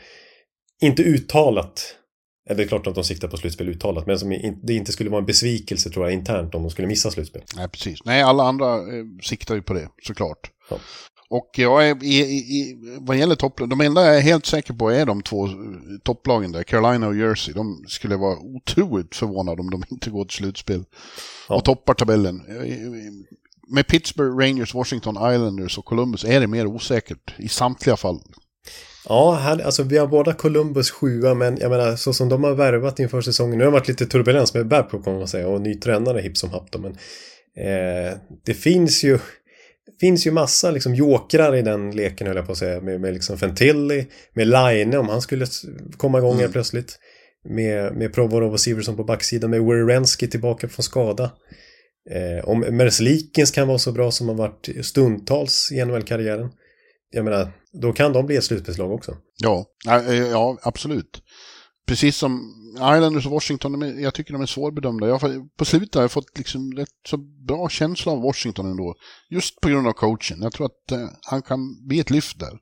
inte 0.81 1.03
uttalat, 1.03 1.95
eller 2.49 2.57
det 2.57 2.63
är 2.63 2.67
klart 2.67 2.87
att 2.87 2.95
de 2.95 3.03
siktar 3.03 3.27
på 3.27 3.37
slutspel 3.37 3.69
uttalat, 3.69 4.07
men 4.07 4.19
som 4.19 4.29
det 4.63 4.73
inte 4.73 4.91
skulle 4.91 5.09
vara 5.09 5.19
en 5.19 5.25
besvikelse 5.25 5.89
tror 5.89 6.05
jag 6.05 6.13
internt 6.13 6.55
om 6.55 6.63
de 6.63 6.69
skulle 6.69 6.87
missa 6.87 7.11
slutspel. 7.11 7.43
Nej, 7.55 7.69
precis. 7.69 7.99
Nej, 8.05 8.21
alla 8.21 8.43
andra 8.43 8.75
eh, 8.75 9.05
siktar 9.21 9.55
ju 9.55 9.61
på 9.61 9.73
det, 9.73 9.89
såklart. 10.03 10.51
Ja. 10.69 10.77
Och 11.29 11.49
jag 11.57 11.89
är, 11.89 12.03
i, 12.03 12.17
i, 12.21 12.77
vad 12.99 13.17
gäller 13.17 13.35
topplag, 13.35 13.69
de 13.69 13.81
enda 13.81 14.05
jag 14.05 14.17
är 14.17 14.21
helt 14.21 14.45
säker 14.45 14.73
på 14.73 14.89
är 14.89 15.05
de 15.05 15.21
två 15.21 15.49
topplagen 16.03 16.51
där, 16.51 16.63
Carolina 16.63 17.07
och 17.07 17.15
Jersey. 17.15 17.53
De 17.53 17.85
skulle 17.87 18.15
vara 18.15 18.37
otroligt 18.37 19.15
förvånade 19.15 19.61
om 19.61 19.69
de 19.69 19.83
inte 19.91 20.09
går 20.09 20.25
till 20.25 20.37
slutspel. 20.37 20.83
Ja. 21.49 21.55
Och 21.55 21.65
toppar 21.65 21.93
tabellen. 21.93 22.41
Med 23.67 23.87
Pittsburgh, 23.87 24.37
Rangers, 24.37 24.73
Washington 24.73 25.33
Islanders 25.33 25.77
och 25.77 25.85
Columbus 25.85 26.23
är 26.23 26.39
det 26.39 26.47
mer 26.47 26.65
osäkert 26.65 27.33
i 27.37 27.47
samtliga 27.47 27.97
fall. 27.97 28.19
Ja, 29.09 29.33
här, 29.33 29.65
alltså 29.65 29.83
vi 29.83 29.97
har 29.97 30.07
båda 30.07 30.33
Columbus 30.33 30.91
sjua, 30.91 31.33
men 31.33 31.57
jag 31.57 31.71
menar 31.71 31.95
så 31.95 32.13
som 32.13 32.29
de 32.29 32.43
har 32.43 32.53
värvat 32.53 32.99
inför 32.99 33.21
säsongen. 33.21 33.57
Nu 33.57 33.63
har 33.63 33.71
det 33.71 33.77
varit 33.79 33.87
lite 33.87 34.05
turbulens 34.05 34.53
med 34.53 34.67
Babcock 34.67 35.03
kan 35.03 35.17
man 35.17 35.27
säga 35.27 35.47
och 35.47 35.61
ny 35.61 35.75
tränare 35.75 36.21
hipp 36.21 36.37
som 36.37 36.49
happ 36.49 36.75
men 36.77 36.91
eh, 37.65 38.17
det 38.45 38.53
finns 38.53 39.03
ju 39.03 39.19
finns 39.99 40.27
ju 40.27 40.31
massa 40.31 40.71
liksom 40.71 40.95
jokrar 40.95 41.55
i 41.55 41.61
den 41.61 41.91
leken 41.91 42.27
höll 42.27 42.35
jag 42.35 42.45
på 42.45 42.51
att 42.51 42.57
säga. 42.57 42.81
Med, 42.81 43.01
med 43.01 43.13
liksom 43.13 43.37
Fentilli, 43.37 44.07
med 44.33 44.47
Line 44.47 44.95
om 44.95 45.09
han 45.09 45.21
skulle 45.21 45.45
komma 45.97 46.17
igång 46.17 46.39
mm. 46.39 46.51
plötsligt. 46.51 46.99
Med, 47.49 47.95
med 47.95 48.13
Provorov 48.13 48.53
och 48.53 48.59
Siversson 48.59 48.95
på 48.95 49.03
backsidan, 49.03 49.49
med 49.49 49.61
Werenski 49.61 50.27
tillbaka 50.27 50.67
från 50.69 50.83
skada. 50.83 51.31
Eh, 52.09 52.49
om 52.49 52.59
Merslikins 52.59 53.51
kan 53.51 53.67
vara 53.67 53.77
så 53.77 53.91
bra 53.91 54.11
som 54.11 54.27
har 54.27 54.35
varit 54.35 54.69
stundtals 54.81 55.71
i 55.71 55.85
NHL-karriären. 55.85 56.49
Jag 57.11 57.25
menar, 57.25 57.51
då 57.81 57.93
kan 57.93 58.13
de 58.13 58.25
bli 58.25 58.35
ett 58.35 58.43
slutspelslag 58.43 58.91
också. 58.91 59.17
Ja, 59.43 59.65
ja 60.31 60.57
absolut. 60.61 61.21
Precis 61.85 62.17
som 62.17 62.53
Islanders 62.75 63.25
och 63.25 63.31
Washington, 63.31 63.81
är, 63.81 64.01
jag 64.01 64.13
tycker 64.13 64.33
de 64.33 64.41
är 64.41 64.45
svårbedömda. 64.45 65.07
Jag, 65.07 65.21
på 65.57 65.65
slutet 65.65 65.95
har 65.95 66.01
jag 66.01 66.11
fått 66.11 66.37
liksom 66.37 66.73
rätt 66.77 66.89
så 67.07 67.17
bra 67.47 67.69
känsla 67.69 68.11
av 68.11 68.21
Washington 68.21 68.65
ändå. 68.65 68.95
Just 69.29 69.61
på 69.61 69.69
grund 69.69 69.87
av 69.87 69.91
coachen. 69.91 70.41
Jag 70.41 70.53
tror 70.53 70.65
att 70.65 70.91
eh, 70.91 71.07
han 71.21 71.41
kan 71.41 71.87
bli 71.87 71.99
ett 71.99 72.09
lyft 72.09 72.39
där. 72.39 72.59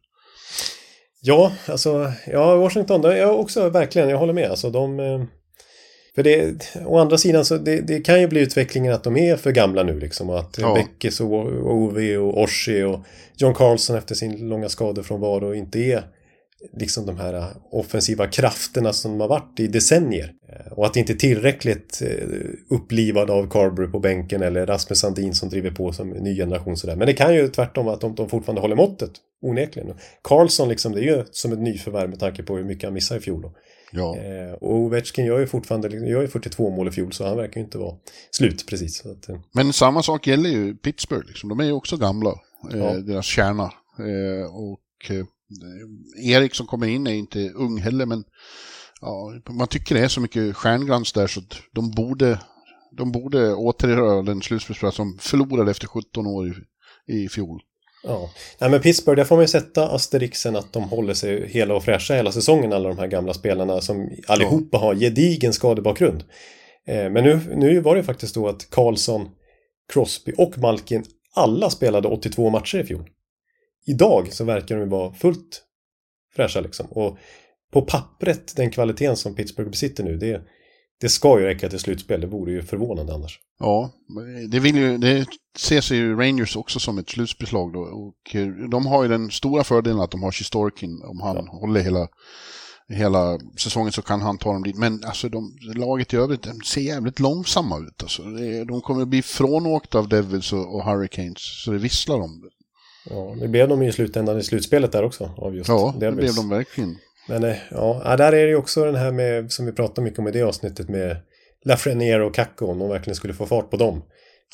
Ja, 1.22 1.52
alltså, 1.68 2.12
ja, 2.28 2.56
Washington, 2.56 3.06
är 3.06 3.30
också 3.30 3.70
verkligen, 3.70 4.10
jag 4.10 4.18
håller 4.18 4.34
med. 4.34 4.50
Alltså, 4.50 4.70
de, 4.70 5.00
eh, 5.00 5.24
för 6.16 6.24
det, 6.24 6.76
å 6.86 6.98
andra 6.98 7.18
sidan 7.18 7.46
så 7.46 7.58
det, 7.58 7.82
det, 7.82 8.00
kan 8.00 8.22
ju 8.22 8.28
bli 8.28 8.42
utvecklingen 8.42 8.94
att 8.94 9.04
de 9.04 9.18
är 9.18 9.36
för 9.36 9.52
gamla 9.52 9.84
nu 9.84 10.00
liksom. 10.00 10.30
Och 10.30 10.40
att 10.40 10.58
ja. 10.58 10.74
Beckes 10.74 11.20
och 11.20 11.32
Ove 11.74 12.18
och 12.18 12.42
Orsi 12.42 12.84
och 12.84 13.00
John 13.36 13.54
Carlson 13.54 13.98
efter 13.98 14.16
sin 14.16 14.50
långa 14.50 14.70
skada 14.70 15.04
från 15.04 15.22
Varo 15.22 15.54
inte 15.54 15.80
är 15.80 16.04
liksom 16.78 17.06
de 17.06 17.18
här 17.18 17.48
offensiva 17.72 18.28
krafterna 18.28 18.94
som 18.94 19.12
de 19.12 19.22
har 19.22 19.28
varit 19.28 19.60
i 19.60 19.68
decennier. 19.68 20.34
Eh, 20.50 20.72
och 20.72 20.86
att 20.86 20.94
det 20.94 21.00
inte 21.00 21.14
är 21.14 21.18
tillräckligt 21.18 22.02
eh, 22.02 22.28
upplivad 22.70 23.30
av 23.30 23.50
Carberry 23.50 23.88
på 23.88 24.00
bänken 24.00 24.42
eller 24.42 24.66
Rasmus 24.66 25.00
Sandin 25.00 25.34
som 25.34 25.50
driver 25.50 25.72
på 25.72 25.94
som 25.94 26.10
ny 26.10 26.36
generation 26.36 26.78
sådär. 26.78 26.96
Men 26.96 27.08
det 27.08 27.14
kan 27.14 27.36
ju 27.36 27.48
tvärtom 27.48 27.88
att 27.88 28.02
de, 28.02 28.16
de 28.16 28.30
fortfarande 28.30 28.62
håller 28.62 28.76
måttet, 28.76 29.12
onekligen. 29.42 29.94
Karlsson 30.22 30.70
liksom, 30.70 30.92
det 30.92 31.00
är 31.00 31.18
ju 31.18 31.24
som 31.32 31.54
ett 31.54 31.60
nyförvärv 31.60 32.10
med 32.10 32.20
tanke 32.20 32.44
på 32.44 32.58
hur 32.58 32.64
mycket 32.64 32.84
han 32.84 32.94
missade 32.94 33.20
i 33.20 33.24
fjol. 33.24 33.42
Då. 33.42 33.54
Ja. 33.92 34.18
Eh, 34.18 34.54
och 34.54 34.76
Ovechkin 34.76 35.26
gör 35.26 35.40
ju 35.40 35.48
fortfarande 35.48 36.10
gör 36.10 36.22
ju 36.22 36.28
42 36.28 36.70
mål 36.70 36.88
i 36.88 36.92
fjol 36.92 37.14
så 37.14 37.28
han 37.28 37.38
verkar 37.38 37.60
ju 37.60 37.66
inte 37.66 37.78
vara 37.78 37.96
slut 38.32 38.66
precis. 38.68 39.06
Att. 39.06 39.30
Men 39.54 39.74
samma 39.74 40.04
sak 40.04 40.28
gäller 40.28 40.50
ju 40.50 40.76
Pittsburgh, 40.76 41.28
liksom. 41.28 41.50
de 41.50 41.60
är 41.60 41.64
ju 41.64 41.72
också 41.72 41.98
gamla, 41.98 42.34
Ja. 42.72 42.94
deras 42.94 43.26
kärna. 43.26 43.72
Och 44.52 44.80
Erik 46.24 46.56
som 46.56 46.68
kommer 46.68 46.88
in 46.88 47.08
är 47.08 47.14
inte 47.14 47.50
ung 47.50 47.78
heller, 47.78 48.06
men 48.06 48.24
ja, 49.02 49.34
man 49.50 49.68
tycker 49.68 49.96
det 49.96 50.02
är 50.02 50.08
så 50.08 50.22
mycket 50.22 50.56
stjärnglans 50.56 51.14
där 51.14 51.28
så 51.28 51.40
att 51.40 51.58
de 51.72 51.92
borde, 51.92 52.40
de 52.98 53.12
borde 53.12 53.54
återerövra 53.54 54.22
den 54.22 54.42
slutspelsplats 54.42 54.98
som 54.98 55.18
förlorade 55.22 55.72
efter 55.72 55.88
17 55.88 56.28
år 56.28 56.48
i, 56.48 56.54
i 57.14 57.30
fjol. 57.30 57.62
Ja, 58.04 58.30
Nej, 58.60 58.70
men 58.70 58.82
Pittsburgh, 58.82 59.18
där 59.18 59.26
får 59.26 59.36
man 59.36 59.44
ju 59.44 59.48
sätta 59.48 59.88
asterixen 59.90 60.56
att 60.56 60.74
de 60.74 60.84
håller 60.84 61.14
sig 61.14 61.48
hela 61.48 61.76
och 61.76 61.84
fräscha 61.84 62.14
hela 62.14 62.32
säsongen, 62.32 62.74
alla 62.74 62.90
de 62.90 62.98
här 62.98 63.08
gamla 63.08 63.34
spelarna 63.34 63.82
som 63.82 64.10
allihopa 64.28 64.78
har 64.78 64.96
gedigen 64.96 65.54
skadebakgrund. 65.54 66.24
Eh, 66.88 67.10
men 67.10 67.24
nu, 67.24 67.40
nu 67.56 67.80
var 67.80 67.96
det 67.96 68.04
faktiskt 68.04 68.36
då 68.36 68.48
att 68.48 68.70
Karlsson, 68.70 69.30
Crosby 69.94 70.34
och 70.38 70.58
Malkin 70.58 71.04
alla 71.36 71.70
spelade 71.70 72.08
82 72.08 72.50
matcher 72.50 72.78
i 72.78 72.84
fjol. 72.84 73.10
Idag 73.86 74.34
så 74.34 74.44
verkar 74.44 74.78
de 74.78 74.90
vara 74.90 75.14
fullt 75.14 75.64
fräscha 76.36 76.62
liksom. 76.62 76.86
Och 76.90 77.18
på 77.74 77.82
pappret, 77.82 78.56
den 78.56 78.72
kvaliteten 78.72 79.18
som 79.18 79.36
Pittsburgh 79.36 79.70
besitter 79.70 80.04
nu, 80.04 80.18
det, 80.18 80.42
det 81.02 81.10
ska 81.10 81.40
ju 81.40 81.46
räcka 81.46 81.70
till 81.70 81.80
slutspel. 81.80 82.22
Det 82.22 82.28
vore 82.28 82.52
ju 82.52 82.62
förvånande 82.62 83.14
annars. 83.14 83.40
Ja, 83.60 83.92
det, 84.52 84.60
vill 84.60 84.76
ju, 84.76 84.98
det 84.98 85.26
ser 85.58 85.82
sig 85.82 85.98
ju 85.98 86.16
Rangers 86.16 86.56
också 86.56 86.80
som 86.80 86.98
ett 86.98 87.10
slutspelslag 87.10 87.74
då. 87.74 87.80
Och 87.80 88.36
eh, 88.36 88.48
de 88.48 88.86
har 88.86 89.04
ju 89.04 89.10
den 89.10 89.32
stora 89.32 89.64
fördelen 89.64 90.00
att 90.00 90.12
de 90.12 90.24
har 90.24 90.32
Shistorkin. 90.32 91.02
Om 91.04 91.22
han 91.22 91.36
Ja. 91.36 91.52
håller 91.52 91.80
hela, 91.82 92.08
hela 92.90 93.40
säsongen 93.58 93.92
så 93.92 94.02
kan 94.02 94.22
han 94.22 94.38
ta 94.38 94.54
dem 94.54 94.64
dit. 94.64 94.78
Men 94.78 95.04
alltså 95.04 95.30
de, 95.30 95.58
laget 95.76 96.14
i 96.14 96.18
övrigt 96.18 96.44
de 96.44 96.62
ser 96.62 96.82
jävligt 96.82 97.20
långsamma 97.20 97.80
ut. 97.80 98.04
Alltså. 98.04 98.24
De 98.68 98.82
kommer 98.82 99.06
bli 99.06 99.22
frånåkta 99.22 100.00
av 100.00 100.10
Devils 100.10 100.54
och, 100.54 100.84
Hurricanes. 100.86 101.64
Så 101.64 101.72
det 101.72 101.78
visslar 101.78 102.16
om. 102.16 102.50
Ja, 103.10 103.36
det 103.40 103.48
blev 103.48 103.68
de 103.68 103.84
ju 103.84 103.90
i 103.90 103.92
slutändan 103.92 104.40
i 104.40 104.44
slutspelet 104.44 104.92
där 104.92 105.04
också. 105.04 105.32
Av 105.38 105.56
just 105.56 105.70
Ja, 105.70 105.96
det 106.00 106.12
blev 106.12 106.36
de 106.36 106.50
verkligen. 106.50 106.96
Men 107.28 107.44
eh, 107.44 107.56
ja, 107.72 108.02
ja, 108.06 108.18
där 108.18 108.34
är 108.34 108.44
det 108.44 108.50
ju 108.50 108.56
också 108.56 108.86
den 108.86 108.96
här 108.96 109.12
med, 109.12 109.52
som 109.52 109.66
vi 109.66 109.72
pratade 109.72 110.02
mycket 110.02 110.20
om 110.20 110.28
i 110.28 110.32
det 110.32 110.42
avsnittet 110.42 110.90
med 110.90 111.18
Lafreniere 111.66 112.24
och 112.24 112.36
Kakko, 112.36 112.66
om 112.66 112.80
de 112.80 112.90
verkligen 112.90 113.16
skulle 113.16 113.34
få 113.34 113.46
fart 113.46 113.70
på 113.70 113.78
dem. 113.78 114.04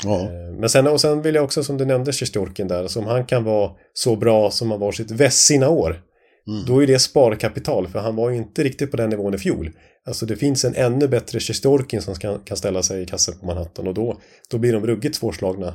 Ja. 0.03 0.19
Eh, 0.21 0.59
Men 0.59 0.69
sen, 0.69 0.87
och 0.87 1.01
sen 1.01 1.21
vill 1.21 1.35
jag 1.35 1.43
också, 1.43 1.63
som 1.63 1.77
du 1.77 1.85
nämnde, 1.85 2.13
Sjestjorkin 2.13 2.67
där, 2.67 2.87
som 2.87 3.05
han 3.05 3.25
kan 3.25 3.43
vara 3.43 3.71
så 3.93 4.15
bra 4.15 4.51
som 4.51 4.71
han 4.71 4.79
var 4.79 4.91
sitt 4.91 5.11
väst 5.11 5.45
sina 5.45 5.69
år. 5.69 6.01
Mm. 6.47 6.65
Då 6.65 6.83
är 6.83 6.87
det 6.87 6.99
sparkapital, 6.99 7.87
för 7.87 7.99
han 7.99 8.15
var 8.15 8.29
ju 8.29 8.37
inte 8.37 8.63
riktigt 8.63 8.91
på 8.91 8.97
den 8.97 9.09
nivån 9.09 9.33
i 9.33 9.37
fjol. 9.37 9.71
Alltså 10.07 10.25
det 10.25 10.35
finns 10.35 10.65
en 10.65 10.75
ännu 10.75 11.07
bättre 11.07 11.39
Sjestjorkin 11.39 12.01
som 12.01 12.15
kan, 12.15 12.39
kan 12.39 12.57
ställa 12.57 12.83
sig 12.83 13.01
i 13.01 13.05
kassen 13.05 13.39
på 13.39 13.45
Manhattan 13.45 13.87
och 13.87 13.93
då, 13.93 14.19
då 14.51 14.57
blir 14.57 14.73
de 14.73 14.87
ruggigt 14.87 15.15
svårslagna 15.15 15.73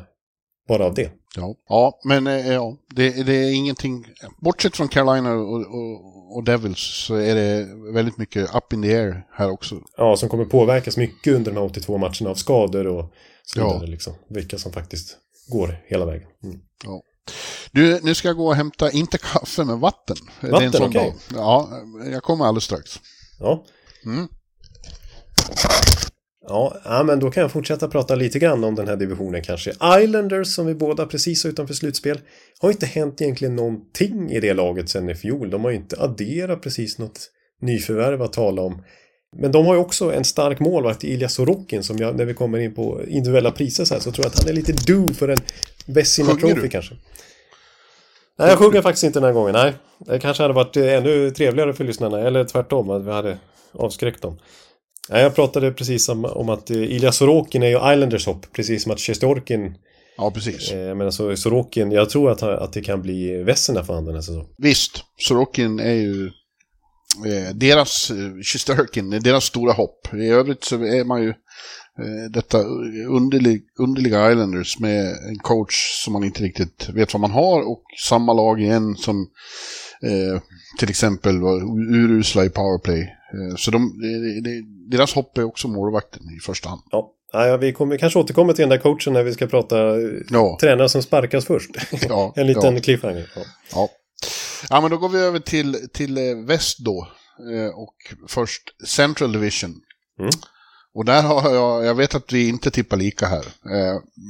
bara 0.69 0.85
av 0.87 0.95
det. 0.95 1.11
Ja, 1.37 1.55
ja 1.69 2.01
men 2.05 2.27
eh, 2.27 2.53
ja, 2.53 2.77
det, 2.95 3.11
det 3.27 3.33
är 3.35 3.53
ingenting. 3.55 4.07
Bortsett 4.41 4.77
från 4.77 4.89
Carolina 4.89 5.33
och, 5.33 5.61
och, 5.61 6.37
och 6.37 6.45
Devils 6.45 6.79
så 6.79 7.15
är 7.15 7.35
det 7.35 7.69
väldigt 7.95 8.17
mycket 8.19 8.55
up 8.55 8.73
in 8.73 8.83
the 8.83 8.95
air 8.97 9.27
här 9.33 9.51
också. 9.51 9.81
Ja, 9.97 10.17
som 10.17 10.29
kommer 10.29 10.45
påverkas 10.45 10.97
mycket 10.97 11.35
under 11.35 11.51
de 11.53 11.57
här 11.61 11.67
82 11.67 11.99
matcherna 11.99 12.31
av 12.31 12.35
skador 12.35 12.87
och 12.87 13.13
så 13.45 13.61
Ja. 13.61 13.73
vidare. 13.73 13.87
Liksom. 13.91 14.13
Vilka 14.31 14.59
som 14.59 14.73
faktiskt 14.73 15.17
går 15.49 15.77
hela 15.87 16.05
vägen. 16.07 16.29
Mm. 16.45 16.61
Ja. 16.85 17.03
Du, 17.73 18.01
nu 18.03 18.15
ska 18.15 18.29
jag 18.29 18.37
gå 18.37 18.47
och 18.47 18.55
hämta, 18.55 18.91
inte 18.91 19.19
kaffe, 19.19 19.65
men 19.65 19.81
vatten. 19.81 20.17
det 20.41 20.47
är 20.47 20.49
en 20.49 20.53
Vatten, 20.53 20.73
sån 20.73 20.89
okej. 20.89 21.15
dag. 21.31 21.39
Ja, 21.41 21.69
jag 22.13 22.23
kommer 22.23 22.45
alldeles 22.45 22.65
strax. 22.65 23.01
Ja. 23.41 23.65
Mm. 24.05 24.29
Ja, 26.49 26.77
ja, 26.85 27.03
men 27.03 27.21
då 27.21 27.31
kan 27.31 27.41
jag 27.41 27.53
fortsätta 27.53 27.89
prata 27.89 28.15
lite 28.15 28.39
grann 28.39 28.65
om 28.65 28.75
den 28.75 28.89
här 28.89 28.97
divisionen 28.97 29.43
kanske. 29.43 29.73
Islanders 30.03 30.55
som 30.55 30.67
vi 30.67 30.75
båda 30.75 31.07
precis 31.07 31.45
har 31.45 31.51
utanför 31.51 31.75
slutspel. 31.75 32.21
Har 32.61 32.71
inte 32.71 32.87
hänt 32.87 33.21
egentligen 33.21 33.57
någonting 33.57 34.31
i 34.31 34.41
det 34.41 34.55
laget 34.55 34.89
sen 34.89 35.11
i 35.11 35.15
fjol. 35.15 35.51
De 35.51 35.65
har 35.65 35.71
ju 35.71 35.77
inte 35.77 36.01
adderat 36.01 36.63
precis 36.63 36.99
något 36.99 37.31
nyförvärv 37.61 38.23
att 38.23 38.33
tala 38.33 38.63
om. 38.63 38.83
Men 39.37 39.53
de 39.53 39.67
har 39.67 39.75
ju 39.75 39.81
också 39.81 40.13
en 40.13 40.25
stark 40.25 40.61
målvakt 40.61 41.05
i 41.05 41.13
Ilja 41.13 41.29
Sorokin 41.29 41.83
som 41.83 41.99
jag, 41.99 42.17
när 42.17 42.25
vi 42.25 42.35
kommer 42.35 42.59
in 42.59 42.75
på 42.75 43.01
individuella 43.09 43.51
priser 43.51 43.85
så 43.85 43.95
här, 43.95 44.01
så 44.01 44.13
tror 44.13 44.25
jag 44.25 44.31
att 44.31 44.39
han 44.39 44.49
är 44.49 44.53
lite 44.53 44.73
due 44.73 45.15
för 45.15 45.29
en 45.29 45.39
Sjunger 45.87 46.35
Trophy 46.35 46.69
kanske. 46.69 46.95
Nej, 48.39 48.49
jag 48.49 48.59
sjunger 48.59 48.83
faktiskt 48.83 49.05
inte 49.05 49.21
den 49.21 49.27
här 49.27 49.33
gången. 49.33 49.53
Nej, 49.53 49.73
det 49.99 50.19
kanske 50.19 50.43
hade 50.43 50.55
varit 50.55 50.77
ännu 50.77 51.31
trevligare 51.31 51.73
för 51.73 51.85
lyssnarna. 51.85 52.21
Eller 52.21 52.45
tvärtom, 52.45 52.91
att 52.91 53.05
vi 53.05 53.11
hade 53.11 53.39
avskräckt 53.73 54.23
dem. 54.23 54.39
Nej, 55.11 55.23
jag 55.23 55.35
pratade 55.35 55.73
precis 55.73 56.09
om, 56.09 56.25
om 56.25 56.49
att 56.49 56.71
eh, 56.71 56.77
Ilja 56.83 57.13
Sorokin 57.13 57.63
är 57.63 57.67
ju 57.67 57.93
Islanders 57.93 58.27
hopp. 58.27 58.53
Precis 58.53 58.83
som 58.83 58.93
att 58.93 59.01
Sjestjorkin, 59.01 59.75
Ja, 60.17 60.31
precis. 60.31 60.71
eh, 60.73 60.95
men 60.95 61.01
alltså 61.07 61.37
Sorokin, 61.37 61.93
jag 61.93 62.11
tror 62.11 62.31
att, 62.31 62.43
att 62.43 62.73
det 62.73 62.81
kan 62.83 63.03
bli 63.03 63.43
Vesserna 63.43 63.85
för 63.85 63.95
han 63.95 64.05
den 64.05 64.15
här 64.15 64.23
säsongen. 64.23 64.47
Visst, 64.59 65.05
Sorokin 65.19 65.81
är 65.81 65.93
ju 65.95 66.27
eh, 67.27 67.55
deras, 67.55 68.11
eh, 68.11 68.43
Shesterkin, 68.43 69.13
är 69.13 69.21
deras 69.21 69.45
stora 69.45 69.73
hopp. 69.73 70.15
I 70.15 70.29
övrigt 70.29 70.65
så 70.65 70.75
är 70.75 71.05
man 71.05 71.23
ju 71.23 71.29
eh, 71.29 72.31
detta 72.31 72.59
underlig, 73.09 73.63
underliga 73.79 74.31
Islanders 74.31 74.79
med 74.79 75.07
en 75.29 75.39
coach 75.39 76.03
som 76.05 76.13
man 76.13 76.25
inte 76.25 76.43
riktigt 76.43 76.89
vet 76.89 77.13
vad 77.15 77.21
man 77.21 77.31
har 77.31 77.69
och 77.71 77.83
samma 78.09 78.33
lag 78.33 78.61
igen 78.61 78.97
som 78.97 79.27
eh, 80.03 80.41
till 80.79 80.91
exempel 80.91 81.41
var 81.41 81.57
urusla 81.95 82.45
i 82.45 82.51
powerplay. 82.51 83.01
Eh, 83.01 83.57
så 83.57 83.71
de, 83.71 83.93
deras 84.91 85.15
hopp 85.15 85.39
är 85.39 85.45
också 85.45 85.69
målvakten 85.69 86.23
i 86.37 86.41
första 86.41 86.69
hand. 86.69 86.83
Ja, 86.91 87.15
ja 87.33 87.57
vi 87.57 87.73
kommer, 87.73 87.99
kanske 87.99 88.19
återkommer 88.19 88.53
till 88.53 88.63
den 88.63 88.69
där 88.69 88.79
coachen 88.79 89.13
när 89.13 89.23
vi 89.23 89.33
ska 89.33 89.47
prata 89.47 90.01
eh, 90.01 90.09
Ja. 90.31 90.59
tränare 90.61 90.89
som 90.89 91.03
sparkas 91.03 91.45
först. 91.45 91.71
Ja, 92.09 92.33
en 92.37 92.47
liten 92.47 92.75
ja. 92.75 92.81
cliffhanger. 92.81 93.31
Ja. 93.37 93.43
Ja. 93.73 93.89
ja, 94.71 94.81
men 94.81 94.91
då 94.91 94.97
går 94.97 95.09
vi 95.09 95.19
över 95.19 95.39
till, 95.39 95.89
till 95.93 96.19
eh, 96.19 96.37
väst 96.47 96.79
då. 96.79 97.09
Och 97.75 97.95
först 98.29 98.63
Central 98.87 99.33
Division. 99.33 99.75
Mm. 100.21 100.31
Och 100.95 101.05
där 101.05 101.23
har 101.23 101.55
jag, 101.55 101.85
jag 101.85 101.95
vet 101.95 102.15
att 102.15 102.33
vi 102.33 102.49
inte 102.49 102.71
tippar 102.71 102.97
lika 102.97 103.27
här. 103.27 103.45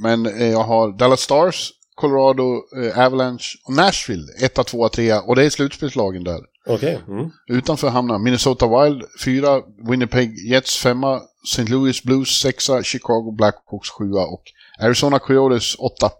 Men 0.02 0.50
jag 0.50 0.62
har 0.62 0.98
Dallas 0.98 1.20
Stars, 1.20 1.72
Colorado 1.94 2.62
eh, 2.76 2.98
Avalanche 3.06 3.58
och 3.64 3.74
Nashville. 3.74 4.26
1, 4.42 4.54
2, 4.66 4.88
3 4.88 5.14
och 5.14 5.36
det 5.36 5.44
är 5.44 5.50
slutspelslagen 5.50 6.24
där. 6.24 6.40
Okej. 6.66 7.00
Mm. 7.08 7.30
Utanför 7.48 7.88
hamnar 7.88 8.18
Minnesota 8.18 8.66
Wild 8.66 9.02
4, 9.24 9.62
Winnipeg 9.88 10.38
Jets 10.50 10.82
5, 10.82 11.02
St. 11.44 11.64
Louis 11.64 12.02
Blues 12.02 12.40
6, 12.40 12.70
Chicago 12.82 13.34
Blackhawks 13.36 13.90
7 13.90 14.12
och 14.12 14.42
Arizona 14.80 15.18
Coyotes 15.18 15.74
8. 15.78 16.10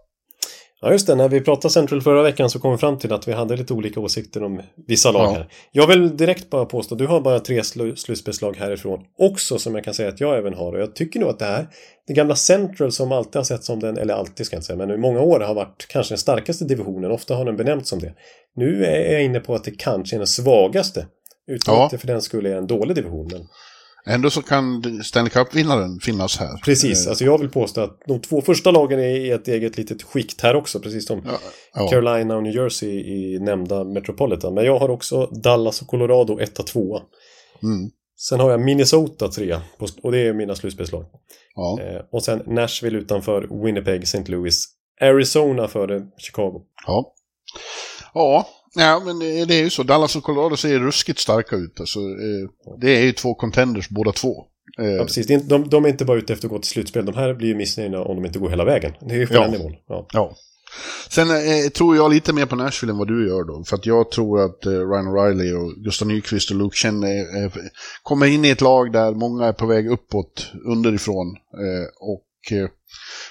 Ja, 0.85 0.91
just 0.91 1.07
det. 1.07 1.15
När 1.15 1.29
vi 1.29 1.41
pratade 1.41 1.71
Central 1.73 2.01
förra 2.01 2.21
veckan 2.23 2.49
så 2.49 2.59
kom 2.59 2.71
vi 2.71 2.77
fram 2.77 2.97
till 2.99 3.13
att 3.13 3.27
vi 3.27 3.31
hade 3.33 3.55
lite 3.57 3.73
olika 3.73 3.99
åsikter 3.99 4.43
om 4.43 4.61
vissa 4.87 5.11
lag 5.11 5.23
Ja. 5.25 5.31
här. 5.31 5.47
Jag 5.71 5.87
vill 5.87 6.17
direkt 6.17 6.49
bara 6.49 6.65
påstå, 6.65 6.95
du 6.95 7.07
har 7.07 7.21
bara 7.21 7.39
tre 7.39 7.61
slu- 7.61 7.95
slutspelslag 7.95 8.57
härifrån 8.57 8.99
också 9.19 9.59
som 9.59 9.75
jag 9.75 9.83
kan 9.83 9.93
säga 9.93 10.09
att 10.09 10.19
jag 10.19 10.37
även 10.37 10.53
har. 10.53 10.73
Och 10.73 10.79
jag 10.79 10.95
tycker 10.95 11.19
nog 11.19 11.29
att 11.29 11.39
det 11.39 11.45
här, 11.45 11.67
det 12.07 12.13
gamla 12.13 12.35
Central 12.35 12.91
som 12.91 13.11
alltid 13.11 13.35
har 13.35 13.43
sett 13.43 13.63
som 13.63 13.79
den, 13.79 13.97
eller 13.97 14.13
alltid 14.13 14.45
ska 14.45 14.55
jag 14.55 14.57
inte 14.59 14.67
säga, 14.67 14.77
men 14.77 14.91
i 14.91 14.97
många 14.97 15.19
år 15.19 15.39
har 15.39 15.53
varit 15.53 15.85
kanske 15.89 16.11
den 16.11 16.17
starkaste 16.19 16.65
divisionen. 16.65 17.11
Ofta 17.11 17.35
har 17.35 17.45
den 17.45 17.57
benämnts 17.57 17.89
som 17.89 17.99
det. 17.99 18.13
Nu 18.55 18.85
är 18.85 19.11
jag 19.13 19.23
inne 19.23 19.39
på 19.39 19.55
att 19.55 19.63
det 19.63 19.71
kanske 19.77 20.15
är 20.15 20.17
den 20.17 20.27
svagaste. 20.27 21.07
Utan 21.47 21.75
Ja. 21.75 21.85
att 21.85 21.91
det 21.91 21.97
för 21.97 22.07
den 22.07 22.21
skulle 22.21 22.49
är 22.51 22.55
en 22.57 22.67
dålig 22.67 22.95
division. 22.95 23.27
Men 23.31 23.47
Ändå 24.07 24.29
så 24.29 24.41
kan 24.41 24.83
Stanley 25.03 25.29
Cup-vinnaren 25.29 25.99
finnas 25.99 26.37
här. 26.37 26.57
precis, 26.65 27.05
Eh, 27.05 27.09
alltså 27.09 27.25
jag 27.25 27.37
vill 27.37 27.49
påstå 27.49 27.81
att 27.81 27.99
de 28.07 28.19
två 28.21 28.41
första 28.41 28.71
lagen 28.71 28.99
är 28.99 29.09
i 29.09 29.31
ett 29.31 29.47
eget 29.47 29.77
litet 29.77 30.03
skikt 30.03 30.41
här 30.41 30.55
också, 30.55 30.79
precis 30.79 31.07
som 31.07 31.21
Ja, 31.25 31.31
ja. 31.73 31.87
Carolina 31.87 32.35
och 32.35 32.43
New 32.43 32.55
Jersey 32.55 32.89
i 32.89 33.39
nämnda 33.39 33.83
Metropolitan. 33.83 34.53
Men 34.53 34.65
jag 34.65 34.79
har 34.79 34.89
också 34.89 35.25
Dallas 35.25 35.81
och 35.81 35.87
Colorado 35.87 36.39
1 36.39 36.55
2 36.67 36.99
Mm. 37.63 37.89
Sen 38.17 38.39
har 38.39 38.51
jag 38.51 38.61
Minnesota 38.61 39.27
3 39.27 39.57
och 40.03 40.11
det 40.11 40.19
är 40.19 40.33
mina 40.33 40.55
slutspelslag. 40.55 41.05
Ja. 41.55 41.79
Eh, 41.81 42.01
och 42.11 42.23
sen 42.23 42.43
Nashville 42.45 42.97
utanför 42.97 43.63
Winnipeg, 43.65 44.03
St. 44.03 44.23
Louis. 44.31 44.65
Arizona 45.01 45.67
före 45.67 46.01
Chicago. 46.17 46.61
Ja. 46.87 47.13
Ja, 48.13 48.47
ja, 48.75 49.01
men 49.05 49.19
det 49.19 49.45
det 49.45 49.55
är 49.55 49.63
ju 49.63 49.69
så. 49.69 49.83
Dallas 49.83 50.15
och 50.15 50.23
Colorado 50.23 50.57
ser 50.57 50.79
ruskigt 50.79 51.19
starka 51.19 51.55
ut. 51.55 51.79
Alltså, 51.79 51.99
eh, 51.99 52.75
det 52.81 52.97
är 52.97 53.03
ju 53.03 53.11
två 53.11 53.33
contenders 53.35 53.89
båda 53.89 54.11
två. 54.11 54.43
Eh, 54.79 54.85
Ja, 54.85 55.03
precis. 55.03 55.27
De, 55.27 55.69
de 55.69 55.85
är 55.85 55.89
inte 55.89 56.05
bara 56.05 56.17
ute 56.17 56.33
efter 56.33 56.47
att 56.47 56.51
gå 56.51 56.59
till 56.59 56.69
slutspel. 56.69 57.05
De 57.05 57.15
här 57.15 57.33
blir 57.33 57.47
ju 57.47 57.55
missnöjda 57.55 58.01
om 58.01 58.15
de 58.15 58.25
inte 58.25 58.39
går 58.39 58.49
hela 58.49 58.65
vägen. 58.65 58.93
Det 59.01 59.13
är 59.15 59.19
ju 59.19 59.27
på 59.27 59.33
Ja. 59.33 59.41
den 59.41 59.51
nivån. 59.51 59.73
Ja. 59.87 60.07
ja. 60.13 60.35
Sen 61.09 61.29
eh, 61.29 61.69
tror 61.69 61.95
jag 61.95 62.11
lite 62.11 62.33
mer 62.33 62.45
på 62.45 62.55
Nashville 62.55 62.91
än 62.93 62.97
vad 62.97 63.07
du 63.07 63.27
gör 63.27 63.43
då. 63.43 63.63
För 63.63 63.75
att 63.75 63.85
jag 63.85 64.11
tror 64.11 64.45
att 64.45 64.65
eh, 64.65 64.71
Ryan 64.71 65.07
O'Reilly 65.07 65.53
och 65.53 65.83
Gustav 65.83 66.07
Nyqvist 66.07 66.51
och 66.51 66.57
Luke 66.57 66.75
Chen 66.77 67.03
eh, 67.03 67.51
kommer 68.03 68.25
in 68.25 68.45
i 68.45 68.49
ett 68.49 68.61
lag 68.61 68.91
där 68.91 69.11
många 69.11 69.45
är 69.45 69.53
på 69.53 69.65
väg 69.65 69.87
uppåt 69.91 70.51
underifrån. 70.65 71.27
Eh, 71.53 71.85
och 71.99 72.21
eh, 72.21 72.34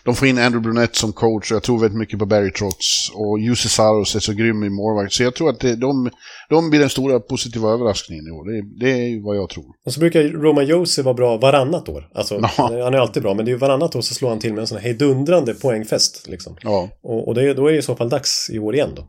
de 0.04 0.14
får 0.14 0.28
in 0.28 0.38
Andrew 0.38 0.60
Brunette 0.60 0.98
som 0.98 1.12
coach 1.12 1.50
och 1.50 1.54
jag 1.56 1.62
tror 1.62 1.78
väldigt 1.80 1.98
mycket 1.98 2.18
på 2.18 2.26
Barry 2.26 2.52
Trotz. 2.52 3.10
Och 3.14 3.38
Jussi 3.40 3.68
Saros 3.68 4.14
är 4.16 4.20
så 4.20 4.32
grym 4.32 4.64
i 4.64 4.70
målvakt. 4.70 5.12
Så 5.12 5.22
jag 5.22 5.34
tror 5.34 5.50
att 5.50 5.60
det, 5.60 5.76
de, 5.76 6.10
de 6.48 6.70
blir 6.70 6.80
den 6.80 6.90
stora 6.90 7.20
positiva 7.20 7.68
överraskningen 7.70 8.26
i 8.26 8.30
år. 8.30 8.44
Det, 8.52 8.84
det 8.86 8.90
är 8.92 9.24
vad 9.26 9.36
jag 9.36 9.48
tror. 9.50 9.64
Och 9.86 9.92
så 9.92 10.00
brukar 10.00 10.22
Roman 10.22 10.66
Josi 10.66 11.02
vara 11.02 11.14
bra 11.14 11.36
varannat 11.36 11.88
år. 11.88 12.08
Alltså, 12.14 12.34
Ja. 12.42 12.50
han 12.84 12.94
är 12.94 12.98
alltid 12.98 13.22
bra, 13.22 13.34
men 13.34 13.44
det 13.44 13.48
är 13.50 13.52
ju 13.52 13.58
varannat 13.58 13.96
år 13.96 14.00
så 14.00 14.14
slår 14.14 14.28
han 14.28 14.38
till 14.38 14.52
med 14.52 14.60
en 14.60 14.66
sån 14.66 14.78
här 14.78 14.84
hejdundrande 14.84 15.54
poängfest. 15.54 16.28
Liksom. 16.28 16.56
Ja. 16.62 16.88
Och, 17.02 17.28
och 17.28 17.34
det, 17.34 17.54
då 17.54 17.66
är 17.66 17.72
det 17.72 17.78
i 17.78 17.82
så 17.82 17.96
fall 17.96 18.08
dags 18.08 18.50
i 18.50 18.58
år 18.58 18.74
igen 18.74 18.90
då. 18.96 19.06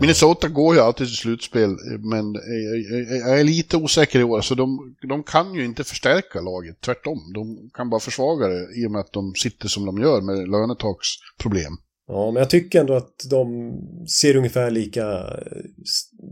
Minnesota 0.00 0.48
går 0.48 0.74
ju 0.74 0.80
alltid 0.80 1.06
till 1.06 1.16
slutspel, 1.16 1.76
men 1.98 2.36
eh, 2.36 3.18
jag 3.18 3.40
är 3.40 3.44
lite 3.44 3.76
osäker 3.76 4.20
i 4.20 4.24
år. 4.24 4.40
Så 4.40 4.54
de, 4.54 4.96
de 5.08 5.22
kan 5.22 5.54
ju 5.54 5.64
inte 5.64 5.84
förstärka 5.84 6.40
laget, 6.40 6.80
tvärtom. 6.80 7.32
De 7.34 7.70
kan 7.74 7.90
bara 7.90 8.00
försvaga 8.00 8.48
det 8.48 8.68
i 8.74 8.86
och 8.86 8.90
med 8.90 9.00
att 9.00 9.12
de 9.12 9.34
sitter 9.34 9.68
som 9.68 9.86
de 9.86 9.98
gör 9.98 10.20
med 10.20 10.48
lönetaksproblem. 10.48 11.72
Ja, 12.08 12.30
men 12.30 12.40
jag 12.40 12.50
tycker 12.50 12.80
ändå 12.80 12.94
att 12.94 13.14
de 13.30 13.72
ser 14.08 14.36
ungefär 14.36 14.70
lika 14.70 15.10
eh, 15.10 15.62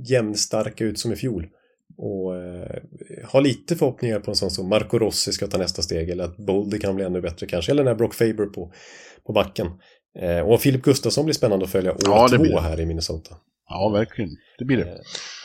jämnstarka 0.08 0.84
ut 0.84 0.98
som 0.98 1.12
i 1.12 1.16
fjol. 1.16 1.48
Och 1.96 2.36
eh, 2.36 2.82
har 3.24 3.40
lite 3.40 3.76
förhoppningar 3.76 4.20
på 4.20 4.30
en 4.30 4.36
sån 4.36 4.50
som 4.50 4.68
Marco 4.68 4.98
Rossi 4.98 5.32
ska 5.32 5.46
ta 5.46 5.58
nästa 5.58 5.82
steg 5.82 6.10
eller 6.10 6.24
att 6.24 6.36
Boldy 6.36 6.78
kan 6.78 6.96
bli 6.96 7.04
ännu 7.04 7.20
bättre 7.20 7.46
kanske. 7.46 7.72
Eller 7.72 7.84
när 7.84 7.94
Brock 7.94 8.14
Faber 8.14 8.46
på, 8.46 8.72
på 9.26 9.32
backen. 9.32 9.66
Eh, 10.20 10.40
och 10.40 10.60
Filip 10.60 10.82
Gustafsson 10.82 11.24
blir 11.24 11.34
spännande 11.34 11.64
att 11.64 11.70
följa 11.70 11.92
år 11.92 11.98
Ja, 12.04 12.28
två 12.28 12.58
här 12.60 12.80
i 12.80 12.86
Minnesota. 12.86 13.36
Ja, 13.68 13.88
verkligen. 13.88 14.30
Det 14.58 14.64
blir 14.64 14.76
det. 14.76 14.98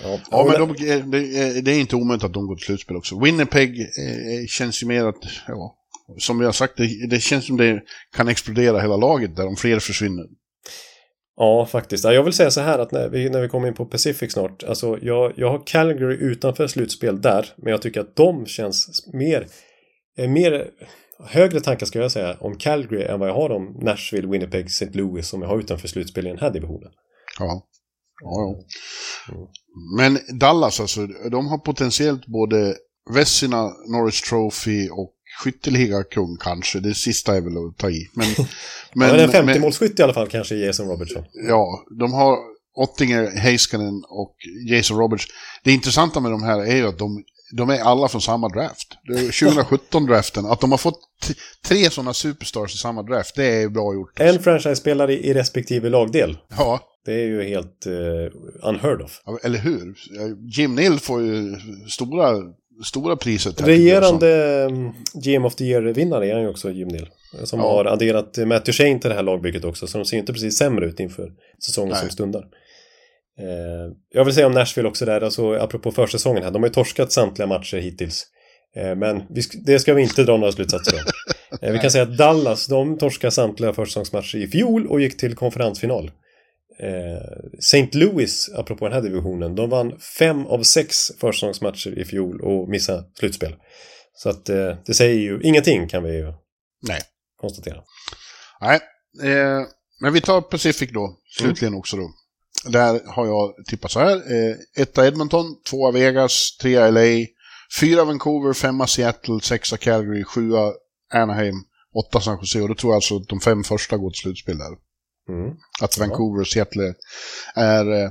Ja, 0.04 0.20
Ja, 0.32 0.46
men 0.52 0.76
de, 0.76 0.92
eh, 0.92 1.06
det, 1.06 1.62
det 1.62 1.72
är 1.72 1.80
inte 1.80 1.96
omöjligt 1.96 2.24
att 2.24 2.34
de 2.34 2.48
går 2.48 2.56
till 2.56 2.66
slutspel 2.66 2.98
också. 2.98 3.20
Winnipeg 3.20 3.80
eh, 3.80 4.46
känns 4.48 4.84
ju 4.84 4.88
mer 4.88 5.06
att, 5.06 5.24
ja, 5.48 5.76
som 6.18 6.40
vi 6.40 6.46
har 6.46 6.52
sagt, 6.52 6.78
det, 6.78 7.08
det 7.10 7.20
känns 7.20 7.46
som 7.46 7.58
det 7.58 7.82
kan 8.16 8.28
explodera 8.28 8.82
hela 8.82 8.98
laget 8.98 9.36
där 9.36 9.48
om 9.48 9.56
fler 9.56 9.80
försvinner. 9.80 10.26
Ja, 11.38 11.66
faktiskt. 11.66 12.04
Ja, 12.04 12.14
jag 12.14 12.24
vill 12.24 12.34
säga 12.34 12.52
så 12.52 12.62
här 12.62 12.80
att 12.80 12.92
när 12.92 13.10
vi, 13.10 13.30
när 13.30 13.42
vi 13.42 13.48
kommer 13.50 13.68
in 13.68 13.74
på 13.74 13.86
Pacific 13.86 14.32
snart. 14.32 14.64
Alltså, 14.64 15.00
jag, 15.02 15.34
jag 15.36 15.50
har 15.52 15.64
Calgary 15.66 16.16
utanför 16.16 16.68
slutspel 16.68 17.22
där. 17.22 17.46
Men 17.58 17.72
jag 17.72 17.82
tycker 17.82 18.02
att 18.02 18.16
de 18.16 18.46
känns 18.46 19.08
mer... 19.14 19.48
eh, 20.18 20.30
mer 20.30 20.68
högre 21.20 21.60
tankar 21.60 21.86
ska 21.86 22.00
jag 22.00 22.12
säga 22.12 22.38
om 22.40 22.58
Calgary 22.58 23.04
än 23.04 23.20
vad 23.20 23.30
jag 23.30 23.34
har 23.34 23.50
om 23.50 23.78
Nashville, 23.82 24.28
Winnipeg, 24.28 24.66
St. 24.66 24.90
Louis 24.94 25.28
som 25.28 25.42
jag 25.42 25.50
har 25.50 25.60
utanför 25.60 25.88
slutspel 25.88 26.28
i 26.28 26.30
den 26.30 26.40
här 26.40 26.52
divisionen. 26.52 26.92
Ja. 27.40 27.68
Ja, 28.22 28.56
ja. 29.28 29.52
Men 29.98 30.20
Dallas 30.40 30.80
alltså, 30.80 31.08
de 31.32 31.48
har 31.48 31.58
potentiellt 31.58 32.26
både 32.26 32.76
Vessina, 33.14 33.64
Norris 33.88 34.22
Trophy 34.22 34.90
och 34.90 35.14
skytteliga-kung 35.44 36.38
kanske. 36.40 36.80
Det 36.80 36.94
sista 36.94 37.36
är 37.36 37.42
väl 37.42 37.54
att 37.58 37.78
ta 37.78 37.90
i. 37.90 38.10
Men, 38.14 38.28
Men, 38.96 39.08
ja, 39.08 39.28
men 39.28 39.36
en 39.36 39.46
men- 39.46 39.56
50-målsskytt 39.56 40.00
i 40.00 40.04
alla 40.04 40.14
fall 40.14 40.28
kanske 40.28 40.56
Jason 40.56 40.88
Robertson. 40.88 41.24
Ja, 41.48 41.86
de 42.00 42.14
har 42.14 42.38
Ottinger, 42.76 43.32
Heiskanen 43.38 44.04
och 44.10 44.36
Jason 44.70 44.98
Roberts. 44.98 45.26
Det 45.64 45.72
intressanta 45.72 46.20
med 46.20 46.32
de 46.32 46.44
här 46.44 46.60
är 46.60 46.76
ju 46.76 46.88
att 46.88 46.98
de, 47.00 47.24
de 47.52 47.70
är 47.70 47.80
alla 47.80 48.08
från 48.08 48.22
samma 48.22 48.50
draft. 48.50 48.88
Det 49.08 49.14
är 49.14 49.32
2017-draften. 49.32 50.46
Att 50.52 50.62
de 50.62 50.72
har 50.72 50.78
fått 50.78 51.00
tre 51.68 51.90
sådana 51.90 52.14
superstars 52.14 52.76
i 52.76 52.78
samma 52.78 53.04
draft, 53.04 53.36
det 53.36 53.46
är 53.46 53.70
bra 53.70 53.94
gjort. 53.94 54.20
En 54.20 54.40
franchise-spelare 54.40 55.14
i, 55.14 55.28
i 55.30 55.34
respektive 55.34 55.90
lagdel. 55.90 56.38
Ja, 56.58 56.80
Det 57.06 57.14
är 57.14 57.26
ju 57.26 57.44
helt 57.44 57.86
eh, 57.86 58.70
unheard 58.70 59.02
of. 59.02 59.22
Ja, 59.26 59.38
Eller 59.44 59.60
hur? 59.60 59.94
Jim 60.58 60.76
Nill 60.76 61.00
får 61.00 61.22
ju 61.22 61.56
stora, 61.90 62.34
stora 62.86 63.16
priset. 63.16 63.60
här, 63.60 63.68
Regerande 63.68 64.64
mm, 64.64 64.92
GM 65.14 65.46
of 65.46 65.56
the 65.56 65.64
Year-vinnare 65.66 66.28
är 66.30 66.34
han 66.34 66.42
ju 66.44 66.50
också, 66.50 66.72
Jim 66.72 66.88
Neal. 66.88 67.10
Som 67.44 67.60
Ja. 67.60 67.66
har 67.72 67.86
adderat 67.86 68.38
eh, 68.38 68.46
Matthew 68.46 68.72
Shane 68.84 69.00
till 69.00 69.10
det 69.10 69.16
här 69.16 69.24
lagbygget 69.24 69.64
också, 69.66 69.88
så 69.88 69.98
de 69.98 70.06
ser 70.06 70.16
ju 70.18 70.20
inte 70.20 70.34
precis 70.34 70.58
sämre 70.58 70.86
ut 70.86 71.00
inför 71.00 71.32
säsongen 71.66 71.92
Nej. 71.92 72.00
som 72.02 72.10
stundar. 72.10 72.46
Eh, 73.40 73.92
jag 74.10 74.26
vill 74.26 74.34
säga 74.34 74.48
om 74.48 74.54
Nashville 74.54 74.90
också 74.90 75.06
där, 75.06 75.22
alltså 75.22 75.54
apropå 75.54 75.92
försäsongen 75.92 76.44
här, 76.44 76.52
de 76.52 76.62
har 76.62 76.70
ju 76.70 76.74
torskat 76.74 77.12
samtliga 77.12 77.48
matcher 77.48 77.78
hittills. 77.78 78.26
Eh, 78.76 78.96
men 78.96 79.24
det 79.66 79.80
ska 79.80 79.94
vi 79.94 80.02
inte 80.02 80.24
dra 80.24 80.38
några 80.38 80.52
slutsatser 80.52 80.94
av. 80.94 81.00
Eh, 81.62 81.72
vi 81.72 81.80
kan 81.80 81.92
säga 81.92 82.04
att 82.04 82.18
Dallas, 82.18 82.68
de 82.68 82.98
torskade 82.98 83.32
samtliga 83.32 83.74
försäsongsmatcher 83.74 84.38
i 84.38 84.48
fjol 84.48 84.88
och 84.88 85.02
gick 85.02 85.18
till 85.18 85.36
konferensfinal. 85.36 86.12
St. 87.60 87.90
Louis, 87.94 88.50
apropå 88.56 88.86
den 88.86 88.94
här 88.94 89.02
divisionen, 89.02 89.56
de 89.56 89.70
vann 89.70 90.00
fem 90.20 90.46
av 90.46 90.64
sex 90.64 91.12
försäsongsmatcher 91.20 92.00
i 92.00 92.06
fjol 92.06 92.42
och 92.42 92.70
missade 92.70 93.04
slutspel. 93.20 93.56
Så 94.14 94.30
att 94.30 94.46
det 94.86 94.94
säger 94.94 95.20
ju 95.20 95.42
ingenting 95.44 95.88
kan 95.88 96.04
vi 96.04 96.16
ju 96.16 96.34
Nej. 96.88 97.02
konstatera. 97.38 97.84
Nej. 98.62 98.80
Eh, 99.24 99.62
men 100.02 100.14
vi 100.14 100.22
tar 100.22 100.42
Pacific 100.42 100.92
då, 100.94 101.18
slutligen 101.38 101.74
också 101.74 101.98
då. 101.98 102.10
Där 102.66 103.02
har 103.06 103.26
jag 103.26 103.66
tippat 103.66 103.92
så 103.92 104.00
här. 104.00 104.16
Eh, 104.16 104.56
etta 104.82 105.08
Edmonton, 105.08 105.46
tvåa 105.70 105.92
Vegas, 105.92 106.58
trea 106.62 106.90
LA, 106.90 107.26
fyra 107.80 108.06
Vancouver, 108.06 108.54
femma 108.54 108.88
Seattle, 108.88 109.40
sexa 109.42 109.78
Calgary, 109.78 110.24
sjua 110.24 110.74
Anaheim, 111.14 111.56
åtta 111.96 112.22
San 112.22 112.38
Jose. 112.42 112.62
Och 112.62 112.68
då 112.68 112.76
tror 112.76 112.92
jag 112.92 112.98
alltså 112.98 113.16
att 113.18 113.28
de 113.28 113.40
fem 113.40 113.64
första 113.64 113.98
går 113.98 114.10
till 114.10 114.20
slutspel 114.20 114.58
där. 114.58 114.78
Mm. 115.30 115.56
Att 115.82 115.98
Vancouver 115.98 116.42
och 116.42 116.48
Seattle 116.48 116.94
är 117.56 118.04
eh, 118.04 118.10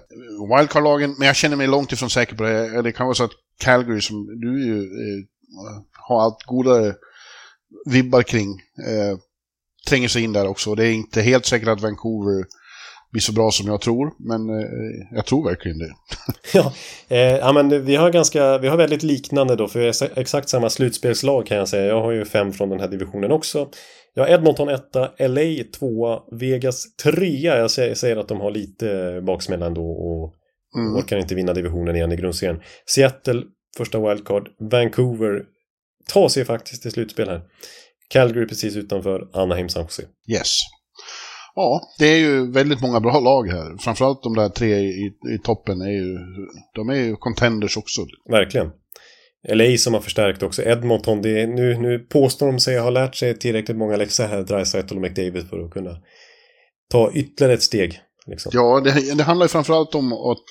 wildcard-lagen. 0.56 1.14
Men 1.18 1.26
jag 1.26 1.36
känner 1.36 1.56
mig 1.56 1.66
långt 1.66 1.92
ifrån 1.92 2.10
säker 2.10 2.36
på 2.36 2.42
det. 2.42 2.82
Det 2.82 2.92
kan 2.92 3.06
vara 3.06 3.14
så 3.14 3.24
att 3.24 3.32
Calgary, 3.58 4.00
som 4.00 4.40
du 4.40 4.66
ju 4.66 4.78
eh, 4.78 5.24
har 6.08 6.22
allt 6.22 6.42
goda 6.46 6.94
vibbar 7.86 8.22
kring, 8.22 8.50
eh, 8.86 9.18
tränger 9.88 10.08
sig 10.08 10.22
in 10.22 10.32
där 10.32 10.48
också. 10.48 10.74
Det 10.74 10.86
är 10.86 10.92
inte 10.92 11.22
helt 11.22 11.46
säkert 11.46 11.68
att 11.68 11.80
Vancouver 11.80 12.46
blir 13.12 13.20
så 13.20 13.32
bra 13.32 13.50
som 13.50 13.66
jag 13.66 13.80
tror, 13.80 14.12
men 14.18 14.48
eh, 14.50 15.06
jag 15.10 15.26
tror 15.26 15.44
verkligen 15.48 15.78
det. 15.78 15.92
Ja, 16.54 16.72
eh, 17.08 17.18
ja, 17.18 17.52
men 17.52 17.84
vi 17.84 17.96
har 17.96 18.10
ganska, 18.10 18.58
vi 18.58 18.68
har 18.68 18.76
väldigt 18.76 19.02
liknande 19.02 19.56
då, 19.56 19.68
för 19.68 19.80
vi 19.80 19.86
är 19.86 20.18
exakt 20.18 20.48
samma 20.48 20.70
slutspelslag 20.70 21.46
kan 21.46 21.56
jag 21.56 21.68
säga. 21.68 21.84
Jag 21.86 22.02
har 22.02 22.12
ju 22.12 22.24
fem 22.24 22.52
från 22.52 22.68
den 22.70 22.80
här 22.80 22.88
divisionen 22.88 23.32
också. 23.32 23.68
Jag 24.14 24.22
har 24.22 24.30
Edmonton 24.30 24.68
etta, 24.68 25.10
LA 25.18 25.64
tvåa, 25.78 26.20
Vegas 26.40 26.96
trea. 26.96 27.58
Jag 27.58 27.70
säger, 27.70 27.94
säger 27.94 28.16
att 28.16 28.28
de 28.28 28.40
har 28.40 28.50
lite 28.50 29.20
baksmälla 29.26 29.66
ändå 29.66 29.90
och 29.90 30.34
Mm. 30.76 30.96
orkar 30.96 31.18
inte 31.18 31.34
vinna 31.34 31.52
divisionen 31.54 31.96
igen 31.96 32.12
i 32.12 32.16
grundserien. 32.16 32.60
Seattle, 32.86 33.42
första 33.76 34.08
wildcard. 34.08 34.48
Vancouver 34.60 35.42
tar 36.12 36.28
sig 36.28 36.44
faktiskt 36.44 36.82
till 36.82 36.90
slutspel 36.90 37.28
här. 37.28 37.40
Calgary 38.10 38.46
precis 38.46 38.76
utanför, 38.76 39.28
Anaheim, 39.32 39.68
San 39.68 39.82
Jose. 39.82 40.02
Yes. 40.28 40.58
Ja, 41.54 41.80
det 41.98 42.06
är 42.06 42.18
ju 42.18 42.52
väldigt 42.52 42.80
många 42.80 43.00
bra 43.00 43.20
lag 43.20 43.48
här. 43.48 43.76
Framförallt 43.80 44.22
de 44.22 44.34
där 44.34 44.48
tre 44.48 44.78
i, 44.78 45.12
i 45.34 45.38
toppen 45.44 45.80
är 45.80 45.90
ju, 45.90 46.18
de 46.74 46.88
är 46.88 46.94
ju 46.94 47.16
contenders 47.16 47.76
också. 47.76 48.06
Verkligen. 48.30 48.70
LA 49.48 49.76
som 49.76 49.94
har 49.94 50.00
förstärkt 50.00 50.42
också. 50.42 50.62
Edmonton, 50.62 51.22
det 51.22 51.40
är, 51.40 51.46
nu, 51.46 51.78
nu 51.78 51.98
påstår 51.98 52.46
de 52.46 52.60
sig 52.60 52.78
ha 52.78 52.90
lärt 52.90 53.14
sig 53.14 53.38
tillräckligt 53.38 53.76
många 53.76 53.96
läxor 53.96 54.24
här, 54.24 54.42
Dreisaitl 54.42 54.96
och 54.96 55.02
McDavid, 55.02 55.48
för 55.48 55.64
att 55.64 55.70
kunna 55.70 55.96
ta 56.90 57.12
ytterligare 57.12 57.54
ett 57.54 57.62
steg. 57.62 58.00
Liksom. 58.26 58.50
Ja, 58.54 58.80
det, 58.84 59.14
det 59.14 59.22
handlar 59.22 59.44
ju 59.44 59.48
framförallt 59.48 59.94
om 59.94 60.12
att 60.12 60.44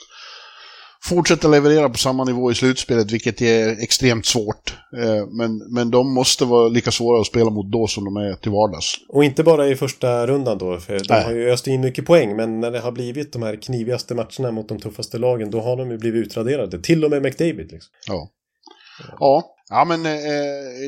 fortsätta 1.04 1.47
leverera 1.47 1.89
på 1.89 1.97
samma 1.97 2.24
nivå 2.24 2.52
i 2.52 2.56
slutspelet, 2.56 3.12
vilket 3.12 3.41
är 3.41 3.70
extremt 3.84 4.26
svårt. 4.26 4.74
Eh, 5.04 5.28
Men, 5.28 5.74
men 5.74 5.91
de 5.91 6.14
måste 6.14 6.45
vara 6.45 6.68
lika 6.68 6.91
svåra 6.91 7.22
att 7.22 7.28
spela 7.28 7.49
mot 7.49 7.72
då 7.72 7.88
som 7.88 8.04
de 8.06 8.16
är 8.18 8.34
till 8.36 8.52
vardags. 8.52 8.95
Och 9.10 9.24
inte 9.24 9.43
bara 9.43 9.68
i 9.68 9.76
första 9.76 10.28
rundan 10.28 10.58
då, 10.58 10.78
för 10.78 10.93
de 10.99 11.04
Nej. 11.10 11.24
har 11.24 11.32
ju 11.32 11.49
öst 11.52 11.68
in 11.68 11.82
mycket 11.82 12.06
poäng, 12.06 12.36
men 12.36 12.60
när 12.60 12.72
det 12.72 12.80
har 12.80 12.91
blivit 12.91 13.34
de 13.34 13.43
här 13.43 13.56
knivigaste 13.56 14.16
matcherna 14.16 14.52
mot 14.52 14.70
de 14.70 14.80
tuffaste 14.80 15.18
lagen, 15.18 15.52
då 15.52 15.62
har 15.62 15.78
de 15.78 15.91
ju 15.91 15.97
blivit 15.97 16.26
utraderade. 16.28 16.82
Till 16.82 17.04
och 17.06 17.10
med 17.12 17.22
McDavid. 17.22 17.72
Liksom. 17.72 17.91
Ja. 18.08 18.30
Ja, 19.20 19.43
ja 19.70 19.86
men 19.86 20.06
eh, 20.06 20.12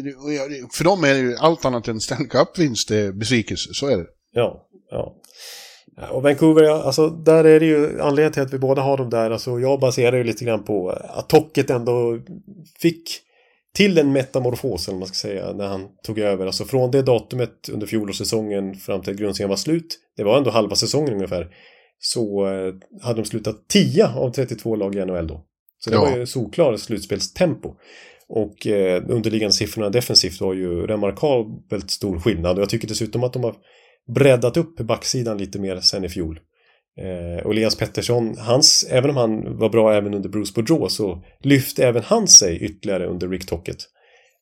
det- 0.04 0.74
för 0.74 0.84
dem 0.84 1.04
är 1.04 1.14
det 1.14 1.20
ju 1.20 1.36
allt 1.36 1.66
annat 1.66 1.88
än 1.88 2.00
Stanley 2.00 2.28
Cup-vinst 2.28 2.92
eh, 2.92 3.12
besvikelse, 3.12 3.70
så 3.74 3.88
är 3.88 3.98
det. 3.98 4.06
Ja, 4.32 4.68
ja. 4.92 5.16
Och 6.12 6.24
Vancouver, 6.24 6.64
alltså 6.64 7.10
där 7.10 7.44
är 7.44 7.60
det 7.60 7.66
ju 7.66 8.02
anledningen 8.02 8.32
till 8.34 8.42
att 8.42 8.54
vi 8.54 8.58
båda 8.60 8.82
har 8.82 8.98
dem 8.98 9.10
där. 9.10 9.32
Alltså 9.32 9.60
jag 9.60 9.80
baserar 9.80 10.18
ju 10.18 10.24
lite 10.24 10.46
grann 10.46 10.64
på 10.64 10.90
att 10.90 11.30
Tocket 11.30 11.70
ändå 11.70 12.20
fick 12.80 13.04
till 13.76 13.98
en 13.98 14.12
metamorfos, 14.12 14.88
eller 14.88 14.98
man 14.98 15.08
ska 15.08 15.16
säga, 15.28 15.54
när 15.54 15.68
han 15.68 15.88
tog 16.04 16.20
över. 16.20 16.46
Alltså 16.46 16.66
från 16.66 16.92
det 16.92 17.02
datumet 17.02 17.70
under 17.72 17.88
fjolårssäsongen 17.88 18.76
fram 18.76 19.02
till 19.02 19.14
att 19.14 19.20
grundserien 19.20 19.50
var 19.50 19.56
slut, 19.56 20.00
det 20.18 20.24
var 20.24 20.38
ändå 20.38 20.50
halva 20.52 20.76
säsongen 20.76 21.14
ungefär, 21.14 21.48
så 22.00 22.48
eh, 22.48 22.74
hade 23.02 23.22
de 23.22 23.26
slutat 23.26 23.56
10 23.68 24.08
av 24.08 24.32
32 24.32 24.76
lag 24.76 24.96
i 24.96 25.06
NHL 25.06 25.28
då. 25.28 25.42
Så 25.80 25.90
det 25.90 25.96
Ja. 25.96 26.02
var 26.02 26.18
ju 26.18 26.26
solklar 26.26 26.78
slutspelstempo. 26.78 27.74
Och 28.28 28.68
eh, 28.68 29.04
underliggande 29.10 29.54
siffrorna 29.54 29.90
defensivt 29.90 30.42
var 30.42 30.54
ju 30.54 30.88
remarkabelt 30.88 31.92
stor 31.92 32.20
skillnad. 32.20 32.56
Och 32.58 32.62
jag 32.62 32.70
tycker 32.70 32.88
dessutom 32.88 33.24
att 33.24 33.34
de 33.34 33.44
har 33.44 33.56
breddat 34.16 34.58
upp 34.58 34.78
backsidan 34.78 35.38
lite 35.38 35.60
mer 35.60 35.80
sen 35.80 36.04
i 36.04 36.10
fjol. 36.10 36.40
Eh, 37.02 37.46
och 37.46 37.52
Elias 37.52 37.76
Pettersson, 37.76 38.38
hans, 38.38 38.88
även 38.90 39.10
om 39.10 39.18
han 39.18 39.58
var 39.58 39.70
bra 39.70 39.94
även 39.94 40.14
under 40.14 40.30
Bruce 40.30 40.54
Boudreau 40.56 40.90
så 40.90 41.24
lyfte 41.40 41.88
även 41.88 42.04
han 42.04 42.28
sig 42.28 42.58
ytterligare 42.58 43.08
under 43.08 43.28
Rick 43.28 43.46
Tocket. 43.46 43.78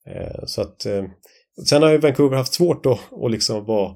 Eh, 0.08 0.46
så 0.46 0.62
att 0.62 0.86
eh, 0.86 1.04
sen 1.70 1.82
har 1.82 1.92
ju 1.92 1.98
Vancouver 1.98 2.38
haft 2.38 2.54
svårt 2.54 2.86
att, 2.86 3.00
att 3.24 3.32
liksom 3.32 3.66
vara 3.66 3.96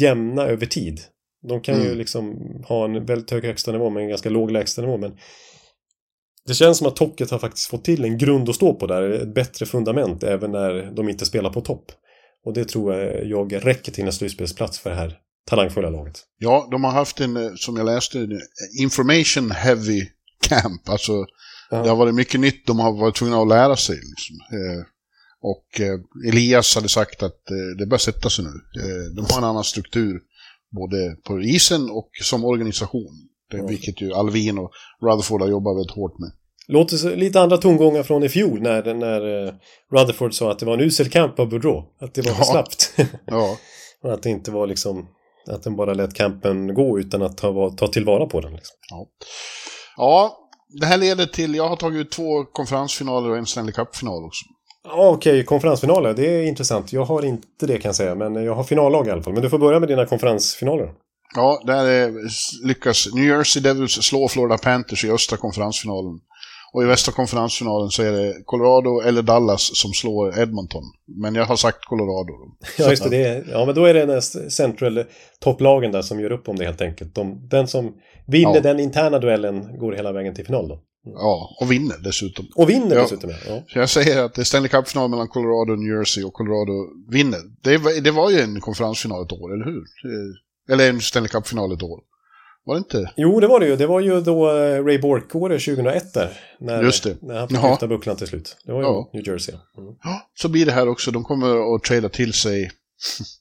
jämna 0.00 0.46
över 0.46 0.66
tid. 0.66 1.00
De 1.48 1.60
kan 1.60 1.74
mm. 1.74 1.86
ju 1.86 1.94
liksom 1.94 2.36
ha 2.68 2.84
en 2.84 3.06
väldigt 3.06 3.30
hög 3.30 3.44
högsta 3.44 3.72
nivå 3.72 3.90
men 3.90 4.02
en 4.02 4.08
ganska 4.08 4.30
låg 4.30 4.50
lägsta 4.50 4.82
nivå 4.82 4.96
men 4.96 5.16
det 6.46 6.54
känns 6.54 6.78
som 6.78 6.86
att 6.86 6.96
Tocket 6.96 7.30
har 7.30 7.38
faktiskt 7.38 7.70
fått 7.70 7.84
till 7.84 8.04
en 8.04 8.18
grund 8.18 8.48
att 8.48 8.54
stå 8.54 8.74
på 8.74 8.86
där, 8.86 9.10
ett 9.10 9.34
bättre 9.34 9.66
fundament 9.66 10.22
även 10.22 10.52
när 10.52 10.90
de 10.90 11.08
inte 11.08 11.26
spelar 11.26 11.50
på 11.50 11.60
topp. 11.60 11.92
Och 12.44 12.52
det 12.52 12.64
tror 12.64 12.94
jag 13.24 13.66
räcker 13.66 13.92
till 13.92 14.04
en 14.04 14.12
slutspelsplats 14.12 14.78
för 14.78 14.90
det 14.90 14.96
här 14.96 15.18
talangfulla 15.46 15.90
laget. 15.90 16.20
Ja, 16.38 16.68
de 16.70 16.84
har 16.84 16.90
haft 16.90 17.20
en, 17.20 17.36
eh, 17.36 17.52
som 17.56 17.76
jag 17.76 17.86
läste, 17.86 18.18
eh, 18.18 18.82
information 18.82 19.50
heavy 19.50 20.06
camp. 20.48 20.88
Alltså, 20.88 21.12
ja. 21.70 21.82
det 21.82 21.88
har 21.88 21.96
varit 21.96 22.14
mycket 22.14 22.40
nytt 22.40 22.66
de 22.66 22.78
har 22.78 22.92
varit 22.92 23.16
tvungna 23.16 23.42
att 23.42 23.48
lära 23.48 23.76
sig. 23.76 23.96
Liksom. 23.96 24.36
Eh, 24.58 24.84
och 25.44 25.80
Elias 26.28 26.74
hade 26.74 26.88
sagt 26.88 27.22
att 27.22 27.40
det 27.78 27.86
bör 27.86 27.98
sätta 27.98 28.30
sig 28.30 28.44
nu. 28.44 28.50
de 29.16 29.26
har 29.30 29.38
en 29.38 29.44
annan 29.44 29.64
struktur, 29.64 30.20
både 30.70 31.16
på 31.24 31.42
isen 31.42 31.90
och 31.90 32.10
som 32.22 32.44
organisation. 32.44 33.28
Vilket 33.68 34.00
ju 34.00 34.12
Alvin 34.12 34.58
och 34.58 34.70
Rutherford 35.02 35.40
har 35.40 35.48
jobbat 35.48 35.76
väldigt 35.76 35.96
hårt 35.96 36.18
med. 36.18 36.32
Låter 36.72 37.16
lite 37.16 37.40
andra 37.40 37.56
tongångar 37.56 38.02
från 38.02 38.22
i 38.22 38.28
fjol 38.28 38.60
när, 38.62 38.94
när 38.94 39.20
Rutherford 39.92 40.34
sa 40.34 40.50
att 40.50 40.58
det 40.58 40.66
var 40.66 40.74
en 40.74 40.80
usel 40.80 41.10
camp 41.10 41.38
av 41.38 41.48
Boudreau. 41.48 41.84
Att 42.00 42.14
det 42.14 42.26
var 42.26 42.34
för 42.34 42.44
slappt. 42.44 42.94
ja. 43.26 43.56
och 44.02 44.12
att 44.12 44.22
det 44.22 44.30
inte 44.30 44.50
var 44.50 44.66
liksom 44.66 45.06
att 45.50 45.62
den 45.62 45.76
bara 45.76 45.94
lät 45.94 46.14
kampen 46.14 46.74
gå 46.74 46.98
utan 46.98 47.22
att 47.22 47.36
ta, 47.36 47.70
ta 47.70 47.86
tillvara 47.86 48.26
på 48.26 48.40
den. 48.40 48.52
Liksom. 48.52 48.76
Ja. 48.90 49.06
ja, 49.96 50.38
det 50.80 50.86
här 50.86 50.98
leder 50.98 51.26
till, 51.26 51.54
jag 51.54 51.68
har 51.68 51.76
tagit 51.76 52.00
ut 52.00 52.12
två 52.12 52.44
konferensfinaler 52.44 53.30
och 53.30 53.36
en 53.36 53.46
Stanley 53.46 53.72
Cup-final 53.72 54.24
också. 54.24 54.44
Ja, 54.84 55.08
Okej, 55.08 55.32
okay. 55.32 55.44
konferensfinaler, 55.44 56.14
det 56.14 56.26
är 56.26 56.42
intressant. 56.42 56.92
Jag 56.92 57.04
har 57.04 57.24
inte 57.24 57.66
det 57.66 57.78
kan 57.78 57.88
jag 57.88 57.96
säga, 57.96 58.14
men 58.14 58.34
jag 58.34 58.54
har 58.54 58.64
finallag 58.64 59.06
i 59.06 59.10
alla 59.10 59.22
fall. 59.22 59.32
Men 59.32 59.42
du 59.42 59.50
får 59.50 59.58
börja 59.58 59.80
med 59.80 59.88
dina 59.88 60.06
konferensfinaler. 60.06 60.92
Ja, 61.34 61.62
där 61.66 62.12
lyckas 62.66 63.08
New 63.14 63.24
Jersey 63.24 63.62
Devils 63.62 63.92
slå 63.92 64.28
Florida 64.28 64.58
Panthers 64.58 65.04
i 65.04 65.10
östra 65.10 65.36
konferensfinalen. 65.36 66.20
Och 66.72 66.82
i 66.82 66.86
västra 66.86 67.12
konferensfinalen 67.12 67.90
så 67.90 68.02
är 68.02 68.12
det 68.12 68.42
Colorado 68.44 69.00
eller 69.00 69.22
Dallas 69.22 69.70
som 69.74 69.92
slår 69.92 70.38
Edmonton. 70.38 70.82
Men 71.06 71.34
jag 71.34 71.44
har 71.44 71.56
sagt 71.56 71.84
Colorado. 71.84 72.32
Ja, 72.78 72.90
just 72.90 73.04
det. 73.04 73.10
det 73.10 73.24
är, 73.24 73.44
ja, 73.50 73.66
men 73.66 73.74
då 73.74 73.84
är 73.84 73.94
det 73.94 74.06
den 74.06 74.22
central 74.50 75.04
topplagen 75.40 75.92
där 75.92 76.02
som 76.02 76.20
gör 76.20 76.32
upp 76.32 76.48
om 76.48 76.56
det 76.56 76.64
helt 76.64 76.80
enkelt. 76.80 77.14
De, 77.14 77.48
den 77.48 77.68
som 77.68 77.94
vinner 78.26 78.54
ja. 78.54 78.60
den 78.60 78.80
interna 78.80 79.18
duellen 79.18 79.78
går 79.78 79.92
hela 79.92 80.12
vägen 80.12 80.34
till 80.34 80.46
final 80.46 80.68
då. 80.68 80.74
Mm. 80.74 81.16
Ja, 81.18 81.56
och 81.60 81.72
vinner 81.72 81.96
dessutom. 82.04 82.46
Och 82.56 82.70
vinner 82.70 82.96
ja. 82.96 83.02
dessutom, 83.02 83.30
ja. 83.48 83.62
Så 83.68 83.78
jag 83.78 83.88
säger 83.88 84.24
att 84.24 84.34
det 84.34 84.42
är 84.42 84.44
Stanley 84.44 84.68
Cup-final 84.68 85.10
mellan 85.10 85.28
Colorado 85.28 85.72
och 85.72 85.78
New 85.78 85.96
Jersey 85.96 86.24
och 86.24 86.32
Colorado 86.32 86.88
vinner. 87.10 87.40
Det, 87.62 88.00
det 88.00 88.10
var 88.10 88.30
ju 88.30 88.40
en 88.40 88.60
konferensfinal 88.60 89.24
ett 89.24 89.32
år, 89.32 89.54
eller 89.54 89.64
hur? 89.64 89.84
Eller 90.72 90.90
en 90.90 91.00
Stanley 91.00 91.28
Cup-final 91.28 91.72
ett 91.72 91.82
år. 91.82 92.00
Var 92.64 92.74
det 92.74 92.78
inte? 92.78 93.12
Jo, 93.16 93.40
det 93.40 93.46
var 93.46 93.60
det 93.60 93.66
ju. 93.66 93.76
Det 93.76 93.86
var 93.86 94.00
ju 94.00 94.20
då 94.20 94.50
eh, 94.50 94.84
Ray 94.84 94.98
Bork-året 94.98 95.64
2001 95.64 96.14
där. 96.14 96.38
När, 96.60 96.82
Just 96.82 97.04
det. 97.04 97.16
När 97.22 97.38
han 97.38 97.48
fick 97.48 97.62
lyfta 97.62 97.86
bucklan 97.86 98.16
till 98.16 98.26
slut. 98.26 98.56
Det 98.64 98.72
var 98.72 98.80
ju 98.80 98.86
ja. 98.86 99.10
New 99.12 99.28
Jersey. 99.28 99.54
Mm. 99.54 99.94
Ja, 100.02 100.30
så 100.34 100.48
blir 100.48 100.66
det 100.66 100.72
här 100.72 100.88
också. 100.88 101.10
De 101.10 101.24
kommer 101.24 101.74
att 101.74 101.82
trada 101.82 102.08
till 102.08 102.32
sig, 102.32 102.70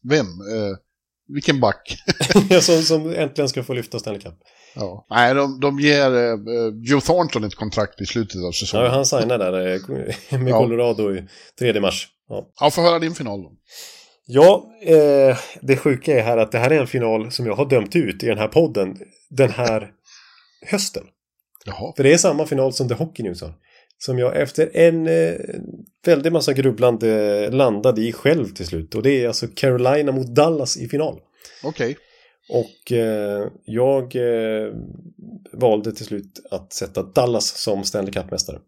vem? 0.09 0.25
Eh, 0.25 0.77
vilken 1.33 1.59
back? 1.59 1.97
som, 2.61 2.81
som 2.81 3.13
äntligen 3.13 3.49
ska 3.49 3.63
få 3.63 3.73
lyfta 3.73 3.99
Stanley 3.99 4.21
Cup. 4.21 4.33
Ja. 4.75 5.05
Nej, 5.09 5.33
de, 5.33 5.59
de 5.59 5.79
ger 5.79 6.15
eh, 6.15 6.37
Joe 6.83 7.01
Thornton 7.01 7.43
ett 7.43 7.55
kontrakt 7.55 8.01
i 8.01 8.05
slutet 8.05 8.43
av 8.43 8.51
säsongen. 8.51 8.85
Ja, 8.85 8.91
han 8.91 9.05
signade 9.05 9.51
där 9.51 9.75
eh, 10.29 10.39
med 10.39 10.53
Colorado 10.53 11.15
i 11.15 11.27
3 11.59 11.79
mars. 11.79 12.07
Ja, 12.29 12.47
ja 12.59 12.71
får 12.71 12.81
höra 12.81 12.99
din 12.99 13.15
final 13.15 13.41
då. 13.41 13.51
Ja, 14.25 14.71
eh, 14.81 15.37
det 15.61 15.77
sjuka 15.77 16.19
är 16.19 16.23
här 16.23 16.37
att 16.37 16.51
det 16.51 16.57
här 16.57 16.71
är 16.71 16.79
en 16.79 16.87
final 16.87 17.31
som 17.31 17.45
jag 17.45 17.55
har 17.55 17.69
dömt 17.69 17.95
ut 17.95 18.23
i 18.23 18.27
den 18.27 18.37
här 18.37 18.47
podden 18.47 18.97
den 19.29 19.49
här 19.49 19.91
hösten. 20.65 21.03
Jaha. 21.65 21.93
För 21.95 22.03
det 22.03 22.13
är 22.13 22.17
samma 22.17 22.45
final 22.45 22.73
som 22.73 22.87
The 22.87 22.93
Hockey 22.93 23.23
News 23.23 23.41
har. 23.41 23.53
Som 23.97 24.19
jag 24.19 24.41
efter 24.41 24.77
en 24.77 25.07
eh, 25.07 25.33
väldig 26.05 26.31
massa 26.31 26.53
grubblande 26.53 27.49
landade 27.51 28.01
i 28.01 28.13
själv 28.13 28.45
till 28.45 28.65
slut. 28.65 28.95
Och 28.95 29.03
det 29.03 29.23
är 29.23 29.27
alltså 29.27 29.47
Carolina 29.55 30.11
mot 30.11 30.27
Dallas 30.27 30.77
i 30.77 30.87
final. 30.87 31.19
Okej. 31.63 31.91
Okay. 31.91 31.95
Och 32.49 32.91
eh, 32.91 33.47
jag 33.65 34.15
eh, 34.15 34.73
valde 35.53 35.91
till 35.91 36.05
slut 36.05 36.47
att 36.51 36.73
sätta 36.73 37.03
Dallas 37.03 37.61
som 37.63 37.83
Stanley 37.83 38.13
Cup-mästare. 38.13 38.59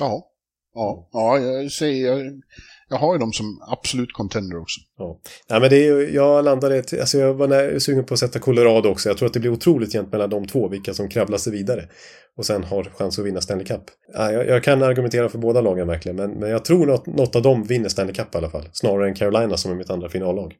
Ja. 0.00 0.30
Ja, 0.74 1.08
ja 1.12 1.38
jag, 1.38 1.72
säger, 1.72 2.06
jag, 2.06 2.42
jag 2.88 2.96
har 2.96 3.14
ju 3.14 3.18
dem 3.18 3.32
som 3.32 3.62
absolut 3.66 4.12
contender 4.12 4.60
också. 4.60 4.80
Ja, 4.98 5.20
Nej, 5.50 5.60
men 5.60 5.70
det 5.70 5.86
är 5.86 6.14
jag 6.14 6.44
landade, 6.44 6.76
alltså 6.78 7.18
jag 7.18 7.34
var 7.34 7.78
sugen 7.78 8.04
på 8.04 8.14
att 8.14 8.20
sätta 8.20 8.38
Colorado 8.38 8.88
också. 8.88 9.08
Jag 9.08 9.18
tror 9.18 9.26
att 9.26 9.32
det 9.32 9.40
blir 9.40 9.52
otroligt 9.52 9.94
jämnt 9.94 10.12
mellan 10.12 10.30
de 10.30 10.46
två, 10.46 10.68
vilka 10.68 10.94
som 10.94 11.08
kravlar 11.08 11.38
sig 11.38 11.52
vidare. 11.52 11.88
Och 12.36 12.46
sen 12.46 12.64
har 12.64 12.84
chans 12.84 13.18
att 13.18 13.24
vinna 13.24 13.40
Stanley 13.40 13.66
Cup. 13.66 13.82
Ja, 14.14 14.32
jag, 14.32 14.46
jag, 14.46 14.64
kan 14.64 14.82
argumentera 14.82 15.28
för 15.28 15.38
båda 15.38 15.60
lagen 15.60 15.86
verkligen, 15.86 16.16
men, 16.16 16.30
men 16.30 16.50
jag 16.50 16.64
tror 16.64 16.90
att 16.90 17.06
något 17.06 17.36
av 17.36 17.42
dem 17.42 17.64
vinner 17.64 17.88
Stanley 17.88 18.14
Cup 18.14 18.34
i 18.34 18.38
alla 18.38 18.50
fall. 18.50 18.68
Snarare 18.72 19.08
än 19.08 19.14
Carolina 19.14 19.56
som 19.56 19.72
är 19.72 19.74
mitt 19.74 19.90
andra 19.90 20.08
finallag. 20.08 20.54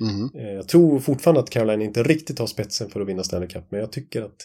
Mm. 0.00 0.54
Jag 0.56 0.68
tror 0.68 0.98
fortfarande 0.98 1.40
att 1.40 1.50
Carolina 1.50 1.84
inte 1.84 2.02
riktigt 2.02 2.38
har 2.38 2.46
spetsen 2.46 2.90
för 2.90 3.00
att 3.00 3.08
vinna 3.08 3.22
Stanley 3.22 3.48
Cup, 3.48 3.64
men 3.70 3.80
jag 3.80 3.92
tycker 3.92 4.22
att 4.22 4.36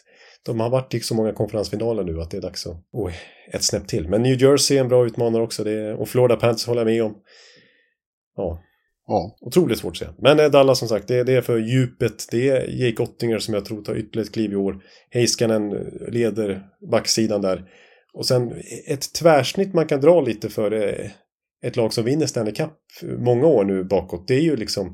de 0.47 0.59
har 0.59 0.69
varit 0.69 0.93
i 0.93 0.99
så 0.99 1.15
många 1.15 1.33
konferensfinaler 1.33 2.03
nu 2.03 2.21
att 2.21 2.31
det 2.31 2.37
är 2.37 2.41
dags 2.41 2.67
att 2.67 2.77
oh, 2.91 3.11
ett 3.53 3.63
snäpp 3.63 3.87
till. 3.87 4.09
Men 4.09 4.23
New 4.23 4.41
Jersey 4.41 4.77
är 4.77 4.81
en 4.81 4.87
bra 4.87 5.05
utmanare 5.05 5.43
också. 5.43 5.63
Det 5.63 5.93
och 5.93 6.09
Florida 6.09 6.35
Panthers 6.35 6.67
håller 6.67 6.81
jag 6.81 6.85
med 6.87 7.03
om. 7.03 7.15
Ja. 8.35 8.63
ja. 9.07 9.37
Otroligt 9.41 9.79
svårt 9.79 9.91
att 9.91 9.97
säga. 9.97 10.13
Men 10.17 10.39
eh, 10.39 10.45
Dallas 10.45 10.79
som 10.79 10.87
sagt, 10.87 11.07
det, 11.07 11.23
det 11.23 11.33
är 11.33 11.41
för 11.41 11.57
djupet. 11.57 12.27
Det 12.31 12.49
är 12.49 12.85
Jake 12.85 13.03
Ottinger 13.03 13.39
som 13.39 13.53
jag 13.53 13.65
tror 13.65 13.81
tar 13.81 13.95
ytterligare 13.95 14.25
ett 14.25 14.33
kliv 14.33 14.51
i 14.51 14.55
år. 14.55 14.83
Heiskanen 15.11 15.69
leder 16.07 16.63
backsidan 16.91 17.41
där. 17.41 17.65
Och 18.13 18.25
sen 18.25 18.53
ett 18.87 19.13
tvärsnitt 19.13 19.73
man 19.73 19.87
kan 19.87 20.01
dra 20.01 20.21
lite 20.21 20.49
för 20.49 20.71
eh, 20.71 21.09
ett 21.63 21.75
lag 21.75 21.93
som 21.93 22.05
vinner 22.05 22.25
Stanley 22.25 22.53
Cup 22.53 22.73
många 23.17 23.47
år 23.47 23.65
nu 23.65 23.83
bakåt. 23.83 24.27
Det 24.27 24.35
är 24.35 24.41
ju 24.41 24.55
liksom 24.55 24.93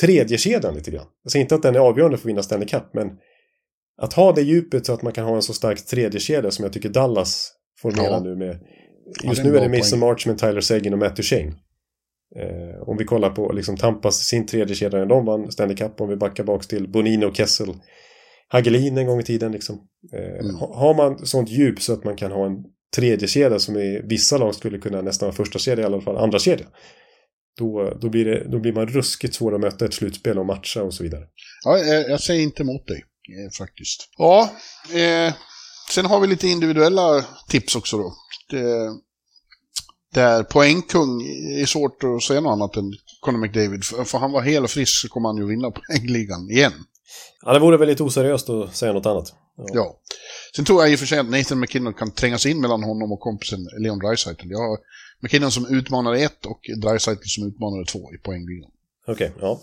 tredje 0.00 0.38
kedjan 0.38 0.74
lite 0.74 0.90
grann. 0.90 1.06
Jag 1.22 1.32
säger 1.32 1.42
inte 1.42 1.54
att 1.54 1.62
den 1.62 1.74
är 1.74 1.80
avgörande 1.80 2.16
för 2.16 2.24
att 2.24 2.28
vinna 2.28 2.42
Stanley 2.42 2.68
Cup, 2.68 2.94
men 2.94 3.10
att 3.96 4.12
ha 4.12 4.32
det 4.32 4.42
djupet 4.42 4.86
så 4.86 4.92
att 4.92 5.02
man 5.02 5.12
kan 5.12 5.24
ha 5.24 5.36
en 5.36 5.42
så 5.42 5.52
stark 5.52 5.86
tredje 5.86 6.20
kedja 6.20 6.50
som 6.50 6.62
jag 6.62 6.72
tycker 6.72 6.88
Dallas 6.88 7.52
formerar 7.82 8.10
ja. 8.10 8.20
nu 8.20 8.36
med. 8.36 8.58
Just 9.24 9.44
ja, 9.44 9.50
nu 9.50 9.56
är 9.56 9.68
det 9.68 9.78
Mason 9.78 9.98
Marchman, 9.98 10.36
Tyler 10.36 10.60
Seguin 10.60 10.92
och 10.92 10.98
Matt 10.98 11.16
Duchene. 11.16 11.52
Eh, 12.36 12.88
om 12.88 12.96
vi 12.96 13.04
kollar 13.04 13.30
på 13.30 13.52
liksom 13.52 13.76
Tampas, 13.76 14.16
sin 14.16 14.46
tredje 14.46 14.74
kedja 14.74 14.98
när 14.98 15.06
de 15.06 15.24
vann 15.24 15.52
Stanley 15.52 15.76
Cup, 15.76 16.00
om 16.00 16.08
vi 16.08 16.16
backar 16.16 16.44
bak 16.44 16.68
till 16.68 16.88
Bonino, 16.88 17.34
Kessel, 17.34 17.68
Hagelin 18.48 18.98
en 18.98 19.06
gång 19.06 19.20
i 19.20 19.22
tiden. 19.22 19.52
Liksom. 19.52 19.78
Eh, 20.14 20.40
mm. 20.40 20.54
Har 20.56 20.94
man 20.94 21.26
sånt 21.26 21.50
djup 21.50 21.82
så 21.82 21.92
att 21.92 22.04
man 22.04 22.16
kan 22.16 22.32
ha 22.32 22.46
en 22.46 22.64
tredje 22.96 23.28
kedja 23.28 23.58
som 23.58 23.76
i 23.76 24.00
vissa 24.04 24.38
lag 24.38 24.54
skulle 24.54 24.78
kunna 24.78 25.02
nästan 25.02 25.26
vara 25.26 25.36
första 25.36 25.58
kedja 25.58 25.82
i 25.82 25.86
alla 25.86 26.00
fall 26.00 26.16
andra 26.16 26.38
kedja. 26.38 26.66
Då, 27.58 27.98
då, 28.00 28.08
blir 28.08 28.24
det, 28.24 28.48
då 28.48 28.58
blir 28.58 28.72
man 28.72 28.86
ruskigt 28.86 29.34
svår 29.34 29.54
att 29.54 29.60
möta 29.60 29.84
ett 29.84 29.94
slutspel 29.94 30.38
och 30.38 30.46
matcha 30.46 30.82
och 30.82 30.94
så 30.94 31.02
vidare. 31.02 31.24
Ja, 31.64 31.78
jag, 31.78 32.10
jag 32.10 32.20
säger 32.20 32.42
inte 32.42 32.62
emot 32.62 32.86
dig 32.86 33.04
faktiskt. 33.58 34.08
Ja, 34.18 34.50
eh, 34.92 35.34
sen 35.90 36.06
har 36.06 36.20
vi 36.20 36.26
lite 36.26 36.48
individuella 36.48 37.24
tips 37.48 37.76
också 37.76 37.98
då. 37.98 38.14
Det, 38.50 38.90
där 40.14 40.42
poängkung 40.42 41.22
är 41.60 41.66
svårt 41.66 42.04
att 42.04 42.22
säga 42.22 42.40
något 42.40 42.52
annat 42.52 42.76
än 42.76 42.92
Conor 43.20 43.38
McDavid. 43.38 43.84
För 43.84 44.18
han 44.18 44.32
var 44.32 44.42
hel 44.42 44.64
och 44.64 44.70
frisk 44.70 45.00
så 45.00 45.08
kommer 45.08 45.28
han 45.28 45.36
ju 45.36 45.46
vinna 45.46 45.70
poängligan 45.70 46.50
igen. 46.50 46.72
Ja, 47.44 47.52
det 47.52 47.58
vore 47.58 47.76
väldigt 47.76 48.00
oseriöst 48.00 48.50
att 48.50 48.76
säga 48.76 48.92
något 48.92 49.06
annat. 49.06 49.34
Ja. 49.56 49.66
ja. 49.72 50.00
Sen 50.56 50.64
tror 50.64 50.82
jag 50.82 50.92
i 50.92 50.94
och 50.94 50.98
för 50.98 51.06
sig 51.06 51.18
att 51.18 51.30
Nathan 51.30 51.60
McKinnon 51.60 51.94
kan 51.94 52.10
trängas 52.10 52.46
in 52.46 52.60
mellan 52.60 52.82
honom 52.82 53.12
och 53.12 53.20
kompisen 53.20 53.68
Leon 53.78 53.98
Draisaitl. 53.98 54.50
Jag 54.50 54.58
har 54.58 54.78
McKinnon 55.20 55.52
som 55.52 55.66
utmanare 55.66 56.18
ett 56.18 56.46
och 56.46 56.60
Draisaitl 56.82 57.26
som 57.26 57.46
utmanare 57.46 57.84
två 57.84 58.14
i 58.14 58.18
poängligan. 58.18 58.70
Okej, 59.06 59.32
okay, 59.36 59.40
ja. 59.40 59.60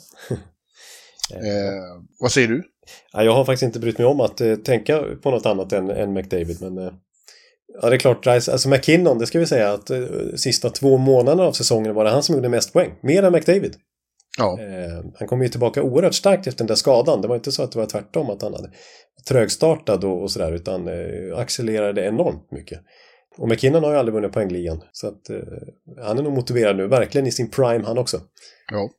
eh, 1.35 2.03
vad 2.19 2.31
säger 2.31 2.47
du? 2.47 2.63
Ja, 3.13 3.23
jag 3.23 3.33
har 3.33 3.45
faktiskt 3.45 3.63
inte 3.63 3.79
brytt 3.79 3.97
mig 3.97 4.07
om 4.07 4.21
att 4.21 4.41
eh, 4.41 4.55
tänka 4.55 5.03
på 5.21 5.31
något 5.31 5.45
annat 5.45 5.73
än, 5.73 5.89
än 5.89 6.13
McDavid, 6.13 6.61
men 6.61 6.77
eh, 6.77 6.91
Ja, 7.81 7.89
det 7.89 7.95
är 7.95 7.99
klart. 7.99 8.27
Alltså 8.27 8.69
McKinnon, 8.69 9.19
det 9.19 9.27
ska 9.27 9.39
vi 9.39 9.45
säga 9.45 9.73
att 9.73 9.89
eh, 9.89 10.01
sista 10.35 10.69
två 10.69 10.97
månaderna 10.97 11.43
av 11.43 11.51
säsongen 11.51 11.93
var 11.93 12.03
det 12.03 12.09
han 12.09 12.23
som 12.23 12.35
gjorde 12.35 12.49
mest 12.49 12.73
poäng. 12.73 12.91
Mer 13.01 13.23
än 13.23 13.33
McDavid. 13.33 13.75
Ja. 14.37 14.59
Eh, 14.61 15.05
han 15.19 15.27
kom 15.27 15.41
ju 15.41 15.49
tillbaka 15.49 15.83
oerhört 15.83 16.13
starkt 16.13 16.47
efter 16.47 16.57
den 16.57 16.67
där 16.67 16.75
skadan. 16.75 17.21
Det 17.21 17.27
var 17.27 17.35
inte 17.35 17.51
så 17.51 17.63
att 17.63 17.71
det 17.71 17.79
var 17.79 17.85
tvärtom 17.85 18.29
att 18.29 18.41
han 18.41 18.53
hade 18.53 18.71
trögstartad 19.27 20.03
och, 20.03 20.21
och 20.21 20.31
sådär 20.31 20.51
utan 20.51 20.87
eh, 20.87 21.37
accelererade 21.37 22.05
enormt 22.05 22.51
mycket. 22.51 22.79
Och 23.37 23.47
McKinnon 23.47 23.83
har 23.83 23.91
ju 23.91 23.97
aldrig 23.97 24.13
vunnit 24.13 24.31
poängligan. 24.31 24.83
Så 24.91 25.07
att 25.07 25.29
eh, 25.29 25.37
han 26.03 26.17
är 26.17 26.23
nog 26.23 26.33
motiverad 26.33 26.77
nu, 26.77 26.87
verkligen 26.87 27.27
i 27.27 27.31
sin 27.31 27.49
prime 27.49 27.85
han 27.85 27.97
också. 27.97 28.21
Ja. 28.71 28.89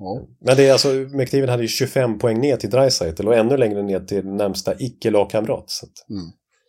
Ja. 0.00 0.28
Men 0.40 0.56
det 0.56 0.68
är 0.68 0.72
alltså, 0.72 0.88
McDavid 0.88 1.48
hade 1.48 1.62
ju 1.62 1.68
25 1.68 2.18
poäng 2.18 2.40
ner 2.40 2.56
till 2.56 2.70
Dreisaitl 2.70 3.28
och 3.28 3.36
ännu 3.36 3.56
längre 3.56 3.82
ner 3.82 4.00
till 4.00 4.26
närmsta 4.26 4.74
icke-lagkamrat. 4.78 5.80
Mm. 6.10 6.24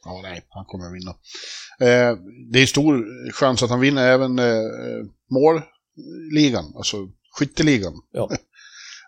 Ja, 0.06 0.20
nej, 0.24 0.42
han 0.50 0.66
kommer 0.66 0.86
att 0.86 0.94
vinna. 0.94 1.12
Eh, 1.80 2.18
det 2.52 2.62
är 2.62 2.66
stor 2.66 3.06
chans 3.32 3.64
att 3.64 3.70
han 3.70 3.80
vinner 3.80 4.08
även 4.08 4.40
eh, 4.40 4.46
målligan, 5.32 6.74
alltså 6.76 6.98
skytteligan. 7.40 7.94
ja. 8.12 8.30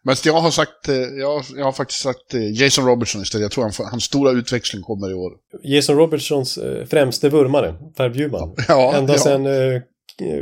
Men 0.05 0.15
jag 0.26 0.34
har 0.34 0.51
sagt, 0.51 0.89
eh, 0.89 0.95
jag, 0.95 1.43
jag 1.55 1.65
har 1.65 1.71
faktiskt 1.71 2.01
sagt 2.01 2.34
eh, 2.34 2.61
Jason 2.61 2.86
Robertson 2.86 3.21
istället. 3.21 3.41
Jag 3.41 3.51
tror 3.51 3.63
han, 3.63 3.88
hans 3.91 4.03
stora 4.03 4.32
utväxling 4.32 4.82
kommer 4.82 5.11
i 5.11 5.13
år. 5.13 5.32
Jason 5.63 5.95
Robertsons 5.95 6.57
eh, 6.57 6.86
främste 6.86 7.30
vurmare, 7.30 7.76
Per 7.97 8.09
Bjurman. 8.09 8.55
Ja, 8.67 8.95
Ända 8.95 9.13
ja. 9.13 9.19
sedan 9.19 9.45
eh, 9.45 9.82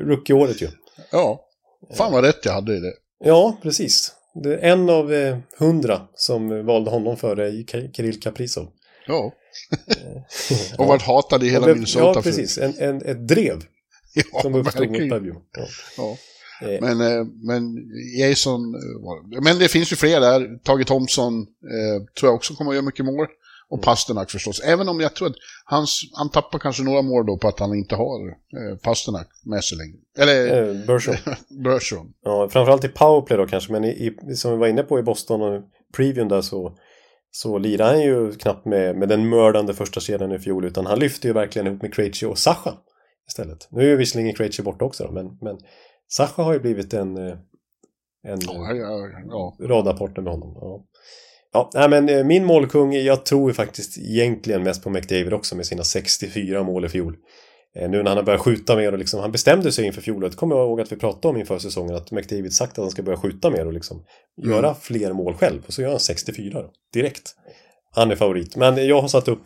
rookie-året 0.05 0.61
ju. 0.61 0.67
Ja, 1.11 1.41
fan 1.97 2.11
vad 2.11 2.23
rätt 2.23 2.45
jag 2.45 2.53
hade 2.53 2.77
i 2.77 2.79
det. 2.79 2.93
Ja, 3.23 3.57
precis. 3.61 4.11
Det 4.43 4.53
är 4.53 4.71
en 4.71 4.89
av 4.89 5.13
eh, 5.13 5.37
hundra 5.57 6.01
som 6.15 6.65
valde 6.65 6.91
honom 6.91 7.17
före 7.17 7.51
Kirill 7.93 8.19
Kaprizov. 8.19 8.67
Ja. 9.07 9.33
Och 10.77 10.87
varit 10.87 11.01
hatad 11.01 11.43
i 11.43 11.49
hela 11.49 11.67
Ja, 11.67 11.73
Minnesota. 11.73 12.05
Ja, 12.05 12.21
precis. 12.21 12.57
En, 12.57 12.73
en, 12.79 13.01
ett 13.01 13.27
drev 13.27 13.61
Ja, 14.33 14.41
som 14.41 14.55
uppstod 14.55 14.87
mot 14.87 14.97
Bjurman. 14.97 15.41
Ja. 15.57 15.65
Ja. 15.97 16.17
Eh, 16.67 16.81
Men, 16.81 17.01
eh, 17.01 17.25
men 17.43 17.77
Jason, 18.19 18.75
eh, 18.75 19.41
men 19.43 19.59
det 19.59 19.67
finns 19.67 19.91
ju 19.91 19.95
fler 19.95 20.19
där. 20.19 20.57
Tage 20.63 20.87
Thompson 20.87 21.41
eh, 21.41 22.05
tror 22.19 22.29
jag 22.29 22.35
också 22.35 22.53
kommer 22.53 22.71
att 22.71 22.75
göra 22.75 22.85
mycket 22.85 23.05
mål. 23.05 23.27
Och 23.71 23.81
Pasternak 23.81 24.31
förstås. 24.31 24.61
Även 24.61 24.89
om 24.89 24.99
jag 24.99 25.15
tror 25.15 25.27
att 25.27 25.35
hans, 25.65 26.01
han 26.13 26.29
tappar 26.29 26.59
kanske 26.59 26.83
några 26.83 27.01
mål 27.01 27.25
då 27.25 27.37
på 27.37 27.47
att 27.47 27.59
han 27.59 27.75
inte 27.75 27.95
har 27.95 28.29
eh, 28.29 28.77
Pasternak 28.83 29.27
med 29.45 29.63
sig 29.63 29.77
längre. 29.77 29.97
Eller 30.17 30.45
eh, 30.45 30.85
Bergeron. 30.87 31.17
Bergeron. 31.63 32.13
Ja, 32.23 32.49
framförallt 32.49 32.83
i 32.83 32.87
powerplay 32.87 33.37
då 33.37 33.47
kanske, 33.47 33.71
men 33.71 33.83
i, 33.83 34.17
i, 34.31 34.35
som 34.35 34.51
vi 34.51 34.57
var 34.57 34.67
inne 34.67 34.83
på 34.83 34.99
i 34.99 35.03
Boston 35.03 35.41
och 35.41 35.63
previewn 35.97 36.27
där 36.27 36.41
så, 36.41 36.77
så 37.31 37.57
lirar 37.57 37.85
han 37.87 38.01
ju 38.01 38.31
knappt 38.31 38.65
med, 38.65 38.95
med 38.95 39.09
den 39.09 39.29
mördande 39.29 39.73
första 39.73 39.99
kedjan 39.99 40.31
i 40.31 40.39
fjol, 40.39 40.65
utan 40.65 40.85
han 40.85 40.99
lyfter 40.99 41.27
ju 41.27 41.33
verkligen 41.33 41.67
ihop 41.67 41.81
med 41.81 41.93
Krejci 41.93 42.25
och 42.25 42.37
Sacha 42.37 42.73
istället. 43.27 43.67
Nu 43.71 43.81
är 43.81 43.87
ju 43.87 43.95
visserligen 43.95 44.35
Krejci 44.35 44.61
borta 44.63 44.85
också 44.85 45.03
då, 45.03 45.11
men, 45.11 45.37
men 45.41 45.57
Sacha 46.07 46.43
har 46.43 46.53
ju 46.53 46.59
blivit 46.59 46.93
en, 46.93 47.17
eh, 47.17 47.37
en 48.23 48.39
Ja, 48.41 48.73
ja, 48.73 49.09
ja. 49.29 49.67
radarpartner 49.67 50.23
med 50.23 50.33
honom. 50.33 50.53
Ja. 50.55 50.85
Ja, 51.53 51.69
nej, 51.73 51.89
men 51.89 52.09
eh, 52.09 52.23
min 52.23 52.45
målkung, 52.45 52.93
jag 52.93 53.25
tror 53.25 53.49
ju 53.49 53.53
faktiskt 53.53 53.97
egentligen 53.97 54.63
mest 54.63 54.83
på 54.83 54.89
McDavid 54.89 55.33
också 55.33 55.55
med 55.55 55.65
sina 55.65 55.83
64 55.83 56.63
mål 56.63 56.85
i 56.85 56.89
fjol. 56.89 57.15
Eh, 57.75 57.89
Nu 57.89 57.97
när 57.97 58.09
han 58.09 58.17
har 58.17 58.23
börjat 58.23 58.41
skjuta 58.41 58.75
mer 58.75 58.91
och 58.91 58.97
liksom, 58.99 59.19
han 59.19 59.31
bestämde 59.31 59.71
sig 59.71 59.85
inför 59.85 60.01
fjolåret, 60.01 60.35
kommer 60.35 60.55
jag 60.55 60.65
ihåg 60.65 60.81
att 60.81 60.91
vi 60.91 60.95
pratade 60.95 61.27
om 61.27 61.37
inför 61.39 61.59
säsongen, 61.59 61.95
att 61.95 62.11
McDavid 62.11 62.53
sagt 62.53 62.71
att 62.71 62.83
han 62.83 62.91
ska 62.91 63.01
börja 63.03 63.17
skjuta 63.19 63.49
mer 63.49 63.67
och 63.67 63.73
liksom 63.73 64.03
göra 64.45 64.75
fler 64.75 65.13
mål 65.13 65.33
själv. 65.33 65.61
Och 65.67 65.73
så 65.73 65.81
gör 65.81 65.89
han 65.89 65.99
64 65.99 66.61
då, 66.61 66.69
direkt. 66.93 67.35
Han 67.95 68.11
är 68.11 68.15
favorit. 68.15 68.55
Men 68.55 68.87
jag 68.87 69.01
har 69.01 69.07
satt 69.07 69.27
upp, 69.27 69.43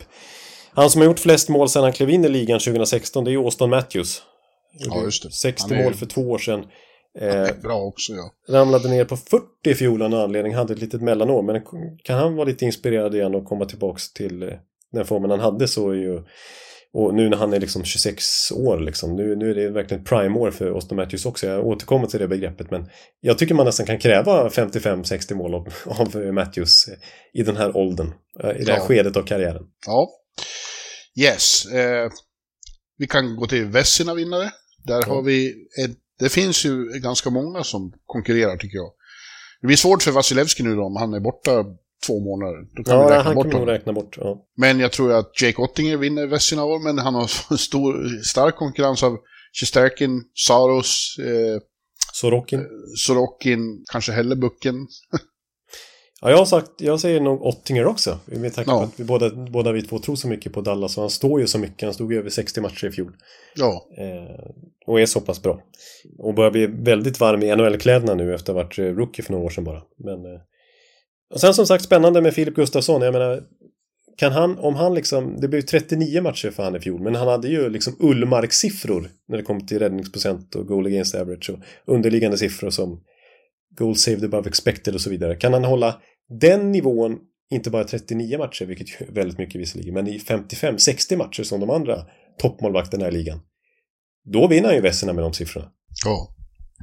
han 0.72 0.90
som 0.90 1.00
har 1.00 1.06
gjort 1.08 1.18
flest 1.18 1.48
mål 1.48 1.68
sedan 1.68 1.82
han 1.82 1.92
klev 1.92 2.10
in 2.10 2.24
i 2.24 2.28
ligan 2.28 2.58
2016, 2.60 3.24
det 3.24 3.30
är 3.30 3.32
ju 3.32 3.38
Auston 3.38 3.70
Matthews. 3.70 4.22
Ja, 4.78 5.02
just 5.04 5.22
det. 5.22 5.30
60 5.30 5.62
Han 5.68 5.78
är- 5.78 5.84
mål 5.84 5.94
för 5.94 6.06
två 6.06 6.20
år 6.30 6.38
sedan. 6.38 6.64
Eh, 7.20 7.48
bra 7.62 7.80
också, 7.82 8.12
ja. 8.12 8.32
ramlade 8.48 8.88
ner 8.88 9.04
på 9.04 9.16
40 9.16 9.44
i 9.64 9.74
fjol 9.74 10.02
av 10.02 10.10
någon 10.10 10.20
anledning, 10.20 10.54
hade 10.54 10.72
ett 10.72 10.80
litet 10.80 11.02
mellanår. 11.02 11.42
Men 11.42 11.62
kan 12.02 12.18
han 12.18 12.34
vara 12.36 12.46
lite 12.48 12.64
inspirerad 12.64 13.14
igen 13.14 13.34
och 13.34 13.44
komma 13.44 13.64
tillbaks 13.64 14.12
till 14.12 14.42
eh, 14.42 14.48
den 14.92 15.04
formen 15.06 15.30
han 15.30 15.40
hade 15.40 15.68
så 15.68 15.90
är 15.90 15.94
ju... 15.94 16.22
Och 16.92 17.14
nu 17.14 17.28
när 17.28 17.36
han 17.36 17.52
är 17.52 17.60
liksom 17.60 17.84
26 17.84 18.52
år 18.52 18.80
liksom, 18.80 19.16
nu, 19.16 19.36
nu 19.36 19.50
är 19.50 19.54
det 19.54 19.68
verkligen 19.70 20.02
ett 20.02 20.08
prime-år 20.08 20.50
för 20.50 20.66
Austin 20.66 20.96
Matthews 20.96 21.26
också. 21.26 21.46
Jag 21.46 21.66
återkommer 21.66 22.06
till 22.06 22.20
det 22.20 22.28
begreppet 22.28 22.70
men 22.70 22.88
jag 23.20 23.38
tycker 23.38 23.54
man 23.54 23.66
nästan 23.66 23.86
kan 23.86 23.98
kräva 23.98 24.48
55-60 24.48 25.34
mål 25.34 25.54
av, 25.54 25.68
av 26.00 26.16
Matthews 26.16 26.86
i 27.32 27.42
den 27.42 27.56
här 27.56 27.76
åldern, 27.76 28.12
eh, 28.42 28.50
i 28.60 28.64
det 28.64 28.72
här 28.72 28.78
Ja. 28.78 28.84
skedet 28.84 29.16
av 29.16 29.22
karriären. 29.22 29.62
Ja. 29.86 30.08
Yes. 31.20 31.66
Eh, 31.66 32.10
vi 32.98 33.06
kan 33.06 33.36
gå 33.36 33.46
till 33.46 33.64
Vessina 33.64 34.14
vinnare. 34.14 34.50
Där 34.84 35.02
har 35.02 35.22
vi 35.22 35.48
ett, 35.84 35.96
det 36.18 36.28
finns 36.28 36.64
ju 36.64 36.84
ganska 36.84 37.30
många 37.30 37.64
som 37.64 37.92
konkurrerar 38.06 38.56
tycker 38.56 38.76
jag. 38.76 38.92
Det 39.60 39.66
blir 39.66 39.76
svårt 39.76 40.02
för 40.02 40.10
Vasilevski 40.10 40.62
nu 40.62 40.74
då 40.76 40.82
om 40.84 40.96
han 40.96 41.14
är 41.14 41.20
borta 41.20 41.64
två 42.06 42.20
månader. 42.20 42.66
Då 42.76 42.82
kan 42.84 42.98
Ja, 42.98 43.04
räkna 43.04 43.22
han 43.22 43.34
bort 43.34 43.50
kan 43.50 43.60
nog 43.60 43.68
räkna 43.68 43.92
bort. 43.92 44.16
Ja. 44.20 44.46
Men 44.56 44.80
jag 44.80 44.92
tror 44.92 45.12
att 45.12 45.42
Jake 45.42 45.62
Ottinger 45.62 45.96
vinner 45.96 46.26
Vessina 46.26 46.64
år, 46.64 46.78
men 46.78 46.98
han 46.98 47.14
har 47.14 47.56
stor, 47.56 48.22
stark 48.22 48.56
konkurrens 48.56 49.02
av 49.02 49.18
Shesterkin, 49.60 50.22
Saros, 50.46 51.16
eh, 51.18 51.60
Sorokin. 52.12 52.66
Sorokin, 52.96 53.84
kanske 53.92 54.12
Hellebucken. 54.12 54.74
Ja, 56.26 56.30
jag 56.30 56.38
har 56.38 56.44
sagt, 56.44 56.70
jag 56.78 57.00
säger 57.00 57.20
nog 57.20 57.42
Ottinger 57.46 57.86
också. 57.86 58.18
Med 58.24 58.54
tanke 58.54 58.70
på 58.70 58.76
Ja. 58.76 58.84
att 58.84 59.00
vi 59.00 59.04
båda, 59.04 59.30
båda 59.30 59.72
vi 59.72 59.82
två 59.82 59.98
tror 59.98 60.16
så 60.16 60.28
mycket 60.28 60.52
på 60.52 60.60
Dallas 60.60 60.96
och 60.96 61.02
han 61.02 61.10
står 61.10 61.40
ju 61.40 61.46
så 61.46 61.58
mycket. 61.58 61.82
Han 61.82 61.94
stod 61.94 62.12
ju 62.12 62.18
över 62.18 62.30
60 62.30 62.60
matcher 62.60 62.86
i 62.86 62.90
fjol. 62.90 63.12
Ja, 63.54 63.88
Eh, 63.98 64.46
och 64.86 65.00
är 65.00 65.06
så 65.06 65.20
pass 65.20 65.42
bra. 65.42 65.60
Och 66.18 66.34
börjar 66.34 66.50
bli 66.50 66.66
väldigt 66.66 67.20
varm 67.20 67.42
i 67.42 67.56
NHL-kläderna 67.56 68.14
nu 68.14 68.34
efter 68.34 68.52
att 68.52 68.56
ha 68.56 68.64
varit 68.64 68.78
eh, 68.78 68.84
rookie 68.84 69.24
för 69.24 69.32
några 69.32 69.44
år 69.44 69.50
sedan 69.50 69.64
bara. 69.64 69.82
Men, 69.98 70.24
eh, 70.24 70.40
och 71.34 71.40
sen 71.40 71.54
som 71.54 71.66
sagt 71.66 71.84
spännande 71.84 72.22
med 72.22 72.34
Filip 72.34 72.54
Gustafsson. 72.54 73.02
Jag 73.02 73.12
menar, 73.12 73.42
kan 74.16 74.32
han, 74.32 74.58
om 74.58 74.74
han 74.74 74.94
liksom, 74.94 75.40
det 75.40 75.48
blev 75.48 75.60
39 75.60 76.22
matcher 76.22 76.50
för 76.50 76.62
han 76.62 76.76
i 76.76 76.80
fjol, 76.80 77.00
men 77.00 77.14
han 77.14 77.28
hade 77.28 77.48
ju 77.48 77.68
liksom 77.70 77.96
Ullmark-siffror 78.00 79.08
när 79.28 79.36
det 79.36 79.42
kom 79.42 79.66
till 79.66 79.78
räddningsprocent 79.78 80.54
och 80.54 80.66
goal 80.66 80.86
against 80.86 81.14
average 81.14 81.50
och 81.50 81.58
underliggande 81.94 82.38
siffror 82.38 82.70
som 82.70 83.00
goal 83.78 83.96
saved 83.96 84.24
above 84.24 84.48
expected 84.48 84.94
och 84.94 85.00
så 85.00 85.10
vidare. 85.10 85.36
Kan 85.36 85.52
han 85.52 85.64
hålla 85.64 86.00
den 86.28 86.72
nivån, 86.72 87.18
inte 87.50 87.70
bara 87.70 87.84
39 87.84 88.38
matcher, 88.38 88.64
vilket 88.64 89.00
är 89.00 89.12
väldigt 89.12 89.38
mycket 89.38 89.60
visserligen, 89.60 89.94
men 89.94 90.06
i 90.08 90.18
55-60 90.18 91.16
matcher 91.16 91.42
som 91.42 91.60
de 91.60 91.70
andra 91.70 91.96
toppmålvakterna 92.38 93.08
i 93.08 93.10
ligan. 93.12 93.40
Då 94.32 94.48
vinner 94.48 94.64
han 94.66 94.74
ju 94.74 94.80
Vesina 94.80 95.12
med 95.12 95.24
de 95.24 95.32
siffrorna. 95.32 95.70
ja. 96.04 96.32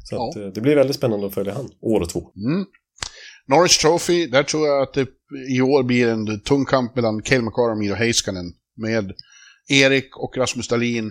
Så 0.04 0.16
Ja. 0.16 0.30
att, 0.30 0.36
eh, 0.36 0.48
det 0.48 0.62
blir 0.62 0.76
väldigt 0.76 0.96
spännande 0.96 1.28
att 1.28 1.34
följa 1.34 1.54
han, 1.54 1.70
år 1.82 2.02
och 2.02 2.10
två. 2.10 2.20
Mm. 2.20 2.66
Norris 3.48 3.78
Trophy, 3.78 4.28
där 4.28 4.44
tror 4.44 4.68
jag 4.68 4.82
att 4.84 4.94
det 4.94 5.08
i 5.50 5.62
år 5.62 5.84
blir 5.84 6.08
en 6.08 6.40
tung 6.40 6.66
kamp 6.66 6.96
mellan 6.96 7.22
Cale 7.22 7.42
McCarr 7.42 7.72
och 7.72 7.78
Miro 7.78 7.94
Heiskanen. 7.96 8.46
Med 8.78 9.14
Erik 9.70 10.18
och 10.18 10.38
Rasmus 10.38 10.68
Dahlin, 10.68 11.06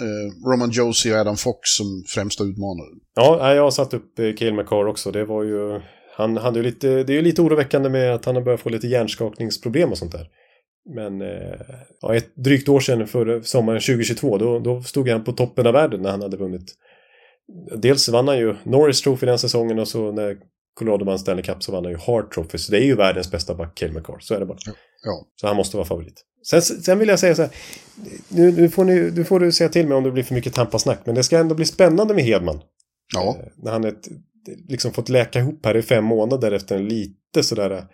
eh, 0.00 0.50
Roman 0.52 0.70
Josie 0.70 1.12
och 1.14 1.18
Adam 1.20 1.36
Fox 1.36 1.70
som 1.70 2.04
främsta 2.14 2.44
utmanare. 2.44 2.88
Ja, 3.14 3.54
jag 3.54 3.62
har 3.62 3.70
satt 3.70 3.94
upp 3.94 4.18
eh, 4.18 4.34
Cale 4.34 4.52
McCarr 4.52 4.86
också. 4.86 5.10
Det 5.10 5.24
var 5.24 5.42
ju... 5.42 5.80
Han 6.16 6.36
hade 6.36 6.58
ju 6.58 6.62
lite... 6.62 7.02
Det 7.02 7.12
är 7.12 7.16
ju 7.16 7.22
lite 7.22 7.42
oroväckande 7.42 7.88
med 7.88 8.14
att 8.14 8.24
han 8.24 8.34
har 8.34 8.42
börjat 8.42 8.60
få 8.60 8.68
lite 8.68 8.86
hjärnskakningsproblem 8.86 9.90
och 9.90 9.98
sånt 9.98 10.12
där. 10.12 10.28
Men 10.94 11.22
eh, 11.22 11.60
ja, 12.00 12.14
ett 12.14 12.36
drygt 12.36 12.68
år 12.68 12.80
sedan, 12.80 13.06
för 13.06 13.40
sommaren 13.40 13.80
2022, 13.80 14.38
då, 14.38 14.58
då 14.58 14.82
stod 14.82 15.08
han 15.08 15.24
på 15.24 15.32
toppen 15.32 15.66
av 15.66 15.72
världen 15.72 16.02
när 16.02 16.10
han 16.10 16.22
hade 16.22 16.36
vunnit. 16.36 16.74
Dels 17.76 18.08
vann 18.08 18.28
han 18.28 18.38
ju 18.38 18.54
Norris 18.64 19.02
Trophy 19.02 19.26
den 19.26 19.38
säsongen 19.38 19.78
och 19.78 19.88
så 19.88 20.12
när 20.12 20.36
Colorado 20.74 21.04
vann 21.04 21.18
Stanley 21.18 21.44
Cup 21.44 21.62
så 21.62 21.72
vann 21.72 21.84
han 21.84 21.92
ju 21.92 21.98
Hart 21.98 22.34
Trophy. 22.34 22.58
Så 22.58 22.72
det 22.72 22.78
är 22.78 22.84
ju 22.84 22.94
världens 22.96 23.30
bästa 23.30 23.54
back, 23.54 23.74
Cale 23.74 23.92
McCarr. 23.92 24.18
Så 24.20 24.34
är 24.34 24.40
det 24.40 24.46
bara. 24.46 24.58
Ja. 25.04 25.26
Så 25.40 25.46
han 25.46 25.56
måste 25.56 25.76
vara 25.76 25.86
favorit. 25.86 26.24
Sen, 26.46 26.62
sen 26.62 26.98
vill 26.98 27.08
jag 27.08 27.18
säga 27.18 27.34
så 27.34 27.42
här. 27.42 27.50
Nu, 28.28 28.52
nu, 28.52 28.68
får 28.68 28.84
ni, 28.84 29.10
nu 29.10 29.24
får 29.24 29.40
du 29.40 29.52
säga 29.52 29.68
till 29.70 29.86
mig 29.88 29.96
om 29.96 30.04
det 30.04 30.10
blir 30.10 30.22
för 30.22 30.34
mycket 30.34 30.54
tampasnack. 30.54 30.98
Men 31.04 31.14
det 31.14 31.22
ska 31.22 31.38
ändå 31.38 31.54
bli 31.54 31.64
spännande 31.64 32.14
med 32.14 32.24
Hedman. 32.24 32.60
Ja, 33.14 33.36
Eh, 33.40 33.46
När 33.56 33.72
han 33.72 33.84
ett, 33.84 34.08
liksom 34.68 34.92
fått 34.92 35.08
läka 35.08 35.38
ihop 35.38 35.66
här 35.66 35.76
i 35.76 35.82
fem 35.82 36.04
månader 36.04 36.52
efter 36.52 36.76
en 36.76 36.88
lite 36.88 37.42
sådär 37.42 37.70
eh, 37.70 37.84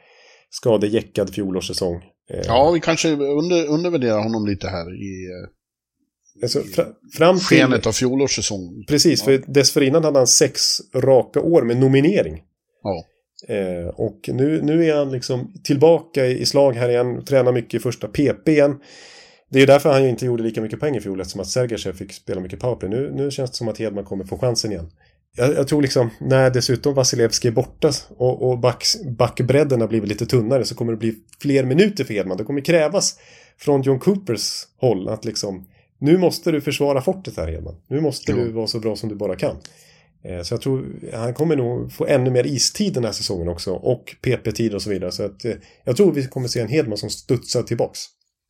skadejäckad 0.51 1.34
fjolårssäsong. 1.34 1.96
Eh, 2.30 2.40
ja 2.44 2.70
vi 2.70 2.80
kanske 2.80 3.09
under, 3.11 3.66
undervärderar 3.66 4.22
honom 4.22 4.46
lite 4.46 4.68
här 4.68 5.03
i 5.03 5.26
eh, 5.26 6.42
alltså, 6.42 6.62
fra, 6.62 6.86
fram 7.16 7.36
till... 7.36 7.44
skenet 7.44 7.86
av 7.86 7.92
fjolårssäsong. 7.92 8.84
Precis, 8.88 9.22
för 9.22 9.44
dessförinnan 9.46 10.05
hade 10.05 10.18
han 10.18 10.26
sex 10.26 10.62
raka 10.94 11.40
år 11.40 11.62
med 11.62 11.76
nominering. 11.76 12.42
Ja. 12.82 13.05
Eh, 13.55 13.88
och 13.88 14.20
nu, 14.26 14.62
nu 14.62 14.84
är 14.84 14.96
han 14.96 15.12
liksom 15.12 15.53
tillbaka 15.64 16.26
i, 16.26 16.38
i 16.38 16.46
slag 16.46 16.72
här 16.72 16.88
igen, 16.88 17.24
tränar 17.24 17.53
mycket 17.53 17.74
i 17.74 17.78
första 17.78 18.09
PP 18.09 18.49
igen. 18.49 18.76
Det 19.51 19.59
är 19.59 19.61
ju 19.61 19.66
därför 19.66 19.92
han 19.92 20.07
inte 20.07 20.26
gjorde 20.26 20.42
lika 20.42 20.61
mycket 20.61 20.80
poäng 20.80 20.96
i 20.96 21.01
fjol, 21.01 21.20
eftersom 21.20 21.40
att 21.40 21.46
Sergachev 21.46 21.92
fick 21.92 22.12
spela 22.12 22.40
mycket 22.40 22.61
powerplay. 22.61 22.90
Nu, 22.90 23.12
nu 23.14 23.30
känns 23.30 23.51
det 23.51 23.57
som 23.57 23.68
att 23.68 23.78
Hedman 23.78 24.05
kommer 24.05 24.24
få 24.24 24.38
chansen 24.38 24.72
igen. 24.72 24.90
Jag, 25.37 25.55
jag 25.55 25.68
tror 25.68 25.83
liksom, 25.83 26.11
när 26.20 26.51
dessutom 26.51 26.95
Vasilevski 26.95 27.49
är 27.49 27.53
borta 27.53 27.91
och, 28.16 28.51
och 28.51 28.59
back, 28.59 28.85
backbredden 29.18 29.81
har 29.81 29.89
blivit 29.89 30.09
lite 30.09 30.26
tunnare 30.26 30.64
så 30.64 30.74
kommer 30.74 30.93
det 30.93 30.99
bli 30.99 31.14
fler 31.43 31.64
minuter 31.64 32.05
för 32.05 32.14
Hedman. 32.14 32.37
Det 32.37 32.45
kommer 32.45 32.61
krävas 32.61 33.18
från 33.59 33.83
John 33.83 33.99
Coopers 33.99 34.62
håll 34.81 35.09
att 35.09 35.24
liksom, 35.24 35.66
nu 35.99 36.18
måste 36.18 36.51
du 36.53 36.61
försvara 36.61 37.01
fortet 37.03 37.37
här 37.37 37.47
Hedman. 37.49 37.74
Nu 37.89 38.01
måste 38.01 38.33
Jo. 38.33 38.39
du 38.39 38.53
vara 38.53 38.66
så 38.66 38.81
bra 38.81 38.97
som 38.97 39.09
du 39.09 39.14
bara 39.14 39.37
kan. 39.37 39.57
Eh, 40.24 40.43
Så 40.43 40.55
jag 40.55 40.61
tror 40.61 40.87
han 41.14 41.35
kommer 41.35 41.57
nog 41.57 41.93
få 41.93 42.07
ännu 42.07 42.31
mer 42.31 42.47
istid 42.47 42.95
den 42.95 43.05
här 43.05 43.12
säsongen 43.12 43.49
också 43.49 43.72
och 43.72 44.16
PP-tid 44.22 44.74
och 44.74 44.83
så 44.83 44.91
vidare. 44.91 45.12
Så 45.12 45.22
att, 45.24 45.45
eh, 45.45 45.53
jag 45.85 45.97
tror 45.97 46.12
vi 46.12 46.26
kommer 46.26 46.49
se 46.49 46.61
en 46.61 46.68
Hedman 46.68 46.99
som 46.99 47.11
studsar 47.11 47.62
tillbaks. 47.62 48.01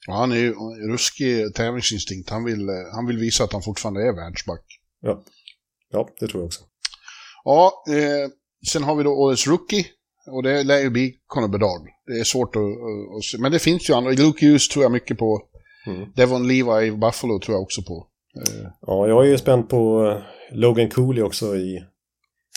Ja, 0.06 0.14
han 0.14 0.32
är 0.32 0.36
ju 0.36 0.54
ruskig 0.92 1.54
tävlingsinstinkt. 1.54 2.30
Han 2.30 2.44
vill, 2.44 2.68
eh, 2.68 2.74
han 2.94 3.06
vill 3.06 3.18
visa 3.18 3.44
att 3.44 3.52
han 3.52 3.62
fortfarande 3.62 4.02
är 4.08 4.12
världsback. 4.12 4.64
Ja. 5.00 5.22
Ja, 5.92 6.08
det 6.20 6.26
tror 6.28 6.40
jag 6.42 6.46
också. 6.46 6.60
Ja, 7.44 7.84
eh, 7.88 8.30
sen 8.68 8.82
har 8.82 8.94
vi 8.94 9.02
då 9.04 9.10
årets 9.10 9.46
rookie. 9.46 9.86
Och 10.30 10.42
det 10.42 10.62
lär 10.62 10.78
ju 10.78 10.90
bli 10.90 11.14
Conor 11.26 11.48
Bedard. 11.48 11.82
Det 12.06 12.12
är 12.20 12.24
svårt 12.24 12.56
att, 12.56 12.62
att, 13.16 13.24
se. 13.24 13.38
Men 13.38 13.52
det 13.52 13.58
finns 13.58 13.90
ju 13.90 13.94
andra. 13.94 14.10
Luke 14.10 14.46
Hughes 14.46 14.68
tror 14.68 14.82
jag 14.84 14.92
mycket 14.92 15.18
på. 15.18 15.42
Mm. 15.86 16.12
Devon 16.16 16.48
Levi 16.48 16.86
i 16.86 16.92
Buffalo 16.92 17.38
tror 17.40 17.54
jag 17.54 17.62
också 17.62 17.82
på. 17.82 18.06
Eh, 18.36 18.70
Ja, 18.80 19.08
jag 19.08 19.26
är 19.26 19.30
ju 19.30 19.38
spänd 19.38 19.68
på 19.68 20.06
eh, 20.06 20.56
Logan 20.56 20.90
Cooley 20.90 21.22
också 21.22 21.56
i... 21.56 21.84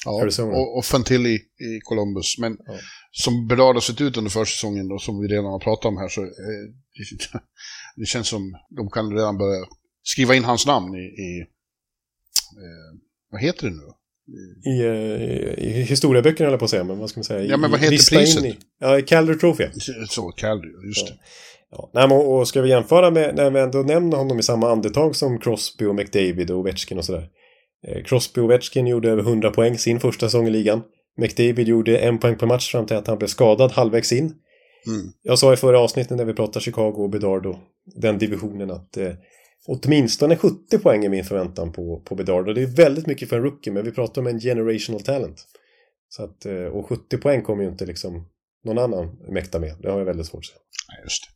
Ja, 0.05 0.21
Arizona. 0.21 0.51
och, 0.57 0.77
och 0.77 0.85
Fantilli 0.85 1.35
i 1.35 1.79
Columbus. 1.83 2.37
Men 2.39 2.57
Ja. 2.65 2.73
som 3.11 3.47
Bedard 3.47 3.75
har 3.75 3.81
sett 3.81 4.01
ut 4.01 4.17
under 4.17 4.31
försäsongen 4.31 4.91
och 4.91 5.01
som 5.01 5.19
vi 5.21 5.27
redan 5.27 5.45
har 5.45 5.59
pratat 5.59 5.85
om 5.85 5.97
här 5.97 6.07
så 6.07 6.21
eh, 6.21 6.27
det, 6.93 7.39
det 7.95 8.05
känns 8.05 8.27
som 8.27 8.53
de 8.69 8.89
kan 8.89 9.13
redan 9.13 9.37
börja 9.37 9.65
skriva 10.03 10.35
in 10.35 10.43
hans 10.43 10.65
namn 10.65 10.95
i, 10.95 10.99
i 11.21 11.39
eh, 12.63 12.97
vad 13.31 13.41
heter 13.41 13.67
det 13.67 13.73
nu? 13.73 13.83
I, 14.71 14.81
eh, 14.85 15.67
i 15.67 15.85
historieböckerna 15.89 16.45
höll 16.45 16.53
jag 16.53 16.59
på 16.59 16.65
att 16.65 16.71
säga, 16.71 16.83
men 16.83 16.99
vad 16.99 17.09
ska 17.09 17.19
man 17.19 17.23
säga? 17.23 17.43
Ja, 17.43 17.57
men 17.57 17.71
vad 17.71 17.79
I- 17.79 17.83
heter 17.83 18.15
priset? 18.17 18.45
I, 18.45 18.57
ja, 18.79 18.99
i 18.99 19.01
Calder 19.01 19.35
Trophy. 19.35 19.65
Så, 20.09 20.31
Caldy, 20.31 20.67
just 20.87 21.07
det. 21.07 21.13
Ja. 21.71 21.91
Nej, 21.93 22.07
men, 22.07 22.17
och 22.17 22.47
ska 22.47 22.61
vi 22.61 22.69
jämföra 22.69 23.11
med, 23.11 23.35
när 23.35 23.49
vi 23.49 23.59
ändå 23.59 23.77
nämner 23.79 24.17
honom 24.17 24.39
i 24.39 24.43
samma 24.43 24.71
andetag 24.71 25.15
som 25.15 25.39
Crosby 25.39 25.85
och 25.85 25.95
McDavid 25.95 26.51
och 26.51 26.59
Ovechkin 26.59 26.97
och 26.97 27.05
sådär. 27.05 27.27
Eh, 27.87 28.03
Crosby 28.03 28.41
och 28.41 28.45
Ovechkin 28.45 28.87
gjorde 28.87 29.09
över 29.09 29.23
100 29.23 29.51
poäng 29.51 29.77
sin 29.77 29.99
första 29.99 30.25
säsong 30.25 30.47
i 30.47 30.49
ligan. 30.49 30.81
McDavid 31.17 31.67
gjorde 31.67 31.97
en 31.97 32.17
poäng 32.17 32.35
per 32.37 32.47
match 32.47 32.71
fram 32.71 32.85
till 32.85 32.95
att 32.97 33.07
han 33.07 33.17
blev 33.17 33.27
skadad 33.27 33.71
halvvägs 33.71 34.11
in. 34.11 34.33
Mm. 34.87 35.11
Jag 35.21 35.39
sa 35.39 35.53
i 35.53 35.57
förra 35.57 35.79
avsnittet 35.79 36.17
när 36.17 36.25
vi 36.25 36.33
pratade 36.33 36.63
Chicago 36.63 36.93
och 36.97 37.09
Bedard 37.09 37.45
och 37.45 37.55
den 37.95 38.17
divisionen 38.17 38.71
att 38.71 38.97
eh, 38.97 39.11
åtminstone 39.67 40.37
70 40.37 40.77
poäng 40.79 41.05
är 41.05 41.09
min 41.09 41.23
förväntan 41.23 41.71
på, 41.71 42.01
på 42.05 42.15
Bedard. 42.15 42.47
Och 42.47 42.55
det 42.55 42.61
är 42.61 42.65
väldigt 42.67 43.07
mycket 43.07 43.29
för 43.29 43.35
en 43.37 43.43
rookie, 43.43 43.73
men 43.73 43.85
vi 43.85 43.91
pratar 43.91 44.21
om 44.21 44.27
en 44.27 44.39
generational 44.39 45.01
talent. 45.01 45.47
Så 46.09 46.23
att, 46.23 46.45
eh, 46.45 46.53
och 46.63 46.87
70 46.89 47.17
poäng 47.17 47.41
kommer 47.41 47.63
ju 47.63 47.69
inte 47.69 47.85
liksom 47.85 48.27
någon 48.63 48.77
annan 48.77 49.17
mäkta 49.29 49.59
med. 49.59 49.75
Det 49.81 49.91
har 49.91 49.97
jag 49.97 50.05
väldigt 50.05 50.27
svårt 50.27 50.45
att. 50.55 50.61
Nej, 50.89 51.03
just 51.03 51.23
det. 51.23 51.27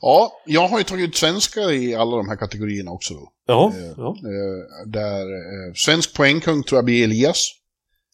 Ja, 0.00 0.32
jag 0.46 0.68
har 0.68 0.78
ju 0.78 0.84
tagit 0.84 1.08
ut 1.08 1.16
svenskar 1.16 1.72
i 1.72 1.94
alla 1.94 2.16
de 2.16 2.28
här 2.28 2.36
kategorierna 2.36 2.90
också 2.90 3.14
då. 3.14 3.32
Jaha, 3.46 3.72
ja. 3.96 4.16
Eh, 4.18 4.90
där 4.90 5.20
eh, 5.22 5.72
svensk 5.74 6.16
poängkung 6.16 6.62
tror 6.62 6.76
jag 6.78 6.84
blir 6.84 7.04
Elias. 7.04 7.50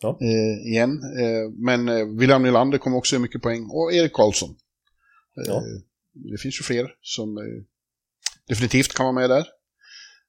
Ja. 0.03 0.19
Eh, 0.21 0.71
igen. 0.73 0.91
Eh, 1.21 1.51
men 1.57 1.89
eh, 1.89 2.19
William 2.19 2.43
Nylander 2.43 2.79
kommer 2.79 2.97
också 2.97 3.15
göra 3.15 3.23
mycket 3.23 3.43
poäng. 3.43 3.67
Och 3.71 3.93
Erik 3.93 4.13
Karlsson. 4.13 4.51
Eh, 4.51 5.45
Ja. 5.47 5.63
Det 6.15 6.39
finns 6.39 6.61
ju 6.61 6.63
fler 6.65 6.91
som 7.01 7.39
eh, 7.39 7.43
definitivt 8.51 8.95
kan 8.95 9.05
vara 9.07 9.15
med 9.21 9.31
där. 9.31 9.45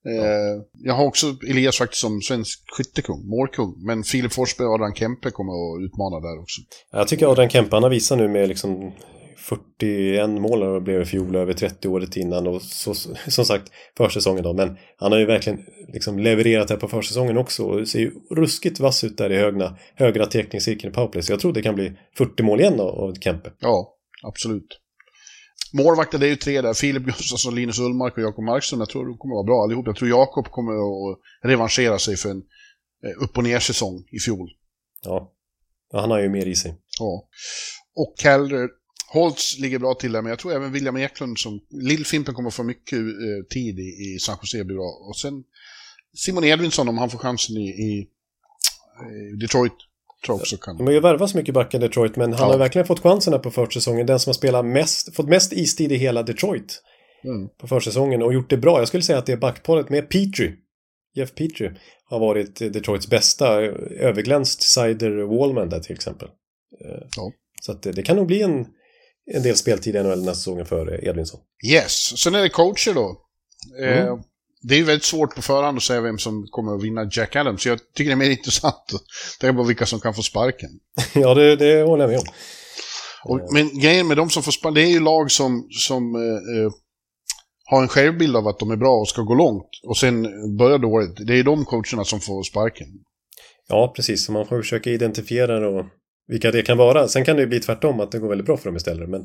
Eh, 0.10 0.62
Jag 0.74 0.94
har 0.94 1.06
också 1.06 1.26
Elias 1.50 1.78
faktiskt 1.78 2.02
som 2.02 2.22
svensk 2.22 2.64
skyttekung, 2.78 3.30
målkung. 3.30 3.74
Men 3.86 4.04
Filip 4.04 4.34
Forsberg 4.34 4.68
och 4.68 4.74
Adrian 4.74 4.96
Kempe 4.96 5.32
kommer 5.32 5.54
att 5.54 5.82
utmana 5.86 6.20
där 6.20 6.42
också. 6.42 6.62
Jag 6.92 7.08
tycker 7.08 7.28
Adrian 7.32 7.50
Kempe, 7.50 7.76
han 7.76 7.84
har 7.84 7.90
visat 7.90 8.18
nu 8.18 8.28
med 8.28 8.50
liksom 8.50 8.92
41 9.38 10.30
mål 10.30 10.64
och 10.64 10.82
blev 10.84 11.02
i 11.02 11.06
fjol 11.06 11.36
över 11.36 11.54
30 11.54 11.88
året 11.88 12.18
innan 12.18 12.48
och 12.48 12.62
så, 12.62 12.94
som 13.28 13.46
sagt 13.46 13.72
försäsongen 13.98 14.44
då. 14.44 14.54
Men 14.54 14.78
han 14.98 15.12
har 15.12 15.20
ju 15.20 15.26
verkligen 15.26 15.60
liksom 15.94 16.20
levererat 16.20 16.70
här 16.70 16.78
på 16.78 16.88
försäsongen 16.88 17.38
också 17.38 17.64
och 17.64 17.88
ser 17.88 18.00
ju 18.00 18.12
ruskigt 18.36 18.80
vass 18.80 19.04
ut 19.04 19.18
där 19.18 19.32
i 19.32 19.38
högna, 19.38 19.78
högra 19.96 20.26
teckningscirkeln 20.26 20.92
i 20.92 20.96
powerplay. 20.96 21.24
Så 21.24 21.34
jag 21.34 21.40
tror 21.40 21.54
det 21.54 21.62
kan 21.62 21.76
bli 21.76 21.92
40 22.18 22.44
mål 22.44 22.60
igen 22.60 22.80
av 22.80 23.14
Kempe. 23.14 23.52
Ja, 23.60 23.96
absolut. 24.24 24.68
Målvakter, 25.74 26.20
det 26.20 26.26
är 26.26 26.30
ju 26.30 26.36
tre 26.36 26.62
där. 26.62 26.74
Filip 26.74 27.04
Gustafsson, 27.04 27.56
Linus 27.56 27.80
Ullmark 27.80 28.18
och 28.18 28.24
Jakob 28.24 28.46
Markström. 28.46 28.80
Jag 28.80 28.90
tror 28.90 29.06
de 29.06 29.18
kommer 29.18 29.36
vara 29.36 29.44
bra 29.44 29.64
allihop. 29.64 29.88
Jag 29.88 29.96
tror 29.96 30.10
Jakob 30.10 30.48
kommer 30.48 30.72
att 30.72 31.20
revanschera 31.44 32.00
sig 32.00 32.18
för 32.18 32.30
en 32.30 32.44
eh, 33.06 33.24
upp 33.24 33.38
och 33.38 33.44
ner 33.44 33.60
säsong 33.60 34.04
i 34.12 34.20
fjol. 34.20 34.50
Ja. 35.04 35.32
ja, 35.92 36.02
han 36.02 36.12
har 36.12 36.20
ju 36.20 36.30
mer 36.30 36.46
i 36.46 36.56
sig. 36.56 36.76
Ja. 37.00 37.28
Och 37.96 38.16
Calder, 38.18 38.70
Holtz 39.14 39.60
ligger 39.60 39.80
bra 39.80 39.94
till 39.94 40.12
där, 40.12 40.22
men 40.22 40.30
jag 40.30 40.40
tror 40.40 40.54
även 40.54 40.72
William 40.72 40.98
Eklund 40.98 41.40
som... 41.40 41.60
Lill-Fimpen 41.70 42.34
kommer 42.34 42.50
få 42.50 42.64
mycket 42.64 43.00
eh, 43.00 43.46
tid 43.50 43.80
i, 43.80 43.82
i 43.82 44.20
San 44.20 44.38
Jose 44.42 44.64
blir 44.64 44.76
bra. 44.76 45.08
Och 45.10 45.18
sen 45.18 45.44
Simon 46.14 46.44
Edvinsson 46.44 46.90
om 46.90 46.98
han 46.98 47.10
får 47.10 47.20
chansen 47.20 47.58
i, 47.58 47.70
i, 47.70 48.08
i 49.34 49.36
Detroit. 49.42 49.74
Tror 50.26 50.36
också 50.36 50.58
kan. 50.58 50.78
De 50.78 50.88
har 50.88 50.94
ju 50.94 51.00
värvat 51.00 51.30
så 51.30 51.38
mycket 51.38 51.54
backar 51.54 51.80
Detroit 51.80 52.16
men 52.16 52.34
han 52.34 52.48
Ja. 52.48 52.52
har 52.54 52.58
verkligen 52.60 52.88
fått 52.88 53.00
chansen 53.00 53.34
här 53.34 53.40
på 53.40 53.52
försäsongen. 53.52 54.06
Den 54.08 54.20
som 54.20 54.30
har 54.30 54.34
spelat 54.34 54.66
mest, 54.66 55.16
fått 55.16 55.28
mest 55.30 55.54
istid 55.54 55.92
i 55.92 55.96
hela 55.96 56.24
Detroit 56.24 56.82
Mm. 57.24 57.50
på 57.62 57.68
försäsongen 57.68 58.22
och 58.24 58.34
gjort 58.34 58.50
det 58.50 58.58
bra. 58.58 58.80
Jag 58.80 58.88
skulle 58.88 59.04
säga 59.04 59.18
att 59.20 59.26
det 59.26 59.32
är 59.32 59.38
backparet 59.38 59.90
med 59.90 60.10
Petrie. 60.10 60.54
Jeff 61.16 61.36
Petrie 61.36 61.72
har 62.06 62.20
varit 62.20 62.56
Detroits 62.56 63.08
bästa, 63.10 63.62
överglänst 64.00 64.62
Sider 64.62 65.12
Wallman 65.40 65.70
där 65.70 65.80
till 65.80 65.96
exempel. 65.96 66.28
Eh, 66.86 67.08
Ja. 67.18 67.32
Så 67.62 67.72
att 67.72 67.84
det, 67.84 67.92
det 67.92 68.04
kan 68.04 68.16
nog 68.16 68.28
bli 68.28 68.42
en, 68.42 68.66
en 69.34 69.44
del 69.44 69.56
speltid 69.56 69.96
i 69.96 70.04
NHL 70.04 70.18
nästa 70.20 70.34
säsongen 70.34 70.66
för 70.66 71.06
Edvinsson. 71.08 71.40
Yes, 71.72 72.18
sen 72.20 72.36
är 72.36 72.42
det 72.42 72.50
coacher 72.50 72.94
då. 72.94 73.22
Eh, 73.84 74.02
Mm. 74.08 74.20
Det 74.62 74.76
är 74.76 74.78
ju 74.78 74.84
väldigt 74.84 75.06
svårt 75.06 75.36
på 75.36 75.42
förhand 75.42 75.78
att 75.78 75.84
säga 75.84 76.02
vem 76.02 76.18
som 76.18 76.48
kommer 76.52 76.76
att 76.76 76.84
vinna 76.84 77.10
Jack 77.12 77.36
Adams. 77.36 77.64
Så 77.64 77.70
jag 77.70 77.80
tycker 77.96 78.10
det 78.10 78.14
är 78.14 78.16
mer 78.16 78.30
intressant 78.38 78.94
att 78.94 79.02
tänka 79.40 79.58
på 79.58 79.64
vilka 79.64 79.86
som 79.86 80.00
kan 80.00 80.14
få 80.14 80.22
sparken. 80.22 80.70
ja, 81.14 81.34
det, 81.34 81.56
det 81.56 81.84
håller 81.84 82.04
jag 82.04 82.10
med 82.10 82.20
om. 82.20 82.26
Och, 83.24 83.54
men 83.54 83.80
grejen 83.80 84.08
med 84.08 84.18
de 84.18 84.30
som 84.30 84.44
får 84.44 84.52
sparken, 84.52 84.74
det 84.74 84.82
är 84.82 84.92
ju 84.92 85.00
lag 85.00 85.32
som, 85.32 85.68
som 85.70 86.16
eh, 86.16 86.22
eh, 86.22 86.72
har 87.66 87.82
en 87.82 87.88
självbild 87.88 88.36
av 88.36 88.48
att 88.48 88.60
de 88.60 88.72
är 88.72 88.76
bra 88.76 89.00
och 89.00 89.08
ska 89.08 89.22
gå 89.22 89.36
långt. 89.36 89.70
Och 89.88 89.98
sen 89.98 90.24
börjar 90.58 90.78
dåligt. 90.78 91.28
Det 91.28 91.40
är 91.40 91.44
de 91.44 91.66
coacherna 91.66 92.06
som 92.06 92.20
får 92.20 92.44
sparken. 92.44 92.88
Ja, 93.68 93.94
precis. 93.96 94.26
Så 94.26 94.32
man 94.32 94.46
får 94.46 94.62
försöka 94.62 94.90
identifiera 94.90 95.60
då 95.60 95.90
vilka 96.28 96.52
det 96.52 96.62
kan 96.62 96.78
vara. 96.78 97.08
Sen 97.08 97.26
kan 97.26 97.36
det 97.36 97.42
ju 97.42 97.48
bli 97.48 97.60
tvärtom, 97.60 98.00
att 98.00 98.12
det 98.12 98.20
går 98.20 98.30
väldigt 98.30 98.46
bra 98.46 98.58
för 98.58 98.66
dem 98.66 98.76
istället. 98.76 99.10
Men 99.10 99.22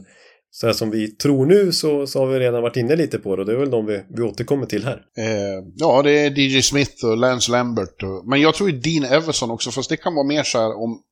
så 0.50 0.66
här 0.66 0.74
som 0.74 0.90
vi 0.90 1.08
tror 1.10 1.46
nu 1.46 1.72
så, 1.72 2.06
så 2.06 2.18
har 2.18 2.26
vi 2.26 2.38
redan 2.38 2.62
varit 2.62 2.76
inne 2.76 2.96
lite 2.96 3.18
på 3.18 3.36
det 3.36 3.42
och 3.42 3.46
det 3.46 3.52
är 3.52 3.56
väl 3.56 3.70
de 3.70 3.86
vi, 3.86 4.02
vi 4.16 4.22
återkommer 4.22 4.66
till 4.66 4.84
här. 4.84 5.02
Eh, 5.18 5.64
ja, 5.76 6.02
det 6.02 6.10
är 6.10 6.38
DJ 6.38 6.62
Smith 6.62 7.04
och 7.04 7.16
Lance 7.16 7.52
Lambert. 7.52 8.02
Och, 8.02 8.28
men 8.28 8.40
jag 8.40 8.54
tror 8.54 8.70
Dean 8.70 9.12
Everson 9.12 9.50
också, 9.50 9.70
fast 9.70 9.88
det 9.90 9.96
kan 9.96 10.14
vara 10.14 10.26
mer 10.26 10.42
så 10.42 10.58
här 10.58 10.76
om, 10.82 11.02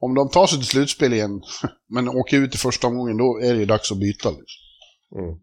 om 0.00 0.14
de 0.14 0.28
tar 0.30 0.46
sig 0.46 0.58
till 0.58 0.68
slutspel 0.68 1.12
igen, 1.12 1.40
men 1.94 2.08
åker 2.08 2.36
ut 2.38 2.54
i 2.54 2.58
första 2.58 2.86
omgången, 2.86 3.16
då 3.16 3.40
är 3.42 3.52
det 3.54 3.60
ju 3.60 3.66
dags 3.66 3.92
att 3.92 3.98
byta. 4.00 4.28
Liksom. 4.30 4.44
Mm. 5.24 5.38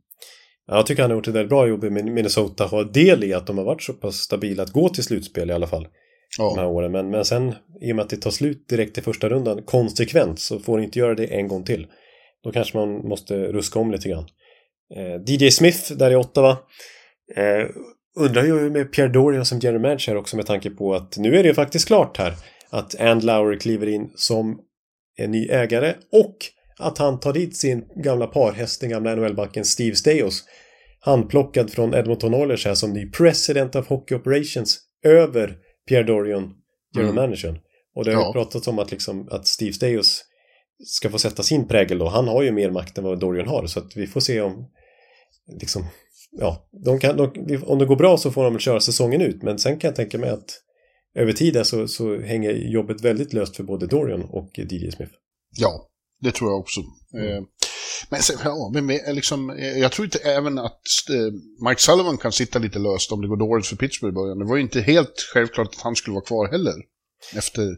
Ja, 0.67 0.75
Jag 0.75 0.85
tycker 0.85 1.01
han 1.01 1.11
har 1.11 1.17
gjort 1.17 1.27
ett 1.27 1.33
väldigt 1.33 1.49
bra 1.49 1.67
jobb 1.67 1.83
i 1.83 1.89
Min- 1.89 2.13
Minnesota. 2.13 2.65
Har 2.65 2.83
del 2.83 3.23
i 3.23 3.33
att 3.33 3.47
de 3.47 3.57
har 3.57 3.65
varit 3.65 3.83
så 3.83 3.93
pass 3.93 4.15
stabila 4.15 4.63
att 4.63 4.71
gå 4.73 4.89
till 4.89 5.03
slutspel 5.03 5.49
i 5.49 5.53
alla 5.53 5.67
fall. 5.67 5.87
De 6.37 6.55
här 6.55 6.63
Ja, 6.63 6.69
åren. 6.69 6.91
Men, 6.91 7.09
men 7.09 7.25
sen 7.25 7.53
i 7.81 7.91
och 7.91 7.95
med 7.95 8.03
att 8.03 8.09
det 8.09 8.17
tar 8.17 8.31
slut 8.31 8.67
direkt 8.69 8.97
i 8.97 9.01
första 9.01 9.29
rundan 9.29 9.61
konsekvent 9.63 10.39
så 10.39 10.59
får 10.59 10.77
det 10.77 10.83
inte 10.83 10.99
göra 10.99 11.15
det 11.15 11.25
en 11.25 11.47
gång 11.47 11.63
till. 11.63 11.87
Då 12.43 12.51
kanske 12.51 12.77
man 12.77 12.89
måste 12.89 13.35
ruska 13.35 13.79
om 13.79 13.91
lite 13.91 14.09
grann. 14.09 14.27
Eh, 14.95 15.21
DJ 15.33 15.51
Smith 15.51 15.93
där 15.93 16.11
i 16.11 16.15
Ottawa. 16.15 16.57
Eh, 17.35 17.67
undrar 18.19 18.43
ju 18.43 18.69
med 18.69 18.91
Pierre 18.91 19.07
Dorian 19.11 19.45
som 19.45 19.59
general 19.59 19.81
manager 19.81 20.15
också 20.17 20.35
med 20.35 20.45
tanke 20.45 20.69
på 20.69 20.95
att 20.95 21.17
nu 21.17 21.35
är 21.37 21.43
det 21.43 21.49
ju 21.49 21.55
faktiskt 21.55 21.87
klart 21.87 22.17
här 22.17 22.33
att 22.69 22.99
Ann 23.01 23.19
Lowry 23.19 23.59
kliver 23.59 23.87
in 23.87 24.11
som 24.15 24.59
en 25.17 25.31
ny 25.31 25.47
ägare 25.49 25.93
och 26.11 26.35
att 26.79 26.97
han 26.97 27.19
tar 27.19 27.33
dit 27.33 27.57
sin 27.57 27.85
gamla 28.03 28.27
parhäst, 28.27 28.81
den 28.81 28.89
gamla 28.89 29.15
NHL-backen 29.15 29.65
Steve 29.65 29.95
Staios 29.95 30.43
handplockad 30.99 31.71
från 31.71 31.93
Edmonton 31.93 32.33
Oilers 32.33 32.65
här 32.65 32.73
som 32.73 32.93
ny 32.93 33.11
President 33.11 33.75
of 33.75 33.87
Hockey 33.87 34.15
Operations 34.15 34.79
över 35.05 35.57
Pierre 35.87 36.03
Dorian, 36.03 36.53
general 36.95 37.11
Mm. 37.13 37.23
managern. 37.23 37.59
Och 37.95 38.05
det 38.05 38.13
har 38.13 38.21
Ja. 38.21 38.33
pratats 38.33 38.67
om 38.67 38.79
att, 38.79 38.91
liksom, 38.91 39.27
att 39.31 39.47
Steve 39.47 39.73
Staios 39.73 40.25
ska 40.85 41.09
få 41.09 41.19
sätta 41.19 41.43
sin 41.43 41.67
prägel 41.67 41.97
då. 41.97 42.07
Han 42.07 42.27
har 42.27 42.43
ju 42.43 42.51
mer 42.51 42.71
makt 42.71 42.97
än 42.97 43.03
vad 43.03 43.19
Dorian 43.19 43.47
har 43.47 43.67
så 43.67 43.79
att 43.79 43.97
vi 43.97 44.07
får 44.07 44.19
se 44.19 44.41
om 44.41 44.65
liksom, 45.59 45.85
ja, 46.31 46.69
de 46.85 46.99
kan, 46.99 47.17
de, 47.17 47.63
om 47.63 47.79
det 47.79 47.85
går 47.85 47.95
bra 47.95 48.17
så 48.17 48.31
får 48.31 48.43
de 48.43 48.53
väl 48.53 48.61
köra 48.61 48.79
säsongen 48.79 49.21
ut 49.21 49.43
men 49.43 49.59
sen 49.59 49.79
kan 49.79 49.87
jag 49.87 49.95
tänka 49.95 50.17
mig 50.17 50.29
att 50.29 50.61
över 51.15 51.33
tiden 51.33 51.65
så, 51.65 51.87
så 51.87 52.21
hänger 52.21 52.51
jobbet 52.51 53.01
väldigt 53.01 53.33
löst 53.33 53.55
för 53.55 53.63
både 53.63 53.87
Dorian 53.87 54.23
och 54.23 54.59
DJ 54.59 54.91
Smith. 54.91 55.11
ja, 55.57 55.89
det 56.21 56.31
tror 56.31 56.51
jag 56.51 56.59
också. 56.59 56.79
Eh, 56.79 57.43
men 58.09 58.21
sen, 58.21 58.37
ja, 58.43 58.71
men 58.73 58.87
liksom, 59.15 59.49
eh, 59.49 59.77
jag 59.77 59.91
tror 59.91 60.05
inte 60.05 60.19
även 60.19 60.59
att 60.59 60.81
eh, 61.09 61.33
Mike 61.67 61.81
Sullivan 61.81 62.17
kan 62.17 62.31
sitta 62.31 62.59
lite 62.59 62.79
löst 62.79 63.11
om 63.11 63.21
det 63.21 63.27
går 63.27 63.37
dåligt 63.37 63.67
för 63.67 63.75
Pittsburgh 63.75 64.13
i 64.13 64.15
början. 64.15 64.39
Det 64.39 64.45
var 64.45 64.55
ju 64.55 64.61
inte 64.61 64.81
helt 64.81 65.19
självklart 65.33 65.67
att 65.67 65.81
han 65.81 65.95
skulle 65.95 66.13
vara 66.13 66.25
kvar 66.25 66.47
heller 66.47 66.75
efter 67.35 67.77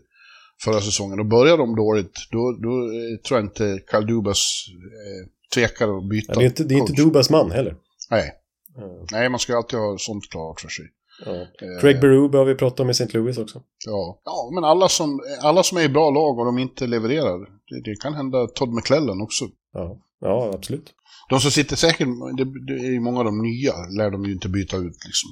förra 0.64 0.82
säsongen. 0.82 1.20
Och 1.20 1.26
börjar 1.26 1.58
de 1.58 1.76
dåligt, 1.76 2.16
då, 2.32 2.52
då 2.52 2.70
eh, 2.70 3.18
tror 3.28 3.40
jag 3.40 3.46
inte 3.46 3.80
Carl 3.88 4.08
Dubas 4.08 4.66
eh, 4.70 5.30
tvekar 5.54 5.98
att 5.98 6.10
byta 6.10 6.34
Ja, 6.34 6.40
det 6.40 6.46
är 6.46 6.48
inte, 6.48 6.64
det 6.64 6.76
är 6.76 6.80
inte. 6.80 6.94
Dubas 6.94 7.30
man 7.30 7.52
heller. 7.52 7.76
Nej. 8.10 8.32
Mm. 8.78 9.06
Nej, 9.12 9.30
man 9.30 9.40
ska 9.40 9.58
alltid 9.58 9.80
ha 9.80 9.98
sånt 9.98 10.30
klart 10.32 10.62
för 10.62 10.70
sig. 10.70 10.86
Ja. 11.26 11.32
Eh, 11.32 11.82
Craig 11.82 12.00
Berube 12.00 12.38
har 12.38 12.46
vi 12.46 12.56
pratat 12.56 12.80
om 12.80 12.90
i 12.90 12.92
St. 12.92 13.18
Louis 13.18 13.38
också. 13.38 13.62
Ja, 13.86 14.22
ja 14.26 14.52
men 14.54 14.64
alla 14.64 14.90
som, 14.90 15.20
alla 15.42 15.64
som 15.64 15.78
är 15.78 15.82
i 15.82 15.90
bra 15.90 16.10
lag 16.10 16.40
och 16.40 16.46
de 16.46 16.58
inte 16.58 16.88
levererar, 16.88 17.40
det, 17.40 17.82
det 17.84 17.96
kan 17.96 18.14
hända 18.14 18.48
Todd 18.48 18.74
McClellan 18.74 19.22
också. 19.22 19.46
Ja, 19.74 19.98
ja 20.20 20.52
absolut. 20.54 20.94
De 21.30 21.40
som 21.40 21.52
sitter 21.52 21.76
säkert, 21.76 22.08
det, 22.38 22.46
det 22.68 22.86
är 22.86 22.92
ju 22.92 23.00
många 23.00 23.20
av 23.20 23.26
de 23.26 23.42
nya, 23.42 23.74
lär 23.98 24.12
de 24.12 24.26
ju 24.26 24.32
inte 24.32 24.50
byta 24.50 24.78
ut 24.78 25.06
liksom. 25.06 25.30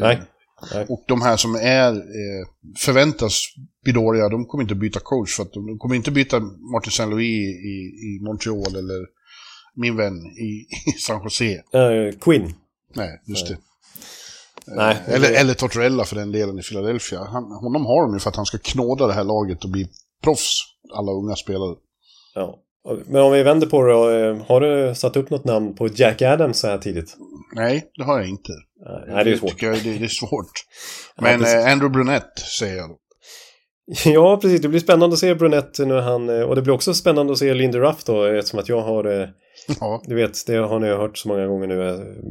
Nej. 0.00 0.22
Eh, 0.62 0.68
Nej. 0.74 0.86
Och 0.88 1.04
de 1.08 1.22
här 1.22 1.36
som 1.36 1.54
är, 1.54 1.92
eh, 1.92 2.46
förväntas 2.78 3.42
bli 3.84 3.92
dåliga, 3.92 4.28
de 4.28 4.46
kommer 4.46 4.62
inte 4.64 4.74
byta 4.74 5.00
coach. 5.00 5.36
För 5.36 5.42
att 5.42 5.52
de 5.52 5.78
kommer 5.78 5.94
inte 5.94 6.10
byta 6.10 6.40
Martin 6.72 6.92
Saint-Louis 6.92 7.40
i, 7.64 7.76
i 8.08 8.20
Montreal 8.22 8.76
eller 8.76 9.06
min 9.74 9.96
vän 9.96 10.14
i, 10.40 10.66
i 10.90 10.92
San 10.98 11.22
Jose. 11.24 11.52
Eh, 11.72 12.18
Quinn. 12.20 12.54
Nej, 12.94 13.20
just 13.26 13.48
det. 13.48 13.58
Nej, 14.76 14.96
Eller, 15.06 15.28
det- 15.28 15.36
eller 15.36 15.54
Tortorella 15.54 16.04
för 16.04 16.16
den 16.16 16.32
delen 16.32 16.58
i 16.58 16.62
Philadelphia. 16.62 17.24
Han, 17.24 17.44
honom 17.44 17.86
har 17.86 18.02
de 18.02 18.14
ju 18.14 18.20
för 18.20 18.30
att 18.30 18.36
han 18.36 18.46
ska 18.46 18.58
knåda 18.58 19.06
det 19.06 19.12
här 19.12 19.24
laget 19.24 19.64
och 19.64 19.70
bli 19.70 19.88
proffs, 20.22 20.56
alla 20.94 21.12
unga 21.12 21.36
spelare. 21.36 21.74
Ja. 22.34 22.58
Men 23.06 23.22
om 23.22 23.32
vi 23.32 23.42
vänder 23.42 23.66
på 23.66 23.82
det 23.84 24.20
eh, 24.26 24.36
har 24.46 24.60
du 24.60 24.94
satt 24.94 25.16
upp 25.16 25.30
något 25.30 25.44
namn 25.44 25.74
på 25.74 25.88
Jack 25.94 26.22
Adams 26.22 26.58
så 26.58 26.66
här 26.66 26.78
tidigt? 26.78 27.16
Nej, 27.54 27.84
det 27.96 28.04
har 28.04 28.18
jag 28.18 28.28
inte. 28.28 28.52
Nej, 29.08 29.24
det 29.24 29.30
är 29.30 29.36
svårt. 29.36 29.62
jag, 29.62 29.82
det, 29.84 30.04
är 30.04 30.08
svårt. 30.08 30.50
Ja, 31.16 31.22
Men 31.22 31.38
precis. 31.40 31.54
eh, 31.54 31.72
Andrew 31.72 31.88
Brunett 31.92 32.38
säger 32.38 32.76
jag 32.76 32.88
då. 32.88 32.96
Ja, 34.10 34.38
precis. 34.42 34.60
Det 34.60 34.68
blir 34.68 34.80
spännande 34.80 35.14
att 35.14 35.20
se 35.20 35.34
Brunett 35.34 35.78
nu 35.78 35.94
han... 35.94 36.28
eh, 36.28 36.42
Och 36.42 36.56
det 36.56 36.62
blir 36.62 36.74
också 36.74 36.94
spännande 36.94 37.32
att 37.32 37.38
se 37.38 37.54
Lindy 37.54 37.78
Ruff 37.78 38.04
då, 38.04 38.24
eftersom 38.24 38.58
att 38.60 38.68
jag 38.68 38.80
har... 38.80 39.04
Ja, 39.80 40.02
Du 40.06 40.14
vet, 40.14 40.46
det 40.46 40.56
har 40.56 40.78
ni 40.78 40.88
hört 40.88 41.18
så 41.18 41.28
många 41.28 41.46
gånger 41.46 41.66
nu, 41.66 41.74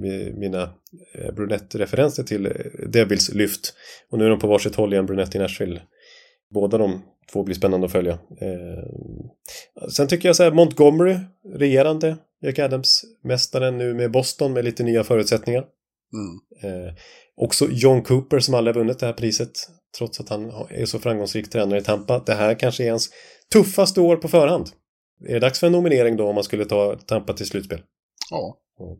mi- 0.03 0.39
mina 0.39 0.69
Brunett-referenser 1.33 2.23
till 2.23 2.53
Devils 2.87 3.33
lyft. 3.33 3.73
Och 4.11 4.17
nu 4.17 4.25
är 4.25 4.29
de 4.29 4.39
på 4.39 4.47
varsitt 4.47 4.75
håll 4.75 4.93
igen, 4.93 5.05
Brunett 5.05 5.35
i 5.35 5.39
Nashville. 5.39 5.81
Båda 6.53 6.77
de 6.77 7.01
två 7.31 7.43
blir 7.43 7.55
spännande 7.55 7.85
att 7.85 7.91
följa. 7.91 8.13
Eh, 8.13 8.83
sen 9.91 10.07
tycker 10.07 10.29
jag 10.29 10.35
så 10.35 10.43
här, 10.43 10.51
Montgomery, 10.51 11.17
regerande 11.55 12.17
Jack 12.41 12.59
Adams-mästaren 12.59 13.77
nu 13.77 13.93
med 13.93 14.11
Boston 14.11 14.53
med 14.53 14.65
lite 14.65 14.83
nya 14.83 15.03
förutsättningar. 15.03 15.65
mm. 16.13 16.85
Eh, 16.87 16.93
också 17.35 17.67
John 17.71 18.01
Cooper 18.01 18.39
som 18.39 18.53
aldrig 18.53 18.75
har 18.75 18.81
vunnit 18.81 18.99
det 18.99 19.05
här 19.05 19.13
priset. 19.13 19.51
Trots 19.97 20.19
att 20.19 20.29
han 20.29 20.51
är 20.69 20.85
så 20.85 20.99
framgångsrik 20.99 21.49
tränare 21.49 21.79
i 21.79 21.83
Tampa. 21.83 22.23
Det 22.25 22.33
här 22.33 22.53
kanske 22.53 22.85
är 22.85 22.89
hans 22.89 23.09
tuffaste 23.53 24.01
år 24.01 24.15
på 24.15 24.27
förhand. 24.27 24.69
Är 25.27 25.33
det 25.33 25.39
dags 25.39 25.59
för 25.59 25.67
en 25.67 25.73
nominering 25.73 26.17
då 26.17 26.27
om 26.27 26.35
man 26.35 26.43
skulle 26.43 26.65
ta 26.65 26.95
Tampa 26.95 27.33
till 27.33 27.45
slutspel? 27.45 27.81
ja. 28.77 28.97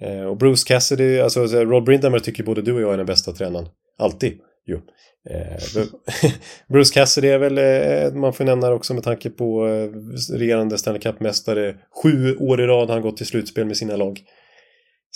Eh, 0.00 0.24
och 0.24 0.36
Bruce 0.36 0.64
Cassidy, 0.66 1.20
alltså 1.20 1.46
Rod 1.46 1.84
Brindammer 1.84 2.18
tycker 2.18 2.44
både 2.44 2.62
du 2.62 2.72
och 2.72 2.80
jag 2.80 2.92
är 2.92 2.96
den 2.96 3.06
bästa 3.06 3.32
tränaren. 3.32 3.68
Alltid 3.98 4.38
ju. 4.66 4.80
Eh, 5.28 5.84
Bruce 6.68 6.94
Cassidy 6.94 7.28
är 7.28 7.38
väl, 7.38 7.58
eh, 7.58 8.20
man 8.20 8.32
får 8.32 8.44
nämna 8.44 8.68
det 8.68 8.74
också 8.74 8.94
med 8.94 9.02
tanke 9.02 9.30
på 9.30 9.68
eh, 9.68 9.90
regerande 10.32 10.78
Stanley 10.78 11.00
Cup-mästare. 11.00 11.76
Sju 12.02 12.36
år 12.36 12.60
i 12.60 12.66
rad 12.66 12.88
har 12.88 12.94
han 12.94 13.02
gått 13.02 13.16
till 13.16 13.26
slutspel 13.26 13.66
med 13.66 13.76
sina 13.76 13.96
lag. 13.96 14.20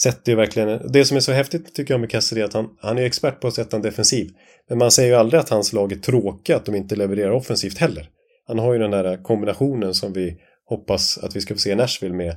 Sätter 0.01 0.33
ju 0.33 0.37
verkligen, 0.37 0.93
det 0.93 1.05
som 1.05 1.17
är 1.17 1.21
så 1.21 1.33
häftigt 1.33 1.75
tycker 1.75 1.95
jag 1.95 2.01
med 2.01 2.11
Cassidy 2.11 2.41
är 2.41 2.45
att 2.45 2.53
han, 2.53 2.69
han 2.81 2.99
är 2.99 3.03
expert 3.03 3.41
på 3.41 3.49
att 3.49 3.55
sätta 3.55 3.77
en 3.77 3.83
defensiv. 3.83 4.31
Men 4.69 4.79
man 4.79 4.91
säger 4.91 5.09
ju 5.09 5.15
aldrig 5.15 5.41
att 5.41 5.49
hans 5.49 5.73
lag 5.73 5.93
är 5.93 5.97
tråkiga, 5.97 6.57
att 6.57 6.67
de 6.67 6.75
inte 6.75 6.97
levererar 6.97 7.31
offensivt 7.31 7.79
heller. 7.79 8.09
Han 8.47 8.59
har 8.59 8.73
ju 8.73 8.79
den 8.79 8.91
där 8.91 9.23
kombinationen 9.23 9.95
som 9.95 10.13
vi 10.13 10.37
hoppas 10.65 11.19
att 11.19 11.37
vi 11.37 11.41
ska 11.41 11.55
få 11.55 11.61
se 11.61 11.71
i 11.71 11.75
Nashville 11.75 12.15
med 12.15 12.37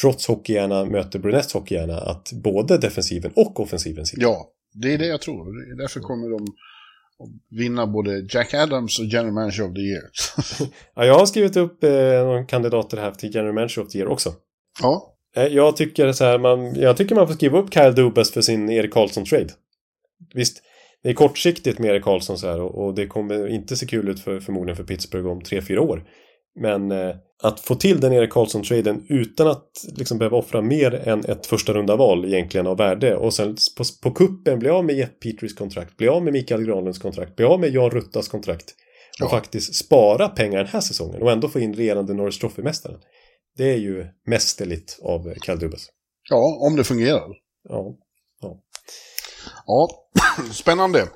trots 0.00 0.26
hockeyhjärna 0.26 0.84
möter 0.84 1.18
Brunettes 1.18 1.52
hockeyhjärna 1.52 1.98
att 1.98 2.32
både 2.32 2.78
defensiven 2.78 3.32
och 3.36 3.60
offensiven 3.60 4.06
sitter. 4.06 4.22
ja, 4.22 4.50
det 4.74 4.94
är 4.94 4.98
det 4.98 5.06
jag 5.06 5.20
tror. 5.20 5.76
Därför 5.78 6.00
kommer 6.00 6.30
de 6.30 6.46
vinna 7.50 7.86
både 7.86 8.26
Jack 8.30 8.54
Adams 8.54 8.98
och 8.98 9.04
General 9.04 9.32
Manager 9.32 9.62
of 9.62 9.74
the 9.74 9.80
Year. 9.80 10.02
Ja, 10.94 11.04
jag 11.04 11.18
har 11.18 11.26
skrivit 11.26 11.56
upp 11.56 11.84
eh, 11.84 11.90
några 12.24 12.44
kandidater 12.44 12.96
här 12.96 13.10
till 13.10 13.34
General 13.34 13.54
Manager 13.54 13.82
of 13.82 13.88
the 13.88 13.98
Year 13.98 14.10
också. 14.10 14.32
ja, 14.82 15.14
Eh, 15.36 15.46
jag, 15.46 15.76
tycker 15.76 16.12
så 16.12 16.24
här, 16.24 16.38
man, 16.38 16.74
jag 16.74 16.96
tycker 16.96 17.14
man 17.14 17.26
får 17.26 17.34
skriva 17.34 17.58
upp 17.58 17.74
Kyle 17.74 17.94
Dubas 17.94 18.30
för 18.30 18.40
sin 18.40 18.70
Erik 18.70 18.94
Karlsson-trade. 18.94 19.48
Visst, 20.34 20.62
det 21.02 21.08
är 21.08 21.14
kortsiktigt 21.14 21.78
med 21.78 21.90
Erik 21.90 22.04
Karlsson 22.04 22.38
så 22.38 22.46
här 22.46 22.60
och, 22.60 22.84
och 22.84 22.94
det 22.94 23.06
kommer 23.06 23.48
inte 23.48 23.76
se 23.76 23.86
kul 23.86 24.08
ut 24.08 24.20
för, 24.20 24.40
förmodligen 24.40 24.76
för 24.76 24.84
Pittsburgh 24.84 25.26
om 25.26 25.42
tre 25.42 25.62
fyra 25.62 25.80
år. 25.80 26.04
Men 26.60 26.92
eh, 26.92 27.14
att 27.42 27.60
få 27.60 27.74
till 27.74 28.00
den 28.00 28.12
Erik 28.12 28.30
Karlsson-traden 28.32 29.06
utan 29.08 29.46
att 29.48 29.70
liksom 29.96 30.18
behöva 30.18 30.36
offra 30.36 30.62
mer 30.62 30.94
än 30.94 31.24
ett 31.24 31.46
första 31.46 31.72
runda 31.74 31.96
val 31.96 32.24
egentligen 32.24 32.66
av 32.66 32.76
värde 32.76 33.16
och 33.16 33.34
sen 33.34 33.56
på, 33.76 33.84
på 34.02 34.10
kuppen 34.14 34.58
bli 34.58 34.68
av 34.68 34.84
med 34.84 34.96
Jeff 34.96 35.10
Petris 35.22 35.54
kontrakt, 35.54 35.96
bli 35.96 36.08
av 36.08 36.22
med 36.24 36.32
Mikael 36.32 36.64
Granlunds 36.64 36.98
kontrakt, 36.98 37.36
bli 37.36 37.44
av 37.44 37.60
med 37.60 37.70
Jan 37.74 37.90
Ruttas 37.90 38.28
kontrakt 38.28 38.70
och 39.20 39.26
Ja. 39.26 39.30
faktiskt 39.30 39.74
spara 39.74 40.28
pengar 40.28 40.58
den 40.58 40.66
här 40.66 40.80
säsongen 40.80 41.22
och 41.22 41.32
ändå 41.32 41.48
få 41.48 41.60
in 41.60 41.74
regerande 41.74 42.14
Norris 42.14 42.38
Trophy-mästaren. 42.38 42.98
Det 43.56 43.70
är 43.72 43.76
ju 43.76 44.06
mästerligt 44.26 44.98
av 45.02 45.34
Kyle 45.46 45.58
Dubas. 45.58 45.86
ja, 46.30 46.58
om 46.70 46.76
det 46.76 46.84
fungerar. 46.84 47.28
Ja. 47.68 47.96
Ja, 49.66 49.88
spännande. 50.52 51.08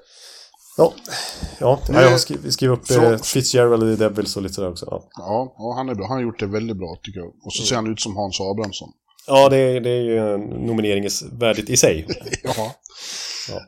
Ja, 0.79 0.93
ja 1.59 1.79
Nu- 1.89 1.95
jag 2.01 2.11
har 2.11 2.18
skrivit, 2.18 2.53
skrivit 2.53 2.79
upp 2.79 2.91
eh, 2.91 2.97
Från- 2.97 3.18
Fitzgerald 3.18 3.83
i 3.93 3.97
Devils 3.97 4.37
och 4.37 4.43
lite 4.43 4.55
sådär 4.55 4.70
också. 4.70 4.87
Ja, 4.91 5.09
Ja, 5.18 5.55
ja, 5.59 5.74
han 5.76 5.89
är 5.89 5.95
bra. 5.95 6.07
Han 6.07 6.16
har 6.16 6.22
gjort 6.22 6.39
det 6.41 6.47
väldigt 6.47 6.76
bra 6.76 6.97
tycker 7.03 7.20
jag. 7.20 7.29
Och 7.45 7.53
så 7.53 7.62
ser 7.62 7.76
han 7.76 7.93
ut 7.93 8.01
som 8.01 8.16
Hans 8.16 8.41
Abrahamsson. 8.41 8.89
ja 9.26 9.49
det, 9.49 9.57
är, 9.57 9.81
det 9.81 9.91
är 9.91 10.03
ju 10.03 10.39
nomineringsvärdigt 10.66 11.70
i 11.70 11.76
sig. 11.76 12.07
Ja. 12.45 12.72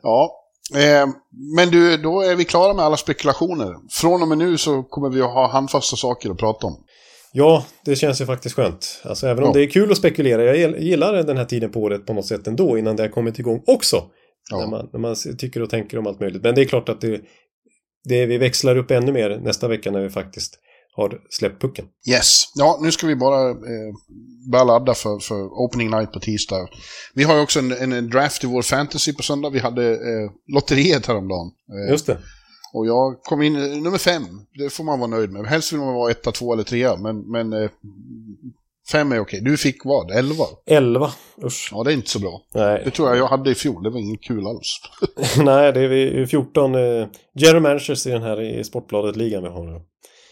Ja. 0.01 0.37
Eh, 0.75 1.07
men 1.55 1.69
du, 1.71 1.97
då 1.97 2.21
är 2.21 2.35
vi 2.35 2.45
klara 2.45 2.73
med 2.73 2.85
alla 2.85 2.97
spekulationer. 2.97 3.75
Från 3.91 4.21
och 4.21 4.27
med 4.27 4.37
nu 4.37 4.57
så 4.57 4.83
kommer 4.83 5.09
vi 5.09 5.21
att 5.21 5.33
ha 5.33 5.51
handfasta 5.51 5.95
saker 5.95 6.29
att 6.31 6.37
prata 6.37 6.67
om. 6.67 6.77
Ja, 7.33 7.65
det 7.85 7.95
känns 7.95 8.21
ju 8.21 8.25
faktiskt 8.25 8.55
skönt. 8.55 9.01
Alltså 9.03 9.27
även 9.27 9.43
om 9.43 9.49
Ja. 9.49 9.53
det 9.53 9.63
är 9.63 9.69
kul 9.69 9.91
att 9.91 9.97
spekulera, 9.97 10.43
jag 10.43 10.55
gill- 10.57 10.79
gillar 10.79 11.13
den 11.23 11.37
här 11.37 11.45
tiden 11.45 11.71
på 11.71 11.79
året 11.79 12.05
på 12.05 12.13
något 12.13 12.25
sätt 12.25 12.47
ändå 12.47 12.77
innan 12.77 12.95
det 12.95 13.03
har 13.03 13.09
kommit 13.09 13.39
igång 13.39 13.63
också. 13.67 14.03
Ja. 14.51 14.59
När, 14.59 14.67
man, 14.67 14.89
när 14.93 14.99
man 14.99 15.15
tycker 15.37 15.61
och 15.61 15.69
tänker 15.69 15.97
om 15.97 16.07
allt 16.07 16.19
möjligt. 16.19 16.43
Men 16.43 16.55
det 16.55 16.61
är 16.61 16.65
klart 16.65 16.89
att 16.89 17.01
det, 17.01 17.21
det, 18.03 18.25
vi 18.25 18.37
växlar 18.37 18.77
upp 18.77 18.91
ännu 18.91 19.11
mer 19.11 19.39
nästa 19.43 19.67
vecka 19.67 19.91
när 19.91 20.01
vi 20.01 20.09
faktiskt 20.09 20.59
har 20.93 21.21
släppt 21.29 21.61
pucken. 21.61 21.85
Yes. 22.09 22.43
Ja, 22.55 22.79
nu 22.81 22.91
ska 22.91 23.07
vi 23.07 23.15
bara 23.15 23.49
eh, 23.49 23.93
börja 24.51 24.63
ladda 24.63 24.93
för, 24.93 25.19
för 25.19 25.43
opening 25.43 25.89
night 25.89 26.11
på 26.11 26.19
tisdag. 26.19 26.67
Vi 27.13 27.23
har 27.23 27.35
ju 27.35 27.41
också 27.41 27.59
en, 27.59 27.93
en 27.93 28.09
draft 28.09 28.43
i 28.43 28.47
vår 28.47 28.61
fantasy 28.61 29.13
på 29.13 29.23
söndag. 29.23 29.49
Vi 29.49 29.59
hade 29.59 29.91
eh, 29.91 30.31
lotteriet 30.47 31.05
häromdagen. 31.05 31.51
Eh, 31.71 31.91
Just 31.91 32.05
det. 32.05 32.17
Och 32.73 32.87
jag 32.87 33.21
kom 33.23 33.41
in 33.41 33.55
eh, 33.55 33.81
nummer 33.81 33.97
fem. 33.97 34.23
Det 34.57 34.69
får 34.69 34.83
man 34.83 34.99
vara 34.99 35.09
nöjd 35.09 35.31
med. 35.31 35.45
Helst 35.45 35.73
vill 35.73 35.79
man 35.79 35.93
vara 35.93 36.11
etta, 36.11 36.31
två 36.31 36.53
eller 36.53 36.63
trea. 36.63 36.97
Men, 36.97 37.31
men 37.31 37.53
eh, 37.53 37.69
fem 38.91 39.11
är 39.11 39.19
okej. 39.19 39.41
Du 39.41 39.57
fick 39.57 39.85
vad? 39.85 40.11
Elva? 40.11 40.45
11. 40.65 41.11
Usch. 41.43 41.69
Ja, 41.71 41.83
det 41.83 41.91
är 41.91 41.93
inte 41.93 42.09
så 42.09 42.19
bra. 42.19 42.41
Nej. 42.53 42.81
Det 42.85 42.91
tror 42.91 43.09
jag 43.09 43.17
jag 43.17 43.27
hade 43.27 43.51
i 43.51 43.55
fjol. 43.55 43.83
Det 43.83 43.89
var 43.89 43.99
inget 43.99 44.21
kul 44.21 44.47
alls. 44.47 44.79
Nej, 45.37 45.73
det 45.73 45.79
är 45.79 45.87
vi 45.87 46.27
14 46.27 46.75
eh, 46.75 47.07
general 47.35 47.61
managers 47.61 48.07
i 48.07 48.09
den 48.09 48.21
här 48.21 48.41
i 48.41 48.63
Sportbladet-ligan 48.63 49.43
vi 49.43 49.49
har 49.49 49.63
nu. 49.63 49.81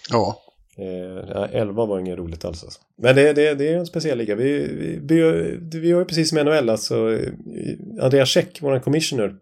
Ja. 0.10 0.42
Eh, 0.78 1.30
ja, 1.34 1.48
11 1.48 1.86
var 1.86 2.00
inget 2.00 2.18
roligt 2.18 2.46
alls. 2.46 2.64
Alltså. 2.64 2.80
Men 2.98 3.16
det, 3.16 3.34
det, 3.34 3.54
det 3.56 3.68
är 3.68 3.78
en 3.78 3.86
speciell 3.86 4.18
liga. 4.18 4.36
Vi, 4.36 4.68
vi, 5.02 5.22
vi, 5.72 5.80
vi 5.80 5.92
har 5.92 6.00
ju 6.00 6.06
precis 6.06 6.30
som 6.30 6.38
NHL, 6.38 6.70
alltså 6.70 7.14
eh, 7.14 7.30
Andreas 8.02 8.30
Käck, 8.30 8.58
vår 8.62 8.80
commissioner, 8.80 9.34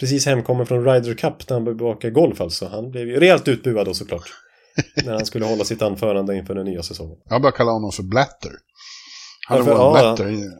precis 0.00 0.26
hemkommen 0.26 0.66
från 0.66 0.84
Ryder 0.84 1.14
Cup 1.14 1.46
där 1.46 1.54
han 1.54 1.64
bevakar 1.64 2.10
golf 2.10 2.40
alltså. 2.40 2.66
Han 2.66 2.90
blev 2.90 3.08
ju 3.08 3.20
rejält 3.20 3.48
utbuad 3.48 3.86
då 3.86 3.94
såklart. 3.94 4.32
När 5.04 5.12
han 5.12 5.26
skulle 5.26 5.44
hålla 5.44 5.64
sitt 5.64 5.82
anförande 5.82 6.36
inför 6.36 6.54
den 6.54 6.64
nya 6.66 6.82
säsongen. 6.82 7.16
Jag 7.28 7.42
börjar 7.42 7.56
kalla 7.56 7.70
honom 7.72 7.92
för 7.92 8.02
Blatter. 8.02 8.52
Han 9.48 9.58
Varför? 9.58 9.70
vår 9.72 9.80
Ja. 9.80 9.92
Blatter. 9.92 10.50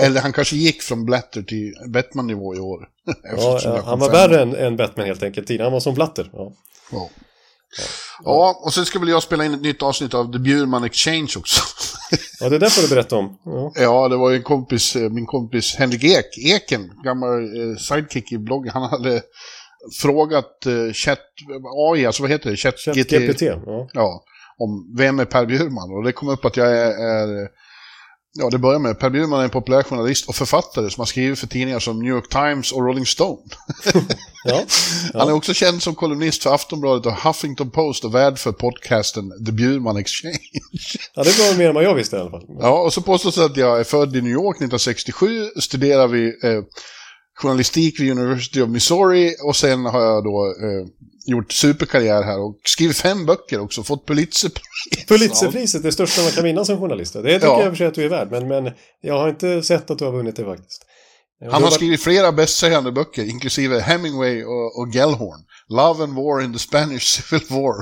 Eller 0.00 0.20
han 0.20 0.32
kanske 0.32 0.56
gick 0.56 0.82
från 0.82 1.04
Blatter 1.04 1.42
till 1.42 1.72
Bettman-nivå 1.88 2.54
i 2.54 2.58
år. 2.58 2.88
Ja, 3.36 3.60
ja, 3.64 3.82
han 3.84 3.98
var 3.98 4.10
värre 4.10 4.42
än, 4.42 4.54
än 4.56 4.76
Batman 4.76 5.06
helt 5.06 5.22
enkelt. 5.22 5.46
Tidigare. 5.46 5.64
Han 5.66 5.72
var 5.72 5.80
som 5.80 5.94
Blatter. 5.94 6.30
Ja. 6.32 6.52
Ja. 6.92 7.08
ja, 8.24 8.60
och 8.64 8.74
sen 8.74 8.84
ska 8.86 8.98
väl 8.98 9.08
jag 9.08 9.22
spela 9.22 9.44
in 9.44 9.54
ett 9.54 9.62
nytt 9.62 9.82
avsnitt 9.82 10.14
av 10.14 10.32
The 10.32 10.38
Bjurman 10.38 10.84
Exchange 10.84 11.28
också. 11.36 11.60
ja, 12.40 12.48
det 12.48 12.58
där 12.58 12.68
får 12.68 12.82
du 12.82 12.88
berätta 12.88 13.16
om. 13.16 13.38
Ja. 13.44 13.72
Ja, 13.74 14.08
det 14.08 14.16
var 14.16 14.32
en 14.32 14.42
kompis, 14.42 14.96
eh, 14.96 15.10
min 15.10 15.26
kompis 15.26 15.74
Henrik 15.78 16.04
Ek, 16.04 16.38
Eken, 16.38 16.90
gammal 17.04 17.42
eh, 17.70 17.76
sidekick 17.76 18.32
i 18.32 18.38
bloggen. 18.38 18.72
Han 18.72 18.82
hade 18.90 19.22
frågat 20.02 20.66
eh, 20.66 20.92
chat, 20.92 21.18
AI, 21.92 22.06
alltså 22.06 22.22
vad 22.22 22.30
heter 22.30 22.50
det? 22.50 22.56
Chat, 22.56 22.78
ChatGPT. 22.78 23.42
Ja. 23.42 23.88
Ja, 23.92 24.24
om 24.58 24.94
vem 24.96 25.18
är 25.18 25.24
Per 25.24 25.46
Bjurman? 25.46 25.90
Och 25.90 26.04
det 26.04 26.12
kom 26.12 26.28
upp 26.28 26.44
att 26.44 26.56
jag 26.56 26.68
är, 26.68 26.90
är 26.90 27.48
ja 28.38 28.50
det 28.50 28.58
börjar 28.58 28.78
med, 28.78 28.98
Per 28.98 29.10
Bjurman 29.10 29.40
är 29.40 29.44
en 29.44 29.50
populär 29.50 29.82
journalist 29.82 30.28
och 30.28 30.34
författare 30.34 30.90
som 30.90 31.00
har 31.00 31.06
skrivit 31.06 31.38
för 31.38 31.46
tidningar 31.46 31.78
som 31.78 32.02
New 32.02 32.12
York 32.12 32.28
Times 32.28 32.72
och 32.72 32.82
Rolling 32.82 33.06
Stone. 33.06 33.42
Ja. 34.48 34.64
Han 35.14 35.28
är 35.28 35.32
också 35.32 35.54
känd 35.54 35.82
som 35.82 35.94
kolumnist 35.94 36.42
för 36.42 36.54
Aftonbladet 36.54 37.06
och 37.06 37.12
Huffington 37.12 37.70
Post 37.70 38.04
och 38.04 38.14
värd 38.14 38.38
för 38.38 38.52
podcasten 38.52 39.46
The 39.46 39.52
Bjurman 39.52 39.96
Exchange. 39.96 40.38
ja, 41.14 41.22
det 41.22 41.38
var 41.38 41.58
mer 41.58 41.68
än 41.68 41.74
vad 41.74 41.84
jag 41.84 41.94
visste 41.94 42.16
i 42.16 42.18
alla 42.18 42.30
fall. 42.30 42.46
Ja, 42.60 42.82
och 42.82 42.92
så 42.92 43.02
påstås 43.02 43.34
det 43.34 43.44
att 43.44 43.56
jag 43.56 43.80
är 43.80 43.84
född 43.84 44.16
i 44.16 44.22
New 44.22 44.32
York 44.32 44.56
1967, 44.56 45.50
studerar 45.60 46.08
vid 46.08 46.44
eh, 46.44 46.62
journalistik 47.36 48.00
vid 48.00 48.10
University 48.10 48.60
of 48.60 48.68
Missouri 48.68 49.34
och 49.44 49.56
sen 49.56 49.84
har 49.84 50.00
jag 50.00 50.24
då 50.24 50.54
eh, 50.62 50.86
gjort 51.26 51.52
superkarriär 51.52 52.22
här 52.22 52.40
och 52.40 52.60
skrivit 52.64 52.96
fem 52.96 53.26
böcker 53.26 53.60
också, 53.60 53.82
fått 53.82 54.06
Pulitzerpris. 54.06 55.06
Pulitzerpriset, 55.08 55.82
det 55.82 55.92
största 55.92 56.22
man 56.22 56.30
kan 56.30 56.44
vinna 56.44 56.64
som 56.64 56.78
journalist. 56.80 57.12
Det 57.12 57.22
tycker 57.22 57.46
Ja. 57.46 57.60
jag 57.62 57.70
för 57.70 57.76
sig 57.76 57.86
att 57.86 57.94
du 57.94 58.04
är 58.04 58.08
värd, 58.08 58.28
men, 58.30 58.48
men 58.48 58.70
jag 59.00 59.18
har 59.18 59.28
inte 59.28 59.62
sett 59.62 59.90
att 59.90 59.98
du 59.98 60.04
har 60.04 60.12
vunnit 60.12 60.36
det 60.36 60.44
faktiskt. 60.44 60.82
Han 61.50 61.62
har 61.62 61.70
skrivit 61.70 62.02
flera 62.02 62.32
bästsäljande 62.32 62.92
böcker, 62.92 63.24
inklusive 63.24 63.80
Hemingway 63.80 64.44
och, 64.44 64.80
och 64.80 64.94
Gellhorn. 64.94 65.40
Love 65.68 66.04
and 66.04 66.14
War 66.14 66.40
in 66.40 66.52
the 66.52 66.58
Spanish 66.58 67.02
Civil 67.22 67.46
War. 67.50 67.74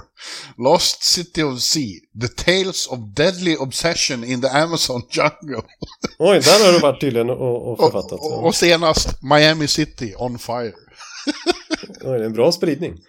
Lost 0.59 1.02
City 1.02 1.43
of 1.43 1.60
Sea. 1.60 1.93
The 2.20 2.28
Tales 2.28 2.86
of 2.86 2.98
Deadly 3.16 3.56
Obsession 3.56 4.24
in 4.24 4.40
the 4.40 4.48
Amazon 4.48 5.02
Jungle. 5.10 5.62
Oj, 6.18 6.40
där 6.40 6.66
har 6.66 6.72
du 6.72 6.78
varit 6.78 7.01
tydligen 7.01 7.31
och, 7.31 7.72
och 7.72 7.78
författat. 7.78 8.12
Och, 8.12 8.32
och, 8.32 8.47
och 8.47 8.55
senast 8.55 9.22
Miami 9.22 9.68
City 9.68 10.14
on 10.18 10.39
Fire. 10.39 10.72
Oj, 12.01 12.18
det 12.18 12.24
är 12.24 12.26
en 12.26 12.32
bra 12.32 12.52
spridning. 12.52 13.01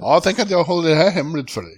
Ja, 0.00 0.20
tänk 0.24 0.38
att 0.38 0.50
jag 0.50 0.64
håller 0.64 0.88
det 0.88 0.94
här 0.94 1.10
hemligt 1.10 1.50
för 1.50 1.62
dig. 1.62 1.74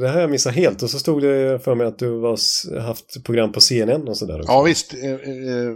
Det 0.00 0.08
här 0.08 0.20
jag 0.20 0.30
missat 0.30 0.54
helt. 0.54 0.82
Och 0.82 0.90
så 0.90 0.98
stod 0.98 1.22
det 1.22 1.60
för 1.64 1.74
mig 1.74 1.86
att 1.86 1.98
du 1.98 2.10
har 2.10 2.80
haft 2.80 3.24
program 3.24 3.52
på 3.52 3.60
CNN 3.60 4.08
och 4.08 4.16
sådär 4.16 4.44
Ja, 4.46 4.62
visst. 4.62 4.94
Eh, 4.94 5.10
eh, 5.10 5.74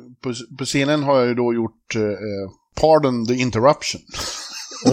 på, 0.58 0.64
CNN 0.64 1.02
har 1.02 1.18
jag 1.18 1.28
ju 1.28 1.34
då 1.34 1.54
gjort 1.54 1.94
eh, 1.94 2.00
Pardon 2.80 3.26
the 3.26 3.34
Interruption. 3.34 4.00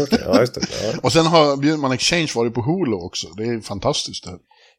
Okay, 0.04 0.20
ja, 0.26 0.40
just 0.40 0.54
det. 0.54 0.62
Ja. 0.84 0.94
och 1.04 1.14
sen 1.14 1.26
har 1.26 1.58
Bjurman 1.58 1.92
Exchange 1.92 2.32
varit 2.36 2.54
på 2.54 2.62
Hulu 2.62 2.96
också. 2.96 3.28
Det 3.38 3.44
är 3.44 3.62
fantastiskt. 3.62 4.24
Det. 4.26 4.32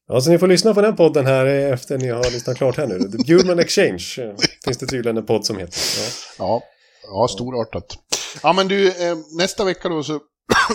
Ja, 0.08 0.20
så 0.20 0.30
ni 0.30 0.38
får 0.38 0.46
lyssna 0.46 0.74
på 0.74 0.80
den 0.80 0.96
podden 0.96 1.26
här 1.26 1.46
efter 1.46 1.98
ni 1.98 2.08
har 2.08 2.30
lyssnat 2.30 2.56
klart 2.56 2.76
här 2.76 2.86
nu. 2.86 2.98
The 2.98 3.18
Bjurman 3.18 3.58
Exchange 3.58 4.34
finns 4.64 4.78
det 4.78 4.86
tydligen 4.86 5.16
en 5.16 5.26
podd 5.26 5.46
som 5.46 5.58
heter. 5.58 5.78
Ja, 5.98 6.04
ja, 6.38 6.62
ja 7.02 7.28
storartat. 7.28 7.98
Ja, 8.42 8.52
men 8.52 8.68
du, 8.68 8.92
nästa 9.38 9.64
vecka 9.64 9.88
då 9.88 10.02
så 10.02 10.20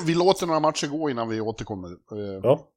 vi 0.05 0.13
låter 0.13 0.47
några 0.47 0.59
matcher 0.59 0.87
gå 0.87 1.09
innan 1.09 1.29
vi 1.29 1.41
återkommer. 1.41 1.89
Ja. 2.43 2.67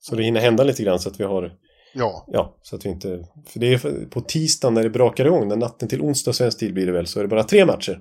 Så 0.00 0.16
det 0.16 0.22
hinner 0.22 0.40
hända 0.40 0.64
lite 0.64 0.82
grann 0.82 1.00
så 1.00 1.08
att 1.08 1.20
vi 1.20 1.24
har... 1.24 1.52
Ja. 1.94 2.24
Ja, 2.26 2.58
så 2.62 2.76
att 2.76 2.86
vi 2.86 2.88
inte... 2.88 3.24
För 3.46 3.60
det 3.60 3.74
är 3.74 4.06
på 4.10 4.20
tisdag 4.20 4.70
när 4.70 4.82
det 4.82 4.90
brakar 4.90 5.26
igång, 5.26 5.48
när 5.48 5.56
natten 5.56 5.88
till 5.88 6.00
onsdag 6.00 6.32
svensk 6.32 6.58
tid 6.58 6.74
blir 6.74 6.86
det 6.86 6.92
väl, 6.92 7.06
så 7.06 7.18
är 7.18 7.24
det 7.24 7.28
bara 7.28 7.44
tre 7.44 7.66
matcher. 7.66 8.00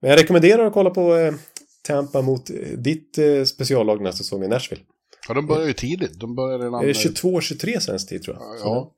Men 0.00 0.10
jag 0.10 0.20
rekommenderar 0.20 0.66
att 0.66 0.72
kolla 0.72 0.90
på 0.90 1.16
eh, 1.16 1.34
Tampa 1.82 2.22
mot 2.22 2.50
eh, 2.50 2.56
ditt 2.56 3.18
eh, 3.18 3.44
speciallag 3.44 4.02
nästa 4.02 4.18
säsong 4.18 4.44
i 4.44 4.48
Nashville. 4.48 4.82
Ja, 5.28 5.34
de 5.34 5.46
börjar 5.46 5.66
ju 5.66 5.72
tidigt. 5.72 6.20
De 6.20 6.34
börjar 6.34 6.58
redan... 6.58 6.82
Är 6.82 6.86
det 6.86 6.92
22-23 6.92 7.80
svensk 7.80 8.08
tid 8.08 8.22
tror 8.22 8.36
jag? 8.36 8.58
Ja. 8.60 8.92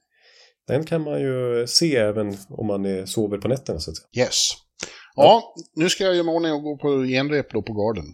Den, 0.66 0.76
den 0.76 0.86
kan 0.86 1.02
man 1.02 1.20
ju 1.20 1.66
se 1.66 1.96
även 1.96 2.36
om 2.48 2.66
man 2.66 2.86
är, 2.86 3.06
sover 3.06 3.38
på 3.38 3.48
nätterna 3.48 3.78
så 3.78 3.90
att 3.90 3.96
säga. 3.96 4.24
Yes. 4.24 4.50
Ja, 5.16 5.54
nu 5.74 5.88
ska 5.88 6.04
jag 6.04 6.14
göra 6.14 6.24
mig 6.24 6.34
ordning 6.34 6.52
och 6.52 6.62
gå 6.62 6.76
på 6.76 7.02
genrep 7.04 7.52
då 7.52 7.62
på 7.62 7.72
Garden. 7.72 8.04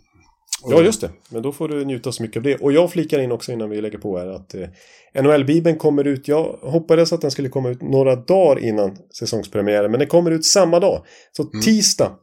Ja, 0.65 0.83
just 0.83 1.01
det. 1.01 1.11
Men 1.29 1.43
då 1.43 1.53
får 1.53 1.69
du 1.69 1.85
njuta 1.85 2.13
så 2.13 2.23
mycket 2.23 2.37
av 2.37 2.43
det. 2.43 2.57
Och 2.57 2.73
jag 2.73 2.93
flikar 2.93 3.19
in 3.19 3.33
också 3.33 3.53
innan 3.53 3.71
vi 3.71 3.81
lägger 3.81 3.99
på 3.99 4.19
här 4.19 4.27
att 4.27 4.55
eh, 4.55 4.69
NHL-bibeln 5.15 5.77
kommer 5.77 6.07
ut. 6.07 6.29
Jag 6.29 6.59
hoppades 6.63 7.13
att 7.13 7.21
den 7.21 7.31
skulle 7.31 7.49
komma 7.49 7.71
ut 7.71 7.83
några 7.83 8.17
dagar 8.17 8.65
innan 8.65 8.97
säsongspremiären. 9.19 9.91
Men 9.91 10.01
den 10.01 10.09
kommer 10.09 10.31
ut 10.31 10.45
samma 10.45 10.81
dag. 10.81 11.05
Så 11.33 11.43
mm. 11.43 11.63
tisdag. 11.63 12.17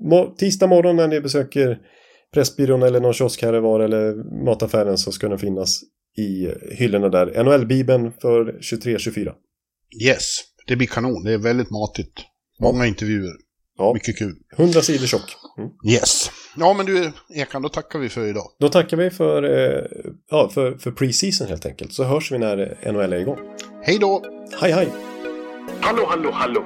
Mo 0.00 0.34
tisdag 0.36 0.66
morgon 0.66 0.96
när 0.96 1.08
ni 1.08 1.20
besöker 1.20 1.78
Pressbyrån 2.34 2.82
eller 2.82 3.00
någon 3.00 3.14
kiosk 3.14 3.42
här 3.42 3.52
var 3.52 3.80
eller 3.80 4.14
mataffären 4.44 4.98
så 4.98 5.12
ska 5.12 5.28
den 5.28 5.38
finnas 5.38 5.80
i 6.16 6.48
hyllorna 6.70 7.08
där. 7.08 7.44
NHL-bibeln 7.44 8.12
för 8.20 8.58
23-24. 8.60 9.32
Yes, 10.02 10.40
det 10.66 10.76
blir 10.76 10.86
kanon. 10.86 11.24
Det 11.24 11.32
är 11.32 11.38
väldigt 11.38 11.70
matigt. 11.70 12.12
Många 12.60 12.86
intervjuer. 12.86 13.34
Ja. 13.78 13.94
Mycket 13.94 14.18
kul. 14.18 14.34
100 14.56 14.80
sidor 14.80 15.06
tjock. 15.06 15.36
Mm. 15.58 15.70
Yes. 15.88 16.30
Ja, 16.56 16.74
men 16.74 16.86
du 16.86 17.12
Ekan, 17.28 17.62
då 17.62 17.68
tackar 17.68 17.98
vi 17.98 18.08
för 18.08 18.26
idag. 18.26 18.50
Då 18.60 18.68
tackar 18.68 18.96
vi 18.96 19.10
för, 19.10 19.42
eh, 19.42 19.84
ja, 20.30 20.48
för, 20.48 20.72
för 20.78 20.90
pre-season 20.90 21.48
helt 21.48 21.66
enkelt. 21.66 21.92
Så 21.92 22.04
hörs 22.04 22.32
vi 22.32 22.38
när 22.38 22.76
NHL 22.92 23.12
är 23.12 23.16
igång. 23.16 23.38
Hej 23.82 23.98
då! 23.98 24.22
Hej, 24.60 24.72
hej! 24.72 24.88
Hallå, 25.80 26.06
hallå, 26.08 26.30
hallå! 26.32 26.64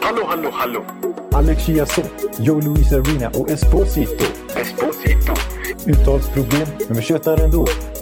Hallå, 0.00 0.24
hallå, 0.26 0.50
hallå! 0.52 0.84
Alex 1.32 1.66
Chiazot, 1.66 2.10
Joe 2.38 2.60
Luis 2.60 2.92
Arena 2.92 3.28
och 3.34 3.50
Esposito. 3.50 4.24
Esposito. 4.56 5.32
Uttalsproblem, 5.86 6.66
men 6.88 6.96
vi 6.96 7.02
tjötar 7.02 7.44
ändå. 7.44 7.66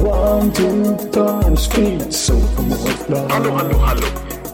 One, 0.00 0.52
two, 0.52 0.96
time, 1.10 1.56
speed, 1.56 2.12
so 2.12 2.34
Hallå, 3.28 3.50
hallå, 3.50 3.78
hallå! 3.78 4.06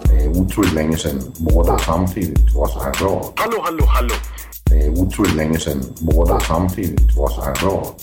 Det 0.04 0.24
är 0.24 0.28
otroligt 0.28 0.72
länge 0.72 0.96
sedan 0.96 1.22
båda 1.38 1.78
samtidigt 1.78 2.54
var 2.54 2.66
så 2.66 2.80
här 2.80 2.92
bra. 2.92 3.32
Hallå, 3.36 3.60
hallå, 3.62 3.84
hallå! 3.86 4.14
Det 4.64 4.74
är 4.74 4.90
otroligt 4.90 5.34
länge 5.34 5.58
sedan 5.58 5.82
båda 6.00 6.40
samtidigt 6.40 7.16
var 7.16 7.28
så 7.28 7.42
här 7.42 7.54
bra. 7.60 7.94